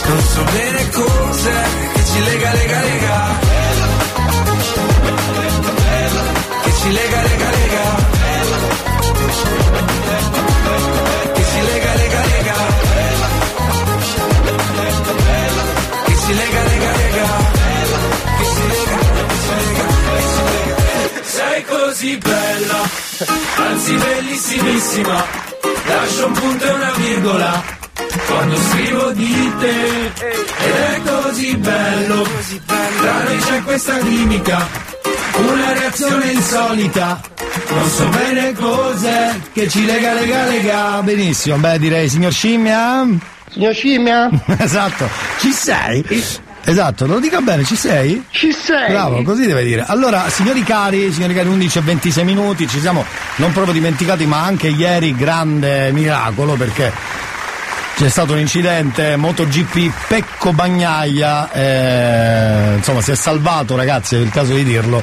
Non 0.07 0.19
so 0.19 0.44
bene 0.44 0.89
cos'è 0.89 1.64
che 1.94 2.06
ci 2.06 2.23
lega, 2.26 2.52
lega, 2.53 2.81
lega. 2.81 3.39
Che 6.64 6.72
ci 6.81 6.91
lega, 6.91 7.22
lega, 7.22 7.49
lega. 7.52 7.98
Così 21.98 22.15
bella, 22.18 22.90
anzi 23.56 23.95
bellissimissima. 23.95 25.26
Lascio 25.88 26.28
un 26.28 26.34
punto 26.34 26.64
e 26.64 26.69
una 26.69 26.91
virgola 26.95 27.64
quando 28.28 28.56
scrivo 28.56 29.11
di 29.14 29.53
te. 29.60 30.06
Ed 30.06 30.76
è 30.76 31.02
così 31.03 31.57
bello, 31.57 32.28
tra 32.99 33.24
noi 33.24 33.38
c'è 33.38 33.64
questa 33.64 33.98
chimica, 33.98 34.68
una 35.38 35.74
reazione 35.74 36.32
insolita. 36.34 37.19
Non 37.69 37.90
so 37.90 38.07
bene 38.10 38.53
cos'è 38.53 39.36
Che 39.52 39.68
ci 39.68 39.84
lega, 39.84 40.14
lega, 40.14 40.45
lega. 40.45 41.02
Benissimo, 41.02 41.57
beh 41.57 41.80
direi 41.80 42.07
signor 42.07 42.32
Scimmia. 42.32 43.07
Signor 43.49 43.74
Scimmia? 43.74 44.30
esatto, 44.60 45.10
ci 45.40 45.52
sei? 45.52 46.06
Esatto, 46.69 47.07
lo 47.07 47.19
dica 47.19 47.39
bene, 47.39 47.64
ci 47.64 47.77
sei? 47.77 48.26
Ci 48.30 48.52
sei. 48.52 48.89
Bravo, 48.89 49.22
così 49.22 49.45
deve 49.45 49.64
dire. 49.64 49.85
Allora, 49.88 50.30
signori 50.30 50.64
cari, 50.64 51.14
signori 51.14 51.34
cari, 51.34 51.48
11 51.48 51.77
e 51.77 51.81
26 51.81 52.26
minuti, 52.26 52.68
ci 52.68 52.81
siamo 52.81 53.06
non 53.38 53.53
proprio 53.53 53.73
dimenticati, 53.73 54.26
ma 54.26 54.44
anche 54.44 54.68
ieri 54.68 55.15
grande 55.15 55.94
miracolo 55.94 56.56
perché 56.56 56.91
c'è 57.95 58.10
stato 58.10 58.34
un 58.34 58.39
incidente 58.39 59.15
MotoGP 59.15 59.94
Pecco 60.10 60.52
Bagnaia, 60.52 61.49
eh, 61.53 62.76
insomma 62.76 62.99
si 62.99 63.11
è 63.11 63.15
salvato 63.15 63.77
ragazzi, 63.77 64.15
è 64.15 64.19
il 64.19 64.30
caso 64.30 64.53
di 64.53 64.65
dirlo. 64.65 65.02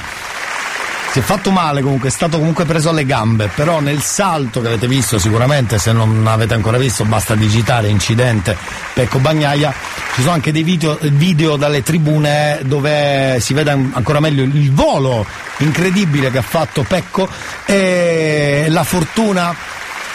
Si 1.14 1.20
è 1.20 1.22
fatto 1.22 1.52
male 1.52 1.80
comunque, 1.80 2.08
è 2.08 2.10
stato 2.10 2.38
comunque 2.38 2.64
preso 2.64 2.88
alle 2.88 3.04
gambe, 3.04 3.48
però 3.54 3.78
nel 3.78 4.02
salto 4.02 4.60
che 4.60 4.66
avete 4.66 4.88
visto 4.88 5.16
sicuramente, 5.16 5.78
se 5.78 5.92
non 5.92 6.26
avete 6.26 6.54
ancora 6.54 6.76
visto 6.76 7.04
basta 7.04 7.36
digitare 7.36 7.86
incidente 7.86 8.56
Pecco 8.92 9.20
Bagnaia, 9.20 9.72
ci 10.12 10.22
sono 10.22 10.32
anche 10.32 10.50
dei 10.50 10.64
video, 10.64 10.98
video 11.00 11.54
dalle 11.54 11.84
tribune 11.84 12.58
dove 12.64 13.38
si 13.38 13.54
vede 13.54 13.70
ancora 13.70 14.18
meglio 14.18 14.42
il 14.42 14.72
volo 14.72 15.24
incredibile 15.58 16.32
che 16.32 16.38
ha 16.38 16.42
fatto 16.42 16.82
Pecco 16.82 17.28
e 17.64 18.66
la 18.68 18.82
fortuna 18.82 19.54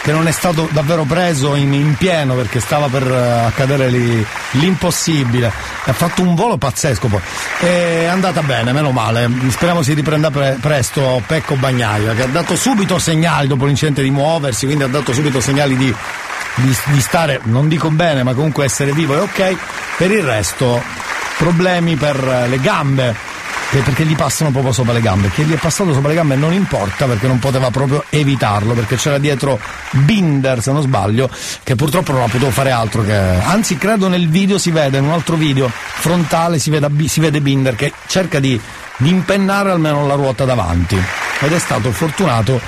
che 0.02 0.12
non 0.12 0.26
è 0.26 0.30
stato 0.30 0.68
davvero 0.72 1.04
preso 1.04 1.54
in, 1.54 1.72
in 1.74 1.94
pieno 1.94 2.34
perché 2.34 2.60
stava 2.60 2.88
per 2.88 3.06
uh, 3.06 3.46
accadere 3.46 3.88
lì, 3.88 4.24
l'impossibile. 4.52 5.52
Ha 5.84 5.92
fatto 5.92 6.22
un 6.22 6.34
volo 6.34 6.56
pazzesco 6.56 7.08
poi. 7.08 7.20
È 7.58 8.06
andata 8.06 8.42
bene, 8.42 8.72
meno 8.72 8.90
male. 8.92 9.28
Speriamo 9.48 9.82
si 9.82 9.92
riprenda 9.92 10.30
pre- 10.30 10.56
presto 10.60 11.22
Pecco 11.26 11.56
Bagnaia, 11.56 12.14
che 12.14 12.22
ha 12.22 12.28
dato 12.28 12.56
subito 12.56 12.98
segnali 12.98 13.46
dopo 13.46 13.66
l'incidente 13.66 14.02
di 14.02 14.10
muoversi, 14.10 14.64
quindi 14.66 14.84
ha 14.84 14.88
dato 14.88 15.12
subito 15.12 15.40
segnali 15.40 15.76
di, 15.76 15.94
di, 16.54 16.76
di 16.84 17.00
stare, 17.00 17.40
non 17.44 17.68
dico 17.68 17.90
bene, 17.90 18.22
ma 18.22 18.32
comunque 18.32 18.64
essere 18.64 18.92
vivo 18.92 19.14
è 19.14 19.20
ok. 19.20 19.56
Per 19.98 20.10
il 20.10 20.22
resto, 20.22 20.82
problemi 21.36 21.96
per 21.96 22.46
le 22.48 22.60
gambe 22.60 23.38
perché 23.78 24.04
gli 24.04 24.16
passano 24.16 24.50
proprio 24.50 24.72
sopra 24.72 24.92
le 24.92 25.00
gambe. 25.00 25.30
Che 25.30 25.44
gli 25.44 25.52
è 25.52 25.56
passato 25.56 25.92
sopra 25.92 26.08
le 26.08 26.14
gambe 26.14 26.34
non 26.34 26.52
importa 26.52 27.06
perché 27.06 27.28
non 27.28 27.38
poteva 27.38 27.70
proprio 27.70 28.04
evitarlo, 28.08 28.74
perché 28.74 28.96
c'era 28.96 29.18
dietro 29.18 29.58
Binder, 29.90 30.60
se 30.60 30.72
non 30.72 30.82
sbaglio, 30.82 31.30
che 31.62 31.76
purtroppo 31.76 32.12
non 32.12 32.22
ha 32.22 32.26
potuto 32.26 32.50
fare 32.50 32.70
altro 32.72 33.02
che. 33.02 33.14
Anzi, 33.14 33.78
credo 33.78 34.08
nel 34.08 34.28
video 34.28 34.58
si 34.58 34.70
vede, 34.70 34.98
in 34.98 35.04
un 35.04 35.12
altro 35.12 35.36
video 35.36 35.70
frontale 35.70 36.58
si 36.58 36.70
vede, 36.70 36.88
si 37.06 37.20
vede 37.20 37.40
Binder 37.40 37.76
che 37.76 37.92
cerca 38.06 38.40
di, 38.40 38.60
di 38.96 39.08
impennare 39.08 39.70
almeno 39.70 40.06
la 40.06 40.14
ruota 40.14 40.44
davanti. 40.44 41.00
Ed 41.42 41.52
è 41.52 41.58
stato 41.58 41.90
fortunato 41.92 42.60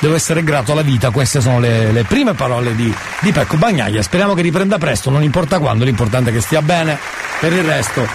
devo 0.00 0.14
essere 0.14 0.42
grato 0.44 0.72
alla 0.72 0.82
vita. 0.82 1.10
Queste 1.10 1.40
sono 1.40 1.58
le, 1.58 1.92
le 1.92 2.04
prime 2.04 2.34
parole 2.34 2.74
di, 2.74 2.92
di, 3.20 3.32
Pecco 3.32 3.56
Bagnaia. 3.56 4.02
Speriamo 4.02 4.34
che 4.34 4.42
riprenda 4.42 4.78
presto, 4.78 5.10
non 5.10 5.22
importa 5.22 5.58
quando, 5.58 5.84
l'importante 5.84 6.30
è 6.30 6.32
che 6.32 6.40
stia 6.40 6.62
bene. 6.62 6.98
Per 7.40 7.52
il 7.52 7.62
resto, 7.62 8.06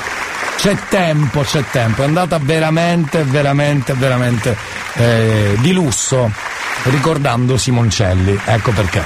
c'è 0.57 0.77
tempo, 0.89 1.41
c'è 1.41 1.63
tempo. 1.71 2.01
È 2.01 2.05
andata 2.05 2.39
veramente, 2.39 3.23
veramente, 3.23 3.93
veramente 3.93 4.57
eh, 4.95 5.55
di 5.59 5.71
lusso 5.73 6.31
ricordando 6.83 7.57
Simoncelli. 7.57 8.39
Ecco 8.45 8.71
perché. 8.71 9.03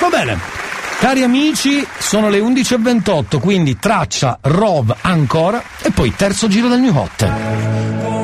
Va 0.00 0.08
bene. 0.08 0.60
Cari 0.98 1.24
amici, 1.24 1.84
sono 1.98 2.28
le 2.28 2.38
11.28, 2.38 3.40
quindi 3.40 3.76
traccia 3.76 4.38
Rov 4.40 4.94
ancora 5.00 5.60
e 5.80 5.90
poi 5.90 6.14
terzo 6.14 6.46
giro 6.46 6.68
del 6.68 6.78
New 6.78 6.96
Hot. 6.96 8.21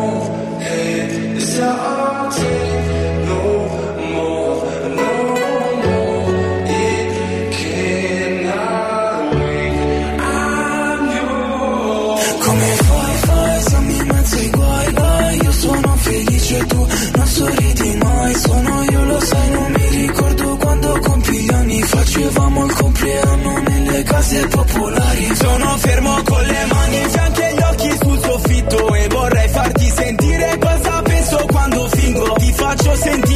Case 24.29 24.47
popolari. 24.49 25.35
Sono 25.37 25.77
fermo 25.79 26.23
con 26.25 26.43
le 26.43 26.67
mani 26.67 26.99
in 26.99 27.11
fianco 27.11 27.41
e 27.41 27.55
gli 27.55 27.63
occhi 27.63 27.97
sul 28.01 28.21
soffitto 28.21 28.95
E 28.95 29.09
vorrei 29.09 29.49
farti 29.49 29.85
sentire 29.87 30.59
cosa 30.59 31.03
penso 31.03 31.47
quando 31.47 31.89
fingo. 31.89 32.35
Ti 32.35 32.53
faccio 32.53 32.95
sentire 32.95 33.28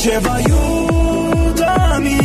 diceva 0.00 0.32
aiutami. 0.32 2.16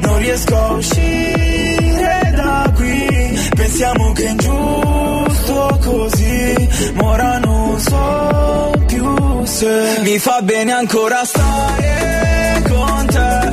Non 0.00 0.18
riesco 0.18 0.56
a 0.56 0.72
uscire 0.72 2.32
da 2.34 2.72
qui. 2.74 3.40
Pensiamo 3.54 4.12
che 4.12 4.24
è 4.24 4.30
ingiusto 4.30 5.78
così. 5.84 6.68
Ma 6.94 7.04
ora 7.04 7.38
non 7.38 7.78
so 7.78 8.72
più 8.86 9.44
se 9.44 10.00
Mi 10.02 10.18
fa 10.18 10.40
bene 10.42 10.72
ancora 10.72 11.24
stare 11.24 12.64
con 12.68 13.06
te. 13.06 13.48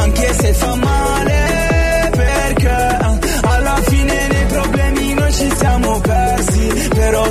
Anche 0.00 0.34
se 0.34 0.52
fa 0.54 0.74
male 0.74 2.10
perché 2.16 2.98
Alla 3.42 3.80
fine 3.82 4.26
nei 4.26 4.46
problemi 4.46 5.14
noi 5.14 5.32
ci 5.32 5.48
siamo 5.56 6.00
persi. 6.00 6.88
Però 6.88 7.30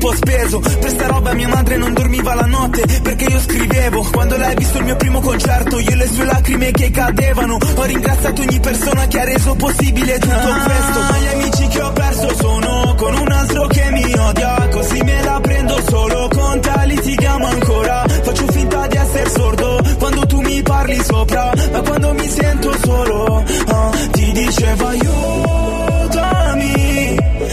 tempo 0.00 0.16
speso. 0.16 0.58
Per 0.60 0.88
sta 0.88 1.06
roba 1.06 1.34
mia 1.34 1.48
madre 1.48 1.76
non 1.76 1.92
dormiva 1.92 2.34
la 2.34 2.46
notte 2.46 2.82
Perché 3.02 3.24
io 3.24 3.38
scrivevo. 3.38 4.08
Quando 4.10 4.38
l'hai 4.38 4.54
visto 4.56 4.78
il 4.78 4.84
mio 4.84 4.96
primo 4.96 5.20
concerto 5.20 5.78
Io 5.78 5.90
e 5.90 5.94
le 5.94 6.08
sue 6.08 6.24
lacrime 6.24 6.70
che 6.70 6.90
cadevano. 6.90 7.58
Ho 7.76 7.84
ringraziato 7.84 8.40
ogni 8.40 8.58
persona 8.58 9.06
che 9.06 9.20
ha 9.20 9.24
reso 9.24 9.54
possibile 9.54 10.18
tutto 10.18 10.34
questo 10.64 11.00
Ma 11.10 11.18
gli 11.18 11.26
amici 11.26 11.68
che 11.68 11.82
ho 11.82 11.92
perso 11.92 12.34
sono 12.36 12.94
con 12.96 13.14
un 13.14 13.30
altro 13.30 13.66
che 13.66 13.90
mi 13.90 14.12
odia. 14.14 14.68
Così 14.70 15.02
me 15.02 15.22
la 15.22 15.38
prendo 15.40 15.78
solo 15.88 16.28
con 16.28 16.60
te 16.60 16.86
litighiamo 16.86 17.46
ancora. 17.46 18.04
Faccio 18.22 18.46
finta 18.50 18.86
di 18.86 18.96
essere 18.96 19.28
sordo 19.30 19.80
Quando 19.98 20.26
tu 20.26 20.40
mi 20.40 20.62
parli 20.62 21.02
sopra. 21.04 21.52
Ma 21.72 21.80
quando 21.82 22.14
mi 22.14 22.28
sento 22.28 22.74
solo 22.82 23.44
ah, 23.66 23.90
Ti 24.10 24.32
dicevo 24.32 24.86
aiutami 24.86 26.38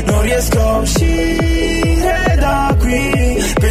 Non 0.05 0.21
riesco 0.21 0.59
a 0.59 0.77
uscire 0.77 1.56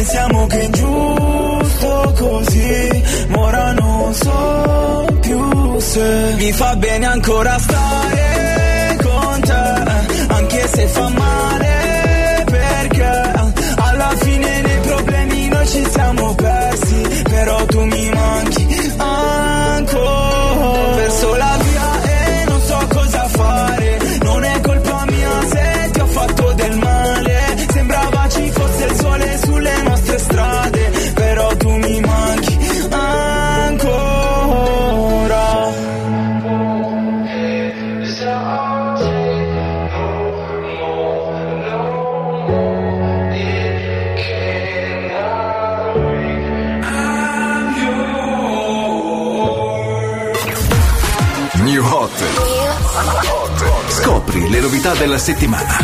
pensiamo 0.07 0.47
che 0.47 0.61
è 0.61 0.69
giusto 0.69 2.13
così, 2.17 3.03
ma 3.27 3.39
ora 3.39 3.73
non 3.73 4.13
so 4.13 5.05
più 5.19 5.79
se 5.79 6.33
mi 6.37 6.51
fa 6.53 6.75
bene 6.77 7.05
ancora 7.07 7.57
stare 7.59 8.97
con 9.03 9.41
te, 9.41 10.33
anche 10.33 10.67
se 10.67 10.87
fa 10.87 11.09
male 11.09 12.43
perché 12.45 13.31
alla 13.75 14.13
fine 14.21 14.61
dei 14.61 14.79
problemi 14.79 15.47
noi 15.49 15.67
ci 15.67 15.85
siamo 15.91 16.33
persi, 16.35 17.23
però 17.23 17.65
tu 17.65 17.83
mi 17.83 18.09
mangi. 18.09 18.46
Hot. 52.07 53.91
Scopri 53.91 54.49
le 54.49 54.59
novità 54.61 54.93
della 54.95 55.17
settimana. 55.17 55.77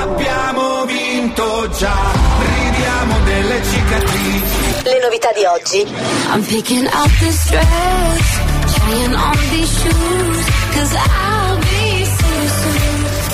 Abbiamo 0.00 0.86
vinto 0.86 1.68
già, 1.76 1.94
ridiamo 2.40 3.18
delle 3.24 3.62
cicatrici. 3.62 4.82
Le 4.82 5.00
novità 5.02 5.28
di 5.32 5.44
oggi. 5.44 5.86
I'm 6.32 6.42
picking 6.44 6.86
up 6.86 7.10
this 7.18 7.50
dress, 7.50 8.40
trying 8.74 9.14
on 9.14 9.36
these 9.50 9.80
shoes, 9.80 10.44
cause 10.72 10.96
I'll 10.96 11.58
be 11.58 12.04
so 12.04 12.26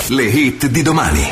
soon. 0.07 0.15
Le 0.17 0.23
hit 0.23 0.65
di 0.67 0.81
domani. 0.81 1.31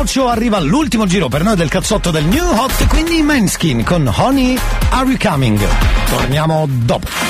Ocio 0.00 0.28
arriva 0.28 0.56
all'ultimo 0.56 1.04
giro 1.04 1.28
per 1.28 1.42
noi 1.42 1.56
del 1.56 1.68
cazzotto 1.68 2.10
del 2.10 2.24
New 2.24 2.56
Hot, 2.56 2.86
quindi 2.86 3.20
Manskin 3.20 3.84
con 3.84 4.10
Honey 4.16 4.58
Are 4.88 5.06
You 5.06 5.18
Coming? 5.18 5.60
Torniamo 6.08 6.66
dopo. 6.66 7.29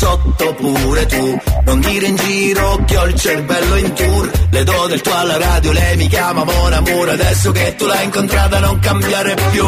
Cazzotto 0.00 0.54
pure 0.54 1.06
tu, 1.06 1.38
non 1.64 1.80
dire 1.80 2.06
in 2.06 2.16
giro 2.16 2.82
che 2.86 2.96
ho 2.96 3.04
il 3.04 3.14
cervello 3.14 3.76
in 3.76 3.92
tour. 3.92 4.30
Le 4.50 4.64
do 4.64 4.86
del 4.86 5.00
tuo 5.02 5.14
alla 5.14 5.36
radio, 5.36 5.72
lei 5.72 5.96
mi 5.96 6.08
chiama 6.08 6.42
Mon 6.42 6.72
Amour, 6.72 7.10
adesso 7.10 7.52
che 7.52 7.74
tu 7.76 7.84
l'hai 7.84 8.04
incontrata 8.04 8.58
non 8.60 8.78
cambiare 8.78 9.36
più. 9.50 9.64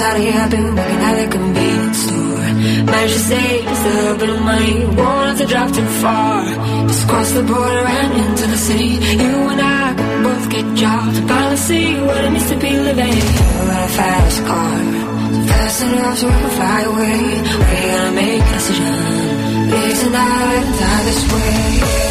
Here. 0.00 0.32
I've 0.32 0.50
been 0.50 0.74
working 0.74 1.02
at 1.08 1.14
the 1.20 1.28
convenience 1.30 1.98
store. 1.98 2.40
Managed 2.88 3.14
to 3.14 3.20
save 3.20 3.66
a 3.66 3.88
little 4.00 4.16
bit 4.16 4.30
of 4.30 4.40
money. 4.40 4.84
Won't 4.96 5.28
have 5.28 5.38
to 5.38 5.46
drive 5.46 5.72
too 5.76 5.86
far. 6.00 6.44
Just 6.88 7.06
cross 7.06 7.30
the 7.32 7.42
border 7.42 7.84
and 7.98 8.12
into 8.24 8.46
the 8.46 8.56
city. 8.56 8.92
You 9.22 9.34
and 9.52 9.60
I 9.60 9.94
can 9.98 10.22
both 10.22 10.48
get 10.48 10.64
jobs. 10.74 11.20
Finally 11.20 11.56
see 11.56 12.00
what 12.00 12.24
it 12.24 12.30
means 12.30 12.48
to 12.48 12.56
be 12.56 12.72
living. 12.88 13.12
You 13.12 13.64
a 13.76 13.88
fast 13.98 14.38
car. 14.48 14.78
So 15.34 15.42
fast 15.52 15.82
enough 15.82 16.18
so 16.18 16.26
we 16.28 16.32
can 16.32 16.50
fly 16.58 16.80
away. 16.92 17.20
We're 17.60 17.96
gonna 17.96 18.12
make 18.22 18.42
a 18.42 18.52
decision. 18.56 19.70
Live 19.70 19.98
tonight 20.00 20.64
die 20.80 21.02
this 21.04 21.22
way. 21.32 22.09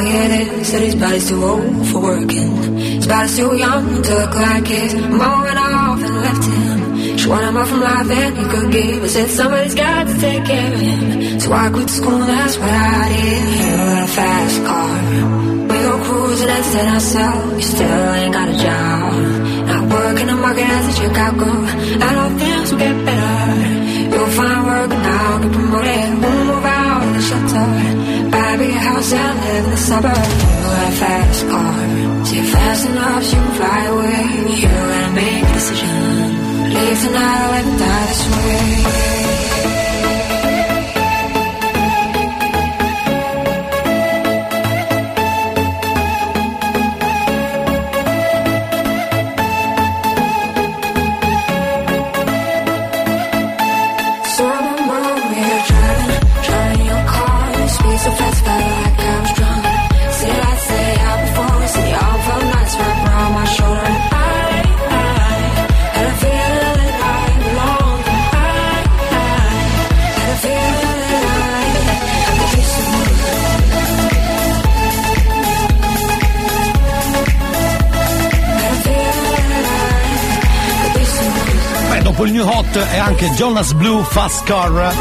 Way 0.00 0.40
it. 0.40 0.64
Said 0.64 0.82
his 0.82 0.94
body's 0.94 1.28
too 1.28 1.44
old 1.44 1.88
for 1.88 2.00
working. 2.00 2.52
His 2.78 3.06
body's 3.06 3.36
too 3.36 3.56
young 3.56 4.02
to 4.02 4.14
look 4.14 4.34
like 4.34 4.66
his. 4.66 4.94
Mom 4.94 5.42
went 5.42 5.58
off 5.58 6.02
and 6.02 6.16
left 6.24 6.44
him. 6.44 7.18
She 7.18 7.28
wanted 7.28 7.52
more 7.52 7.66
from 7.66 7.80
life 7.80 8.06
than 8.06 8.36
he 8.36 8.44
could 8.52 8.72
give. 8.72 9.02
I 9.02 9.06
said 9.06 9.28
somebody's 9.30 9.74
got 9.74 10.06
to 10.06 10.14
take 10.20 10.44
care 10.44 10.72
of 10.72 10.80
him. 10.80 11.40
So 11.40 11.52
I 11.52 11.70
quit 11.70 11.90
school, 11.90 12.18
that's 12.18 12.56
what 12.58 12.70
I 12.70 13.08
did. 13.08 13.44
You 13.60 13.76
got 13.76 14.02
a 14.02 14.12
fast 14.18 14.58
car. 14.68 14.92
We 15.70 15.76
go 15.86 15.94
cruising 16.04 16.48
and 16.48 16.64
set 16.64 16.88
ourselves. 16.94 17.54
You 17.56 17.66
still 17.74 18.14
ain't 18.20 18.34
got 18.34 18.48
a 18.48 18.56
job. 18.66 19.12
Not 19.70 19.82
working 19.92 20.26
the 20.26 20.34
market 20.34 20.68
as 20.76 20.84
a 20.92 20.94
Chicago. 21.00 21.48
And 22.04 22.16
all 22.20 22.30
things 22.38 22.72
will 22.72 22.78
get 22.78 22.96
better. 23.04 23.80
You'll 24.12 24.32
find 24.38 24.60
work 24.66 24.90
now, 24.90 25.38
get 25.42 25.52
promoted. 25.52 26.22
We'll 26.22 26.44
move 26.50 26.64
out 26.64 27.02
of 27.06 27.14
the 27.14 27.22
shelter. 27.28 28.09
Buy 28.60 28.66
a 28.66 28.72
house 28.72 29.10
and 29.14 29.38
live 29.40 29.64
in 29.64 29.70
the 29.70 29.76
suburbs. 29.78 30.18
You 30.18 30.60
got 30.68 30.92
a 30.92 30.96
fast 30.96 31.48
car. 31.48 32.24
See 32.26 32.42
fast 32.42 32.86
enough, 32.90 33.24
so 33.24 33.36
you 33.36 33.42
can 33.42 33.54
fly 33.56 33.84
away. 33.86 34.60
You 34.60 34.68
gotta 34.68 35.12
make 35.14 35.44
a 35.44 35.52
decision. 35.54 35.88
Leave 36.74 37.00
tonight 37.00 37.40
or 37.46 37.50
let 37.52 37.78
die 37.78 38.06
this 38.08 38.22
way. 38.28 39.09
Hot 82.70 82.88
e 82.92 82.98
anche 82.98 83.28
Jonas 83.30 83.72
Blue 83.72 84.04
Fast 84.04 84.44
Car, 84.44 84.94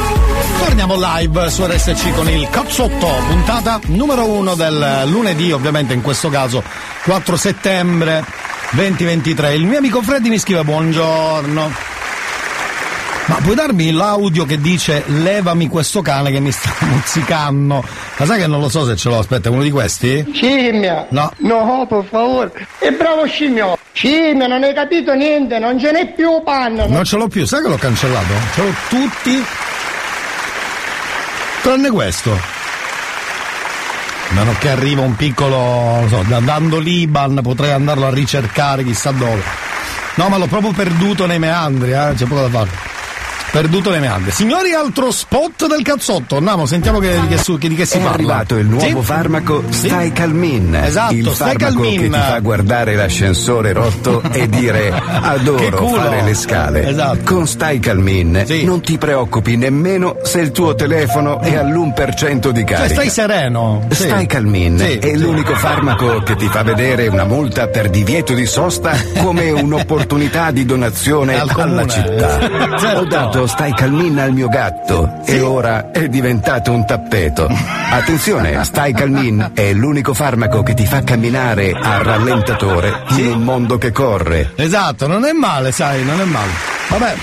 torniamo 0.60 0.96
live 0.98 1.50
su 1.52 1.64
RSC 1.66 2.14
con 2.16 2.28
il 2.28 2.48
Cazzotto, 2.50 3.08
puntata 3.28 3.80
numero 3.88 4.26
uno 4.26 4.56
del 4.56 5.04
lunedì, 5.06 5.52
ovviamente 5.52 5.94
in 5.94 6.02
questo 6.02 6.30
caso 6.30 6.64
4 7.04 7.38
settembre 7.38 8.24
2023. 8.72 9.54
Il 9.54 9.66
mio 9.66 9.78
amico 9.78 10.02
Freddy 10.02 10.30
mi 10.30 10.40
scrive 10.40 10.64
buongiorno. 10.64 11.72
Ma 13.26 13.36
puoi 13.44 13.54
darmi 13.54 13.92
l'audio 13.92 14.46
che 14.46 14.60
dice 14.60 15.04
levami 15.06 15.68
questo 15.68 16.02
cane 16.02 16.32
che 16.32 16.40
mi 16.40 16.52
sta 16.52 16.74
mozzicando? 16.86 17.84
Ma 18.18 18.26
sai 18.26 18.40
che 18.40 18.48
non 18.48 18.62
lo 18.62 18.70
so 18.70 18.86
se 18.86 18.96
ce 18.96 19.10
l'ho, 19.10 19.20
aspetta, 19.20 19.52
uno 19.52 19.62
di 19.62 19.70
questi? 19.70 20.26
Scimmia! 20.34 21.06
No. 21.12 21.32
No, 21.38 21.86
per 21.88 22.04
favore! 22.10 22.68
E 22.80 22.92
bravo 22.92 23.26
scimmio! 23.28 23.78
Scimmia, 24.00 24.48
non 24.48 24.64
hai 24.64 24.74
capito 24.74 25.14
niente, 25.14 25.60
non 25.60 25.78
ce 25.78 25.92
n'è 25.92 26.14
più 26.14 26.42
panno! 26.42 26.88
Non 26.88 27.04
ce 27.04 27.18
l'ho 27.18 27.28
più, 27.28 27.46
sai 27.46 27.62
che 27.62 27.68
l'ho 27.68 27.76
cancellato? 27.76 28.34
Ce 28.54 28.62
l'ho 28.62 28.74
tutti 28.88 29.44
tranne 31.62 31.90
questo. 31.90 32.40
Meno 34.30 34.56
che 34.58 34.70
arriva 34.70 35.02
un 35.02 35.18
piccolo, 35.18 36.06
so, 36.08 36.24
andando 36.34 36.80
l'Iban 36.80 37.42
potrei 37.44 37.72
andarlo 37.72 38.06
a 38.06 38.10
ricercare 38.10 38.86
chissà 38.86 39.12
dove. 39.12 39.44
No, 40.16 40.30
ma 40.30 40.38
l'ho 40.38 40.48
proprio 40.48 40.72
perduto 40.72 41.26
nei 41.26 41.40
meandri, 41.40 41.92
eh, 41.92 42.14
c'è 42.16 42.24
poco 42.24 42.48
da 42.48 42.50
fare. 42.50 42.89
Perduto 43.52 43.90
nei 43.90 44.00
meandri. 44.00 44.30
Signori, 44.32 44.74
altro 44.74 45.12
spot 45.12 45.68
del 45.68 45.82
cazzotto. 45.82 46.38
Andiamo, 46.38 46.68
sentiamo 46.68 47.00
che, 47.00 47.20
che 47.28 47.38
su- 47.40 47.58
che- 47.58 47.68
di 47.68 47.74
che 47.76 47.86
si 47.86 47.98
È 47.98 48.00
parla. 48.00 48.14
arrivato 48.14 48.56
il 48.58 48.68
nuovo 48.68 48.86
Sì? 49.00 49.06
farmaco 49.06 49.64
Sì. 49.70 49.88
Stai 49.88 50.12
Calmin. 50.12 50.76
Esatto, 50.76 51.14
il 51.16 51.24
Stai 51.34 51.36
farmaco 51.58 51.82
Calmin. 51.82 52.00
che 52.00 52.10
ti 52.10 52.14
fa 52.14 52.40
guardare 52.40 52.96
l'ascensore 52.96 53.74
rotto 53.74 54.22
e 54.32 54.48
dire 54.48 54.94
adoro 55.22 55.88
fare 55.88 56.22
le 56.22 56.34
scale. 56.36 56.88
Esatto. 56.90 57.20
Con 57.24 57.48
Stai 57.48 57.80
Calmin 57.80 58.46
non 58.64 58.82
ti 58.82 58.98
preoccupi 59.00 59.58
nemmeno 59.58 60.18
se 60.24 60.40
il 60.42 60.52
tuo 60.52 60.76
telefono 60.76 61.40
è 61.40 61.56
all'1% 61.56 62.52
di 62.52 62.60
Cioè, 62.60 62.64
carica. 62.78 62.94
stai 62.94 63.10
sereno. 63.10 63.84
Sì. 63.90 64.04
Stai 64.04 64.28
Calmin 64.28 64.78
Sì. 64.78 64.98
è 65.00 65.16
l'unico 65.16 65.56
farmaco 65.56 66.22
che 66.22 66.36
ti 66.36 66.48
fa 66.48 66.62
vedere 66.62 67.08
una 67.08 67.26
multa 67.26 67.68
per 67.68 67.90
divieto 67.90 68.34
di 68.36 68.46
sosta 68.46 68.96
come 69.24 69.50
un'opportunità 69.50 70.52
di 70.52 70.66
donazione 70.66 71.40
Al 71.40 71.52
comune. 71.52 71.72
alla 71.82 71.88
città. 71.88 72.40
Certo. 72.78 73.00
Ho 73.00 73.06
dato 73.06 73.39
Stai 73.48 73.74
Calmin 73.74 74.20
al 74.20 74.32
mio 74.34 74.48
gatto 74.48 75.22
e 75.26 75.42
ora 75.42 75.92
è 75.92 76.08
diventato 76.08 76.72
un 76.72 76.86
tappeto. 76.86 77.48
Attenzione, 77.92 78.64
Stai 78.64 78.94
Calmin 78.94 79.52
è 79.54 79.74
l'unico 79.74 80.14
farmaco 80.14 80.64
che 80.64 80.74
ti 80.74 80.86
fa 80.86 81.02
camminare 81.04 81.72
a 81.72 82.02
rallentatore 82.02 83.04
in 83.18 83.28
un 83.28 83.44
mondo 83.44 83.78
che 83.78 83.92
corre. 83.92 84.52
Esatto, 84.56 85.08
non 85.08 85.26
è 85.26 85.32
male, 85.32 85.72
sai, 85.72 86.04
non 86.04 86.20
è 86.20 86.26
male. 86.26 86.52
Vabbè. 86.90 87.16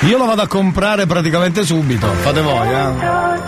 Io 0.00 0.16
lo 0.16 0.26
vado 0.26 0.42
a 0.42 0.46
comprare 0.46 1.06
praticamente 1.06 1.64
subito. 1.64 2.06
Fate 2.06 2.40
voi, 2.40 2.68
eh. 2.68 3.38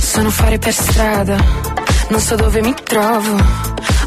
Sono 0.00 0.30
fuori 0.30 0.58
per 0.58 0.72
strada, 0.72 1.36
non 2.10 2.20
so 2.20 2.34
dove 2.36 2.60
mi 2.60 2.74
trovo. 2.82 3.36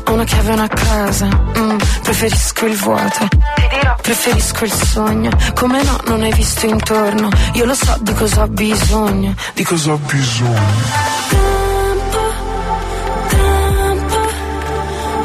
Ho 0.06 0.12
una 0.14 0.26
chiave 0.26 0.50
e 0.50 0.54
una 0.54 0.68
casa, 0.68 1.26
mm, 1.28 1.78
preferisco 2.04 2.66
il 2.66 2.76
vuoto. 2.76 3.28
Ti 3.30 3.68
dirò, 3.70 3.96
preferisco 4.02 4.66
il 4.66 4.72
sogno. 4.72 5.32
Come 5.56 5.82
no, 5.84 5.98
non 6.08 6.22
hai 6.22 6.34
visto 6.34 6.66
intorno. 6.66 7.30
Io 7.54 7.66
lo 7.66 7.74
so 7.74 7.98
di 8.02 8.14
cosa 8.14 8.44
ho 8.44 8.48
bisogno. 8.48 9.34
Di 9.54 9.64
cosa 9.64 9.94
ho 9.94 9.98
bisogno. 9.98 10.62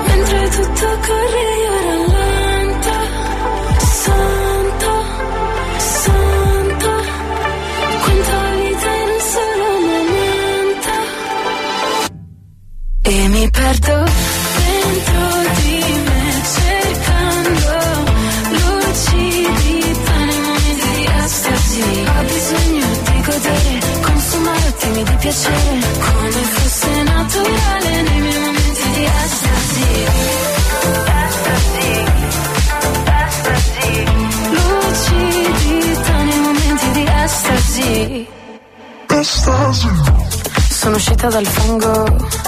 Mentre 0.07 0.49
tutto 0.49 0.87
corre 1.07 1.58
mi 13.39 13.49
perdo 13.51 14.05
dentro 14.57 15.25
di 15.59 15.79
me 16.07 16.43
cercando 16.59 17.71
lucidità 18.51 20.17
nei 20.25 20.41
momenti 20.41 20.91
di 20.97 21.05
estasi. 21.23 21.83
Ho 22.09 22.23
bisogno 22.35 22.87
di 23.05 23.23
godere, 23.23 23.79
consumare 24.01 24.67
attimi 24.67 25.03
di 25.05 25.17
piacere, 25.19 25.79
come 26.01 26.41
fosse 26.55 27.03
naturale 27.03 28.03
nei 28.03 28.21
miei 28.21 28.39
momenti 28.41 28.91
di 28.95 29.05
estasi. 29.05 29.87
Estasi, 31.29 31.91
estasi. 33.23 33.93
Lucidità 34.51 36.17
nei 36.25 36.41
momenti 36.41 36.91
di 36.91 37.05
estasi. 37.25 38.27
Sono 40.71 40.97
uscita 40.97 41.29
dal 41.29 41.47
fango 41.47 42.48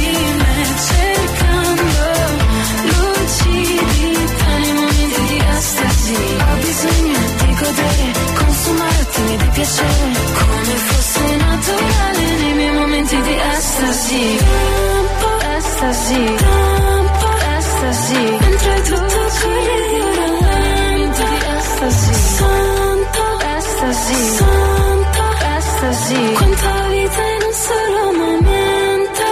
piacere 9.61 10.13
come 10.33 10.75
fosse 10.87 11.35
naturale 11.35 12.35
nei 12.39 12.53
miei 12.53 12.71
momenti 12.71 13.21
di 13.21 13.35
estasi. 13.55 14.37
Tempo, 14.37 15.29
estasi. 15.57 16.23
Tempo, 16.35 17.27
estasi. 17.57 18.21
Mentre 18.41 18.81
tutto 18.81 19.19
scorre 19.37 19.77
corre 19.91 20.29
momenti 20.29 21.23
di 21.29 21.39
estasi. 21.57 22.13
Santo, 22.37 23.23
estasi. 23.57 24.15
Santo, 24.39 25.23
estasi. 25.57 26.33
Quanta 26.33 26.87
vita 26.89 27.23
in 27.35 27.41
un 27.49 27.55
solo 27.67 28.01
momento. 28.23 29.25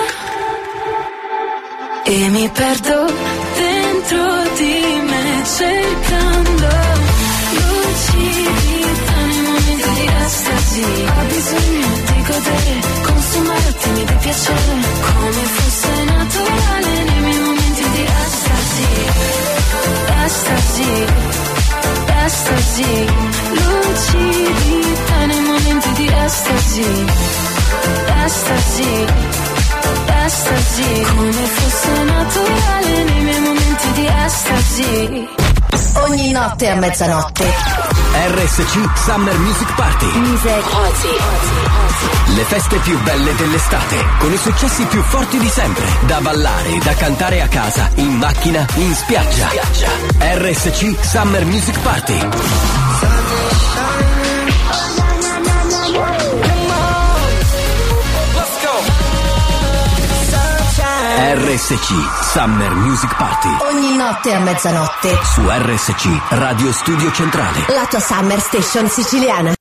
E 2.04 2.30
mi 2.30 2.50
perdo 2.50 3.29
così 10.80 11.06
Ha 11.06 11.24
bisogno 11.24 11.88
di 12.06 12.24
godere 12.24 12.80
Consumare 13.02 13.68
attimi 13.68 14.06
di 14.06 14.14
piacere 14.20 14.76
Come 15.02 15.44
fosse 15.56 16.04
naturale 16.06 17.04
Nei 17.04 17.20
miei 17.22 17.40
momenti 17.40 17.90
di 17.90 18.04
estasi 18.24 18.88
Estasi 20.26 21.06
Estasi 22.26 23.08
Lucidità 23.52 25.26
nei 25.26 25.42
momenti 25.42 25.92
di 25.94 26.12
estasi 26.26 27.06
Estasi 28.26 29.06
Estasi 30.26 31.06
Come 31.16 31.32
fosse 31.32 32.04
naturale 32.04 33.04
Nei 33.04 33.22
miei 33.24 33.40
momenti 33.40 33.92
di 33.94 34.06
estasi 34.26 35.49
Ogni 36.08 36.32
notte 36.32 36.70
a 36.70 36.76
mezzanotte. 36.76 37.46
RSC 38.14 38.98
Summer 38.98 39.38
Music 39.38 39.76
Party. 39.76 40.20
Music. 40.20 40.64
Ozzy. 40.74 41.08
Ozzy. 41.08 42.36
Le 42.36 42.44
feste 42.44 42.78
più 42.78 43.00
belle 43.04 43.36
dell'estate, 43.36 44.04
con 44.20 44.32
i 44.32 44.38
successi 44.38 44.84
più 44.86 45.02
forti 45.04 45.38
di 45.38 45.48
sempre. 45.48 45.86
Da 46.06 46.20
ballare, 46.22 46.70
e 46.70 46.80
da 46.80 46.94
cantare 46.94 47.42
a 47.42 47.48
casa, 47.48 47.90
in 47.96 48.18
macchina, 48.18 48.66
in 48.76 48.94
spiaggia. 48.94 49.50
RSC 50.20 51.04
Summer 51.04 51.46
Music 51.46 51.80
Party. 51.80 52.79
RSC 61.32 62.24
Summer 62.24 62.74
Music 62.74 63.16
Party. 63.16 63.50
Ogni 63.72 63.96
notte 63.96 64.34
a 64.34 64.40
mezzanotte. 64.40 65.16
Su 65.22 65.42
RSC 65.48 66.08
Radio 66.30 66.72
Studio 66.74 67.12
Centrale. 67.12 67.66
La 67.68 67.86
tua 67.86 68.00
Summer 68.00 68.40
Station 68.40 68.90
siciliana. 68.90 69.59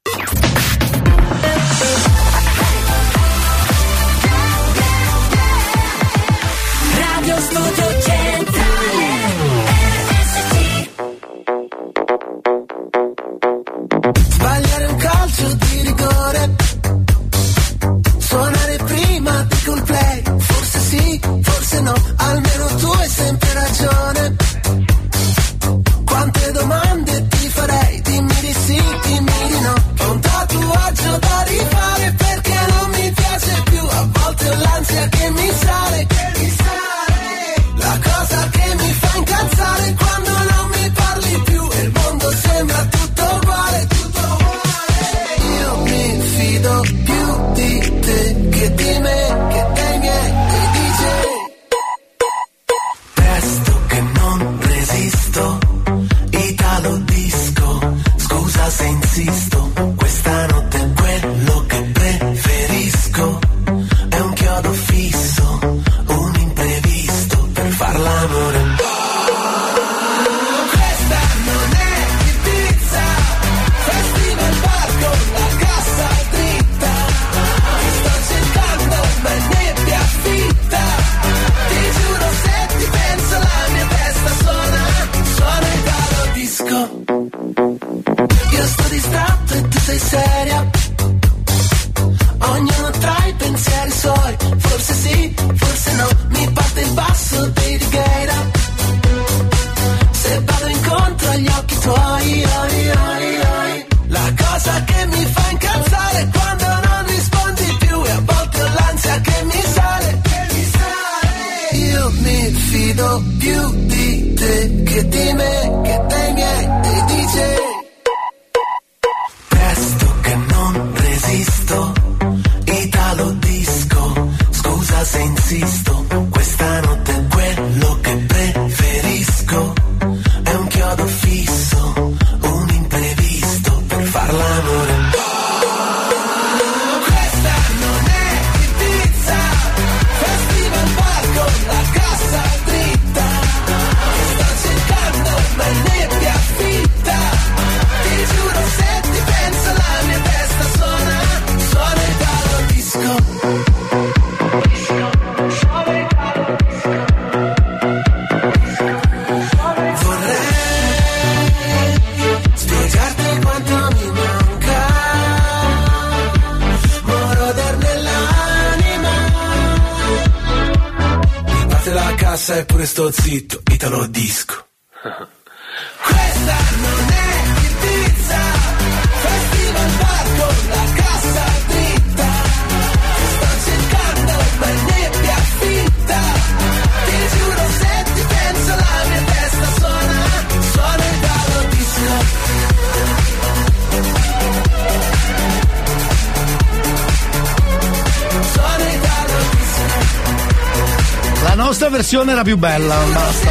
versione 201.98 202.30
era 202.30 202.44
più 202.44 202.56
bella, 202.56 202.94
basta. 203.12 203.50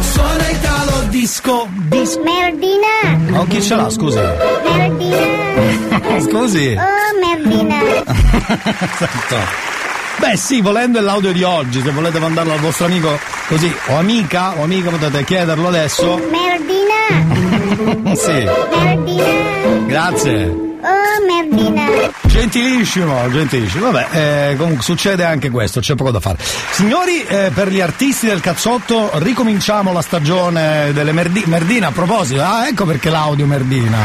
Suona 0.00 0.48
il 0.48 0.60
calo 0.60 1.02
disco. 1.08 1.68
Dis- 1.70 2.16
merdina. 2.16 3.38
Oh, 3.38 3.46
chi 3.46 3.62
ce 3.62 3.76
l'ha, 3.76 3.88
scusi? 3.88 4.18
Merdina. 4.18 5.16
scusi. 6.28 6.76
Oh, 6.76 7.14
merdina. 7.24 7.76
Esatto. 8.90 9.36
Beh 10.16 10.36
sì, 10.36 10.60
volendo 10.60 10.98
è 10.98 11.00
l'audio 11.00 11.32
di 11.32 11.44
oggi, 11.44 11.80
se 11.80 11.92
volete 11.92 12.18
mandarlo 12.18 12.54
al 12.54 12.58
vostro 12.58 12.86
amico 12.86 13.16
così, 13.46 13.72
o 13.86 13.94
amica, 13.94 14.54
o 14.58 14.64
amica 14.64 14.90
potete 14.90 15.22
chiederlo 15.22 15.68
adesso. 15.68 16.20
Merdina! 16.28 18.16
sì. 18.16 18.48
Merdina! 18.82 19.86
Grazie. 19.86 20.44
Oh, 20.46 21.24
merdina! 21.24 21.86
Gentilissimo, 22.38 23.28
gentilissimo. 23.30 23.90
Vabbè, 23.90 24.50
eh, 24.52 24.56
comunque 24.56 24.84
succede 24.84 25.24
anche 25.24 25.50
questo, 25.50 25.80
c'è 25.80 25.96
poco 25.96 26.12
da 26.12 26.20
fare. 26.20 26.38
Signori, 26.70 27.24
eh, 27.24 27.50
per 27.52 27.68
gli 27.68 27.80
artisti 27.80 28.26
del 28.26 28.38
cazzotto 28.38 29.10
ricominciamo 29.14 29.92
la 29.92 30.02
stagione 30.02 30.92
delle 30.92 31.10
Merdi- 31.10 31.42
Merdina. 31.46 31.88
A 31.88 31.90
proposito, 31.90 32.40
ah, 32.40 32.68
ecco 32.68 32.84
perché 32.84 33.10
l'audio 33.10 33.44
Merdina. 33.44 33.98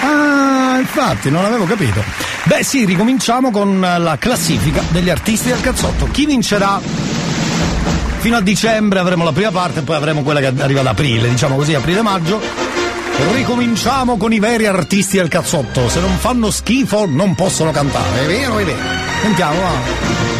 Ah, 0.00 0.78
infatti, 0.78 1.30
non 1.30 1.44
avevo 1.44 1.66
capito. 1.66 2.02
Beh, 2.44 2.62
sì, 2.64 2.86
ricominciamo 2.86 3.50
con 3.50 3.78
la 3.80 4.16
classifica 4.18 4.82
degli 4.88 5.10
artisti 5.10 5.48
del 5.48 5.60
cazzotto. 5.60 6.08
Chi 6.10 6.24
vincerà? 6.24 6.80
Fino 8.20 8.36
a 8.36 8.40
dicembre 8.40 8.98
avremo 8.98 9.24
la 9.24 9.32
prima 9.32 9.50
parte, 9.50 9.82
poi 9.82 9.94
avremo 9.94 10.22
quella 10.22 10.40
che 10.40 10.52
arriva 10.58 10.80
ad 10.80 10.86
aprile, 10.86 11.28
diciamo 11.28 11.54
così, 11.56 11.74
aprile-maggio. 11.74 12.67
Ricominciamo 13.32 14.16
con 14.16 14.32
i 14.32 14.38
veri 14.38 14.66
artisti 14.66 15.16
del 15.16 15.28
cazzotto. 15.28 15.88
Se 15.88 16.00
non 16.00 16.16
fanno 16.18 16.50
schifo 16.50 17.04
non 17.06 17.34
possono 17.34 17.72
cantare. 17.72 18.22
È 18.22 18.26
vero, 18.26 18.58
è 18.58 18.64
vero. 18.64 18.78
Sentiamo, 19.22 19.60
va. 19.60 20.37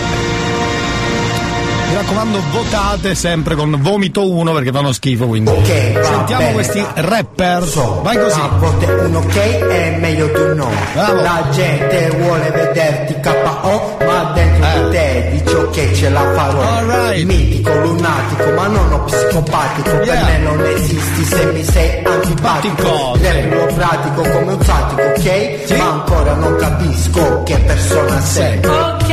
Mi 1.88 1.94
raccomando, 1.94 2.38
votate 2.52 3.14
sempre 3.14 3.54
con 3.54 3.74
vomito 3.80 4.30
1 4.30 4.52
perché 4.52 4.70
fanno 4.72 4.92
schifo, 4.92 5.26
quindi. 5.26 5.50
Ok, 5.50 5.92
va 5.94 6.02
Sentiamo 6.04 6.42
bene. 6.42 6.52
questi 6.52 6.84
rapper. 6.94 7.64
Vai 8.02 8.18
così. 8.18 8.40
A 8.40 8.48
volte 8.58 8.84
un 8.84 9.14
ok 9.16 9.34
è 9.36 9.96
meglio 9.98 10.26
di 10.26 10.38
un 10.38 10.50
no. 10.56 10.70
Bravo. 10.92 11.20
La 11.22 11.48
gente 11.50 12.10
vuole 12.18 12.50
vederti 12.50 13.14
KO, 13.20 13.96
ma 14.04 14.32
dentro 14.34 14.82
di 14.82 14.90
te 14.90 15.28
dice 15.32 15.68
che 15.70 15.94
ce 15.94 16.10
la 16.10 16.30
farò. 16.34 17.12
Mitico, 17.24 17.74
lunatico, 17.80 18.50
ma 18.54 18.66
non 18.66 18.92
ho 18.92 19.04
psicopatico. 19.04 19.90
Per 19.98 20.22
me 20.24 20.38
non 20.38 20.64
esisti 20.66 21.24
se 21.24 21.44
mi 21.52 21.64
sei 21.64 22.04
antipatico. 22.04 23.16
Repulo 23.18 23.64
pratico 23.74 24.20
come 24.20 24.52
un 24.52 24.62
satico, 24.62 25.02
ok? 25.02 25.76
Ma 25.78 25.90
ancora 25.90 26.34
non 26.34 26.54
capisco 26.56 27.42
che 27.44 27.56
persona 27.60 28.20
sei. 28.20 28.60
Sai 28.62 28.76
Ok, 28.78 29.06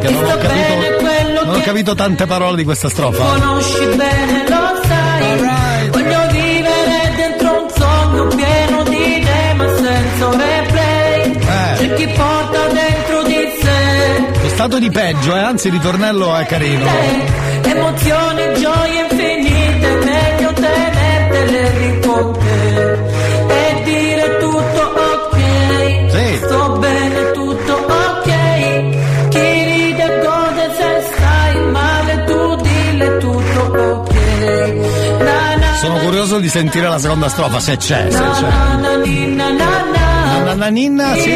che 0.00 0.06
ti 0.06 0.12
non 0.12 0.24
ho 0.24 0.36
capito, 0.38 1.05
non 1.46 1.54
ho 1.54 1.60
capito 1.60 1.94
tante 1.94 2.26
parole 2.26 2.56
di 2.56 2.64
questa 2.64 2.88
strofa. 2.88 3.24
conosci 3.24 3.84
bene, 3.96 4.44
lo 4.48 4.80
sai. 4.86 5.88
Voglio 5.90 6.26
vivere 6.30 7.12
dentro 7.16 7.62
un 7.62 7.70
sogno 7.74 8.26
pieno 8.34 8.82
di 8.84 9.16
idee, 9.18 9.54
ma 9.54 9.66
senza 9.76 10.26
un 10.26 10.38
replay. 10.38 11.32
Eh. 11.32 11.76
C'è 11.78 11.94
chi 11.94 12.06
porta 12.08 12.66
dentro 12.68 13.22
di 13.22 13.52
sé 13.60 14.46
È 14.46 14.48
stato 14.48 14.78
di 14.78 14.90
peggio, 14.90 15.34
eh? 15.36 15.40
anzi 15.40 15.68
il 15.68 15.74
ritornello 15.74 16.34
è 16.36 16.44
carino. 16.46 16.84
emozioni, 17.62 18.42
gioie 18.58 19.05
curioso 36.26 36.38
di 36.40 36.48
sentire 36.48 36.88
la 36.88 36.98
seconda 36.98 37.28
strofa, 37.28 37.60
se 37.60 37.76
c'è, 37.76 38.10
se 38.10 38.18
c'è. 38.18 38.48
na, 40.44 40.54
na, 40.54 40.68
ninna, 40.68 41.14
sì. 41.14 41.30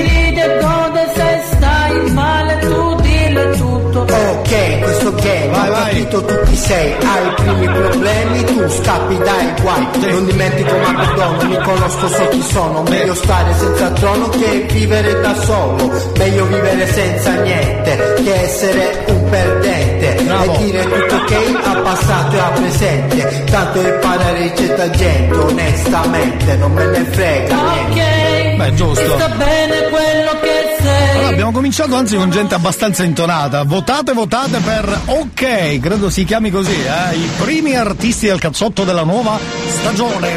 se 1.15 1.43
stai 1.53 2.11
male, 2.11 2.59
tu 2.59 2.95
dille 3.01 3.51
tutto. 3.57 4.01
Ok, 4.01 4.79
questo 4.81 5.15
game, 5.15 5.59
ho 5.59 5.73
capito 5.73 6.25
tu 6.25 6.35
chi 6.45 6.57
sei, 6.57 6.93
hai 6.93 7.27
i 7.27 7.35
primi 7.37 7.67
problemi, 7.67 8.45
tu 8.45 8.69
scappi 8.69 9.19
dai 9.19 9.55
guai, 9.61 9.89
non 10.11 10.27
dimentico 10.27 10.77
ma 10.77 10.95
perdono, 10.95 11.49
mi 11.49 11.59
conosco 11.63 12.09
so 12.09 12.29
chi 12.29 12.43
sono, 12.43 12.83
meglio 12.83 13.15
stare 13.15 13.55
senza 13.55 13.91
trono 13.91 14.29
che 14.29 14.67
vivere 14.73 15.21
da 15.21 15.35
solo, 15.35 16.13
meglio 16.17 16.47
vivere 16.47 16.87
senza 16.87 17.35
niente, 17.43 18.15
che 18.25 18.41
essere 18.43 19.05
un 19.07 19.29
perdente, 19.31 19.90
e 20.31 20.57
dire 20.59 20.83
tutto 20.85 21.15
ok 21.17 21.61
a 21.65 21.81
passato 21.81 22.37
e 22.37 22.39
a 22.39 22.49
presente, 22.51 23.45
tanto 23.51 23.81
imparare 23.81 24.53
c'è 24.53 24.75
da 24.75 24.91
gente, 24.91 25.35
onestamente, 25.37 26.57
non 26.57 26.73
me 26.73 26.87
ne 26.87 27.05
frega 27.05 27.55
niente. 27.55 28.01
Ok, 28.01 28.57
Beh, 28.57 28.75
giusto. 28.75 29.15
sta 29.17 29.29
bene 29.29 29.83
quello 29.89 30.41
che 30.41 30.77
sei. 30.83 31.11
Allora, 31.13 31.29
abbiamo 31.29 31.53
cominciato 31.53 31.95
anzi 31.97 32.17
con 32.17 32.31
gente 32.31 32.55
abbastanza 32.55 33.03
intonata. 33.05 33.65
Votate, 33.65 34.13
votate 34.13 34.59
per 34.59 35.01
OK, 35.07 35.81
credo 35.81 36.11
si 36.11 36.25
chiami 36.25 36.51
così, 36.51 36.73
eh? 36.75 37.17
I 37.17 37.31
primi 37.39 37.75
artisti 37.77 38.27
del 38.27 38.39
cazzotto 38.39 38.85
della 38.85 39.05
nuova 39.05 39.39
stagione. 39.67 40.37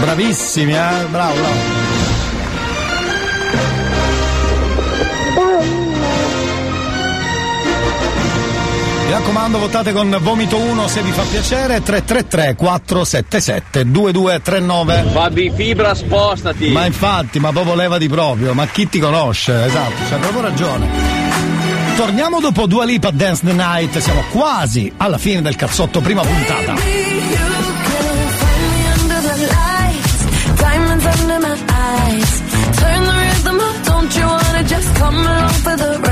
Bravissimi, 0.00 0.72
eh? 0.72 1.06
Bravo, 1.10 1.34
bravo. 1.34 1.81
Raccomando, 9.12 9.58
votate 9.58 9.92
con 9.92 10.16
Vomito 10.20 10.56
1 10.56 10.88
se 10.88 11.02
vi 11.02 11.12
fa 11.12 11.22
piacere. 11.22 11.82
333 11.82 12.54
477 12.54 13.90
2239. 13.90 15.04
Fabi 15.12 15.52
Fibra, 15.54 15.94
spostati. 15.94 16.70
Ma 16.70 16.86
infatti, 16.86 17.38
ma 17.38 17.50
proprio 17.50 17.74
levati 17.74 18.08
proprio, 18.08 18.54
ma 18.54 18.66
chi 18.66 18.88
ti 18.88 18.98
conosce? 18.98 19.64
Esatto, 19.64 20.02
c'hai 20.08 20.18
proprio 20.18 20.42
ragione. 20.42 20.88
Torniamo 21.96 22.40
dopo 22.40 22.66
Dua 22.66 22.84
Lipa 22.84 23.10
Dance 23.10 23.44
the 23.44 23.52
Night, 23.52 23.98
siamo 23.98 24.22
quasi 24.30 24.92
alla 24.96 25.18
fine 25.18 25.42
del 25.42 25.56
cazzotto, 25.56 26.00
prima 26.00 26.22
puntata. 26.22 27.20
under 35.74 36.11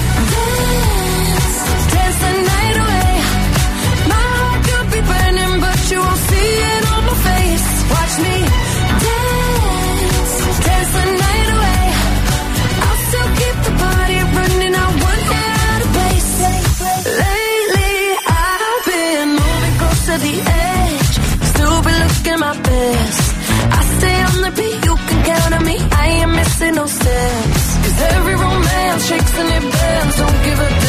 my 22.53 22.61
best. 22.61 23.35
I 23.77 23.81
stay 23.97 24.17
on 24.29 24.37
the 24.45 24.51
beat, 24.59 24.77
you 24.87 24.95
can 25.07 25.19
count 25.29 25.53
on 25.57 25.63
me. 25.65 25.77
I 26.01 26.05
ain't 26.17 26.31
missing 26.39 26.75
no 26.75 26.85
steps. 26.85 27.63
Cause 27.83 27.99
every 28.15 28.35
romance 28.45 29.07
shakes 29.07 29.33
and 29.41 29.49
it 29.57 29.65
bends, 29.73 30.15
don't 30.21 30.39
give 30.45 30.59
a 30.67 30.80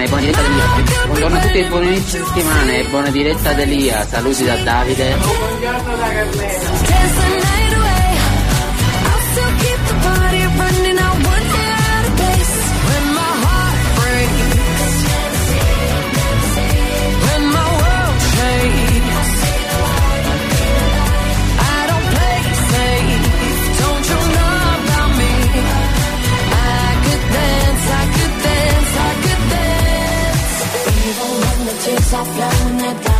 settimana 0.00 0.04
e 0.04 0.08
buona 0.08 0.22
diretta 0.22 0.42
d'Elia. 0.42 1.06
Buongiorno 1.06 1.36
a 1.36 1.40
tutti 1.40 1.58
e 1.58 1.64
buon 1.66 1.84
inizio 1.84 2.24
settimana 2.24 2.72
e 2.72 2.84
buona 2.84 3.10
diretta 3.10 3.52
d'Elia. 3.52 4.06
Saluti 4.06 4.44
da 4.44 4.56
Davide. 4.56 5.16
Dance 6.90 7.14
the 7.14 7.28
night 7.28 7.39
the 32.22 32.92
tears 33.02 33.19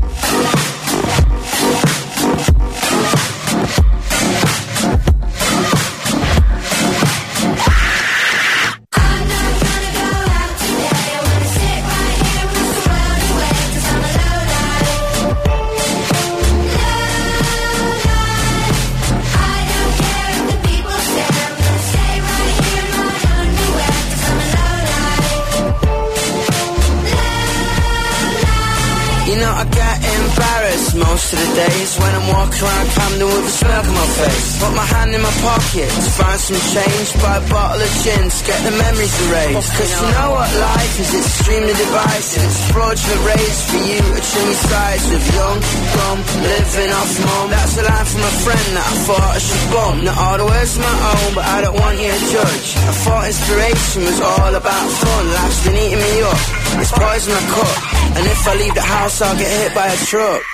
Days 31.61 31.91
When 32.01 32.13
I'm 32.17 32.27
walking 32.33 32.63
around 32.65 32.87
Camden 32.97 33.27
with 33.29 33.51
a 33.51 33.53
smirk 33.61 33.85
on 33.85 33.95
my 33.95 34.09
face. 34.17 34.47
Put 34.61 34.73
my 34.73 34.87
hand 34.93 35.11
in 35.13 35.21
my 35.21 35.35
pocket 35.45 35.89
to 35.89 36.09
find 36.17 36.39
some 36.39 36.61
change. 36.73 37.07
Buy 37.21 37.37
a 37.37 37.43
bottle 37.49 37.81
of 37.81 37.91
gin 38.03 38.25
to 38.29 38.41
get 38.45 38.59
the 38.65 38.73
memories 38.73 39.15
erased. 39.25 39.71
Cause 39.77 39.91
you 40.01 40.07
know 40.15 40.29
what 40.35 40.49
life 40.57 40.93
is, 41.01 41.11
it's 41.13 41.27
extremely 41.29 41.75
divisive. 41.75 42.43
It's 42.45 42.61
fraudulent 42.71 43.21
race 43.29 43.59
for 43.69 43.81
you 43.89 44.01
trim 44.21 44.47
your 44.47 44.61
sides 44.69 45.03
With 45.11 45.27
young, 45.33 45.59
dumb, 45.95 46.19
living 46.45 46.91
off 46.99 47.11
mum. 47.25 47.45
That's 47.51 47.75
a 47.77 47.83
line 47.85 48.07
from 48.11 48.23
a 48.25 48.33
friend 48.45 48.67
that 48.77 48.85
I 48.85 48.95
thought 49.05 49.31
I 49.37 49.39
should 49.41 49.65
bum 49.71 49.95
Not 50.05 50.17
all 50.17 50.37
the 50.41 50.47
words 50.47 50.73
of 50.77 50.81
my 50.81 50.95
own, 51.13 51.29
but 51.35 51.45
I 51.45 51.57
don't 51.61 51.77
want 51.77 51.95
you 52.01 52.09
to 52.09 52.21
judge. 52.31 52.67
I 52.89 52.93
thought 53.05 53.23
inspiration 53.27 54.01
was 54.07 54.19
all 54.21 54.53
about 54.55 54.87
fun. 55.01 55.23
Life's 55.37 55.61
been 55.65 55.77
eating 55.77 56.01
me 56.01 56.13
up, 56.25 56.41
it's 56.81 56.91
poison 56.91 57.33
I 57.33 57.43
cut 57.53 57.77
And 58.17 58.23
if 58.25 58.41
I 58.47 58.53
leave 58.61 58.75
the 58.75 58.85
house 58.85 59.21
I'll 59.21 59.37
get 59.37 59.49
hit 59.49 59.71
by 59.73 59.87
a 59.87 59.97
truck 60.09 60.50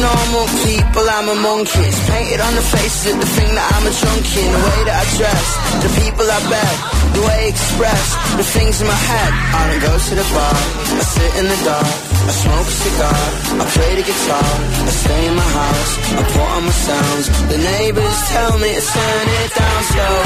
normal 0.00 0.46
people, 0.64 1.04
I'm 1.06 1.28
a 1.28 1.34
monkey. 1.42 1.82
It's 1.82 1.98
painted 2.08 2.40
on 2.40 2.54
the 2.54 2.62
faces 2.62 3.12
of 3.12 3.20
the 3.20 3.26
thing 3.36 3.54
that 3.54 3.66
I'm 3.74 3.86
a 3.86 3.92
junkie. 3.92 4.40
In 4.46 4.52
the 4.54 4.62
way 4.62 4.80
that 4.88 4.96
I 5.02 5.04
dress, 5.18 5.46
the 5.82 5.90
people 6.02 6.26
I 6.26 6.40
bet, 6.46 6.76
the 7.14 7.22
way 7.26 7.38
I 7.46 7.48
express, 7.50 8.04
the 8.38 8.44
things 8.46 8.80
in 8.80 8.86
my 8.86 9.00
head. 9.10 9.32
I 9.58 9.60
don't 9.68 9.82
go 9.82 9.92
to 9.98 10.14
the 10.14 10.26
bar, 10.34 10.56
I 10.98 11.02
sit 11.02 11.32
in 11.40 11.46
the 11.50 11.58
dark, 11.66 11.88
I 12.30 12.32
smoke 12.32 12.68
a 12.68 12.76
cigar, 12.84 13.22
I 13.58 13.64
play 13.74 13.92
the 13.98 14.04
guitar, 14.06 14.50
I 14.86 14.90
stay 14.92 15.22
in 15.26 15.34
my 15.34 15.48
house, 15.58 15.92
I 16.14 16.22
put 16.22 16.48
on 16.56 16.62
my 16.68 16.74
sounds. 16.86 17.26
The 17.50 17.58
neighbors 17.58 18.18
tell 18.30 18.54
me 18.58 18.70
to 18.74 18.82
turn 18.82 19.26
it 19.42 19.50
down 19.54 19.80
slow. 19.90 20.18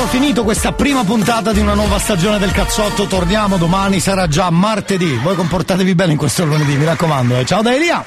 ho 0.00 0.06
finito 0.06 0.44
questa 0.44 0.72
prima 0.72 1.02
puntata 1.02 1.52
di 1.52 1.60
una 1.60 1.74
nuova 1.74 1.98
stagione 1.98 2.38
del 2.38 2.52
cazzotto. 2.52 3.06
Torniamo 3.06 3.56
domani, 3.56 4.00
sarà 4.00 4.28
già 4.28 4.48
martedì. 4.50 5.16
Voi 5.16 5.34
comportatevi 5.34 5.94
bene 5.94 6.12
in 6.12 6.18
questo 6.18 6.44
lunedì, 6.44 6.76
mi 6.76 6.84
raccomando. 6.84 7.38
eh. 7.38 7.44
Ciao 7.44 7.62
da 7.62 7.74
Elia! 7.74 8.04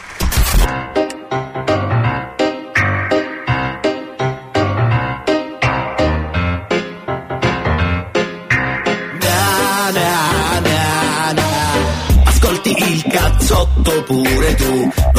Ascolti 12.25 12.75
il 12.77 13.03
cazzotto 13.09 14.03
pure 14.03 14.55
tu 14.55 14.91